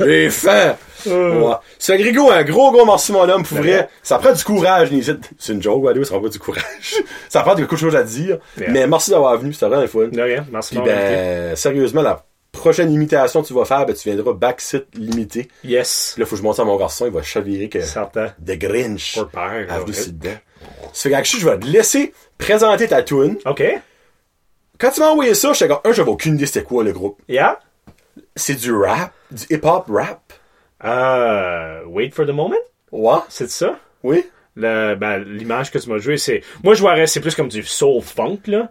J'ai 0.05 0.29
faim! 0.29 0.77
Ouais. 1.07 1.55
C'est 1.79 1.95
un 1.95 2.13
gros, 2.43 2.73
gros 2.73 2.87
merci, 2.87 3.13
mon 3.13 3.29
homme, 3.29 3.45
pour 3.45 3.59
vrai. 3.59 3.89
Ça 4.03 4.19
prend 4.19 4.33
du 4.33 4.45
courage, 4.45 4.91
Nézit. 4.91 5.19
C'est 5.39 5.53
une 5.53 5.63
joke, 5.63 5.83
Waldo, 5.83 6.05
ça 6.05 6.13
prend 6.15 6.23
pas 6.23 6.29
du 6.29 6.39
courage. 6.39 6.95
ça 7.29 7.43
prend 7.43 7.55
quelque 7.55 7.77
chose 7.77 7.97
à 7.97 8.03
dire. 8.03 8.39
Yeah. 8.59 8.71
Mais 8.71 8.87
merci 8.87 9.11
d'avoir 9.11 9.37
venu, 9.39 9.53
c'était 9.53 9.67
vraiment 9.67 9.87
fun. 9.87 10.09
De 10.09 10.21
rien, 10.21 10.47
merci 10.51 10.75
Puis 10.75 10.85
de 10.85 10.89
ben, 10.89 11.57
sérieusement, 11.57 12.03
la 12.03 12.25
prochaine 12.53 12.93
imitation 12.93 13.43
que 13.43 13.49
tu 13.49 13.55
vas 13.55 13.65
faire, 13.65 13.85
ben, 13.85 13.95
tu 13.95 14.09
viendras 14.09 14.33
backseat 14.33 14.87
limité. 14.95 15.49
Yes. 15.65 16.15
Là, 16.17 16.25
faut 16.25 16.33
que 16.33 16.39
je 16.39 16.43
monte 16.43 16.59
à 16.59 16.65
mon 16.65 16.77
garçon, 16.77 17.07
il 17.07 17.13
va 17.13 17.23
chavirer 17.23 17.69
que 17.69 17.81
Certain. 17.83 18.33
The 18.45 18.59
Grinch 18.59 19.15
Pour 19.15 19.29
père, 19.29 19.67
ouais. 19.69 19.91
ici 19.91 20.13
dedans. 20.13 20.37
Ça 20.93 21.11
fait 21.11 21.23
que, 21.23 21.29
je 21.29 21.49
vais 21.49 21.59
te 21.59 21.67
laisser 21.67 22.15
présenter 22.39 22.89
ta 22.89 23.03
tune. 23.03 23.37
OK. 23.45 23.63
Quand 24.79 24.91
tu 24.91 25.01
m'as 25.01 25.09
envoyé 25.09 25.35
ça, 25.35 25.53
j'étais 25.53 25.69
comme, 25.69 25.81
un, 25.85 25.93
j'avais 25.93 26.11
aucune 26.11 26.35
idée 26.35 26.47
c'était 26.47 26.63
quoi 26.63 26.83
le 26.83 26.93
groupe. 26.93 27.21
Yeah. 27.29 27.59
C'est 28.37 28.55
du 28.55 28.73
rap, 28.73 29.13
du 29.31 29.45
hip-hop 29.51 29.87
rap. 29.89 30.24
Euh, 30.83 31.83
wait 31.87 32.11
for 32.11 32.27
the 32.27 32.31
moment? 32.33 32.57
Ouais, 32.93 33.19
C'est 33.29 33.51
ça? 33.51 33.77
oui. 34.03 34.25
Le, 34.57 34.95
ben, 34.95 35.19
l'image 35.25 35.73
que 35.73 35.79
tu 35.79 35.91
m'as 35.91 35.99
jouée, 35.99 36.17
c'est. 36.17 36.41
Moi, 36.63 36.75
je 36.75 36.81
vois, 36.81 37.07
c'est 37.09 37.19
plus 37.19 37.35
comme 37.35 37.49
du 37.49 37.65
soul 37.65 38.01
funk, 38.03 38.39
là. 38.47 38.69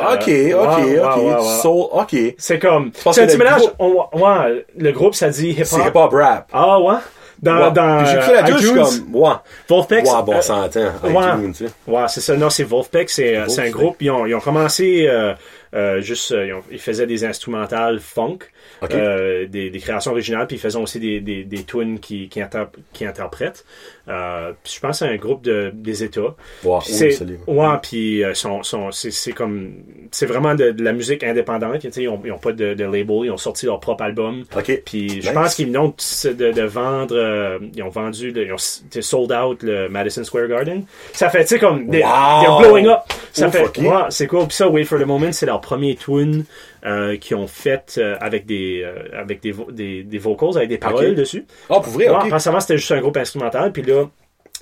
Euh, 0.00 0.14
Ok, 0.14 0.22
ok, 0.22 0.28
ouais, 0.28 0.54
ok. 0.54 0.76
ouais, 0.78 0.98
ouais, 0.98 1.34
ouais. 1.34 1.60
Soul, 1.62 1.86
ok. 1.92 2.16
C'est 2.38 2.58
comme. 2.58 2.90
C'est 2.92 3.22
un 3.22 3.26
petit 3.26 3.36
mélange. 3.36 3.60
groupe- 3.60 3.74
on- 3.78 4.18
ouais, 4.18 4.66
le 4.76 4.90
groupe, 4.90 5.14
ça 5.14 5.28
dit 5.28 5.54
C'est 5.64 5.76
hip-hop. 5.76 5.86
hip-hop 5.88 6.12
rap. 6.12 6.48
Ah, 6.52 6.80
ouais? 6.80 6.94
Dans, 7.40 7.70
dans 7.70 8.04
J'ai 8.04 8.16
écouté 8.16 8.32
la 8.34 8.44
euh, 8.44 8.50
iTunes, 8.58 8.74
comme, 8.74 9.14
ouais. 9.22 9.30
Wolfpack. 9.68 10.04
Ouais, 10.06 10.22
bon, 10.24 10.32
euh, 10.32 10.36
on 10.38 10.42
s'entend. 10.42 10.80
ouais. 11.04 11.62
Ouais, 11.86 12.04
c'est 12.08 12.20
ça. 12.20 12.36
Non, 12.36 12.50
c'est 12.50 12.64
Wolfpack. 12.64 13.08
C'est, 13.10 13.36
euh, 13.36 13.46
c'est 13.48 13.62
un 13.68 13.70
groupe. 13.70 13.96
Ils 14.00 14.10
ont, 14.10 14.26
ils 14.26 14.34
ont 14.34 14.40
commencé 14.40 15.06
euh, 15.08 15.34
euh, 15.74 16.00
juste, 16.00 16.32
euh, 16.32 16.46
ils, 16.46 16.52
ont- 16.54 16.62
ils 16.70 16.80
faisaient 16.80 17.06
des 17.06 17.24
instrumentales 17.24 18.00
funk, 18.00 18.38
Euh, 18.90 19.46
des, 19.46 19.70
des 19.70 19.78
créations 19.78 20.10
originales, 20.10 20.46
puis 20.48 20.56
ils 20.56 20.58
faisaient 20.58 20.78
aussi 20.78 20.98
des, 20.98 21.20
des, 21.20 21.44
des 21.44 21.62
tunes 21.62 22.00
qui, 22.00 22.28
qui, 22.28 22.40
interp- 22.40 22.74
qui 22.92 23.04
interprètent. 23.04 23.64
Euh, 24.08 24.52
je 24.64 24.80
pense 24.80 24.98
c'est 24.98 25.06
un 25.06 25.16
groupe 25.16 25.42
de, 25.44 25.70
des 25.72 26.02
États. 26.02 26.34
Wow, 26.64 26.80
Puis 26.80 26.92
c'est, 26.92 27.22
ouais, 27.46 27.66
puis 27.80 28.24
euh, 28.24 28.34
sont, 28.34 28.62
sont, 28.64 28.90
c'est, 28.90 29.32
comme, 29.32 29.74
c'est 30.10 30.26
vraiment 30.26 30.56
de, 30.56 30.72
de 30.72 30.82
la 30.82 30.92
musique 30.92 31.22
indépendante. 31.22 31.84
Ils 31.84 32.08
ont, 32.08 32.20
ils 32.24 32.32
ont 32.32 32.38
pas 32.38 32.50
de, 32.52 32.74
de 32.74 32.84
label, 32.84 33.20
ils 33.24 33.30
ont 33.30 33.36
sorti 33.36 33.66
leur 33.66 33.78
propre 33.78 34.02
album. 34.02 34.42
Ok. 34.56 34.82
Puis 34.84 35.22
je 35.22 35.30
pense 35.30 35.54
qu'ils 35.54 35.66
venons 35.68 35.94
de, 36.24 36.52
de, 36.52 36.62
vendre, 36.62 37.14
euh, 37.16 37.58
ils 37.76 37.82
ont 37.84 37.88
vendu, 37.88 38.32
ils 38.34 38.52
ont 38.52 38.56
sold 38.58 39.30
out 39.32 39.62
le 39.62 39.88
Madison 39.88 40.24
Square 40.24 40.48
Garden. 40.48 40.82
Ça 41.12 41.30
fait, 41.30 41.42
tu 41.44 41.50
sais, 41.50 41.58
comme, 41.60 41.86
des, 41.88 42.02
Wow! 42.02 42.40
they're 42.40 42.58
blowing 42.58 42.86
up. 42.88 43.00
Ça 43.32 43.46
Ouf, 43.46 43.52
fait, 43.52 43.62
ok. 43.64 43.78
ouais, 43.78 44.02
c'est 44.10 44.26
cool. 44.26 44.46
Puis 44.48 44.56
ça, 44.56 44.68
Wait 44.68 44.84
for 44.84 44.98
the 44.98 45.06
Moment, 45.06 45.30
c'est 45.32 45.46
leur 45.46 45.60
premier 45.60 45.94
tune 45.94 46.44
euh, 46.84 47.16
qu'ils 47.16 47.36
ont 47.36 47.46
fait 47.46 47.96
euh, 47.98 48.16
avec 48.20 48.44
des, 48.46 48.82
euh, 48.84 49.08
avec 49.18 49.40
des, 49.40 49.52
vo- 49.52 49.70
des, 49.70 50.02
des 50.02 50.18
vocals, 50.18 50.56
avec 50.56 50.68
des 50.68 50.78
paroles 50.78 51.14
dessus. 51.14 51.46
Ah, 51.70 51.74
pour 51.80 51.92
vrai, 51.92 52.08
Ouais, 52.08 52.16
ok. 52.16 52.30
parce 52.30 52.44
qu'avant, 52.44 52.60
c'était 52.60 52.76
juste 52.78 52.92
un 52.92 53.00
groupe 53.00 53.16
instrumental. 53.16 53.72
Puis 53.72 53.82
là, 53.82 54.06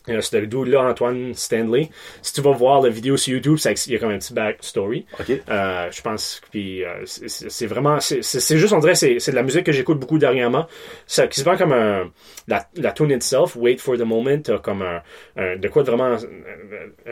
euh, 0.09 0.21
c'était 0.21 0.41
le 0.41 0.47
dude 0.47 0.69
là, 0.69 0.83
Antoine 0.83 1.35
Stanley. 1.35 1.91
Si 2.23 2.33
tu 2.33 2.41
vas 2.41 2.53
voir 2.53 2.81
la 2.81 2.89
vidéo 2.89 3.17
sur 3.17 3.33
YouTube, 3.35 3.57
c'est- 3.59 3.87
il 3.87 3.93
y 3.93 3.97
a 3.97 3.99
comme 3.99 4.11
un 4.11 4.19
petit 4.19 4.33
backstory. 4.35 5.07
Ok. 5.21 5.31
Euh, 5.49 5.89
je 5.91 6.01
pense 6.03 6.41
puis 6.51 6.85
euh, 6.85 6.89
c'est- 7.05 7.29
c'est 7.29 7.51
c'est 7.51 7.67
vraiment 7.67 8.01
c'est 8.01 8.23
c'est- 8.23 8.41
c'est 8.41 8.57
juste 8.59 8.73
on 8.73 8.79
dirait 8.79 8.95
c'est 8.95 9.19
c'est 9.19 9.31
de 9.33 9.37
la 9.37 9.43
musique 9.43 9.65
que 9.65 9.73
j'écoute 9.73 9.99
beaucoup 9.99 10.19
dernièrement 10.19 10.67
ça 11.07 11.27
qui 11.27 11.39
se 11.41 11.45
vend 11.45 11.57
comme 11.57 11.73
un 11.73 12.11
la, 12.49 12.67
la 12.77 12.93
tune 12.93 13.11
itself 13.11 13.57
Wait 13.57 13.77
for 13.79 13.97
the 13.97 14.01
Moment 14.01 14.43
comme 14.63 14.83
un, 14.83 15.03
un- 15.37 15.57
de 15.57 15.69
quoi 15.69 15.83
de 15.83 15.91
vraiment 15.91 16.17
un, 16.17 16.19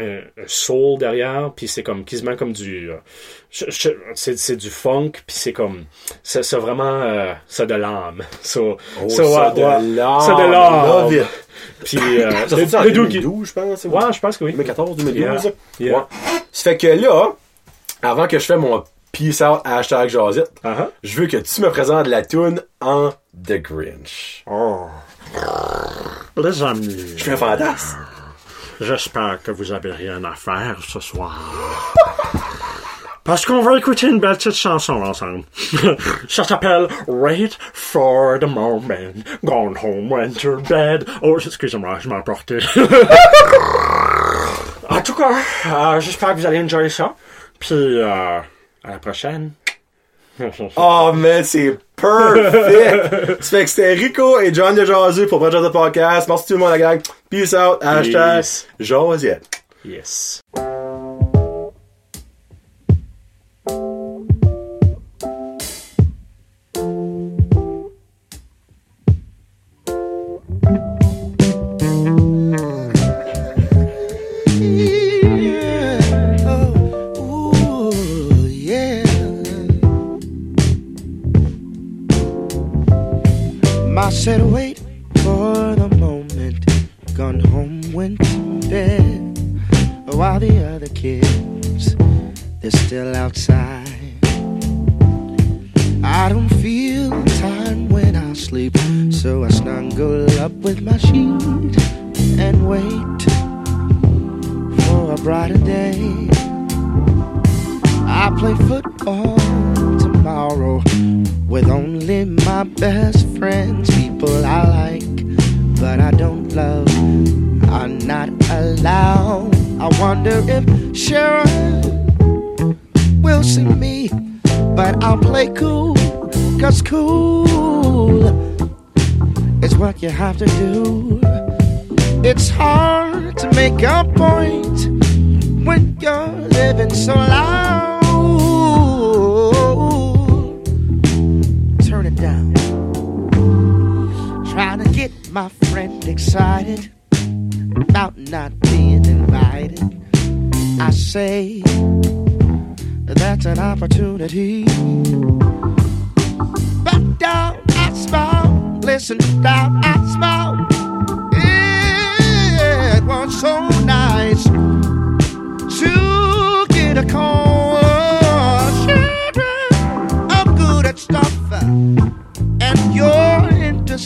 un- 0.01 0.21
soul 0.47 0.99
derrière 0.99 1.53
puis 1.55 1.69
c'est 1.69 1.83
comme 1.83 2.05
quasiment 2.05 2.37
comme 2.37 2.53
du 2.53 2.91
euh, 2.91 2.97
c'est 4.15 4.37
c'est 4.39 4.57
du 4.57 4.71
funk 4.71 5.13
puis 5.27 5.37
c'est 5.37 5.53
comme 5.53 5.85
ça 6.23 6.43
ça 6.43 6.59
vraiment 6.59 7.03
euh, 7.03 7.33
ça 7.47 7.67
de 7.67 7.75
l'âme 7.75 8.23
so, 8.43 8.77
Oh, 9.03 9.09
so, 9.09 9.25
ça 9.35 9.51
de 9.51 9.61
l'âme. 9.97 10.21
ça 10.21 10.35
de 10.35 10.51
l'âme. 10.51 11.27
Puis 11.85 11.99
euh, 12.23 12.31
Ça 12.49 12.57
le- 12.57 12.67
sorti 12.67 12.77
en 12.77 12.83
le 12.85 12.91
dude 12.91 13.09
qui- 13.09 13.21
2012, 13.21 13.49
je 13.49 13.53
pense. 13.53 13.85
ouais 13.85 14.13
je 14.13 14.21
pense 14.21 14.37
que 14.37 14.45
oui 14.45 14.53
2014, 14.53 14.97
2012. 14.97 15.45
Yeah. 15.45 15.53
Yeah. 15.81 15.99
Ouais. 15.99 16.05
Ça 16.53 16.63
fait 16.71 16.77
que 16.77 16.87
là, 16.89 17.33
avant 18.03 18.27
que 18.27 18.39
je 18.39 18.45
fais 18.45 18.57
mon 18.57 18.83
peace 19.13 19.41
out 19.43 19.61
hashtag 19.65 20.09
Josette, 20.11 20.53
Uh-huh. 20.65 20.89
je 21.03 21.21
veux 21.21 21.27
que 21.27 21.37
tu 21.39 21.61
me 21.61 21.71
présentes 21.71 22.07
la 22.07 22.23
tune 22.25 22.63
en 22.81 23.11
The 23.47 23.61
Grinch. 23.63 24.45
Oh. 24.47 24.87
Les 26.37 26.63
amis, 26.63 27.15
Je 27.17 27.25
fais 27.25 27.33
un 27.33 27.37
fantasme. 27.37 27.99
j'espère 28.81 29.41
que 29.43 29.51
vous 29.51 29.73
avez 29.73 29.91
rien 29.93 30.23
à 30.25 30.35
faire 30.35 30.77
ce 30.87 31.01
soir. 31.01 31.37
Parce 33.29 33.45
qu'on 33.45 33.61
va 33.61 33.77
écouter 33.77 34.07
une 34.07 34.21
belle 34.21 34.39
petite 34.39 34.55
chanson 34.55 35.03
ensemble. 35.03 35.45
Ça 36.31 36.45
s'appelle 36.45 36.89
Wait 37.07 37.51
for 37.75 38.39
the 38.39 38.47
Moment. 38.47 39.23
Gone 39.45 39.77
home, 39.77 40.11
went 40.11 40.33
to 40.41 40.57
bed. 40.63 41.05
Oh, 41.21 41.39
excusez-moi, 41.39 41.99
je 42.01 42.09
m'ai 42.09 42.15
emporté. 42.15 42.57
en 44.89 45.03
tout 45.03 45.13
cas, 45.13 45.35
euh, 45.67 46.01
j'espère 46.01 46.31
que 46.31 46.41
vous 46.41 46.47
allez 46.47 46.61
enjoyer 46.61 46.89
ça. 46.89 47.15
Puis, 47.59 47.75
euh, 47.75 48.39
à 48.83 48.91
la 48.91 48.99
prochaine. 48.99 49.51
Oh, 50.79 51.13
man, 51.15 51.45
c'est 51.45 51.79
perfect! 51.97 53.45
fait 53.45 53.65
que 53.65 53.71
c'était 53.71 53.93
Rico 53.93 54.41
et 54.41 54.55
John 54.55 54.75
de 54.75 54.87
Jazu 54.87 55.27
pour 55.27 55.39
Project 55.39 55.65
de 55.65 55.69
Podcast. 55.69 56.29
Merci 56.31 56.47
tout 56.47 56.55
le 56.55 56.61
monde, 56.61 56.71
la 56.71 56.79
gang. 56.79 57.03
Peace 57.29 57.53
out, 57.53 57.85
hashtag 57.85 58.41
Peace. 58.41 58.67
Josette. 58.81 59.63
yes 59.85 60.41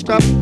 into 0.02 0.41